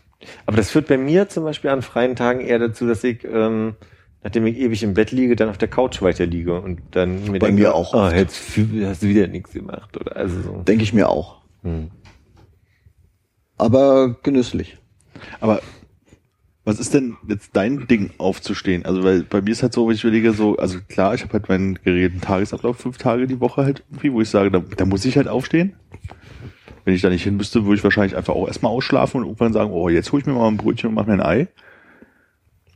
Aber 0.45 0.57
das 0.57 0.71
führt 0.71 0.87
bei 0.87 0.97
mir 0.97 1.29
zum 1.29 1.43
Beispiel 1.43 1.69
an 1.69 1.81
freien 1.81 2.15
Tagen 2.15 2.41
eher 2.41 2.59
dazu, 2.59 2.87
dass 2.87 3.03
ich, 3.03 3.23
ähm, 3.23 3.75
nachdem 4.23 4.45
ich 4.47 4.57
ewig 4.57 4.81
im 4.81 4.93
Bett 4.95 5.11
liege, 5.11 5.35
dann 5.35 5.49
auf 5.49 5.57
der 5.57 5.67
Couch 5.67 6.01
weiter 6.01 6.25
liege 6.25 6.59
und 6.59 6.81
dann 6.91 7.31
mir 7.31 7.39
Bei 7.39 7.51
mir 7.51 7.75
auch 7.75 7.93
oh, 7.93 8.09
jetzt 8.13 8.57
hast 8.57 9.03
du 9.03 9.07
wieder 9.07 9.27
nichts 9.27 9.51
gemacht 9.53 9.95
oder 9.97 10.15
also 10.15 10.41
so. 10.41 10.61
Denke 10.63 10.83
ich 10.83 10.93
mir 10.93 11.09
auch. 11.09 11.41
Hm. 11.61 11.91
Aber 13.57 14.17
genüsslich. 14.23 14.77
Aber 15.39 15.61
was 16.65 16.79
ist 16.79 16.95
denn 16.95 17.15
jetzt 17.27 17.51
dein 17.53 17.87
Ding 17.87 18.09
aufzustehen? 18.17 18.85
Also 18.85 19.03
weil 19.03 19.21
bei 19.21 19.41
mir 19.41 19.51
ist 19.51 19.61
halt 19.61 19.73
so, 19.73 19.87
wenn 19.87 19.95
ich 19.95 20.03
überlege, 20.03 20.33
so, 20.33 20.57
also 20.57 20.79
klar, 20.89 21.13
ich 21.13 21.21
habe 21.21 21.33
halt 21.33 21.47
meinen 21.47 21.75
geregelten 21.75 22.21
Tagesablauf 22.21 22.77
fünf 22.77 22.97
Tage 22.97 23.27
die 23.27 23.39
Woche 23.39 23.63
halt 23.63 23.83
irgendwie, 23.89 24.11
wo 24.11 24.21
ich 24.21 24.29
sage, 24.29 24.49
da, 24.49 24.63
da 24.75 24.85
muss 24.85 25.05
ich 25.05 25.15
halt 25.15 25.27
aufstehen. 25.27 25.75
Wenn 26.83 26.95
ich 26.95 27.01
da 27.01 27.09
nicht 27.09 27.23
hin 27.23 27.37
müsste, 27.37 27.65
würde 27.65 27.77
ich 27.77 27.83
wahrscheinlich 27.83 28.15
einfach 28.15 28.33
auch 28.33 28.47
erstmal 28.47 28.71
ausschlafen 28.71 29.21
und 29.21 29.27
irgendwann 29.27 29.53
sagen, 29.53 29.71
oh, 29.71 29.89
jetzt 29.89 30.11
hole 30.11 30.21
ich 30.21 30.27
mir 30.27 30.33
mal 30.33 30.47
ein 30.47 30.57
Brötchen 30.57 30.89
und 30.89 30.95
mache 30.95 31.07
mir 31.07 31.13
ein 31.13 31.21
Ei. 31.21 31.47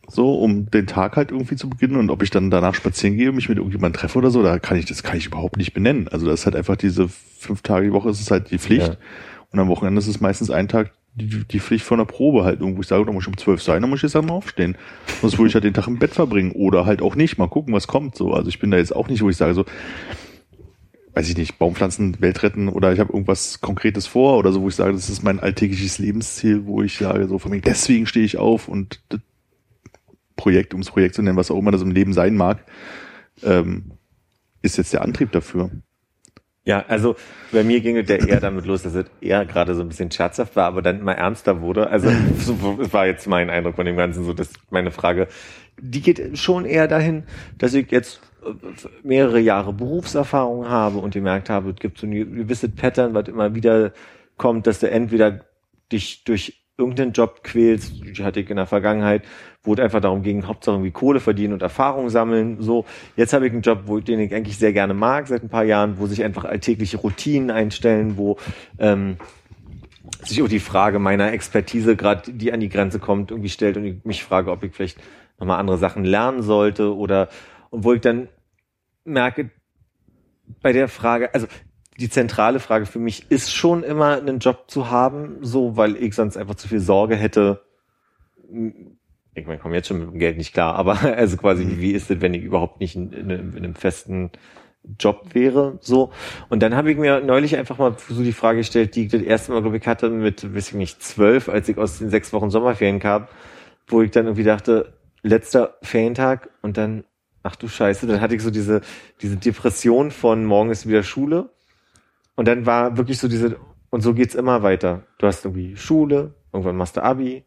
So, 0.07 0.39
um 0.39 0.69
den 0.71 0.87
Tag 0.87 1.15
halt 1.15 1.31
irgendwie 1.31 1.55
zu 1.55 1.69
beginnen. 1.69 1.95
Und 1.95 2.09
ob 2.09 2.23
ich 2.23 2.31
dann 2.31 2.49
danach 2.49 2.73
spazieren 2.73 3.17
gehe, 3.17 3.31
mich 3.31 3.49
mit 3.49 3.59
irgendjemandem 3.59 3.99
treffe 3.99 4.17
oder 4.17 4.31
so, 4.31 4.41
da 4.41 4.57
kann 4.57 4.77
ich, 4.77 4.85
das 4.85 5.03
kann 5.03 5.17
ich 5.17 5.27
überhaupt 5.27 5.57
nicht 5.57 5.73
benennen. 5.73 6.07
Also 6.07 6.25
das 6.25 6.41
ist 6.41 6.45
halt 6.45 6.55
einfach 6.55 6.75
diese 6.75 7.07
fünf 7.07 7.61
Tage 7.61 7.87
die 7.87 7.93
Woche 7.93 8.09
ist 8.09 8.19
es 8.19 8.31
halt 8.31 8.49
die 8.49 8.57
Pflicht. 8.57 8.87
Ja. 8.87 8.97
Und 9.51 9.59
am 9.59 9.67
Wochenende 9.67 9.99
ist 9.99 10.07
es 10.07 10.21
meistens 10.21 10.49
ein 10.49 10.67
Tag 10.67 10.91
die, 11.19 11.43
die 11.43 11.59
Pflicht 11.59 11.85
von 11.85 11.99
der 11.99 12.05
Probe 12.05 12.43
halt 12.43 12.59
irgendwo. 12.59 12.81
Ich 12.81 12.87
sage, 12.87 13.05
da 13.05 13.11
muss 13.11 13.23
ich 13.23 13.27
um 13.27 13.37
zwölf 13.37 13.61
sein, 13.61 13.81
dann 13.81 13.89
muss 13.89 13.99
ich 13.99 14.03
jetzt 14.03 14.15
einmal 14.15 14.37
aufstehen. 14.37 14.77
Sonst 15.21 15.37
würde 15.37 15.49
ich 15.49 15.53
halt 15.53 15.63
den 15.63 15.73
Tag 15.73 15.87
im 15.87 15.99
Bett 15.99 16.11
verbringen. 16.11 16.51
Oder 16.51 16.85
halt 16.85 17.01
auch 17.01 17.15
nicht. 17.15 17.37
Mal 17.37 17.47
gucken, 17.47 17.73
was 17.73 17.87
kommt. 17.87 18.15
So, 18.15 18.33
also 18.33 18.49
ich 18.49 18.59
bin 18.59 18.71
da 18.71 18.77
jetzt 18.77 18.95
auch 18.95 19.07
nicht, 19.07 19.21
wo 19.21 19.29
ich 19.29 19.37
sage 19.37 19.53
so, 19.53 19.65
weiß 21.13 21.29
ich 21.29 21.37
nicht, 21.37 21.59
Baumpflanzen, 21.59 22.21
Welt 22.21 22.43
retten 22.43 22.69
oder 22.69 22.93
ich 22.93 22.99
habe 22.99 23.11
irgendwas 23.11 23.59
Konkretes 23.61 24.07
vor 24.07 24.37
oder 24.37 24.53
so, 24.53 24.61
wo 24.61 24.69
ich 24.69 24.75
sage, 24.75 24.93
das 24.93 25.09
ist 25.09 25.21
mein 25.23 25.39
alltägliches 25.39 25.99
Lebensziel, 25.99 26.65
wo 26.65 26.81
ich 26.81 26.97
sage, 26.97 27.27
so 27.27 27.39
von 27.39 27.51
mir, 27.51 27.59
deswegen 27.59 28.05
stehe 28.05 28.25
ich 28.25 28.37
auf 28.37 28.69
und 28.69 29.01
das 29.09 29.19
Projekt, 30.37 30.73
ums 30.73 30.91
Projekt 30.91 31.15
zu 31.15 31.21
nennen, 31.21 31.35
was 31.35 31.51
auch 31.51 31.57
immer 31.57 31.71
das 31.71 31.81
im 31.81 31.91
Leben 31.91 32.13
sein 32.13 32.37
mag, 32.37 32.63
ähm, 33.43 33.91
ist 34.61 34.77
jetzt 34.77 34.93
der 34.93 35.01
Antrieb 35.01 35.33
dafür. 35.33 35.69
Ja, 36.69 36.85
also 36.87 37.15
bei 37.51 37.63
mir 37.63 37.81
ging 37.81 38.05
der 38.05 38.27
eher 38.27 38.39
damit 38.39 38.67
los, 38.67 38.83
dass 38.83 38.93
es 38.93 39.07
eher 39.21 39.43
gerade 39.43 39.73
so 39.73 39.81
ein 39.81 39.89
bisschen 39.89 40.11
scherzhaft 40.11 40.55
war, 40.55 40.65
aber 40.65 40.83
dann 40.83 40.99
immer 40.99 41.15
ernster 41.15 41.61
wurde. 41.61 41.89
Also 41.89 42.11
so 42.37 42.93
war 42.93 43.07
jetzt 43.07 43.25
mein 43.25 43.49
Eindruck 43.49 43.75
von 43.75 43.87
dem 43.87 43.97
Ganzen 43.97 44.23
so, 44.23 44.33
dass 44.33 44.53
meine 44.69 44.91
Frage, 44.91 45.29
die 45.81 45.99
geht 45.99 46.37
schon 46.37 46.65
eher 46.65 46.87
dahin, 46.87 47.23
dass 47.57 47.73
ich 47.73 47.89
jetzt 47.89 48.21
äh, 48.45 48.51
mehrere 49.01 49.39
Jahre 49.39 49.73
Berufserfahrung 49.73 50.69
habe 50.69 50.99
und 50.99 51.15
gemerkt 51.15 51.49
habe, 51.49 51.71
es 51.71 51.77
gibt 51.77 51.97
so 51.97 52.05
ein 52.05 52.11
gewisses 52.11 52.69
Pattern, 52.75 53.15
was 53.15 53.27
immer 53.29 53.55
wieder 53.55 53.91
kommt, 54.37 54.67
dass 54.67 54.79
du 54.79 54.91
entweder 54.91 55.39
dich 55.91 56.23
durch 56.23 56.61
irgendeinen 56.77 57.13
Job 57.13 57.43
quälst, 57.43 57.93
die 57.95 58.23
hatte 58.23 58.41
ich 58.41 58.49
in 58.51 58.57
der 58.57 58.67
Vergangenheit, 58.67 59.23
wo 59.63 59.73
es 59.73 59.79
einfach 59.79 59.99
darum 59.99 60.23
ging, 60.23 60.47
Hauptsache 60.47 60.75
irgendwie 60.75 60.91
Kohle 60.91 61.19
verdienen 61.19 61.53
und 61.53 61.61
Erfahrung 61.61 62.09
sammeln, 62.09 62.61
so. 62.61 62.85
Jetzt 63.15 63.33
habe 63.33 63.47
ich 63.47 63.53
einen 63.53 63.61
Job, 63.61 63.83
wo, 63.85 63.99
den 63.99 64.19
ich 64.19 64.33
eigentlich 64.33 64.57
sehr 64.57 64.73
gerne 64.73 64.93
mag, 64.93 65.27
seit 65.27 65.43
ein 65.43 65.49
paar 65.49 65.65
Jahren, 65.65 65.99
wo 65.99 66.07
sich 66.07 66.23
einfach 66.23 66.45
alltägliche 66.45 66.97
Routinen 66.97 67.51
einstellen, 67.51 68.17
wo 68.17 68.37
ähm, 68.77 69.17
sich 70.23 70.41
auch 70.41 70.47
die 70.47 70.59
Frage 70.59 70.99
meiner 70.99 71.33
Expertise 71.33 71.95
gerade, 71.95 72.31
die 72.31 72.53
an 72.53 72.59
die 72.59 72.69
Grenze 72.69 72.99
kommt, 72.99 73.31
irgendwie 73.31 73.49
stellt 73.49 73.77
und 73.77 73.85
ich 73.85 74.05
mich 74.05 74.23
frage, 74.23 74.51
ob 74.51 74.63
ich 74.63 74.73
vielleicht 74.73 74.99
nochmal 75.39 75.59
andere 75.59 75.77
Sachen 75.77 76.05
lernen 76.05 76.41
sollte 76.41 76.95
oder 76.95 77.29
und 77.69 77.83
wo 77.83 77.93
ich 77.93 78.01
dann 78.01 78.29
merke, 79.03 79.51
bei 80.61 80.73
der 80.73 80.87
Frage, 80.87 81.33
also 81.33 81.47
die 81.99 82.09
zentrale 82.09 82.59
Frage 82.59 82.85
für 82.85 82.99
mich 82.99 83.29
ist 83.29 83.53
schon 83.53 83.83
immer, 83.83 84.17
einen 84.17 84.39
Job 84.39 84.65
zu 84.69 84.89
haben, 84.89 85.37
so, 85.41 85.77
weil 85.77 85.95
ich 85.97 86.15
sonst 86.15 86.37
einfach 86.37 86.55
zu 86.55 86.67
viel 86.67 86.79
Sorge 86.79 87.15
hätte. 87.15 87.61
Ich 89.39 89.45
meine, 89.45 89.57
ich 89.57 89.61
komme 89.61 89.75
jetzt 89.75 89.87
schon 89.87 89.99
mit 89.99 90.11
dem 90.11 90.19
Geld 90.19 90.37
nicht 90.37 90.53
klar, 90.53 90.75
aber 90.75 91.01
also 91.17 91.37
quasi, 91.37 91.67
wie, 91.67 91.81
wie 91.81 91.91
ist 91.91 92.09
es, 92.11 92.21
wenn 92.21 92.33
ich 92.33 92.43
überhaupt 92.43 92.79
nicht 92.79 92.95
in, 92.95 93.11
in, 93.11 93.29
in 93.29 93.57
einem 93.57 93.75
festen 93.75 94.31
Job 94.97 95.33
wäre, 95.33 95.77
so. 95.81 96.11
Und 96.47 96.63
dann 96.63 96.75
habe 96.75 96.91
ich 96.91 96.97
mir 96.97 97.19
neulich 97.21 97.57
einfach 97.57 97.77
mal 97.77 97.95
so 98.07 98.23
die 98.23 98.33
Frage 98.33 98.59
gestellt, 98.59 98.95
die 98.95 99.05
ich 99.05 99.11
das 99.11 99.21
erste 99.21 99.51
Mal, 99.51 99.61
glaube 99.61 99.77
ich, 99.77 99.85
hatte 99.85 100.09
mit, 100.09 100.55
weiß 100.55 100.69
ich 100.69 100.75
nicht, 100.75 101.03
zwölf, 101.03 101.49
als 101.49 101.67
ich 101.69 101.77
aus 101.77 101.99
den 101.99 102.09
sechs 102.09 102.31
Wochen 102.33 102.49
Sommerferien 102.49 102.99
kam, 102.99 103.27
wo 103.87 104.01
ich 104.01 104.11
dann 104.11 104.25
irgendwie 104.25 104.43
dachte, 104.43 104.93
letzter 105.21 105.75
Ferientag 105.81 106.49
und 106.61 106.77
dann, 106.77 107.03
ach 107.43 107.55
du 107.55 107.67
Scheiße, 107.67 108.07
dann 108.07 108.21
hatte 108.21 108.35
ich 108.35 108.41
so 108.41 108.51
diese, 108.51 108.81
diese 109.21 109.37
Depression 109.37 110.11
von 110.11 110.45
morgen 110.45 110.71
ist 110.71 110.87
wieder 110.87 111.03
Schule. 111.03 111.49
Und 112.35 112.47
dann 112.47 112.65
war 112.65 112.97
wirklich 112.97 113.17
so 113.17 113.27
diese, 113.27 113.57
und 113.89 114.01
so 114.01 114.13
geht's 114.13 114.35
immer 114.35 114.63
weiter. 114.63 115.03
Du 115.17 115.27
hast 115.27 115.43
irgendwie 115.43 115.75
Schule, 115.75 116.35
irgendwann 116.53 116.77
machst 116.77 116.95
du 116.95 117.03
Abi, 117.03 117.43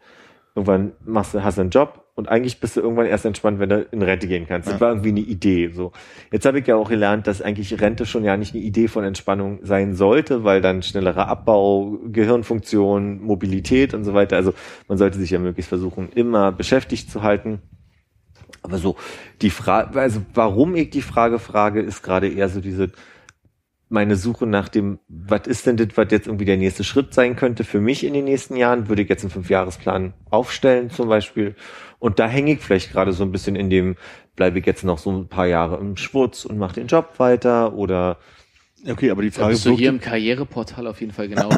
irgendwann 0.54 0.92
machst 1.04 1.34
du, 1.34 1.42
hast 1.42 1.56
du 1.56 1.62
einen 1.62 1.70
Job 1.70 2.04
und 2.14 2.28
eigentlich 2.28 2.60
bist 2.60 2.76
du 2.76 2.80
irgendwann 2.80 3.06
erst 3.06 3.24
entspannt, 3.24 3.58
wenn 3.58 3.70
du 3.70 3.86
in 3.90 4.02
Rente 4.02 4.26
gehen 4.26 4.46
kannst. 4.46 4.68
Das 4.68 4.80
war 4.80 4.90
irgendwie 4.90 5.08
eine 5.08 5.20
Idee, 5.20 5.70
so. 5.72 5.92
Jetzt 6.30 6.44
habe 6.44 6.58
ich 6.58 6.66
ja 6.66 6.76
auch 6.76 6.90
gelernt, 6.90 7.26
dass 7.26 7.40
eigentlich 7.40 7.80
Rente 7.80 8.04
schon 8.04 8.22
ja 8.22 8.36
nicht 8.36 8.54
eine 8.54 8.62
Idee 8.62 8.88
von 8.88 9.02
Entspannung 9.02 9.60
sein 9.62 9.94
sollte, 9.94 10.44
weil 10.44 10.60
dann 10.60 10.82
schnellerer 10.82 11.26
Abbau, 11.28 11.98
Gehirnfunktion, 12.06 13.22
Mobilität 13.22 13.94
und 13.94 14.04
so 14.04 14.12
weiter. 14.12 14.36
Also 14.36 14.52
man 14.88 14.98
sollte 14.98 15.18
sich 15.18 15.30
ja 15.30 15.38
möglichst 15.38 15.70
versuchen, 15.70 16.10
immer 16.14 16.52
beschäftigt 16.52 17.10
zu 17.10 17.22
halten. 17.22 17.62
Aber 18.62 18.78
so, 18.78 18.96
die 19.40 19.50
Frage, 19.50 19.98
also 19.98 20.20
warum 20.34 20.76
ich 20.76 20.90
die 20.90 21.02
Frage 21.02 21.38
frage, 21.38 21.80
ist 21.80 22.02
gerade 22.02 22.28
eher 22.28 22.48
so 22.48 22.60
diese, 22.60 22.92
meine 23.93 24.16
Suche 24.16 24.47
nach 24.47 24.69
dem, 24.69 24.98
was 25.09 25.47
ist 25.47 25.66
denn 25.66 25.77
das, 25.77 25.89
was 25.94 26.09
jetzt 26.10 26.27
irgendwie 26.27 26.47
der 26.47 26.56
nächste 26.56 26.82
Schritt 26.82 27.14
sein 27.14 27.36
könnte 27.36 27.62
für 27.62 27.81
mich 27.81 28.05
in 28.05 28.14
den 28.14 28.24
nächsten 28.24 28.56
Jahren, 28.56 28.89
würde 28.89 29.02
ich 29.02 29.09
jetzt 29.09 29.23
einen 29.23 29.31
Fünfjahresplan 29.31 30.14
aufstellen 30.31 30.90
zum 30.90 31.09
Beispiel. 31.09 31.55
Und 31.98 32.19
da 32.19 32.27
hänge 32.27 32.55
ich 32.55 32.60
vielleicht 32.60 32.90
gerade 32.90 33.12
so 33.12 33.23
ein 33.23 33.31
bisschen 33.31 33.55
in 33.55 33.70
dem, 33.70 33.97
bleibe 34.35 34.59
ich 34.59 34.66
jetzt 34.66 34.82
noch 34.82 34.98
so 34.98 35.12
ein 35.12 35.28
paar 35.28 35.47
Jahre 35.47 35.77
im 35.78 35.97
Schwutz 35.97 36.44
und 36.44 36.59
mache 36.59 36.74
den 36.74 36.86
Job 36.86 37.19
weiter 37.19 37.74
oder 37.74 38.19
Okay, 38.85 39.10
aber 39.10 39.23
die 39.23 39.31
Da 39.31 39.43
Frage 39.43 39.52
bist 39.52 39.64
du 39.64 39.77
hier 39.77 39.90
im 39.90 40.01
Karriereportal 40.01 40.89
auf 40.89 41.01
jeden 41.01 41.12
Fall 41.12 41.28
genau. 41.28 41.51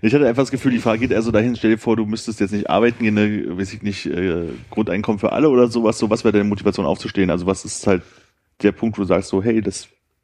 Ich 0.00 0.14
hatte 0.14 0.28
einfach 0.28 0.42
das 0.42 0.52
Gefühl, 0.52 0.70
die 0.70 0.78
Frage 0.78 1.00
geht 1.00 1.10
eher 1.10 1.22
so 1.22 1.32
dahin, 1.32 1.56
stell 1.56 1.72
dir 1.72 1.78
vor, 1.78 1.96
du 1.96 2.06
müsstest 2.06 2.38
jetzt 2.38 2.52
nicht 2.52 2.70
arbeiten 2.70 3.02
gehen, 3.02 3.14
ne, 3.14 3.58
weiß 3.58 3.72
ich 3.72 3.82
nicht, 3.82 4.06
äh, 4.06 4.44
Grundeinkommen 4.70 5.18
für 5.18 5.32
alle 5.32 5.48
oder 5.48 5.66
sowas, 5.66 5.98
so 5.98 6.08
was 6.08 6.22
wäre 6.22 6.30
deine 6.30 6.44
Motivation 6.44 6.86
aufzustehen? 6.86 7.30
Also 7.30 7.46
was 7.46 7.64
ist 7.64 7.84
halt 7.88 8.02
der 8.62 8.70
Punkt, 8.70 8.96
wo 8.96 9.02
du 9.02 9.08
sagst 9.08 9.28
so, 9.28 9.42
hey, 9.42 9.60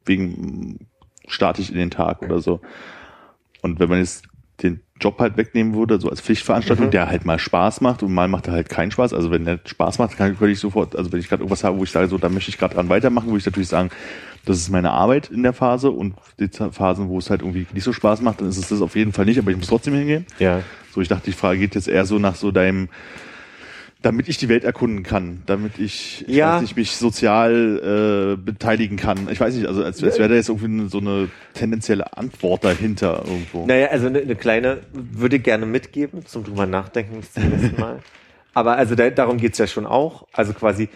deswegen 0.05 0.87
starte 1.27 1.61
ich 1.61 1.71
in 1.71 1.77
den 1.77 1.91
Tag 1.91 2.21
oder 2.21 2.39
so. 2.39 2.61
Und 3.61 3.79
wenn 3.79 3.89
man 3.89 3.99
jetzt 3.99 4.25
den 4.61 4.81
Job 5.01 5.19
halt 5.19 5.35
wegnehmen 5.35 5.73
würde, 5.73 5.99
so 5.99 6.09
als 6.09 6.21
Pflichtveranstaltung, 6.21 6.89
der 6.89 7.09
halt 7.09 7.25
mal 7.25 7.39
Spaß 7.39 7.81
macht 7.81 8.03
und 8.03 8.13
mal 8.13 8.29
macht 8.29 8.47
er 8.47 8.53
halt 8.53 8.69
keinen 8.69 8.91
Spaß. 8.91 9.13
Also 9.13 9.29
wenn 9.29 9.43
der 9.43 9.59
Spaß 9.65 9.99
macht, 9.99 10.15
kann 10.15 10.37
könnte 10.37 10.53
ich 10.53 10.59
sofort, 10.59 10.95
also 10.95 11.11
wenn 11.11 11.19
ich 11.19 11.27
gerade 11.27 11.41
irgendwas 11.41 11.65
habe, 11.65 11.77
wo 11.77 11.83
ich 11.83 11.91
sage, 11.91 12.07
so, 12.07 12.17
da 12.17 12.29
möchte 12.29 12.49
ich 12.49 12.57
gerade 12.57 12.75
dran 12.75 12.87
weitermachen, 12.87 13.27
würde 13.27 13.39
ich 13.39 13.45
natürlich 13.45 13.67
sagen, 13.67 13.89
das 14.45 14.57
ist 14.57 14.69
meine 14.69 14.91
Arbeit 14.91 15.29
in 15.29 15.43
der 15.43 15.53
Phase 15.53 15.91
und 15.91 16.15
die 16.39 16.47
Phasen, 16.47 17.09
wo 17.09 17.17
es 17.17 17.29
halt 17.29 17.41
irgendwie 17.41 17.65
nicht 17.73 17.83
so 17.83 17.91
Spaß 17.91 18.21
macht, 18.21 18.39
dann 18.39 18.47
ist 18.47 18.57
es 18.57 18.69
das 18.69 18.81
auf 18.81 18.95
jeden 18.95 19.11
Fall 19.11 19.25
nicht, 19.25 19.39
aber 19.39 19.51
ich 19.51 19.57
muss 19.57 19.67
trotzdem 19.67 19.95
hingehen. 19.95 20.25
ja. 20.39 20.61
So, 20.93 21.01
ich 21.01 21.09
dachte, 21.09 21.25
die 21.25 21.33
Frage 21.33 21.59
geht 21.59 21.75
jetzt 21.75 21.89
eher 21.89 22.05
so 22.05 22.19
nach 22.19 22.35
so 22.35 22.51
deinem, 22.51 22.87
damit 24.01 24.27
ich 24.29 24.37
die 24.37 24.49
Welt 24.49 24.63
erkunden 24.63 25.01
kann, 25.03 25.41
damit 25.47 25.79
ich, 25.79 26.25
ich 26.27 26.35
Ja. 26.35 26.55
weiß 26.55 26.61
nicht, 26.61 26.75
mich 26.75 26.95
sozial 26.95 28.35
äh, 28.35 28.41
beteiligen 28.41 28.97
kann. 28.97 29.27
Ich 29.31 29.39
weiß 29.39 29.55
nicht, 29.55 29.67
also 29.67 29.83
als, 29.83 30.03
als 30.03 30.19
wäre 30.19 30.29
da 30.29 30.35
jetzt 30.35 30.49
irgendwie 30.49 30.87
so 30.89 30.99
eine 30.99 31.29
tendenzielle 31.53 32.15
Antwort 32.15 32.63
dahinter 32.63 33.23
irgendwo. 33.25 33.65
Naja, 33.65 33.87
also 33.87 34.07
eine, 34.07 34.19
eine 34.19 34.35
kleine 34.35 34.79
würde 34.93 35.37
ich 35.37 35.43
gerne 35.43 35.65
mitgeben, 35.65 36.25
zum 36.25 36.43
drüber 36.43 36.65
nachdenken 36.67 37.23
zum 37.23 37.49
nächsten 37.49 37.79
Mal. 37.79 37.99
Aber 38.53 38.77
also 38.77 38.95
da, 38.95 39.09
darum 39.09 39.37
geht's 39.37 39.57
ja 39.57 39.67
schon 39.67 39.85
auch. 39.85 40.27
Also 40.31 40.53
quasi 40.53 40.87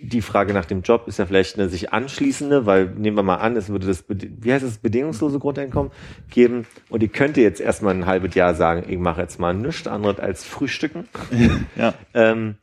die 0.00 0.22
Frage 0.22 0.52
nach 0.52 0.64
dem 0.64 0.82
Job 0.82 1.08
ist 1.08 1.18
ja 1.18 1.26
vielleicht 1.26 1.58
eine 1.58 1.68
sich 1.68 1.92
anschließende, 1.92 2.66
weil 2.66 2.86
nehmen 2.96 3.16
wir 3.16 3.22
mal 3.22 3.36
an, 3.36 3.56
es 3.56 3.68
würde 3.68 3.86
das, 3.86 4.04
wie 4.08 4.52
heißt 4.52 4.64
das, 4.64 4.78
bedingungslose 4.78 5.38
Grundeinkommen 5.38 5.92
geben 6.30 6.66
und 6.90 7.02
ich 7.02 7.12
könnte 7.12 7.40
jetzt 7.40 7.60
erstmal 7.60 7.94
ein 7.94 8.06
halbes 8.06 8.34
Jahr 8.34 8.54
sagen, 8.54 8.84
ich 8.88 8.98
mache 8.98 9.22
jetzt 9.22 9.40
mal 9.40 9.54
nichts 9.54 9.86
anderes 9.86 10.18
als 10.18 10.44
Frühstücken. 10.44 11.08
Ja. 11.76 11.94
Ähm, 12.14 12.56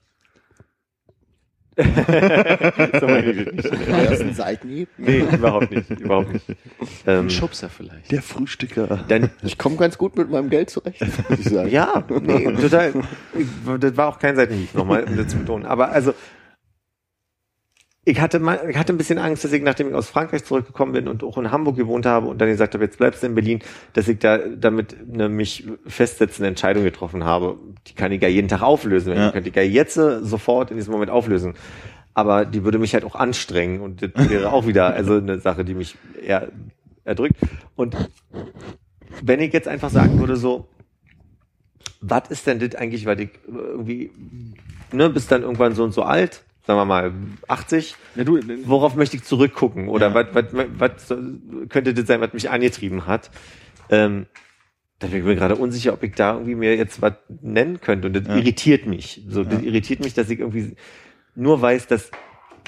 so 1.78 1.84
das 1.84 3.26
nicht. 3.26 3.88
ersten 3.88 4.34
Seitenhieb. 4.34 4.90
Nee, 4.98 5.24
überhaupt 5.32 5.72
nicht, 5.72 5.90
überhaupt 5.90 6.34
nicht. 6.34 6.46
Ähm, 7.08 7.30
Schubser 7.30 7.70
vielleicht. 7.70 8.12
Der 8.12 8.22
Frühstücker. 8.22 9.04
dann 9.08 9.32
Ich 9.42 9.58
komme 9.58 9.76
ganz 9.78 9.98
gut 9.98 10.16
mit 10.16 10.30
meinem 10.30 10.50
Geld 10.50 10.70
zurecht, 10.70 11.02
muss 11.30 11.40
ich 11.40 11.50
sagen. 11.50 11.70
Ja, 11.70 12.04
nee, 12.22 12.46
total. 12.62 12.94
Das 13.80 13.98
war 13.98 14.08
auch 14.08 14.20
kein 14.20 14.36
Seitenhieb, 14.36 14.74
nochmal 14.76 15.04
um 15.04 15.18
das 15.18 15.30
zu 15.30 15.38
betonen. 15.38 15.66
Aber 15.66 15.90
also, 15.90 16.14
ich 18.06 18.20
hatte 18.20 18.40
mal, 18.40 18.70
ich 18.70 18.78
hatte 18.78 18.92
ein 18.92 18.98
bisschen 18.98 19.18
Angst, 19.18 19.46
dass 19.46 19.54
ich, 19.54 19.62
nachdem 19.62 19.88
ich 19.88 19.94
aus 19.94 20.10
Frankreich 20.10 20.44
zurückgekommen 20.44 20.92
bin 20.92 21.08
und 21.08 21.24
auch 21.24 21.38
in 21.38 21.52
Hamburg 21.52 21.78
gewohnt 21.78 22.06
habe 22.06 22.28
und 22.28 22.40
dann 22.40 22.50
gesagt 22.50 22.74
habe, 22.74 22.84
jetzt 22.84 22.98
bleibst 22.98 23.24
du 23.24 23.28
in 23.28 23.36
Berlin, 23.36 23.60
dass 23.94 24.10
ich 24.10 24.20
da 24.20 24.40
damit 24.40 24.96
eine 25.12 25.30
mich 25.30 25.66
festsetzende 25.88 26.50
Entscheidung 26.50 26.84
getroffen 26.84 27.24
habe. 27.24 27.58
Die 27.88 27.94
kann 27.94 28.12
ich 28.12 28.22
ja 28.22 28.28
jeden 28.28 28.50
Tag 28.50 28.62
auflösen. 28.62 29.16
Ja. 29.16 29.28
Ich 29.28 29.34
könnte 29.34 29.50
ich 29.50 29.56
ja 29.56 29.62
jetzt 29.62 29.96
äh, 29.96 30.22
sofort 30.22 30.70
in 30.72 30.78
diesem 30.78 30.92
Moment 30.92 31.12
auflösen. 31.12 31.54
Aber 32.14 32.46
die 32.46 32.66
würde 32.66 32.78
mich 32.78 32.94
halt 32.94 33.06
auch 33.06 33.16
anstrengen 33.16 33.80
und 33.80 34.02
das 34.02 34.12
wäre 34.30 34.52
auch 34.52 34.68
wieder 34.68 34.94
also 34.94 35.16
eine 35.16 35.40
Sache, 35.40 35.64
die 35.64 35.74
mich 35.74 35.96
eher 36.22 36.50
erdrückt. 37.06 37.38
Und 37.78 37.96
wenn 39.22 39.40
ich 39.40 39.54
jetzt 39.54 39.70
einfach 39.70 39.90
sagen 39.90 40.20
würde, 40.20 40.36
so, 40.36 40.68
was 42.02 42.24
ist 42.30 42.48
denn 42.48 42.60
das 42.60 42.76
eigentlich, 42.76 43.06
weil 43.06 43.22
ich 43.22 43.30
irgendwie, 43.48 44.12
ne, 44.92 45.10
bist 45.10 45.32
dann 45.32 45.44
irgendwann 45.44 45.74
so 45.74 45.86
und 45.86 45.94
so 45.94 46.04
alt, 46.04 46.44
sagen 46.66 46.80
wir 46.80 46.86
mal 46.86 47.14
80, 47.48 47.96
Ja, 48.16 48.24
du, 48.24 48.40
worauf 48.66 48.96
möchte 48.96 49.18
ich 49.18 49.24
zurückgucken? 49.24 49.90
Oder 49.90 50.10
Ja. 50.10 50.14
was, 50.14 50.28
was, 50.54 51.10
was 51.10 51.70
könnte 51.70 51.94
das 51.94 52.08
sein, 52.08 52.22
was 52.22 52.34
mich 52.34 52.50
angetrieben 52.50 53.06
hat? 53.06 53.32
Ähm, 53.90 54.28
da 55.00 55.08
bin 55.08 55.20
ich 55.20 55.26
mir 55.26 55.36
gerade 55.36 55.56
unsicher, 55.58 55.94
ob 55.94 56.04
ich 56.04 56.14
da 56.16 56.34
irgendwie 56.34 56.56
mir 56.56 56.76
jetzt 56.76 57.02
was 57.02 57.14
nennen 57.42 57.82
könnte. 57.82 58.08
Und 58.08 58.14
das 58.14 58.28
Ja. 58.28 58.36
irritiert 58.36 58.86
mich. 58.86 59.22
So, 59.28 59.44
das 59.44 59.62
irritiert 59.62 60.00
mich, 60.00 60.14
dass 60.14 60.30
ich 60.30 60.40
irgendwie 60.40 60.76
nur 61.36 61.62
weiß, 61.62 61.88
dass 61.88 62.12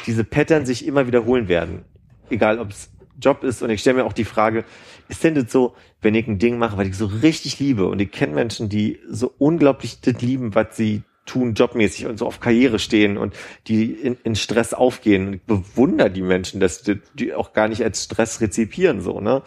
diese 0.06 0.24
Pattern 0.24 0.66
sich 0.66 0.86
immer 0.86 1.08
wiederholen 1.08 1.48
werden. 1.48 1.86
Egal, 2.30 2.60
ob 2.60 2.72
es 2.72 2.92
Job 3.20 3.44
ist. 3.46 3.62
Und 3.62 3.70
ich 3.70 3.80
stelle 3.80 3.98
mir 3.98 4.06
auch 4.06 4.14
die 4.14 4.26
Frage, 4.26 4.66
ist 5.08 5.24
denn 5.24 5.36
das 5.36 5.50
so, 5.52 5.76
wenn 6.02 6.16
ich 6.16 6.28
ein 6.28 6.38
Ding 6.38 6.58
mache, 6.58 6.78
weil 6.78 6.88
ich 6.88 6.98
so 6.98 7.06
richtig 7.06 7.60
liebe 7.60 7.88
und 7.88 8.02
ich 8.02 8.12
kenne 8.12 8.34
Menschen, 8.34 8.68
die 8.68 9.00
so 9.10 9.34
unglaublich 9.38 10.02
das 10.02 10.22
lieben, 10.22 10.54
was 10.54 10.76
sie 10.76 11.04
tun 11.26 11.54
jobmäßig 11.54 12.06
und 12.06 12.18
so 12.18 12.28
auf 12.28 12.40
Karriere 12.40 12.80
stehen 12.80 13.18
und 13.18 13.34
die 13.68 13.92
in, 13.92 14.18
in 14.24 14.36
Stress 14.36 14.74
aufgehen. 14.74 15.42
Und 15.48 15.66
ich 15.78 16.14
die 16.14 16.22
Menschen, 16.22 16.60
dass 16.60 16.84
die, 16.84 17.02
die 17.14 17.34
auch 17.34 17.54
gar 17.54 17.68
nicht 17.68 17.84
als 17.84 18.04
Stress 18.04 18.42
rezipieren, 18.42 19.02
so, 19.02 19.20
ne? 19.20 19.42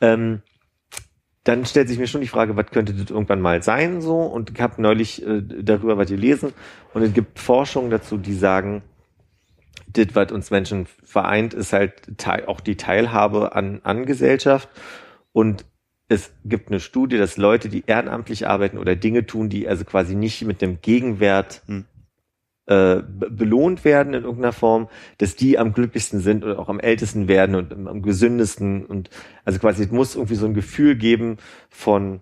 Ähm, 0.00 0.42
dann 1.44 1.66
stellt 1.66 1.88
sich 1.88 1.98
mir 1.98 2.06
schon 2.06 2.20
die 2.20 2.28
Frage, 2.28 2.56
was 2.56 2.66
könnte 2.66 2.94
das 2.94 3.10
irgendwann 3.10 3.40
mal 3.40 3.62
sein, 3.62 4.00
so? 4.00 4.20
Und 4.20 4.50
ich 4.50 4.60
habe 4.60 4.80
neulich 4.80 5.26
äh, 5.26 5.42
darüber 5.42 5.96
was 5.96 6.08
gelesen 6.08 6.52
und 6.94 7.02
es 7.02 7.12
gibt 7.12 7.38
Forschungen 7.38 7.90
dazu, 7.90 8.16
die 8.16 8.34
sagen, 8.34 8.82
das, 9.92 10.06
was 10.14 10.32
uns 10.32 10.50
Menschen 10.50 10.86
vereint, 11.04 11.54
ist 11.54 11.72
halt 11.72 11.92
auch 12.48 12.60
die 12.60 12.76
Teilhabe 12.76 13.54
an, 13.54 13.80
an 13.84 14.06
Gesellschaft. 14.06 14.68
Und 15.32 15.64
es 16.12 16.32
gibt 16.44 16.68
eine 16.70 16.80
Studie, 16.80 17.18
dass 17.18 17.36
Leute, 17.36 17.68
die 17.68 17.84
ehrenamtlich 17.86 18.46
arbeiten 18.46 18.78
oder 18.78 18.94
Dinge 18.96 19.26
tun, 19.26 19.48
die 19.48 19.66
also 19.68 19.84
quasi 19.84 20.14
nicht 20.14 20.44
mit 20.44 20.60
dem 20.62 20.80
Gegenwert 20.80 21.62
Hm. 21.66 21.84
äh, 22.66 23.02
be- 23.02 23.30
belohnt 23.30 23.84
werden 23.84 24.14
in 24.14 24.22
irgendeiner 24.22 24.52
Form, 24.52 24.88
dass 25.18 25.34
die 25.34 25.58
am 25.58 25.72
glücklichsten 25.72 26.20
sind 26.20 26.44
oder 26.44 26.58
auch 26.58 26.68
am 26.68 26.78
ältesten 26.80 27.26
werden 27.28 27.54
und 27.56 27.72
am, 27.72 28.02
gesündesten. 28.02 28.86
Und 28.86 29.10
also 29.44 29.58
quasi 29.58 29.82
es 29.84 29.90
muss 29.90 30.14
irgendwie 30.14 30.36
so 30.36 30.46
ein 30.46 30.54
Gefühl 30.54 30.94
geben 30.96 31.38
von 31.70 32.20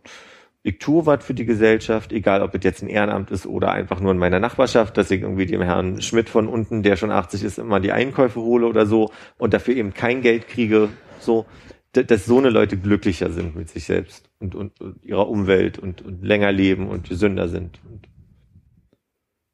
ich 0.62 0.78
tue 0.78 1.06
was 1.06 1.24
für 1.24 1.32
die 1.32 1.46
Gesellschaft, 1.46 2.12
egal 2.12 2.42
ob 2.42 2.54
es 2.54 2.62
jetzt 2.64 2.82
ein 2.82 2.88
Ehrenamt 2.88 3.30
ist 3.30 3.46
oder 3.46 3.72
einfach 3.72 4.00
nur 4.00 4.12
in 4.12 4.18
meiner 4.18 4.40
Nachbarschaft, 4.40 4.96
dass 4.98 5.10
ich 5.10 5.22
irgendwie 5.22 5.46
dem 5.46 5.62
Herrn 5.62 6.02
Schmidt 6.02 6.28
von 6.28 6.48
unten, 6.48 6.82
der 6.82 6.96
schon 6.96 7.10
80 7.10 7.44
ist, 7.44 7.58
immer 7.58 7.80
die 7.80 7.92
Einkäufe 7.92 8.40
hole 8.40 8.66
oder 8.66 8.84
so 8.84 9.10
und 9.38 9.54
dafür 9.54 9.74
eben 9.76 9.94
kein 9.94 10.20
Geld 10.20 10.48
kriege, 10.48 10.90
so, 11.18 11.46
dass 11.92 12.24
so 12.26 12.38
eine 12.38 12.50
Leute 12.50 12.76
glücklicher 12.76 13.30
sind 13.30 13.56
mit 13.56 13.68
sich 13.68 13.84
selbst 13.84 14.30
und, 14.38 14.54
und, 14.54 14.80
und 14.80 15.04
ihrer 15.04 15.28
Umwelt 15.28 15.78
und, 15.78 16.02
und 16.02 16.22
länger 16.24 16.52
leben 16.52 16.88
und 16.88 17.08
gesünder 17.08 17.48
sind. 17.48 17.80
Und 17.90 18.06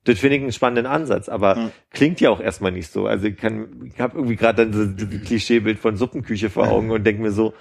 das 0.05 0.19
finde 0.21 0.37
ich 0.37 0.43
einen 0.43 0.53
spannenden 0.53 0.87
Ansatz, 0.87 1.29
aber 1.29 1.57
Ja. 1.57 1.71
klingt 1.91 2.21
ja 2.21 2.31
auch 2.31 2.41
erstmal 2.41 2.73
nicht 2.73 2.91
so. 2.93 3.07
Also 3.07 3.27
ich 3.27 3.37
kann, 3.37 3.91
ich 3.93 4.01
habe 4.01 4.17
irgendwie 4.19 4.37
gerade 4.37 4.67
dann 4.67 4.73
so 4.73 4.87
dieses 5.07 5.27
Klischeebild 5.27 5.79
von 5.79 5.97
Suppenküche 5.97 6.51
vor 6.51 6.69
Augen 6.73 6.91
und 6.91 7.05
denke 7.05 7.23
mir 7.23 7.33
so, 7.33 7.55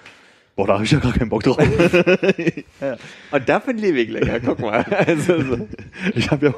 boah, 0.55 0.67
da 0.67 0.73
habe 0.75 0.83
ich 0.85 0.91
ja 0.91 0.99
gar 0.99 1.13
keinen 1.13 1.29
Bock 1.29 1.43
drauf. 1.43 1.57
und 3.31 3.49
davon 3.49 3.77
lebe 3.77 3.99
ich 3.99 4.09
länger, 4.09 4.39
guck 4.39 4.59
mal. 4.59 4.83
Also, 4.83 5.41
so. 5.41 5.67
Ich 6.15 6.29
habe 6.31 6.47
ja 6.47 6.53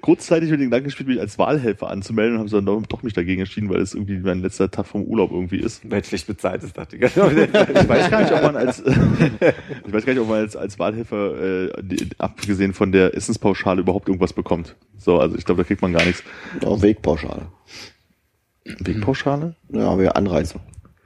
kurzzeitig 0.00 0.50
mit 0.50 0.60
dem 0.60 0.66
Gedanken 0.66 0.84
gespielt, 0.84 1.08
mich 1.08 1.20
als 1.20 1.38
Wahlhelfer 1.38 1.90
anzumelden 1.90 2.38
und 2.38 2.40
habe 2.40 2.50
dann 2.50 2.66
doch, 2.66 2.86
doch 2.86 3.02
mich 3.02 3.12
dagegen 3.12 3.40
entschieden, 3.40 3.68
weil 3.68 3.80
es 3.80 3.94
irgendwie 3.94 4.18
mein 4.18 4.40
letzter 4.40 4.70
Tag 4.70 4.86
vom 4.86 5.04
Urlaub 5.04 5.32
irgendwie 5.32 5.58
ist. 5.58 5.88
Weil 5.90 6.00
es 6.00 6.08
schlecht 6.08 6.26
bezahlt 6.26 6.62
ist, 6.62 6.76
dachte 6.76 6.96
ich. 6.96 7.02
Ich 7.02 7.16
weiß 7.16 8.10
gar 8.10 8.22
nicht, 8.22 8.32
ob 8.32 8.42
man 8.42 8.56
als 8.56 8.80
ich 8.80 9.92
weiß 9.92 10.06
gar 10.06 10.12
nicht, 10.12 10.22
ob 10.22 10.28
man 10.28 10.38
als, 10.38 10.56
als 10.56 10.78
Wahlhelfer 10.78 11.68
äh, 11.68 11.82
die, 11.82 12.08
abgesehen 12.18 12.72
von 12.72 12.92
der 12.92 13.14
Essenspauschale 13.14 13.80
überhaupt 13.80 14.08
irgendwas 14.08 14.32
bekommt. 14.32 14.76
So, 14.98 15.18
also 15.18 15.36
ich 15.36 15.44
glaube, 15.44 15.62
da 15.62 15.66
kriegt 15.66 15.82
man 15.82 15.92
gar 15.92 16.04
nichts. 16.04 16.22
Auch 16.64 16.82
Wegpauschale. 16.82 17.46
Wegpauschale? 18.64 19.56
Ja, 19.72 19.82
haben 19.82 20.00
wir 20.00 20.16
Anreise. 20.16 20.60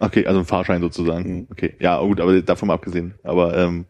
Okay, 0.06 0.26
also 0.26 0.40
ein 0.40 0.46
Fahrschein 0.46 0.80
sozusagen. 0.80 1.48
Okay, 1.50 1.74
ja 1.80 1.98
gut, 2.00 2.20
aber 2.20 2.40
davon 2.42 2.68
mal 2.68 2.74
abgesehen. 2.74 3.14
Aber 3.22 3.56
ähm, 3.56 3.86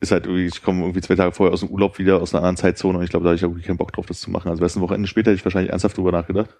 ist 0.00 0.12
halt 0.12 0.24
irgendwie, 0.26 0.46
ich 0.46 0.62
komme 0.62 0.80
irgendwie 0.80 1.02
zwei 1.02 1.14
Tage 1.14 1.32
vorher 1.32 1.52
aus 1.52 1.60
dem 1.60 1.68
Urlaub 1.68 1.98
wieder 1.98 2.20
aus 2.22 2.34
einer 2.34 2.42
anderen 2.42 2.56
Zeitzone 2.56 2.98
und 2.98 3.04
ich 3.04 3.10
glaube, 3.10 3.24
da 3.24 3.28
habe 3.28 3.36
ich 3.36 3.42
irgendwie 3.42 3.62
keinen 3.62 3.76
Bock 3.76 3.92
drauf, 3.92 4.06
das 4.06 4.20
zu 4.20 4.30
machen. 4.30 4.48
Also 4.48 4.62
erst 4.62 4.76
ein 4.76 4.80
Wochenende 4.80 5.08
später 5.08 5.30
hätte 5.30 5.38
ich 5.38 5.44
wahrscheinlich 5.44 5.70
ernsthaft 5.70 5.96
drüber 5.96 6.12
nachgedacht. 6.12 6.56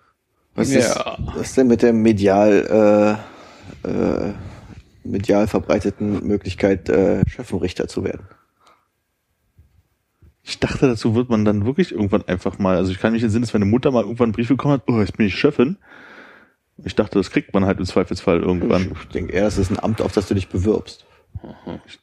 Was, 0.55 0.73
Ja. 0.73 0.79
ist, 0.81 1.05
was 1.35 1.43
ist 1.43 1.57
denn 1.57 1.69
mit 1.69 1.81
der 1.83 1.93
medial, 1.93 3.19
äh, 3.85 3.89
äh, 3.89 4.33
medial 5.05 5.47
verbreiteten 5.47 6.27
Möglichkeit, 6.27 6.89
äh, 6.91 7.23
Schöffenrichter 7.29 7.89
zu 7.89 8.05
werden? 8.05 8.27
Ich 10.43 10.59
dachte, 10.59 10.89
dazu 10.89 11.15
wird 11.15 11.31
man 11.31 11.45
dann 11.45 11.65
wirklich 11.65 11.93
irgendwann 11.93 12.27
einfach 12.27 12.59
mal, 12.59 12.77
also 12.77 12.91
ich 12.91 12.99
kann 12.99 13.13
mich 13.13 13.23
entsinnen, 13.23 13.43
dass 13.43 13.53
meine 13.53 13.65
Mutter 13.65 13.91
mal 13.91 14.03
irgendwann 14.03 14.27
einen 14.27 14.33
Brief 14.33 14.49
bekommen 14.49 14.75
hat, 14.75 14.83
oh, 14.87 14.99
jetzt 14.99 15.17
bin 15.17 15.27
ich 15.27 15.35
Chefin. 15.39 15.77
Ich 16.85 16.95
dachte, 16.95 17.19
das 17.19 17.31
kriegt 17.31 17.53
man 17.55 17.65
halt 17.65 17.79
im 17.79 17.85
Zweifelsfall 17.85 18.41
irgendwann. 18.41 18.93
Ich 19.03 19.09
denke 19.09 19.33
eher, 19.33 19.45
das 19.45 19.59
ist 19.59 19.71
ein 19.71 19.79
Amt, 19.79 20.01
auf 20.01 20.13
das 20.13 20.29
du 20.29 20.35
dich 20.35 20.49
bewirbst. 20.49 21.05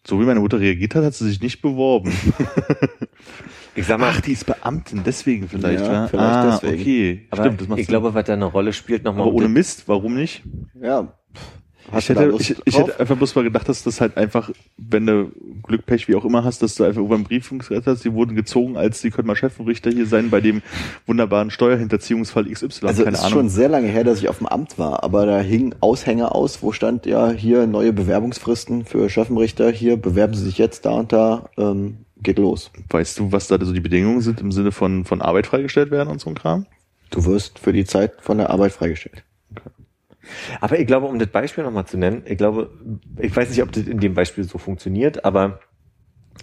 So 0.05 0.19
wie 0.19 0.25
meine 0.25 0.39
Mutter 0.39 0.59
reagiert 0.59 0.95
hat, 0.95 1.03
hat 1.03 1.13
sie 1.13 1.27
sich 1.27 1.41
nicht 1.41 1.61
beworben. 1.61 2.11
Ich 3.75 3.85
sag 3.85 3.99
mal, 3.99 4.11
Ach, 4.11 4.21
die 4.21 4.31
ist 4.31 4.45
Beamtin, 4.45 5.03
deswegen 5.05 5.47
vielleicht. 5.47 5.85
Ja, 5.85 5.93
Ja, 5.93 6.07
vielleicht 6.07 6.23
ah, 6.23 6.59
deswegen. 6.59 6.81
Okay, 6.81 7.27
aber 7.29 7.43
stimmt, 7.43 7.61
das 7.61 7.67
macht 7.67 7.79
ich 7.79 7.85
Sinn. 7.85 7.93
glaube, 7.93 8.13
was 8.15 8.25
da 8.25 8.33
eine 8.33 8.45
Rolle 8.45 8.73
spielt, 8.73 9.03
nochmal. 9.03 9.27
aber 9.27 9.33
ohne 9.33 9.49
Mist, 9.49 9.87
warum 9.87 10.15
nicht? 10.15 10.43
Ja. 10.81 11.13
Ich 11.97 12.09
hätte, 12.09 12.33
ich, 12.39 12.55
ich 12.65 12.77
hätte 12.77 12.99
einfach 12.99 13.15
bloß 13.15 13.35
mal 13.35 13.43
gedacht, 13.43 13.69
dass 13.69 13.83
das 13.83 14.01
halt 14.01 14.17
einfach, 14.17 14.49
wenn 14.77 15.05
du 15.05 15.31
Glück, 15.63 15.85
Pech, 15.85 16.07
wie 16.07 16.15
auch 16.15 16.25
immer 16.25 16.43
hast, 16.43 16.61
dass 16.61 16.75
du 16.75 16.83
einfach 16.83 17.01
über 17.01 17.15
einen 17.15 17.23
Brief 17.23 17.49
gesagt 17.49 17.87
hast, 17.87 18.03
die 18.03 18.13
wurden 18.13 18.35
gezogen, 18.35 18.77
als 18.77 19.01
die 19.01 19.09
können 19.09 19.27
mal 19.27 19.35
Chefrichter 19.35 19.89
hier 19.89 20.05
sein 20.05 20.29
bei 20.29 20.41
dem 20.41 20.61
wunderbaren 21.05 21.49
Steuerhinterziehungsfall 21.49 22.45
XY, 22.45 22.87
Also 22.87 23.03
keine 23.03 23.15
ist 23.15 23.23
Ahnung. 23.23 23.39
schon 23.39 23.49
sehr 23.49 23.69
lange 23.69 23.87
her, 23.87 24.03
dass 24.03 24.19
ich 24.19 24.27
auf 24.27 24.39
dem 24.39 24.47
Amt 24.47 24.77
war, 24.77 25.03
aber 25.03 25.25
da 25.25 25.39
hingen 25.39 25.75
Aushänge 25.79 26.33
aus, 26.33 26.61
wo 26.61 26.71
stand 26.71 27.05
ja 27.05 27.31
hier 27.31 27.67
neue 27.67 27.93
Bewerbungsfristen 27.93 28.85
für 28.85 29.09
Schöffenrichter, 29.09 29.71
hier 29.71 29.97
bewerben 29.97 30.33
Sie 30.33 30.43
sich 30.43 30.57
jetzt 30.57 30.85
da 30.85 30.91
und 30.91 31.13
da, 31.13 31.49
ähm, 31.57 31.99
geht 32.21 32.39
los. 32.39 32.71
Weißt 32.89 33.19
du, 33.19 33.31
was 33.31 33.47
da 33.47 33.63
so 33.63 33.73
die 33.73 33.79
Bedingungen 33.79 34.21
sind 34.21 34.41
im 34.41 34.51
Sinne 34.51 34.71
von, 34.71 35.05
von 35.05 35.21
Arbeit 35.21 35.47
freigestellt 35.47 35.91
werden 35.91 36.09
und 36.09 36.19
so 36.19 36.29
ein 36.29 36.35
Kram? 36.35 36.65
Du 37.09 37.25
wirst 37.25 37.59
für 37.59 37.73
die 37.73 37.85
Zeit 37.85 38.13
von 38.19 38.37
der 38.37 38.49
Arbeit 38.49 38.73
freigestellt. 38.73 39.23
Aber 40.59 40.79
ich 40.79 40.87
glaube, 40.87 41.07
um 41.07 41.19
das 41.19 41.29
Beispiel 41.29 41.63
nochmal 41.63 41.85
zu 41.85 41.97
nennen, 41.97 42.23
ich 42.25 42.37
glaube, 42.37 42.71
ich 43.19 43.35
weiß 43.35 43.49
nicht, 43.49 43.61
ob 43.61 43.71
das 43.71 43.87
in 43.87 43.99
dem 43.99 44.13
Beispiel 44.13 44.43
so 44.43 44.57
funktioniert, 44.57 45.25
aber 45.25 45.59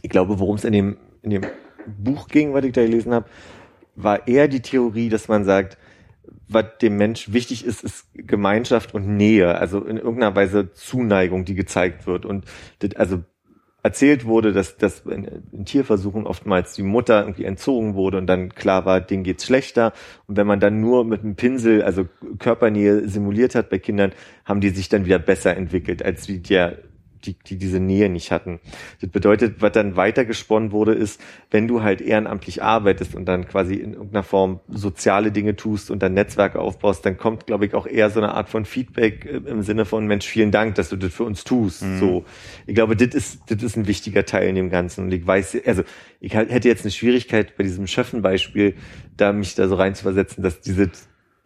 ich 0.02 0.10
glaube, 0.10 0.38
worum 0.38 0.56
es 0.56 0.64
in 0.64 0.72
dem, 0.72 0.96
in 1.22 1.30
dem 1.30 1.42
Buch 1.86 2.28
ging, 2.28 2.54
was 2.54 2.64
ich 2.64 2.72
da 2.72 2.82
gelesen 2.82 3.12
habe, 3.12 3.26
war 3.96 4.26
eher 4.26 4.48
die 4.48 4.60
Theorie, 4.60 5.08
dass 5.08 5.28
man 5.28 5.44
sagt, 5.44 5.78
was 6.48 6.64
dem 6.80 6.96
Mensch 6.96 7.32
wichtig 7.32 7.64
ist, 7.64 7.82
ist 7.82 8.06
Gemeinschaft 8.14 8.94
und 8.94 9.16
Nähe, 9.16 9.56
also 9.56 9.84
in 9.84 9.96
irgendeiner 9.96 10.34
Weise 10.34 10.72
Zuneigung, 10.72 11.44
die 11.44 11.54
gezeigt 11.54 12.06
wird. 12.06 12.26
Und 12.26 12.44
das, 12.80 12.94
also 12.96 13.24
erzählt 13.84 14.24
wurde, 14.24 14.52
dass, 14.52 14.78
dass 14.78 15.00
in, 15.00 15.64
Tierversuchen 15.66 16.26
oftmals 16.26 16.72
die 16.72 16.82
Mutter 16.82 17.20
irgendwie 17.20 17.44
entzogen 17.44 17.94
wurde 17.94 18.16
und 18.16 18.26
dann 18.26 18.54
klar 18.54 18.86
war, 18.86 19.00
denen 19.02 19.24
geht's 19.24 19.44
schlechter. 19.44 19.92
Und 20.26 20.38
wenn 20.38 20.46
man 20.46 20.58
dann 20.58 20.80
nur 20.80 21.04
mit 21.04 21.22
einem 21.22 21.36
Pinsel, 21.36 21.82
also 21.82 22.06
Körpernähe 22.38 23.06
simuliert 23.06 23.54
hat 23.54 23.68
bei 23.68 23.78
Kindern, 23.78 24.12
haben 24.46 24.62
die 24.62 24.70
sich 24.70 24.88
dann 24.88 25.04
wieder 25.04 25.18
besser 25.18 25.54
entwickelt, 25.56 26.02
als 26.02 26.28
wie 26.28 26.38
der 26.38 26.78
die, 27.26 27.34
die 27.34 27.56
diese 27.56 27.80
Nähe 27.80 28.08
nicht 28.08 28.30
hatten. 28.30 28.60
Das 29.00 29.10
bedeutet, 29.10 29.60
was 29.60 29.72
dann 29.72 29.96
weitergesponnen 29.96 30.72
wurde, 30.72 30.92
ist, 30.92 31.20
wenn 31.50 31.68
du 31.68 31.82
halt 31.82 32.00
ehrenamtlich 32.00 32.62
arbeitest 32.62 33.14
und 33.14 33.26
dann 33.26 33.46
quasi 33.48 33.74
in 33.74 33.94
irgendeiner 33.94 34.22
Form 34.22 34.60
soziale 34.68 35.32
Dinge 35.32 35.56
tust 35.56 35.90
und 35.90 36.02
dann 36.02 36.14
Netzwerke 36.14 36.60
aufbaust, 36.60 37.04
dann 37.06 37.16
kommt, 37.16 37.46
glaube 37.46 37.66
ich, 37.66 37.74
auch 37.74 37.86
eher 37.86 38.10
so 38.10 38.20
eine 38.20 38.34
Art 38.34 38.48
von 38.48 38.64
Feedback 38.64 39.24
äh, 39.24 39.36
im 39.50 39.62
Sinne 39.62 39.84
von, 39.84 40.06
Mensch, 40.06 40.26
vielen 40.26 40.50
Dank, 40.50 40.74
dass 40.74 40.88
du 40.88 40.96
das 40.96 41.12
für 41.12 41.24
uns 41.24 41.44
tust. 41.44 41.82
So, 41.98 42.24
ich 42.66 42.74
glaube, 42.74 42.96
das 42.96 43.14
ist, 43.14 43.40
das 43.48 43.62
ist 43.62 43.76
ein 43.76 43.86
wichtiger 43.86 44.24
Teil 44.24 44.48
in 44.48 44.54
dem 44.54 44.70
Ganzen. 44.70 45.04
Und 45.04 45.12
ich 45.12 45.26
weiß, 45.26 45.58
also 45.66 45.82
ich 46.20 46.34
hätte 46.34 46.68
jetzt 46.68 46.84
eine 46.84 46.90
Schwierigkeit 46.90 47.56
bei 47.56 47.64
diesem 47.64 47.86
Schöffen-Beispiel, 47.86 48.74
da 49.16 49.32
mich 49.32 49.54
da 49.54 49.68
so 49.68 49.74
reinzuversetzen, 49.76 50.42
dass 50.42 50.60
diese 50.60 50.90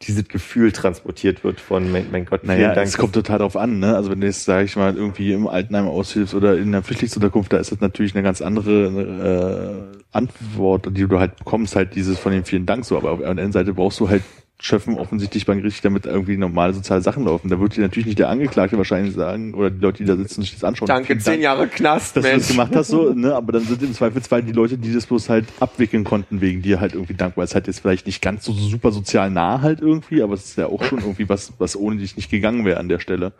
dieses 0.02 0.28
Gefühl 0.28 0.70
transportiert 0.70 1.42
wird 1.42 1.60
von, 1.60 1.90
mein, 1.90 2.06
mein 2.12 2.24
Gott, 2.24 2.42
vielen 2.42 2.56
Naja, 2.56 2.74
Dank. 2.74 2.86
es 2.86 2.96
kommt 2.96 3.14
total 3.14 3.38
drauf 3.38 3.56
an, 3.56 3.80
ne? 3.80 3.96
Also 3.96 4.10
wenn 4.10 4.20
du 4.20 4.28
jetzt, 4.28 4.44
sag 4.44 4.64
ich 4.64 4.76
mal, 4.76 4.94
irgendwie 4.96 5.32
im 5.32 5.48
Altenheim 5.48 5.88
aushilfst 5.88 6.34
oder 6.34 6.56
in 6.56 6.68
einer 6.68 6.82
Flüchtlingsunterkunft, 6.84 7.52
da 7.52 7.56
ist 7.58 7.72
das 7.72 7.80
natürlich 7.80 8.14
eine 8.14 8.22
ganz 8.22 8.40
andere 8.40 9.90
äh, 9.96 9.98
Antwort, 10.12 10.88
die 10.96 11.06
du 11.06 11.18
halt 11.18 11.36
bekommst, 11.36 11.74
halt 11.74 11.96
dieses 11.96 12.18
von 12.18 12.30
den 12.32 12.44
vielen 12.44 12.64
Dank 12.64 12.84
so. 12.84 12.96
Aber 12.96 13.10
auf 13.10 13.18
der 13.18 13.28
anderen 13.28 13.50
Seite 13.50 13.74
brauchst 13.74 13.98
du 13.98 14.08
halt 14.08 14.22
schöpfen 14.60 14.98
offensichtlich 14.98 15.46
beim 15.46 15.58
Gericht, 15.58 15.84
damit 15.84 16.06
irgendwie 16.06 16.36
normale 16.36 16.72
soziale 16.74 17.00
Sachen 17.00 17.24
laufen. 17.24 17.48
Da 17.48 17.60
wird 17.60 17.76
dir 17.76 17.82
natürlich 17.82 18.06
nicht 18.06 18.18
der 18.18 18.28
Angeklagte 18.28 18.76
wahrscheinlich 18.76 19.14
sagen, 19.14 19.54
oder 19.54 19.70
die 19.70 19.80
Leute, 19.80 19.98
die 19.98 20.04
da 20.04 20.16
sitzen, 20.16 20.42
sich 20.42 20.54
das 20.54 20.64
anschauen. 20.64 20.88
Danke, 20.88 21.16
zehn 21.18 21.34
Dank, 21.34 21.42
Jahre 21.42 21.68
Knast, 21.68 22.16
dass 22.16 22.24
du 22.24 22.30
das 22.30 22.38
Mensch. 22.38 22.48
gemacht 22.48 22.74
hast, 22.74 22.88
so, 22.88 23.12
ne, 23.14 23.34
aber 23.34 23.52
dann 23.52 23.62
sind 23.62 23.82
im 23.82 23.92
Zweifelsfall 23.92 24.42
die 24.42 24.52
Leute, 24.52 24.76
die 24.76 24.92
das 24.92 25.06
bloß 25.06 25.28
halt 25.28 25.46
abwickeln 25.60 26.02
konnten, 26.02 26.40
wegen 26.40 26.60
dir 26.60 26.80
halt 26.80 26.94
irgendwie 26.94 27.14
dankbar. 27.14 27.44
Es 27.44 27.50
ist 27.50 27.54
halt 27.54 27.68
jetzt 27.68 27.80
vielleicht 27.80 28.06
nicht 28.06 28.20
ganz 28.20 28.44
so 28.44 28.52
super 28.52 28.90
sozial 28.90 29.30
nah 29.30 29.60
halt 29.60 29.80
irgendwie, 29.80 30.22
aber 30.22 30.34
es 30.34 30.46
ist 30.46 30.58
ja 30.58 30.66
auch 30.66 30.82
schon 30.82 30.98
irgendwie 30.98 31.28
was, 31.28 31.52
was 31.58 31.76
ohne 31.76 31.96
dich 31.98 32.16
nicht 32.16 32.30
gegangen 32.30 32.64
wäre 32.64 32.80
an 32.80 32.88
der 32.88 32.98
Stelle. 32.98 33.32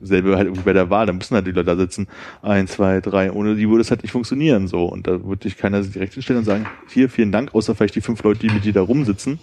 Selbe 0.00 0.36
halt 0.36 0.46
irgendwie 0.46 0.62
bei 0.62 0.72
der 0.72 0.88
Wahl, 0.88 1.06
da 1.06 1.12
müssen 1.12 1.34
halt 1.34 1.48
die 1.48 1.50
Leute 1.50 1.66
da 1.66 1.76
sitzen. 1.76 2.06
Eins, 2.42 2.72
zwei, 2.74 3.00
drei, 3.00 3.32
ohne 3.32 3.56
die 3.56 3.68
würde 3.68 3.80
es 3.80 3.90
halt 3.90 4.02
nicht 4.02 4.12
funktionieren, 4.12 4.68
so. 4.68 4.84
Und 4.84 5.08
da 5.08 5.24
würde 5.24 5.38
dich 5.38 5.56
keiner 5.56 5.80
direkt 5.80 6.14
hinstellen 6.14 6.38
und 6.38 6.44
sagen, 6.44 6.66
hier, 6.88 7.08
vielen 7.08 7.32
Dank, 7.32 7.52
außer 7.52 7.74
vielleicht 7.74 7.96
die 7.96 8.00
fünf 8.00 8.22
Leute, 8.22 8.38
die 8.38 8.50
mit 8.50 8.64
dir 8.64 8.72
da 8.72 8.82
rumsitzen. 8.82 9.40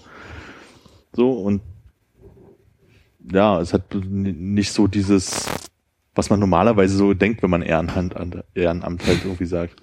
So, 1.16 1.32
und 1.32 1.62
ja, 3.32 3.60
es 3.62 3.74
hat 3.74 3.96
nicht 3.96 4.72
so 4.72 4.88
dieses, 4.88 5.48
was 6.14 6.30
man 6.30 6.40
normalerweise 6.40 6.98
so 6.98 7.14
denkt, 7.14 7.42
wenn 7.42 7.50
man 7.50 7.62
Ehrenhand 7.62 8.16
an, 8.18 8.44
Ehrenamt 8.54 9.06
halt 9.08 9.24
irgendwie 9.24 9.46
sagt. 9.46 9.82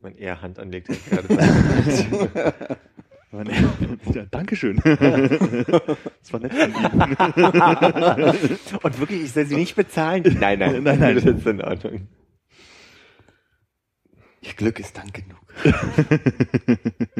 Mein 0.00 0.16
eher 0.16 0.40
Hand 0.40 0.58
anlegt. 0.60 0.88
hat 0.88 1.28
gerade 1.28 2.54
Man, 3.32 3.48
ja, 4.14 4.24
Dankeschön. 4.30 4.76
das 4.84 6.32
war 6.32 6.38
nett. 6.38 6.52
Und 8.82 9.00
wirklich, 9.00 9.24
ich 9.24 9.32
soll 9.32 9.46
sie 9.46 9.56
nicht 9.56 9.74
bezahlen? 9.74 10.22
Nein, 10.38 10.60
nein, 10.60 10.84
Nein, 10.84 11.00
nein. 11.00 11.16
Das 11.16 11.24
ist 11.24 11.44
in 11.44 11.60
Ordnung. 11.60 12.06
Ihr 14.42 14.52
Glück 14.52 14.78
ist 14.78 14.96
Dank 14.96 15.12
genug. 15.12 15.40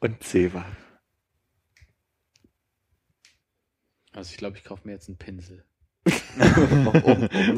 Und 0.00 0.20
Zewa. 0.24 0.64
Also 4.18 4.32
ich 4.32 4.36
glaube, 4.36 4.56
ich 4.56 4.64
kaufe 4.64 4.82
mir 4.84 4.94
jetzt 4.94 5.08
einen 5.08 5.16
Pinsel. 5.16 5.62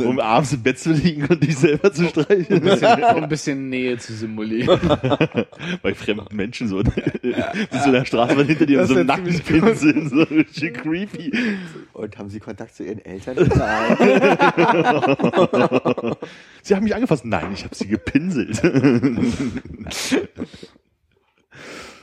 um 0.05 0.21
abends 0.21 0.53
im 0.53 0.63
Bett 0.63 0.79
zu 0.79 0.93
liegen 0.93 1.25
und 1.27 1.43
dich 1.43 1.57
selber 1.57 1.91
zu 1.91 2.03
Um 2.03 2.09
streichen. 2.11 2.57
ein 2.57 2.61
bisschen, 2.61 3.03
um 3.03 3.23
ein 3.23 3.29
bisschen 3.31 3.71
Nähe 3.71 3.97
zu 3.97 4.13
simulieren. 4.13 4.79
Bei 5.83 5.95
fremden 5.95 6.37
Menschen 6.37 6.69
so. 6.69 6.83
Bist 6.83 6.99
du 7.25 7.87
in 7.87 7.93
der 7.93 8.05
Straße 8.05 8.45
hinter 8.45 8.67
dir 8.67 8.81
mit 8.81 8.89
so 8.89 8.95
einem 8.95 9.09
ja 9.09 9.17
nackten 9.17 9.41
Pinsel, 9.41 10.07
so 10.11 10.23
richtig 10.25 10.83
creepy. 10.83 11.33
Und 11.95 12.19
haben 12.19 12.29
Sie 12.29 12.41
Kontakt 12.41 12.75
zu 12.75 12.85
Ihren 12.85 13.03
Eltern? 13.07 13.37
Nein. 13.57 13.97
Sie 16.63 16.77
haben 16.77 16.85
mich 16.85 16.95
angefasst. 16.95 17.25
Nein, 17.25 17.55
ich 17.55 17.65
habe 17.65 17.75
sie 17.75 17.89
gepinselt. 17.89 18.61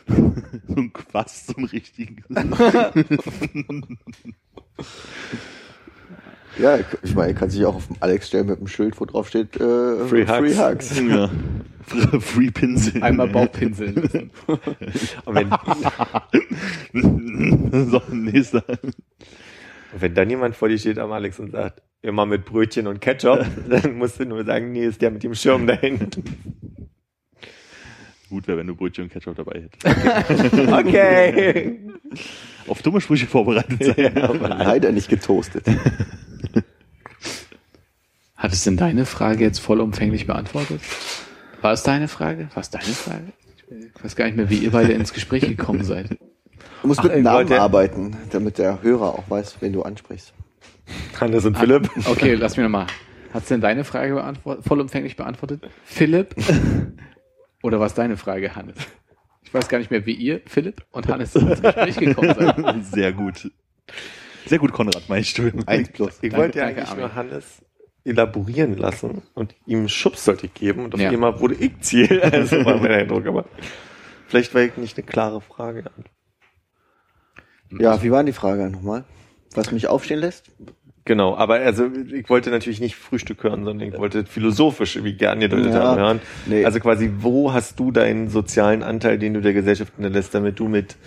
so 0.67 0.75
ein 0.75 0.93
Quast, 0.93 1.47
so 1.47 1.55
ein 1.57 1.65
richtigen. 1.65 2.23
ja, 6.57 6.79
ich 7.03 7.15
meine, 7.15 7.33
kann 7.33 7.49
sich 7.49 7.65
auch 7.65 7.75
auf 7.75 7.87
dem 7.87 7.97
Alex 7.99 8.27
stellen 8.27 8.47
mit 8.47 8.57
einem 8.57 8.67
Schild, 8.67 8.99
wo 8.99 9.05
drauf 9.05 9.27
steht 9.27 9.55
äh, 9.57 10.05
Free 10.07 10.25
Hugs. 10.27 10.37
Free 10.37 10.55
Hugs. 10.55 10.99
ja. 10.99 11.29
Free 12.19 12.51
Pinsel. 12.51 13.01
Einmal 13.01 13.29
Bauchpinseln. 13.29 14.31
Und 15.25 15.53
so, 17.91 18.01
nächster. 18.11 18.63
wenn 19.97 20.13
dann 20.13 20.29
jemand 20.29 20.55
vor 20.55 20.67
dir 20.67 20.77
steht 20.77 20.99
am 20.99 21.11
Alex 21.13 21.39
und 21.39 21.51
sagt, 21.51 21.81
immer 22.01 22.25
mit 22.25 22.45
Brötchen 22.45 22.87
und 22.87 22.99
Ketchup, 22.99 23.45
dann 23.69 23.97
musst 23.97 24.19
du 24.19 24.25
nur 24.25 24.43
sagen, 24.43 24.71
nee, 24.71 24.85
ist 24.85 25.01
der 25.01 25.11
mit 25.11 25.23
dem 25.23 25.33
Schirm 25.33 25.65
dahin. 25.67 26.09
Gut 28.29 28.47
wäre, 28.47 28.57
wenn 28.57 28.67
du 28.67 28.75
Brötchen 28.75 29.05
und 29.05 29.11
Ketchup 29.13 29.35
dabei 29.35 29.63
hättest. 29.63 29.85
Okay. 30.71 31.79
Auf 32.67 32.81
dumme 32.81 32.99
Sprüche 32.99 33.27
vorbereitet 33.27 33.83
sein. 33.95 34.13
Leider 34.41 34.91
nicht 34.91 35.07
getoastet. 35.09 35.65
Hat 38.35 38.53
es 38.53 38.63
denn 38.63 38.77
deine 38.77 39.05
Frage 39.05 39.43
jetzt 39.43 39.59
vollumfänglich 39.59 40.27
beantwortet? 40.27 40.81
War 41.61 41.71
es 41.73 41.83
deine 41.83 42.07
Frage? 42.07 42.49
War 42.53 42.61
es 42.61 42.69
deine 42.69 42.83
Frage? 42.85 43.23
Ich 43.95 44.03
weiß 44.03 44.15
gar 44.15 44.25
nicht 44.25 44.37
mehr, 44.37 44.49
wie 44.49 44.57
ihr 44.57 44.71
beide 44.71 44.93
ins 44.93 45.11
Gespräch 45.13 45.41
gekommen 45.47 45.83
seid. 45.83 46.11
Du 46.81 46.87
musst 46.87 46.99
Ach, 46.99 47.05
mit 47.05 47.23
Namen 47.23 47.49
wollte- 47.49 47.59
arbeiten, 47.61 48.15
damit 48.31 48.57
der 48.59 48.81
Hörer 48.83 49.15
auch 49.15 49.29
weiß, 49.29 49.57
wen 49.61 49.73
du 49.73 49.81
ansprichst. 49.81 50.33
Hannes 51.19 51.45
und 51.45 51.57
Philipp. 51.57 51.89
Okay, 52.05 52.35
lass 52.35 52.55
mich 52.55 52.63
nochmal. 52.63 52.87
Hat 53.33 53.43
es 53.43 53.49
denn 53.49 53.59
deine 53.59 53.83
Frage 53.83 54.13
beantwortet, 54.13 54.63
vollumfänglich 54.65 55.15
beantwortet? 55.17 55.67
Philipp? 55.83 56.35
Oder 57.63 57.79
war 57.79 57.87
es 57.87 57.93
deine 57.93 58.17
Frage, 58.17 58.55
Hannes? 58.55 58.75
Ich 59.41 59.53
weiß 59.53 59.67
gar 59.69 59.77
nicht 59.79 59.91
mehr, 59.91 60.05
wie 60.05 60.13
ihr, 60.13 60.41
Philipp 60.45 60.85
und 60.91 61.07
Hannes 61.07 61.35
ins 61.35 61.61
Gespräch 61.61 61.95
gekommen 61.97 62.33
seid. 62.35 62.83
Sehr 62.91 63.13
gut. 63.13 63.49
Sehr 64.45 64.59
gut, 64.59 64.71
Konrad, 64.73 65.07
meinst 65.09 65.37
du? 65.37 65.51
Eins 65.65 65.89
plus. 65.89 66.15
Ich 66.21 66.31
Danke, 66.31 66.37
wollte 66.37 66.59
ja 66.59 66.65
danke, 66.65 66.79
eigentlich 66.81 66.89
Armin. 66.89 67.05
nur 67.05 67.15
Hannes 67.15 67.61
elaborieren 68.03 68.77
lassen 68.77 69.21
und 69.33 69.55
ihm 69.65 69.79
einen 69.79 69.89
Schubs 69.89 70.23
sollte 70.25 70.45
ich 70.45 70.53
geben 70.53 70.85
und 70.85 70.93
auf 70.93 70.99
Ja. 71.01 71.09
einmal 71.09 71.39
wurde 71.41 71.55
ich 71.55 71.79
Ziel. 71.81 72.21
Also 72.31 72.63
war 72.63 72.77
mein 72.77 72.91
Eindruck, 72.91 73.25
aber 73.25 73.45
vielleicht 74.27 74.53
war 74.53 74.61
ich 74.61 74.77
nicht 74.77 74.97
eine 74.97 75.05
klare 75.05 75.41
Frage. 75.41 75.83
Ja, 77.79 78.01
wie 78.01 78.11
war 78.11 78.23
die 78.23 78.31
Frage 78.33 78.69
nochmal? 78.69 79.03
Was 79.53 79.71
mich 79.71 79.87
aufstehen 79.87 80.19
lässt? 80.19 80.51
Genau, 81.07 81.37
aber 81.37 81.53
also 81.55 81.89
ich 82.13 82.29
wollte 82.29 82.49
natürlich 82.49 82.81
nicht 82.81 82.97
Frühstück 82.97 83.41
hören, 83.41 83.63
sondern 83.63 83.87
ich 83.87 83.97
wollte 83.97 84.25
philosophisch, 84.25 85.01
wie 85.05 85.13
gerne 85.13 85.35
angedeutet 85.45 85.73
Ja, 85.73 85.79
haben, 85.83 85.97
hören. 85.99 86.19
nee. 86.47 86.65
Also 86.65 86.81
quasi, 86.81 87.09
wo 87.19 87.53
hast 87.53 87.79
du 87.79 87.91
deinen 87.91 88.27
sozialen 88.29 88.83
Anteil, 88.83 89.17
den 89.17 89.33
du 89.33 89.39
der 89.39 89.53
Gesellschaft 89.53 89.93
hinterlässt, 89.95 90.35
damit 90.35 90.59
du 90.59 90.67
mit 90.67 90.97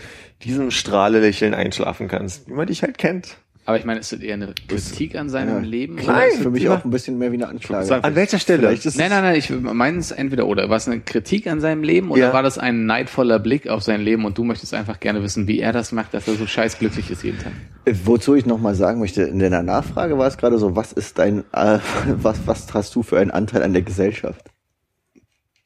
diesem 0.43 0.71
Strahlelächeln 0.71 1.53
einschlafen 1.53 2.09
kannst, 2.09 2.49
wie 2.49 2.55
man 2.55 2.67
dich 2.67 2.83
halt 2.83 2.97
kennt. 2.97 3.37
Aber 3.71 3.79
ich 3.79 3.85
meine, 3.85 4.01
ist 4.01 4.11
das 4.11 4.19
eher 4.19 4.35
eine 4.35 4.53
Kritik 4.67 5.15
an 5.15 5.29
seinem 5.29 5.63
Ja. 5.63 5.69
Leben? 5.71 5.97
Ist 5.99 6.43
für 6.43 6.51
mich 6.51 6.69
auch 6.69 6.85
ein 6.85 6.91
bisschen 6.91 7.19
mehr 7.19 7.31
wie 7.31 7.37
eine 7.37 7.47
Anklage. 7.49 7.87
Sagen- 7.87 8.03
An 8.03 8.17
welcher 8.17 8.41
Stelle? 8.41 8.63
Nein, 8.63 8.81
nein, 8.97 9.23
nein, 9.23 9.37
ich 9.37 9.49
meine 9.51 9.99
es 9.99 10.11
entweder 10.11 10.49
oder. 10.49 10.69
War 10.69 10.77
es 10.77 10.89
eine 10.89 10.99
Kritik 10.99 11.47
an 11.47 11.61
seinem 11.61 11.85
Leben 11.85 12.11
oder 12.11 12.21
Ja. 12.21 12.33
war 12.33 12.43
das 12.43 12.59
ein 12.59 12.85
neidvoller 12.87 13.39
Blick 13.39 13.69
auf 13.69 13.85
sein 13.85 14.01
Leben 14.01 14.25
und 14.25 14.37
du 14.39 14.43
möchtest 14.43 14.75
einfach 14.75 14.99
gerne 14.99 15.23
wissen, 15.23 15.47
wie 15.47 15.61
er 15.61 15.73
das 15.73 15.93
macht, 15.93 16.13
dass 16.15 16.27
er 16.27 16.35
so 16.35 16.49
scheiß 16.49 16.81
glücklich 16.81 17.09
ist 17.13 17.23
jeden 17.23 17.39
Tag? 17.39 17.53
Äh, 17.85 17.95
Wozu 18.05 18.35
ich 18.35 18.45
nochmal 18.45 18.75
sagen 18.75 18.99
möchte, 18.99 19.23
in 19.23 19.39
deiner 19.39 19.63
Nachfrage 19.63 20.19
war 20.19 20.27
es 20.27 20.37
gerade 20.37 20.59
so, 20.59 20.75
was 20.75 20.93
ist 20.93 21.21
dein, 21.21 21.45
äh, 21.53 21.79
was, 22.17 22.41
was 22.47 22.75
hast 22.75 22.93
du 22.97 23.05
für 23.05 23.21
einen 23.21 23.31
Anteil 23.31 23.63
an 23.63 23.73
der 23.73 23.83
Gesellschaft? 23.83 24.51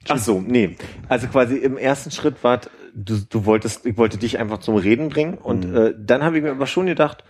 Ach 0.09 0.19
so, 0.19 0.43
nee. 0.47 0.77
Also 1.09 1.27
quasi 1.29 1.57
im 1.57 1.79
ersten 1.79 2.11
Schritt 2.11 2.45
war, 2.45 2.61
du, 2.95 3.17
du 3.27 3.47
wolltest, 3.47 3.87
ich 3.87 3.97
wollte 3.97 4.19
dich 4.19 4.39
einfach 4.39 4.59
zum 4.59 4.77
Reden 4.77 5.09
bringen 5.09 5.35
und 5.39 5.65
äh, 5.75 5.95
dann 5.99 6.23
habe 6.23 6.37
ich 6.37 6.43
mir 6.43 6.51
aber 6.51 6.67
schon 6.67 6.85
gedacht, 6.87 7.25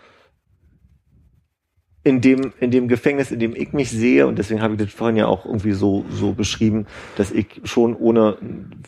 in 2.05 2.21
dem, 2.21 2.53
in 2.61 2.71
dem 2.71 2.87
Gefängnis, 2.87 3.31
in 3.31 3.39
dem 3.39 3.57
ich 3.57 3.73
mich 3.73 3.91
sehe, 3.91 4.27
und 4.27 4.39
deswegen 4.39 4.61
habe 4.61 4.75
ich 4.75 4.81
das 4.81 4.93
vorhin 4.93 5.17
ja 5.17 5.27
auch 5.27 5.47
irgendwie 5.47 5.73
so, 5.73 6.05
so 6.11 6.33
beschrieben, 6.33 6.87
dass 7.17 7.33
ich 7.33 7.63
schon 7.65 7.97
ohne 7.97 8.37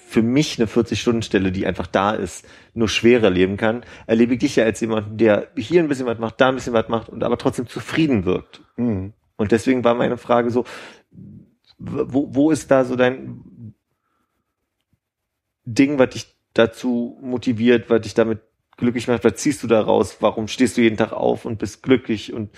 für 0.07 0.23
mich 0.23 0.61
eine 0.61 0.69
40-Stunden-Stelle, 0.69 1.51
die 1.51 1.67
einfach 1.67 1.87
da 1.87 2.13
ist, 2.13 2.47
nur 2.75 2.91
schwerer 2.91 3.31
leben 3.31 3.57
kann, 3.57 3.85
erlebe 4.07 4.35
ich 4.35 4.41
dich 4.41 4.57
ja 4.57 4.65
als 4.65 4.81
jemand, 4.81 5.19
der 5.19 5.49
hier 5.57 5.83
ein 5.83 5.89
bisschen 5.89 6.05
was 6.05 6.19
macht, 6.19 6.39
da 6.43 6.51
ein 6.51 6.57
bisschen 6.57 6.75
was 6.75 6.89
macht 6.89 7.09
und 7.09 7.25
aber 7.25 7.39
trotzdem 7.39 7.67
zufrieden 7.67 8.27
wirkt. 8.27 8.61
Mhm. 8.77 9.15
Und 9.37 9.51
deswegen 9.51 9.83
war 9.83 9.95
meine 9.95 10.19
Frage 10.19 10.51
so, 10.51 10.65
wo, 11.79 12.35
wo 12.35 12.51
ist 12.51 12.71
da 12.71 12.85
so 12.85 12.97
dein 12.97 13.75
Ding, 15.65 15.99
was 15.99 16.11
dich 16.11 16.37
dazu 16.53 17.19
motiviert, 17.23 17.89
was 17.89 18.03
dich 18.03 18.13
damit 18.13 18.41
glücklich 18.77 19.09
macht, 19.09 19.25
was 19.25 19.37
ziehst 19.37 19.63
du 19.63 19.67
da 19.67 19.81
raus, 19.81 20.19
warum 20.21 20.49
stehst 20.49 20.77
du 20.77 20.83
jeden 20.83 20.99
Tag 20.99 21.13
auf 21.13 21.47
und 21.47 21.59
bist 21.59 21.83
glücklich? 21.83 22.35
Und 22.35 22.51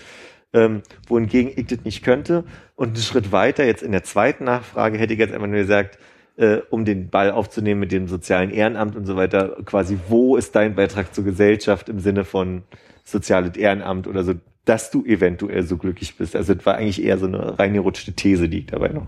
ähm, 0.53 0.81
wohingegen 1.07 1.51
ich 1.55 1.67
das 1.67 1.83
nicht 1.83 2.03
könnte. 2.03 2.43
Und 2.75 2.89
einen 2.89 2.97
Schritt 2.97 3.31
weiter, 3.31 3.65
jetzt 3.65 3.83
in 3.83 3.91
der 3.91 4.03
zweiten 4.03 4.45
Nachfrage, 4.45 4.97
hätte 4.97 5.13
ich 5.13 5.19
jetzt 5.19 5.33
einfach 5.33 5.47
nur 5.47 5.57
gesagt, 5.57 5.97
äh, 6.37 6.61
um 6.69 6.85
den 6.85 7.09
Ball 7.09 7.31
aufzunehmen 7.31 7.79
mit 7.79 7.91
dem 7.91 8.07
sozialen 8.07 8.49
Ehrenamt 8.49 8.95
und 8.95 9.05
so 9.05 9.15
weiter, 9.15 9.57
quasi, 9.65 9.97
wo 10.07 10.37
ist 10.37 10.55
dein 10.55 10.75
Beitrag 10.75 11.13
zur 11.13 11.25
Gesellschaft 11.25 11.89
im 11.89 11.99
Sinne 11.99 12.23
von 12.23 12.63
soziales 13.03 13.57
Ehrenamt 13.57 14.07
oder 14.07 14.23
so, 14.23 14.35
dass 14.65 14.91
du 14.91 15.03
eventuell 15.03 15.63
so 15.63 15.77
glücklich 15.77 16.15
bist. 16.15 16.35
Also 16.35 16.53
das 16.53 16.65
war 16.65 16.75
eigentlich 16.75 17.03
eher 17.03 17.17
so 17.17 17.25
eine 17.25 17.57
reingerutschte 17.57 18.13
These, 18.13 18.49
die 18.49 18.59
ich 18.59 18.65
dabei 18.67 18.89
noch. 18.89 19.07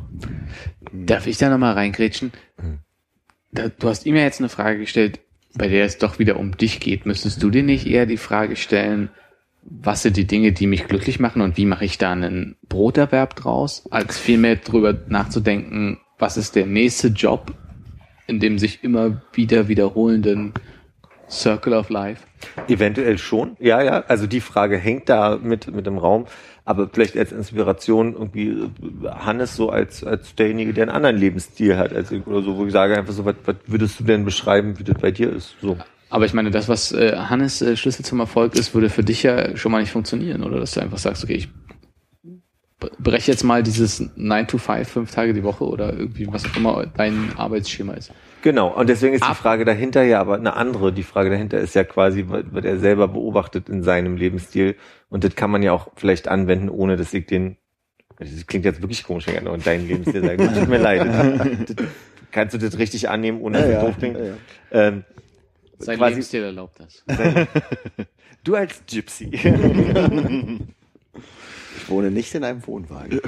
Darf 0.91 1.27
ich 1.27 1.37
da 1.37 1.49
nochmal 1.49 1.73
reingrätschen? 1.73 2.31
Du 3.51 3.87
hast 3.87 4.05
ihm 4.05 4.15
ja 4.15 4.23
jetzt 4.23 4.39
eine 4.39 4.49
Frage 4.49 4.79
gestellt, 4.79 5.19
bei 5.53 5.67
der 5.67 5.85
es 5.85 5.97
doch 5.97 6.19
wieder 6.19 6.39
um 6.39 6.57
dich 6.57 6.79
geht. 6.79 7.05
Müsstest 7.05 7.43
du 7.43 7.49
dir 7.49 7.63
nicht 7.63 7.85
eher 7.85 8.05
die 8.05 8.17
Frage 8.17 8.55
stellen, 8.55 9.09
was 9.63 10.01
sind 10.01 10.17
die 10.17 10.27
Dinge, 10.27 10.51
die 10.51 10.67
mich 10.67 10.87
glücklich 10.87 11.19
machen 11.19 11.41
und 11.41 11.57
wie 11.57 11.65
mache 11.65 11.85
ich 11.85 11.97
da 11.97 12.11
einen 12.11 12.55
Broterwerb 12.67 13.35
draus, 13.35 13.83
als 13.91 14.17
vielmehr 14.17 14.57
drüber 14.57 14.97
nachzudenken, 15.07 15.99
was 16.17 16.37
ist 16.37 16.55
der 16.55 16.65
nächste 16.65 17.09
Job 17.09 17.53
in 18.31 18.39
dem 18.39 18.57
sich 18.57 18.83
immer 18.83 19.21
wieder 19.33 19.67
wiederholenden 19.67 20.53
Circle 21.29 21.73
of 21.73 21.89
Life? 21.89 22.23
Eventuell 22.67 23.17
schon, 23.17 23.55
ja, 23.59 23.81
ja. 23.81 24.03
Also 24.07 24.25
die 24.25 24.41
Frage 24.41 24.77
hängt 24.77 25.09
da 25.09 25.37
mit, 25.37 25.73
mit 25.73 25.85
im 25.85 25.97
Raum, 25.97 26.25
aber 26.65 26.89
vielleicht 26.91 27.17
als 27.17 27.31
Inspiration 27.31 28.13
irgendwie 28.13 28.49
äh, 28.49 29.09
Hannes 29.09 29.55
so 29.55 29.69
als, 29.69 30.03
als 30.03 30.33
derjenige, 30.35 30.73
der 30.73 30.83
einen 30.83 30.95
anderen 30.95 31.17
Lebensstil 31.17 31.77
hat 31.77 31.93
als 31.93 32.11
oder 32.11 32.41
so, 32.41 32.57
wo 32.57 32.65
ich 32.65 32.71
sage 32.71 32.97
einfach 32.97 33.13
so, 33.13 33.25
was, 33.25 33.35
was 33.45 33.55
würdest 33.67 33.99
du 33.99 34.05
denn 34.05 34.25
beschreiben, 34.25 34.79
wie 34.79 34.83
das 34.83 34.97
bei 34.97 35.11
dir 35.11 35.31
ist? 35.31 35.55
So. 35.61 35.77
Aber 36.11 36.25
ich 36.25 36.33
meine, 36.33 36.51
das, 36.51 36.67
was 36.67 36.91
äh, 36.91 37.15
Hannes 37.15 37.61
äh, 37.61 37.77
Schlüssel 37.77 38.03
zum 38.03 38.19
Erfolg 38.19 38.55
ist, 38.55 38.73
würde 38.75 38.89
für 38.89 39.03
dich 39.03 39.23
ja 39.23 39.55
schon 39.55 39.71
mal 39.71 39.79
nicht 39.79 39.91
funktionieren, 39.91 40.43
oder? 40.43 40.59
Dass 40.59 40.71
du 40.73 40.81
einfach 40.81 40.97
sagst, 40.97 41.23
okay, 41.23 41.35
ich 41.35 41.47
bre- 42.81 42.91
breche 42.99 43.31
jetzt 43.31 43.43
mal 43.43 43.63
dieses 43.63 44.03
9 44.17 44.45
to 44.47 44.57
5, 44.57 44.87
fünf 44.89 45.11
Tage 45.11 45.33
die 45.33 45.43
Woche 45.43 45.63
oder 45.63 45.93
irgendwie 45.93 46.27
was 46.31 46.45
auch 46.45 46.57
immer 46.57 46.85
dein 46.85 47.31
Arbeitsschema 47.37 47.93
ist. 47.93 48.11
Genau, 48.41 48.75
und 48.77 48.89
deswegen 48.89 49.13
ist 49.13 49.23
die 49.23 49.27
Ab- 49.29 49.37
Frage 49.37 49.63
dahinter 49.65 50.03
ja 50.03 50.19
aber 50.19 50.35
eine 50.35 50.55
andere. 50.55 50.91
Die 50.91 51.03
Frage 51.03 51.29
dahinter 51.29 51.59
ist 51.59 51.75
ja 51.75 51.83
quasi, 51.85 52.25
was 52.27 52.43
was 52.51 52.65
er 52.65 52.77
selber 52.79 53.07
beobachtet 53.07 53.69
in 53.69 53.81
seinem 53.81 54.17
Lebensstil. 54.17 54.75
Und 55.09 55.23
das 55.23 55.35
kann 55.35 55.49
man 55.49 55.63
ja 55.63 55.71
auch 55.71 55.89
vielleicht 55.95 56.27
anwenden, 56.27 56.67
ohne 56.69 56.97
dass 56.97 57.13
ich 57.13 57.25
den, 57.25 57.55
das 58.19 58.47
klingt 58.47 58.65
jetzt 58.65 58.81
wirklich 58.81 59.03
komisch, 59.05 59.27
wenn 59.27 59.35
ich 59.43 59.47
an 59.49 59.61
deinen 59.63 59.87
Lebensstil 59.87 60.23
sage. 60.23 60.37
Tut 60.59 60.67
mir 60.67 60.77
leid. 60.79 61.05
Das, 61.05 61.75
das, 61.77 61.87
kannst 62.31 62.53
du 62.53 62.57
das 62.57 62.77
richtig 62.79 63.09
annehmen, 63.09 63.39
ohne 63.41 63.57
dass 63.59 63.67
Ja, 63.67 63.71
es 63.75 63.81
ja, 63.81 63.85
doof 63.87 63.97
klingt? 63.99 64.17
ja, 64.17 64.25
ja. 64.25 64.33
Ähm, 64.71 65.03
Sein 65.81 65.97
Quasi- 65.97 66.09
Lebensstil 66.11 66.43
erlaubt 66.43 66.79
das. 66.79 67.03
du 68.43 68.55
als 68.55 68.83
Gypsy. 68.87 69.31
Ich 71.77 71.89
wohne 71.89 72.11
nicht 72.11 72.33
in 72.35 72.43
einem 72.43 72.65
Wohnwagen. 72.67 73.19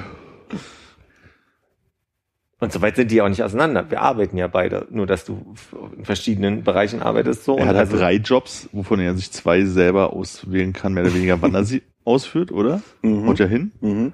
Und 2.59 2.71
so 2.71 2.81
weit 2.81 2.95
sind 2.95 3.11
die 3.11 3.21
auch 3.21 3.27
nicht 3.27 3.43
auseinander. 3.43 3.89
Wir 3.91 4.01
arbeiten 4.01 4.37
ja 4.37 4.47
beide, 4.47 4.87
nur 4.89 5.05
dass 5.05 5.25
du 5.25 5.53
in 5.97 6.05
verschiedenen 6.05 6.63
Bereichen 6.63 7.01
arbeitest 7.01 7.43
so. 7.43 7.57
Er 7.57 7.65
hat 7.67 7.75
halt 7.75 7.87
also- 7.89 7.97
drei 7.97 8.15
Jobs, 8.15 8.69
wovon 8.71 8.99
er 9.01 9.15
sich 9.15 9.31
zwei 9.31 9.65
selber 9.65 10.13
auswählen 10.13 10.71
kann, 10.71 10.93
mehr 10.93 11.03
oder 11.03 11.13
weniger, 11.13 11.41
wann 11.41 11.53
er 11.55 11.65
sie 11.65 11.81
ausführt, 12.05 12.51
oder? 12.51 12.81
Mhm. 13.01 13.27
Haut 13.27 13.39
ja 13.39 13.47
hin. 13.47 13.71
Mhm. 13.81 14.13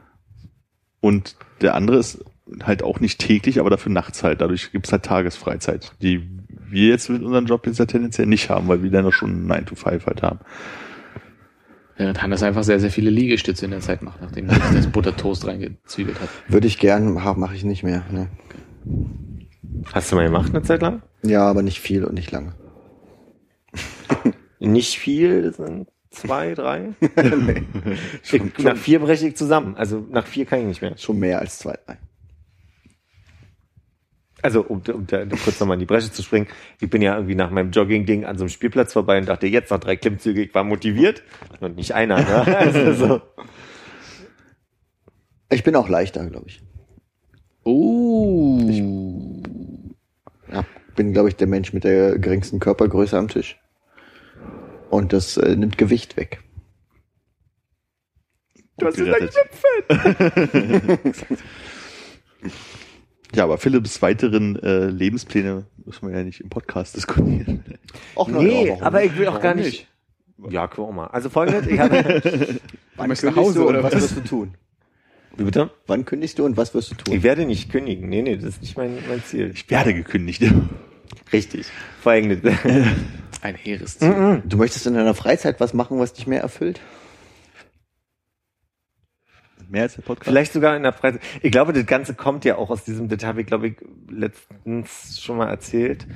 Und 1.02 1.36
der 1.62 1.76
andere 1.76 1.98
ist 1.98 2.24
halt 2.64 2.82
auch 2.82 3.00
nicht 3.00 3.20
täglich, 3.20 3.60
aber 3.60 3.70
dafür 3.70 3.92
nachts 3.92 4.24
halt. 4.24 4.42
Dadurch 4.42 4.72
gibt's 4.72 4.92
halt 4.92 5.04
Tagesfreizeit, 5.04 5.94
die 6.02 6.28
wir 6.72 6.88
jetzt 6.88 7.10
mit 7.10 7.24
unserem 7.24 7.46
Job 7.46 7.66
jetzt 7.66 7.80
ja 7.80 7.86
tendenziell 7.86 8.28
nicht 8.28 8.50
haben, 8.50 8.68
weil 8.68 8.84
wir 8.84 8.92
dann 8.92 9.06
noch 9.06 9.14
schon 9.14 9.48
9 9.48 9.66
to 9.66 9.76
5 9.76 10.06
halt 10.06 10.22
haben. 10.24 10.40
Während 11.98 12.22
Hannes 12.22 12.44
einfach 12.44 12.64
sehr, 12.64 12.80
sehr 12.80 12.92
viele 12.92 13.10
Liegestütze 13.10 13.66
in 13.66 13.72
der 13.72 13.82
Zeit 13.82 14.02
macht, 14.02 14.22
nachdem 14.22 14.50
er 14.50 14.58
das 14.74 14.88
Buttertoast 14.88 15.46
reingezwiebelt 15.46 16.22
hat. 16.22 16.30
Würde 16.48 16.68
ich 16.68 16.80
gern, 16.80 17.14
mache 17.14 17.56
ich 17.56 17.66
nicht 17.66 17.84
mehr. 17.84 18.06
Ne? 18.10 18.30
Hast 19.92 20.12
du 20.12 20.16
mal 20.16 20.26
gemacht 20.26 20.56
eine 20.56 20.64
Zeit 20.64 20.82
lang? 20.82 21.02
Ja, 21.24 21.44
aber 21.44 21.62
nicht 21.62 21.82
viel 21.82 22.06
und 22.06 22.14
nicht 22.14 22.32
lange. 22.32 22.54
Nicht 24.62 24.98
viel, 24.98 25.44
das 25.44 25.56
sind 25.56 25.88
zwei, 26.12 26.54
drei. 26.54 26.94
ich, 28.24 28.58
nach 28.58 28.76
vier 28.76 29.00
breche 29.00 29.28
ich 29.28 29.38
zusammen. 29.38 29.76
Also 29.76 30.06
nach 30.10 30.28
vier 30.28 30.46
kann 30.46 30.60
ich 30.60 30.66
nicht 30.66 30.82
mehr. 30.82 30.98
Schon 30.98 31.20
mehr 31.20 31.40
als 31.40 31.60
zwei, 31.60 31.78
drei. 31.86 31.98
Also 34.42 34.62
um, 34.62 34.82
um 34.94 35.08
da 35.08 35.26
kurz 35.26 35.60
nochmal 35.60 35.76
in 35.76 35.82
die 35.82 35.86
Bresche 35.86 36.12
zu 36.12 36.22
springen. 36.24 36.48
Ich 36.80 36.90
bin 36.90 37.02
ja 37.02 37.16
irgendwie 37.16 37.36
nach 37.36 37.52
meinem 37.52 37.72
Jogging-Ding 37.72 38.26
an 38.26 38.38
so 38.38 38.44
einem 38.44 38.50
Spielplatz 38.50 38.94
vorbei 38.94 39.18
und 39.18 39.28
dachte, 39.28 39.48
jetzt 39.48 39.72
noch 39.72 39.80
drei 39.80 39.96
Klimmzüge. 39.96 40.44
Ich 40.44 40.54
war 40.54 40.64
motiviert. 40.64 41.24
Und 41.60 41.76
nicht 41.76 41.94
einer. 41.94 42.18
Ne? 42.18 42.58
Also 42.60 42.94
so. 42.94 43.22
Ich 45.52 45.64
bin 45.64 45.76
auch 45.76 45.90
leichter, 45.90 46.26
glaube 46.26 46.48
ich. 46.48 46.62
Oh. 47.64 48.60
Ja, 50.52 50.66
bin, 50.96 51.14
glaube 51.14 51.30
ich, 51.30 51.36
der 51.36 51.48
Mensch 51.48 51.74
mit 51.74 51.84
der 51.84 52.18
geringsten 52.20 52.60
Körpergröße 52.60 53.18
am 53.18 53.28
Tisch. 53.28 53.60
Und 54.90 55.14
das 55.14 55.38
äh, 55.38 55.56
nimmt 55.56 55.78
Gewicht 55.78 56.18
weg. 56.18 56.42
Du 58.78 58.86
hast 58.86 58.98
gerettet. 58.98 59.34
Ja, 63.36 63.44
aber 63.44 63.58
Philipps 63.58 64.02
weiteren 64.02 64.58
äh, 64.62 64.88
Lebenspläne 64.88 65.66
müssen 65.86 66.10
wir 66.10 66.18
ja 66.18 66.24
nicht 66.24 66.42
im 66.42 66.50
Podcast 66.50 66.96
diskutieren. 66.96 67.64
Och, 68.16 68.28
Nee, 68.28 68.70
warum 68.70 68.84
aber 68.84 69.04
ich 69.04 69.16
will 69.18 69.28
auch 69.28 69.34
Warum 69.34 69.44
gar 69.44 69.56
nicht. 69.56 69.88
Ja, 70.50 70.68
guck 70.68 70.88
auch 70.90 70.94
mal. 70.94 71.08
Also 71.08 71.30
folgendes, 71.30 71.68
ich 71.68 71.80
habe. 71.80 71.94
Wann 72.96 73.08
möchtest 73.08 73.26
nach 73.26 73.34
kündigst 73.34 73.38
Hause, 73.38 73.60
du 73.60 73.68
oder 73.70 73.84
was 73.84 73.94
was? 73.94 74.02
wirst 74.04 74.18
du 74.18 74.22
tun? 74.22 74.56
Wie 75.38 75.44
bitte? 75.44 75.70
Wann 75.88 76.06
kündigst 76.06 76.40
du 76.40 76.46
und 76.46 76.58
was 76.58 76.74
wirst 76.74 76.92
du 76.92 76.96
tun? 76.96 77.14
Ich 77.14 77.24
werde 77.24 77.46
nicht 77.46 77.70
kündigen. 77.72 78.10
Nee, 78.10 78.22
nee, 78.22 78.36
das 78.36 78.46
ist 78.46 78.62
nicht 78.62 78.78
mein, 78.78 78.98
mein 79.08 79.24
Ziel. 79.24 79.52
Ich 79.54 79.70
werde 79.70 79.94
gekündigt. 79.94 80.44
Richtig. 81.34 81.68
Folgendes. 82.02 82.40
Ein 83.42 83.56
hehres 83.56 84.00
Ziel. 84.00 84.42
Du 84.46 84.58
möchtest 84.58 84.86
in 84.88 84.96
deiner 84.96 85.14
Freizeit 85.14 85.60
was 85.60 85.74
machen, 85.74 86.00
was 86.00 86.14
dich 86.14 86.28
mehr 86.28 86.42
erfüllt? 86.42 86.80
Mehr 89.70 89.84
als 89.84 89.96
der 89.96 90.02
Podcast? 90.02 90.28
Vielleicht 90.28 90.52
sogar 90.54 90.76
in 90.76 90.84
der 90.84 90.94
Freizeit. 90.94 91.22
Ich 91.42 91.52
glaube, 91.52 91.74
das 91.74 91.86
Ganze 91.86 92.16
kommt 92.16 92.44
ja 92.44 92.58
auch 92.58 92.70
aus 92.70 92.84
diesem, 92.84 93.08
das 93.08 93.24
habe 93.24 93.42
ich, 93.42 93.48
glaube 93.48 93.68
ich, 93.68 93.76
letztens 94.10 95.22
schon 95.22 95.38
mal 95.38 95.48
erzählt. 95.48 96.08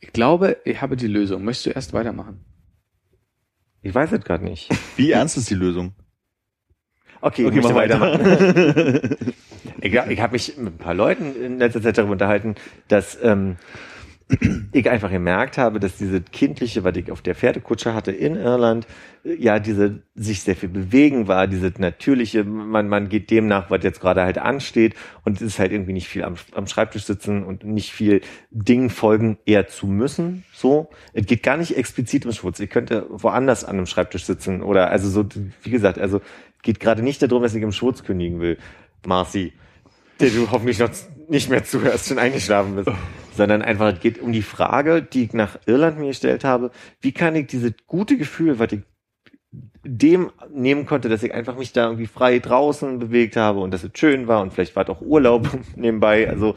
Ich 0.00 0.12
glaube, 0.12 0.58
ich 0.64 0.82
habe 0.82 0.96
die 0.96 1.06
Lösung. 1.06 1.44
Möchtest 1.44 1.66
du 1.66 1.70
erst 1.70 1.92
weitermachen? 1.92 2.44
Ich 3.82 3.94
weiß 3.94 4.12
es 4.12 4.24
gerade 4.24 4.44
nicht. 4.44 4.68
Wie 4.96 5.12
ernst 5.12 5.36
ist 5.36 5.48
die 5.48 5.54
Lösung? 5.54 5.94
Okay, 7.20 7.46
Okay, 7.46 7.56
ich 7.58 7.64
möchte 7.64 7.72
mach 7.72 7.80
weiter. 7.80 8.00
weitermachen. 8.00 9.34
ich 9.80 9.94
ich 9.94 10.20
habe 10.20 10.32
mich 10.32 10.56
mit 10.58 10.74
ein 10.74 10.78
paar 10.78 10.94
Leuten 10.94 11.34
in 11.40 11.58
letzter 11.58 11.80
Zeit 11.80 11.96
darüber 11.96 12.12
unterhalten, 12.12 12.56
dass 12.88 13.16
ähm, 13.22 13.56
ich 14.72 14.88
einfach 14.88 15.10
gemerkt 15.10 15.58
habe, 15.58 15.78
dass 15.78 15.98
diese 15.98 16.22
kindliche, 16.22 16.82
was 16.82 16.96
ich 16.96 17.10
auf 17.12 17.20
der 17.20 17.34
Pferdekutsche 17.34 17.94
hatte 17.94 18.10
in 18.10 18.36
Irland, 18.36 18.86
ja, 19.22 19.58
diese 19.58 20.02
sich 20.14 20.42
sehr 20.42 20.56
viel 20.56 20.70
bewegen 20.70 21.28
war, 21.28 21.46
diese 21.46 21.72
natürliche, 21.76 22.42
man, 22.44 22.88
man 22.88 23.08
geht 23.08 23.30
dem 23.30 23.46
nach, 23.46 23.70
was 23.70 23.82
jetzt 23.82 24.00
gerade 24.00 24.22
halt 24.22 24.38
ansteht 24.38 24.94
und 25.24 25.36
es 25.36 25.42
ist 25.42 25.58
halt 25.58 25.72
irgendwie 25.72 25.92
nicht 25.92 26.08
viel 26.08 26.24
am, 26.24 26.34
am 26.54 26.66
Schreibtisch 26.66 27.04
sitzen 27.04 27.44
und 27.44 27.64
nicht 27.64 27.92
viel 27.92 28.22
Dingen 28.50 28.88
folgen 28.88 29.38
eher 29.44 29.66
zu 29.68 29.86
müssen, 29.86 30.44
so. 30.52 30.88
Es 31.12 31.26
geht 31.26 31.42
gar 31.42 31.58
nicht 31.58 31.76
explizit 31.76 32.24
um 32.24 32.32
Schwutz. 32.32 32.60
Ich 32.60 32.70
könnte 32.70 33.06
woanders 33.10 33.64
an 33.64 33.76
einem 33.76 33.86
Schreibtisch 33.86 34.24
sitzen 34.24 34.62
oder, 34.62 34.90
also 34.90 35.08
so, 35.10 35.26
wie 35.62 35.70
gesagt, 35.70 35.98
also 35.98 36.22
geht 36.62 36.80
gerade 36.80 37.02
nicht 37.02 37.20
darum, 37.22 37.42
dass 37.42 37.54
ich 37.54 37.62
im 37.62 37.72
Schwutz 37.72 38.04
kündigen 38.04 38.40
will, 38.40 38.56
Marci, 39.06 39.52
der 40.18 40.30
du 40.30 40.50
hoffentlich 40.50 40.78
noch 40.78 40.90
nicht 41.28 41.50
mehr 41.50 41.64
zuhörst, 41.64 42.08
schon 42.08 42.18
eingeschlafen 42.18 42.76
bist, 42.76 42.90
sondern 43.36 43.62
einfach, 43.62 43.98
geht 43.98 44.20
um 44.20 44.32
die 44.32 44.42
Frage, 44.42 45.02
die 45.02 45.24
ich 45.24 45.32
nach 45.32 45.58
Irland 45.66 45.98
mir 45.98 46.08
gestellt 46.08 46.44
habe, 46.44 46.70
wie 47.00 47.12
kann 47.12 47.36
ich 47.36 47.46
dieses 47.46 47.72
gute 47.86 48.16
Gefühl, 48.16 48.58
was 48.58 48.72
ich 48.72 48.80
dem 49.84 50.30
nehmen 50.52 50.86
konnte, 50.86 51.08
dass 51.08 51.22
ich 51.22 51.34
einfach 51.34 51.56
mich 51.56 51.72
da 51.72 51.84
irgendwie 51.84 52.06
frei 52.06 52.38
draußen 52.38 52.98
bewegt 52.98 53.36
habe 53.36 53.60
und 53.60 53.72
dass 53.72 53.84
es 53.84 53.90
schön 53.94 54.26
war 54.26 54.40
und 54.40 54.52
vielleicht 54.52 54.74
war 54.76 54.84
es 54.84 54.90
auch 54.90 55.00
Urlaub 55.00 55.48
nebenbei, 55.76 56.28
also 56.28 56.54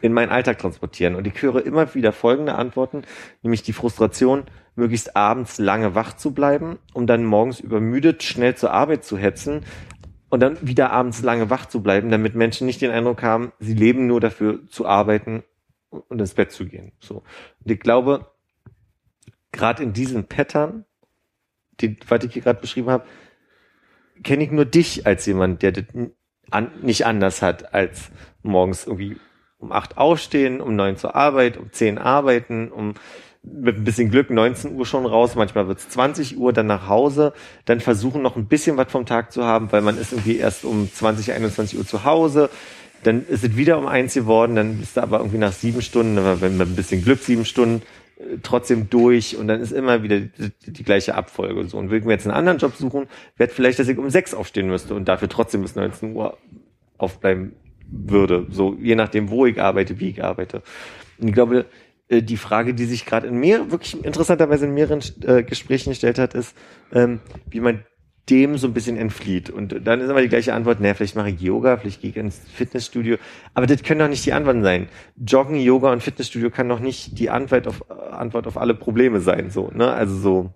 in 0.00 0.12
meinen 0.12 0.30
Alltag 0.30 0.58
transportieren. 0.58 1.14
Und 1.14 1.26
ich 1.26 1.40
höre 1.40 1.64
immer 1.64 1.94
wieder 1.94 2.12
folgende 2.12 2.54
Antworten, 2.54 3.02
nämlich 3.42 3.62
die 3.62 3.72
Frustration, 3.72 4.44
möglichst 4.76 5.16
abends 5.16 5.58
lange 5.58 5.94
wach 5.94 6.14
zu 6.14 6.34
bleiben, 6.34 6.78
um 6.92 7.06
dann 7.06 7.24
morgens 7.24 7.60
übermüdet 7.60 8.22
schnell 8.22 8.54
zur 8.56 8.72
Arbeit 8.72 9.04
zu 9.04 9.16
hetzen 9.16 9.64
und 10.34 10.40
dann 10.40 10.58
wieder 10.66 10.90
abends 10.90 11.22
lange 11.22 11.48
wach 11.48 11.66
zu 11.66 11.80
bleiben, 11.80 12.10
damit 12.10 12.34
Menschen 12.34 12.66
nicht 12.66 12.80
den 12.80 12.90
Eindruck 12.90 13.22
haben, 13.22 13.52
sie 13.60 13.74
leben 13.74 14.08
nur 14.08 14.20
dafür 14.20 14.66
zu 14.68 14.84
arbeiten 14.84 15.44
und 15.90 16.20
ins 16.20 16.34
Bett 16.34 16.50
zu 16.50 16.66
gehen. 16.66 16.90
So. 16.98 17.18
Und 17.64 17.70
ich 17.70 17.78
glaube, 17.78 18.26
gerade 19.52 19.84
in 19.84 19.92
diesen 19.92 20.26
Pattern, 20.26 20.86
die, 21.80 21.96
was 22.08 22.24
ich 22.24 22.32
hier 22.32 22.42
gerade 22.42 22.60
beschrieben 22.60 22.90
habe, 22.90 23.04
kenne 24.24 24.42
ich 24.42 24.50
nur 24.50 24.64
dich 24.64 25.06
als 25.06 25.24
jemand, 25.24 25.62
der 25.62 25.70
das 25.70 25.84
an, 26.50 26.72
nicht 26.82 27.06
anders 27.06 27.40
hat, 27.40 27.72
als 27.72 28.10
morgens 28.42 28.88
irgendwie 28.88 29.16
um 29.58 29.70
acht 29.70 29.98
aufstehen, 29.98 30.60
um 30.60 30.74
neun 30.74 30.96
zur 30.96 31.14
Arbeit, 31.14 31.58
um 31.58 31.70
zehn 31.70 31.96
arbeiten, 31.96 32.72
um 32.72 32.94
mit 33.44 33.76
ein 33.76 33.84
bisschen 33.84 34.10
Glück 34.10 34.30
19 34.30 34.74
Uhr 34.74 34.86
schon 34.86 35.06
raus, 35.06 35.34
manchmal 35.34 35.68
wird's 35.68 35.88
20 35.88 36.38
Uhr, 36.38 36.52
dann 36.52 36.66
nach 36.66 36.88
Hause, 36.88 37.32
dann 37.66 37.80
versuchen 37.80 38.22
noch 38.22 38.36
ein 38.36 38.46
bisschen 38.46 38.76
was 38.76 38.90
vom 38.90 39.06
Tag 39.06 39.32
zu 39.32 39.44
haben, 39.44 39.70
weil 39.70 39.82
man 39.82 39.98
ist 39.98 40.12
irgendwie 40.12 40.38
erst 40.38 40.64
um 40.64 40.90
20, 40.90 41.32
21 41.32 41.78
Uhr 41.78 41.86
zu 41.86 42.04
Hause, 42.04 42.48
dann 43.02 43.26
ist 43.26 43.44
es 43.44 43.56
wieder 43.56 43.78
um 43.78 43.86
eins 43.86 44.14
geworden, 44.14 44.56
dann 44.56 44.78
bist 44.78 44.96
du 44.96 45.02
aber 45.02 45.18
irgendwie 45.18 45.38
nach 45.38 45.52
sieben 45.52 45.82
Stunden, 45.82 46.16
wenn 46.40 46.56
mit 46.56 46.68
ein 46.68 46.76
bisschen 46.76 47.04
Glück 47.04 47.20
sieben 47.20 47.44
Stunden, 47.44 47.82
äh, 48.16 48.38
trotzdem 48.42 48.88
durch 48.88 49.36
und 49.36 49.46
dann 49.48 49.60
ist 49.60 49.72
immer 49.72 50.02
wieder 50.02 50.20
die, 50.20 50.52
die 50.66 50.84
gleiche 50.84 51.14
Abfolge. 51.14 51.66
So. 51.68 51.76
Und 51.76 51.92
ich 51.92 52.04
mir 52.04 52.12
jetzt 52.12 52.26
einen 52.26 52.36
anderen 52.36 52.58
Job 52.58 52.72
suchen, 52.76 53.06
wäre 53.36 53.50
vielleicht, 53.50 53.78
dass 53.78 53.88
ich 53.88 53.98
um 53.98 54.08
sechs 54.08 54.32
aufstehen 54.32 54.68
müsste 54.68 54.94
und 54.94 55.06
dafür 55.06 55.28
trotzdem 55.28 55.62
bis 55.62 55.76
19 55.76 56.14
Uhr 56.14 56.38
aufbleiben 56.96 57.52
würde. 57.90 58.46
So, 58.50 58.76
je 58.80 58.94
nachdem, 58.94 59.28
wo 59.28 59.44
ich 59.44 59.60
arbeite, 59.60 60.00
wie 60.00 60.10
ich 60.10 60.24
arbeite. 60.24 60.62
Und 61.18 61.28
ich 61.28 61.34
glaube, 61.34 61.66
die 62.10 62.36
Frage, 62.36 62.74
die 62.74 62.84
sich 62.84 63.06
gerade 63.06 63.26
in 63.26 63.36
mir 63.36 63.70
wirklich 63.70 64.04
interessanterweise 64.04 64.66
in 64.66 64.74
mehreren 64.74 65.00
äh, 65.22 65.42
Gesprächen 65.42 65.90
gestellt 65.90 66.18
hat, 66.18 66.34
ist, 66.34 66.56
ähm, 66.92 67.20
wie 67.48 67.60
man 67.60 67.84
dem 68.30 68.56
so 68.56 68.66
ein 68.66 68.72
bisschen 68.74 68.96
entflieht. 68.96 69.50
Und 69.50 69.86
dann 69.86 70.00
ist 70.00 70.08
immer 70.08 70.22
die 70.22 70.28
gleiche 70.28 70.54
Antwort, 70.54 70.80
naja, 70.80 70.94
vielleicht 70.94 71.16
mache 71.16 71.30
ich 71.30 71.40
Yoga, 71.40 71.76
vielleicht 71.76 72.00
gehe 72.00 72.10
ich 72.10 72.16
ins 72.16 72.38
Fitnessstudio. 72.38 73.18
Aber 73.52 73.66
das 73.66 73.82
können 73.82 74.00
doch 74.00 74.08
nicht 74.08 74.24
die 74.24 74.32
Antworten 74.32 74.62
sein. 74.62 74.88
Joggen, 75.16 75.56
Yoga 75.56 75.92
und 75.92 76.02
Fitnessstudio 76.02 76.50
kann 76.50 76.68
doch 76.68 76.80
nicht 76.80 77.18
die 77.18 77.30
Antwort 77.30 77.66
auf, 77.66 77.90
Antwort 77.90 78.46
auf 78.46 78.56
alle 78.56 78.74
Probleme 78.74 79.20
sein. 79.20 79.50
So, 79.50 79.70
ne? 79.74 79.92
Also 79.92 80.16
so. 80.16 80.54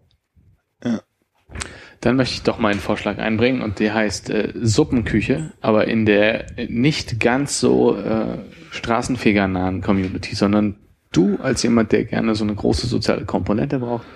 Dann 2.01 2.17
möchte 2.17 2.35
ich 2.35 2.43
doch 2.43 2.59
mal 2.59 2.71
einen 2.71 2.81
Vorschlag 2.81 3.19
einbringen 3.19 3.61
und 3.61 3.81
der 3.81 3.93
heißt 3.93 4.31
äh, 4.31 4.53
Suppenküche, 4.55 5.53
aber 5.61 5.89
in 5.89 6.07
der 6.07 6.57
äh, 6.59 6.67
nicht 6.69 7.19
ganz 7.19 7.59
so 7.59 7.97
äh, 7.97 8.39
straßenfegernahen 8.71 9.83
Community, 9.83 10.37
sondern 10.37 10.77
du 11.13 11.39
als 11.43 11.63
jemand, 11.63 11.93
der 11.93 12.05
gerne 12.05 12.35
so 12.35 12.45
eine 12.45 12.55
große 12.55 12.87
soziale 12.87 13.25
Komponente 13.25 13.79
braucht, 13.79 14.07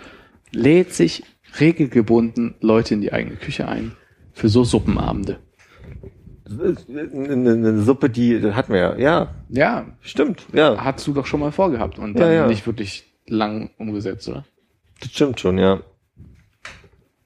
lädt 0.52 0.92
sich 0.94 1.24
regelgebunden 1.60 2.54
Leute 2.60 2.94
in 2.94 3.00
die 3.00 3.12
eigene 3.12 3.36
Küche 3.36 3.68
ein 3.68 3.92
für 4.32 4.48
so 4.48 4.64
Suppenabende. 4.64 5.38
Eine, 6.48 7.52
eine 7.52 7.82
Suppe, 7.82 8.10
die 8.10 8.52
hatten 8.52 8.72
wir 8.72 8.80
ja. 8.80 8.98
Ja, 8.98 9.34
Ja, 9.48 9.86
stimmt. 10.00 10.44
Ja, 10.52 10.82
hast 10.84 11.06
du 11.06 11.12
doch 11.12 11.26
schon 11.26 11.40
mal 11.40 11.52
vorgehabt 11.52 11.98
und 11.98 12.14
Ja, 12.18 12.26
dann 12.26 12.34
ja. 12.34 12.46
nicht 12.46 12.66
wirklich 12.66 13.04
lang 13.26 13.70
umgesetzt, 13.78 14.28
oder? 14.28 14.44
das 15.00 15.10
stimmt 15.10 15.40
schon, 15.40 15.58
ja. 15.58 15.80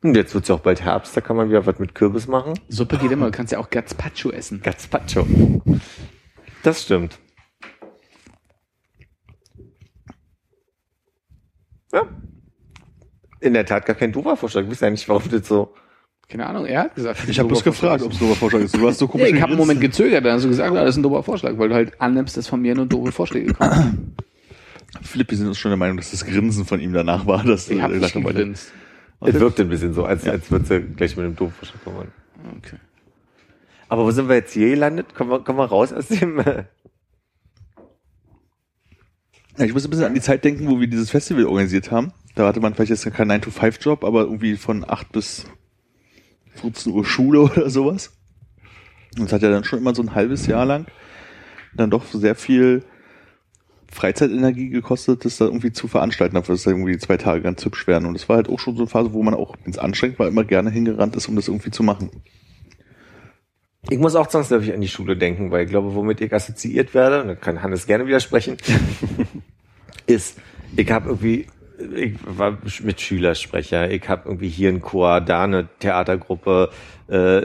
Und 0.03 0.15
jetzt 0.17 0.35
wird's 0.35 0.49
ja 0.49 0.55
auch 0.55 0.61
bald 0.61 0.83
Herbst, 0.83 1.17
da 1.17 1.21
kann 1.21 1.37
man 1.37 1.49
wieder 1.49 1.67
was 1.67 1.79
mit 1.79 1.95
Kürbis 1.95 2.29
machen. 2.29 2.55
Suppe 2.69 2.97
geht 2.99 3.11
immer, 3.11 3.27
du 3.27 3.33
kannst 3.33 3.53
ja 3.53 3.59
auch 3.59 3.71
Gazpacho 3.71 4.31
essen. 4.31 4.63
Gazpacho. 4.63 5.27
Das 6.63 6.83
stimmt. 6.83 7.19
Ja. 11.97 12.07
In 13.41 13.53
der 13.55 13.67
Tat 13.67 13.87
gar 13.87 13.97
kein 13.97 14.13
doofer 14.13 14.37
Vorschlag. 14.37 14.63
Ich 14.63 14.71
weiß 14.71 14.81
ja 14.81 14.91
nicht, 14.91 15.09
warum 15.09 15.23
das 15.31 15.47
so. 15.47 15.75
Keine 16.29 16.47
Ahnung, 16.47 16.67
er 16.67 16.83
hat 16.83 16.95
gesagt. 16.95 17.29
Ich 17.29 17.39
habe 17.39 17.49
bloß 17.49 17.63
gefragt, 17.63 18.03
ob 18.03 18.11
es 18.11 18.17
ein 18.17 18.27
doofer 18.27 18.37
Vorschlag 18.37 18.61
ist. 18.61 18.77
Du 18.77 18.87
hast 18.89 18.99
so 18.99 19.05
Ja, 19.07 19.11
komisch 19.13 19.29
ich 19.31 19.41
habe 19.41 19.53
einen 19.53 19.61
Moment 19.61 19.81
gezögert, 19.81 20.25
dann 20.25 20.33
hast 20.35 20.45
du 20.45 20.49
gesagt, 20.49 20.75
ja, 20.75 20.81
das 20.81 20.91
ist 20.91 20.97
ein 20.97 21.03
doofer 21.05 21.23
Vorschlag, 21.23 21.57
weil 21.57 21.69
du 21.69 21.75
halt 21.75 22.01
annimmst, 22.01 22.37
dass 22.37 22.49
von 22.49 22.61
mir 22.61 22.75
nur 22.75 22.87
doofe 22.87 23.13
Vorschläge 23.13 23.55
kommen. 23.55 24.17
Philipp, 25.03 25.31
wir 25.31 25.39
sind 25.39 25.47
uns 25.47 25.59
schon 25.59 25.71
der 25.71 25.77
Meinung, 25.77 25.97
dass 25.99 26.11
das 26.11 26.25
Grinsen 26.25 26.65
von 26.65 26.81
ihm 26.81 26.93
danach 26.93 27.27
war. 27.27 27.45
Dass 27.45 27.71
Ich 27.71 27.81
habe 27.81 27.95
er 27.95 28.01
nicht 28.01 28.15
dachte, 28.15 28.27
gegrinst. 28.27 28.73
Es 29.21 29.35
wirkte 29.35 29.63
ein 29.63 29.69
bisschen 29.69 29.95
so, 29.95 30.05
als, 30.05 30.27
als 30.27 30.51
würde 30.51 30.65
sie 30.67 30.81
gleich 30.81 31.17
mit 31.17 31.27
einem 31.27 31.37
doofen 31.37 31.55
Vorschlag 31.55 31.85
kommen. 31.85 32.09
Okay. 32.59 32.77
Aber 33.89 34.05
wo 34.05 34.11
sind 34.11 34.29
wir 34.29 34.35
jetzt 34.37 34.53
hier 34.53 34.71
gelandet? 34.71 35.15
Kommen 35.15 35.31
wir, 35.31 35.41
kommen 35.41 35.59
wir 35.59 35.67
raus 35.67 35.93
aus 35.93 36.09
dem. 36.09 36.43
Ich 39.59 39.73
muss 39.73 39.85
ein 39.85 39.91
bisschen 39.91 40.07
an 40.07 40.15
die 40.15 40.21
Zeit 40.21 40.45
denken, 40.45 40.69
wo 40.69 40.81
wir 40.81 40.87
dieses 40.87 41.11
Festival 41.11 41.47
organisiert 41.47 41.91
haben. 41.91 42.13
Da 42.35 42.47
hatte 42.47 42.61
man 42.61 42.75
vielleicht 42.75 42.91
jetzt 42.91 43.11
keinen 43.15 43.41
9-to-5-Job, 43.41 44.05
aber 44.05 44.23
irgendwie 44.23 44.57
von 44.57 44.85
8 44.89 45.13
bis 45.13 45.47
15 46.57 46.93
Uhr 46.93 47.05
Schule 47.05 47.41
oder 47.43 47.71
sowas. 47.71 48.13
Und 49.19 49.27
es 49.27 49.33
hat 49.33 49.43
ja 49.43 49.51
dann 49.51 49.65
schon 49.65 49.79
immer 49.79 49.95
so 49.95 50.03
ein 50.03 50.15
halbes 50.15 50.47
Jahr 50.47 50.67
lang 50.67 50.87
dann 51.77 51.91
doch 51.91 52.05
sehr 52.05 52.35
viel 52.35 52.83
Freizeitenergie 53.91 54.69
gekostet, 54.69 55.25
das 55.25 55.39
da 55.39 55.47
irgendwie 55.47 55.73
zu 55.73 55.89
veranstalten, 55.89 56.35
dafür 56.35 56.55
dass 56.55 56.65
da 56.65 56.71
irgendwie 56.71 56.99
zwei 56.99 57.17
Tage 57.17 57.41
ganz 57.43 57.65
hübsch 57.65 57.87
werden. 57.87 58.07
Und 58.07 58.17
es 58.17 58.29
war 58.29 58.37
halt 58.37 58.49
auch 58.49 58.59
schon 58.59 58.77
so 58.77 58.83
eine 58.83 58.91
Phase, 58.91 59.13
wo 59.13 59.23
man 59.23 59.35
auch, 59.35 59.57
wenn 59.65 59.73
es 59.73 59.79
anstrengend 59.79 60.19
war, 60.19 60.29
immer 60.29 60.45
gerne 60.45 60.71
hingerannt 60.71 61.17
ist, 61.17 61.29
um 61.29 61.37
das 61.37 61.49
irgendwie 61.49 61.71
zu 61.71 61.83
machen. 61.83 62.11
Ich 63.89 63.99
muss 63.99 64.17
auch 64.17 64.27
zwangsläufig 64.27 64.75
an 64.75 64.81
die 64.81 64.89
Schule 64.89 65.17
denken, 65.17 65.53
weil 65.53 65.65
ich 65.65 65.71
glaube, 65.71 65.95
womit 65.95 66.21
ich 66.21 66.33
assoziiert 66.33 66.93
werde, 66.93 67.23
und 67.23 67.29
da 67.29 67.35
kann 67.37 67.63
Hannes 67.63 67.87
gerne 67.87 68.07
widersprechen, 68.07 68.57
ist, 70.07 70.39
ich 70.77 70.91
habe 70.91 71.09
irgendwie, 71.11 71.47
ich 71.95 72.15
war 72.25 72.59
mit 72.83 73.01
Schülersprecher, 73.01 73.91
ich 73.91 74.09
habe 74.09 74.23
irgendwie 74.27 74.49
hier 74.49 74.69
einen 74.71 74.81
Chor, 74.83 75.21
da 75.21 75.45
eine 75.45 75.69
Theatergruppe, 75.81 76.71
äh, 77.09 77.43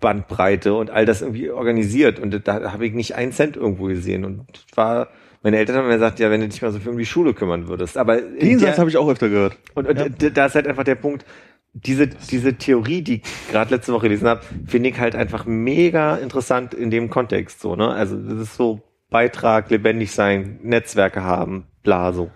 Bandbreite 0.00 0.74
und 0.74 0.90
all 0.90 1.06
das 1.06 1.22
irgendwie 1.22 1.50
organisiert 1.50 2.18
und 2.18 2.46
da 2.46 2.72
habe 2.72 2.86
ich 2.86 2.92
nicht 2.92 3.14
einen 3.14 3.32
Cent 3.32 3.56
irgendwo 3.56 3.84
gesehen 3.84 4.24
und 4.24 4.44
war, 4.74 5.08
meine 5.42 5.56
Eltern 5.56 5.76
haben 5.76 5.86
mir 5.88 5.94
gesagt, 5.94 6.18
ja, 6.18 6.30
wenn 6.30 6.40
du 6.40 6.48
dich 6.48 6.60
mal 6.62 6.70
so 6.72 6.78
viel 6.78 6.90
um 6.92 6.98
die 6.98 7.06
Schule 7.06 7.34
kümmern 7.34 7.66
würdest, 7.66 7.96
aber 7.96 8.20
Den 8.20 8.58
Satz 8.58 8.78
habe 8.78 8.90
ich 8.90 8.96
auch 8.96 9.08
öfter 9.08 9.28
gehört. 9.28 9.56
und, 9.74 9.88
und 9.88 10.20
d- 10.22 10.30
da 10.30 10.46
ist 10.46 10.54
halt 10.54 10.66
einfach 10.68 10.84
der 10.84 10.96
Punkt, 10.96 11.24
diese, 11.72 12.06
diese 12.06 12.54
Theorie, 12.54 13.02
die 13.02 13.16
ich 13.16 13.22
gerade 13.50 13.74
letzte 13.74 13.92
Woche 13.92 14.04
gelesen 14.08 14.28
habe, 14.28 14.42
finde 14.66 14.90
ich 14.90 14.98
halt 14.98 15.14
einfach 15.14 15.44
mega 15.46 16.16
interessant 16.16 16.72
in 16.74 16.90
dem 16.90 17.10
Kontext 17.10 17.60
so, 17.60 17.74
ne? 17.76 17.88
Also 17.88 18.16
das 18.16 18.38
ist 18.40 18.56
so 18.56 18.80
Beitrag, 19.16 19.70
lebendig 19.70 20.12
sein, 20.12 20.58
Netzwerke 20.62 21.22
haben, 21.22 21.64
bla 21.82 22.12
so. 22.12 22.30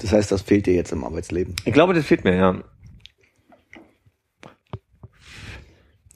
Das 0.00 0.12
heißt, 0.12 0.32
das 0.32 0.42
fehlt 0.42 0.66
dir 0.66 0.74
jetzt 0.74 0.90
im 0.90 1.04
Arbeitsleben. 1.04 1.54
Ich 1.64 1.72
glaube, 1.72 1.94
das 1.94 2.04
fehlt 2.04 2.24
mir, 2.24 2.34
ja. 2.34 2.56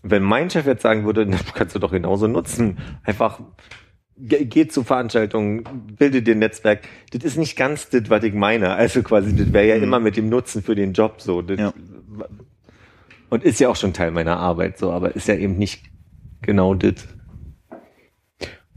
Wenn 0.03 0.25
mein 0.25 0.51
Chef 0.51 0.67
jetzt 0.67 0.83
sagen 0.83 1.05
würde, 1.05 1.25
na, 1.29 1.39
kannst 1.55 1.77
du 1.77 1.79
doch 1.79 1.93
genauso 1.93 2.27
nutzen, 2.27 2.79
einfach 3.05 3.41
ge- 4.17 4.45
geh 4.45 4.67
zu 4.67 4.83
Veranstaltungen, 4.83 5.63
bilde 5.97 6.21
dir 6.21 6.35
ein 6.35 6.41
Netzwerk. 6.41 6.81
Das 7.13 7.23
ist 7.23 7.37
nicht 7.37 7.57
ganz 7.57 7.89
das, 7.89 8.11
was 8.11 8.25
ich 8.25 8.35
meine. 8.35 8.71
Also 8.75 9.05
quasi, 9.05 9.37
das 9.37 9.53
wäre 9.53 9.69
ja 9.69 9.77
immer 9.77 10.01
mit 10.01 10.17
dem 10.17 10.29
Nutzen 10.29 10.65
für 10.65 10.75
den 10.75 10.95
Job 10.95 11.21
so. 11.21 11.43
Das, 11.43 11.61
Ja. 11.61 11.73
Und 13.31 13.45
ist 13.45 13.61
ja 13.61 13.69
auch 13.69 13.77
schon 13.77 13.93
Teil 13.93 14.11
meiner 14.11 14.39
Arbeit 14.39 14.79
so, 14.79 14.91
aber 14.91 15.15
ist 15.15 15.29
ja 15.29 15.37
eben 15.37 15.57
nicht 15.59 15.85
genau 16.43 16.75
das. 16.75 17.07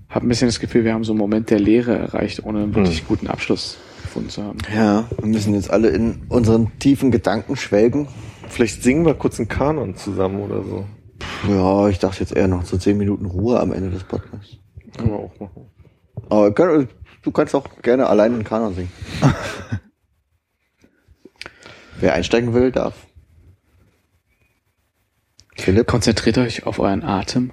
Hab 0.10 0.24
ein 0.24 0.28
bisschen 0.28 0.48
das 0.48 0.60
Gefühl, 0.60 0.84
wir 0.86 0.94
haben 0.94 1.04
so 1.04 1.12
einen 1.12 1.20
Moment 1.20 1.52
der 1.52 1.60
Lehre 1.60 1.96
erreicht, 1.96 2.44
ohne 2.44 2.64
einen 2.64 2.74
wirklich 2.74 3.08
guten 3.08 3.28
Abschluss 3.28 3.78
gefunden 4.02 4.30
zu 4.30 4.44
haben. 4.44 4.58
Ja, 4.74 5.08
wir 5.20 5.28
müssen 5.28 5.54
jetzt 5.54 5.70
alle 5.70 5.90
in 5.90 6.24
unseren 6.30 6.80
tiefen 6.80 7.12
Gedanken 7.12 7.56
schwelgen. 7.56 8.08
Vielleicht 8.50 8.82
singen 8.82 9.06
wir 9.06 9.14
kurz 9.14 9.38
einen 9.38 9.48
Kanon 9.48 9.96
zusammen 9.96 10.40
oder 10.40 10.64
so. 10.64 10.86
Ja, 11.48 11.88
ich 11.90 12.00
dachte 12.00 12.22
jetzt 12.22 12.36
eher 12.36 12.48
noch 12.48 12.66
so 12.66 12.76
zehn 12.78 12.98
Minuten 12.98 13.26
Ruhe 13.26 13.60
am 13.60 13.72
Ende 13.72 13.92
des 13.92 14.04
Podcasts. 14.04 14.58
Können 14.98 15.12
wir 15.12 15.20
auch 15.20 15.40
machen. 15.40 15.68
Aber 16.28 16.54
kann, 16.56 16.90
du 17.22 17.32
kannst 17.32 17.54
auch 17.54 17.68
gerne 17.84 18.08
allein 18.08 18.34
in 18.34 18.44
Kanon 18.44 18.74
singen. 18.74 18.92
Wer 22.00 22.14
einsteigen 22.16 22.56
will, 22.56 22.72
darf. 22.72 22.96
Philipp? 25.56 25.86
Konzentriert 25.86 26.40
euch 26.40 26.66
auf 26.66 26.80
euren 26.80 27.04
Atem 27.04 27.52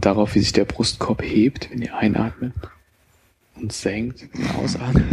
und 0.00 0.06
darauf, 0.06 0.34
wie 0.34 0.38
sich 0.38 0.54
der 0.54 0.64
Brustkorb 0.64 1.20
hebt, 1.22 1.70
wenn 1.70 1.82
ihr 1.82 1.94
einatmet 1.94 2.54
und 3.54 3.70
senkt, 3.70 4.26
wenn 4.32 4.46
ihr 4.46 4.54
ausatmet. 4.54 5.04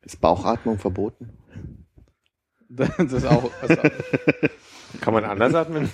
Ist 0.00 0.18
Bauchatmung 0.22 0.78
verboten? 0.78 1.28
Das 2.70 2.88
ist 2.98 3.26
auch, 3.26 3.50
also, 3.60 3.76
Kann 5.02 5.12
man 5.12 5.26
anders 5.26 5.54
atmen? 5.54 5.90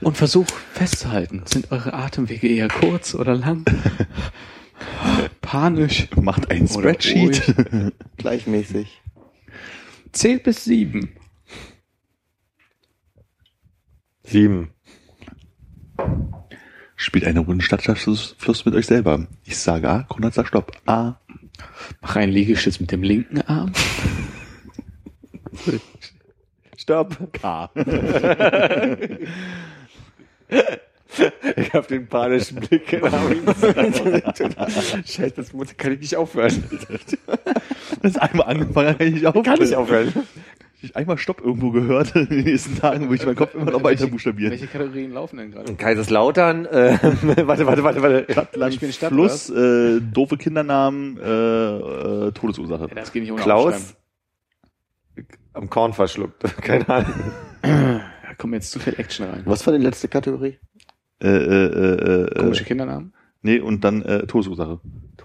und 0.00 0.16
versucht 0.16 0.54
festzuhalten. 0.72 1.42
Sind 1.44 1.70
eure 1.72 1.92
Atemwege 1.92 2.48
eher 2.48 2.68
kurz 2.68 3.14
oder 3.14 3.34
lang? 3.34 3.66
Panisch. 5.42 6.08
Macht 6.18 6.50
ein 6.50 6.66
Spreadsheet. 6.66 7.54
Gleichmäßig. 8.16 9.02
Zählt 10.16 10.44
bis 10.44 10.64
sieben. 10.64 11.10
Sieben. 14.22 14.70
Spielt 16.96 17.26
eine 17.26 17.40
Runde 17.40 17.62
Stadtfluss 17.62 18.64
mit 18.64 18.74
euch 18.74 18.86
selber. 18.86 19.26
Ich 19.44 19.58
sage 19.58 19.90
A, 19.90 20.04
Konrad 20.04 20.32
sagt 20.32 20.48
Stopp. 20.48 20.72
A. 20.86 21.20
Mach 22.00 22.16
einen 22.16 22.32
Liegestütz 22.32 22.80
mit 22.80 22.92
dem 22.92 23.02
linken 23.02 23.42
Arm. 23.42 23.74
Stopp. 26.78 27.30
K. 27.34 27.70
Ich 31.56 31.72
habe 31.72 31.86
den 31.86 32.06
panischen 32.06 32.60
Blick. 32.60 32.88
Scheiße, 35.06 35.32
das 35.36 35.52
muss, 35.52 35.76
kann 35.76 35.92
ich 35.92 36.00
nicht 36.00 36.16
aufhören. 36.16 36.64
Das 38.02 38.12
ist 38.12 38.20
einmal 38.20 38.48
angefangen, 38.48 38.96
kann 38.98 39.06
ich 39.06 39.14
nicht 39.14 39.26
aufhören. 39.26 39.44
Kann 39.44 39.62
ich 39.62 39.76
aufhören. 39.76 40.12
Ich 40.82 40.94
einmal 40.94 41.16
Stopp 41.18 41.40
irgendwo 41.40 41.70
gehört 41.70 42.14
in 42.14 42.28
den 42.28 42.44
nächsten 42.44 42.78
Tagen, 42.78 43.08
wo 43.08 43.14
ich 43.14 43.24
meinen 43.24 43.36
Kopf 43.36 43.54
immer 43.54 43.70
noch 43.70 43.82
weiter 43.82 44.06
buchstabieren. 44.08 44.50
Welche 44.52 44.66
Kategorien 44.66 45.12
laufen 45.12 45.38
denn 45.38 45.50
gerade? 45.50 45.74
Kaiserslautern, 45.74 46.66
äh, 46.66 46.98
warte, 47.46 47.66
warte, 47.66 47.82
warte, 47.82 48.02
warte. 48.02 48.26
Stadtland, 48.30 48.74
Ich 48.74 48.80
bin 48.80 48.92
Stadt, 48.92 49.08
Fluss, 49.10 49.48
äh, 49.48 50.00
doofe 50.00 50.36
Kindernamen, 50.36 51.18
äh, 51.18 52.26
äh, 52.28 52.32
Todesursache. 52.32 52.88
Ja, 52.88 52.94
das 52.94 53.12
geht 53.12 53.22
nicht 53.22 53.32
ohne 53.32 53.40
Klaus 53.42 53.96
am 55.56 55.70
Korn 55.70 55.92
verschluckt. 55.92 56.42
Keine 56.62 56.88
Ahnung. 56.88 57.32
Da 57.62 58.34
kommt 58.36 58.54
jetzt 58.54 58.70
zu 58.70 58.78
viel 58.78 58.94
Action 58.98 59.26
rein. 59.26 59.42
Was 59.44 59.66
war 59.66 59.76
die 59.76 59.82
letzte 59.82 60.08
Kategorie? 60.08 60.58
Äh, 61.22 61.28
äh, 61.28 61.66
äh, 61.66 62.22
äh, 62.26 62.34
Komische 62.40 62.64
Kindernamen? 62.64 63.12
nee, 63.42 63.58
und 63.60 63.84
dann 63.84 64.02
äh, 64.02 64.26
Todesursache. 64.26 64.80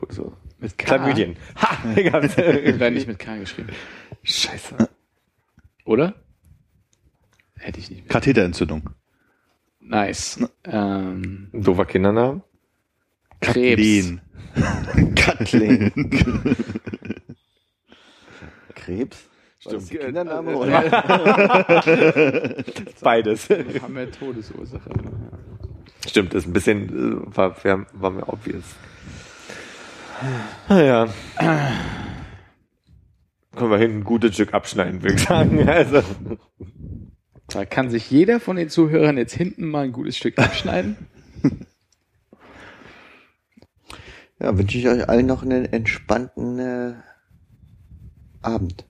So. 0.10 0.34
Mit 0.60 0.78
K. 0.78 0.86
Chlamydien. 0.98 1.36
Ha! 1.62 1.78
Ich 1.96 2.12
hab's. 2.12 2.36
Leider 2.38 2.90
nicht 2.90 3.08
mit 3.08 3.20
K 3.20 3.38
geschrieben. 3.38 3.70
Scheiße. 4.24 4.76
Oder? 5.86 6.16
Hätte 7.58 7.80
ich 7.80 7.90
nicht. 7.90 8.04
Mit. 8.04 8.10
Katheterentzündung. 8.10 8.90
Nice. 9.80 10.40
Ähm, 10.66 11.50
doofer 11.54 11.86
Kindernamen. 11.86 12.42
Krebs. 13.42 13.78
Kathleen. 13.78 14.22
Kathleen. 15.16 15.92
Krebs? 18.76 19.30
Das 19.64 19.86
Stimmt. 19.86 19.92
ein 19.92 20.06
Kindername 20.08 20.52
Äh, 20.52 20.56
oder? 20.56 20.82
Beides. 23.02 23.50
Wir 23.50 23.82
haben 23.82 23.96
ja 23.98 24.06
Todesursache. 24.08 24.90
Stimmt, 26.08 26.34
ist 26.34 26.48
ein 26.48 26.54
bisschen, 26.54 26.90
äh, 26.90 27.36
war, 27.36 27.64
war, 27.64 27.86
war 27.94 28.12
mir 28.12 28.28
obvious. 28.28 28.64
Naja. 30.70 31.08
Können 33.56 33.72
wir 33.72 33.78
hinten 33.78 33.98
ein 34.00 34.04
gutes 34.04 34.36
Stück 34.36 34.54
abschneiden, 34.54 35.02
würde 35.02 35.16
ich 35.16 35.24
sagen. 35.24 35.68
Also, 35.68 36.04
Da 37.48 37.66
kann 37.66 37.90
sich 37.90 38.10
jeder 38.10 38.40
von 38.40 38.56
den 38.56 38.70
Zuhörern 38.70 39.18
jetzt 39.18 39.34
hinten 39.34 39.68
mal 39.68 39.84
ein 39.86 39.92
gutes 39.92 40.18
Stück 40.18 40.38
abschneiden. 40.38 40.96
Ja, 44.40 44.58
wünsche 44.58 44.80
ich 44.80 44.88
euch 44.88 45.08
allen 45.08 45.28
noch 45.28 45.44
einen 45.44 45.66
entspannten 45.66 46.58
äh, 46.58 46.94
Abend. 48.42 48.88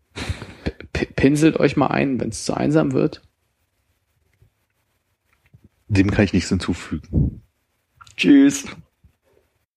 P 0.93 1.05
pinselt 1.07 1.59
euch 1.59 1.75
mal 1.75 1.87
ein, 1.87 2.21
wenn 2.21 2.29
es 2.29 2.45
zu 2.45 2.53
einsam 2.53 2.93
wird. 2.93 3.21
Dem 5.91 6.09
kann 6.09 6.23
ich 6.23 6.31
nichts 6.31 6.47
hinzufügen. 6.47 7.43
Tschüss. 8.15 8.65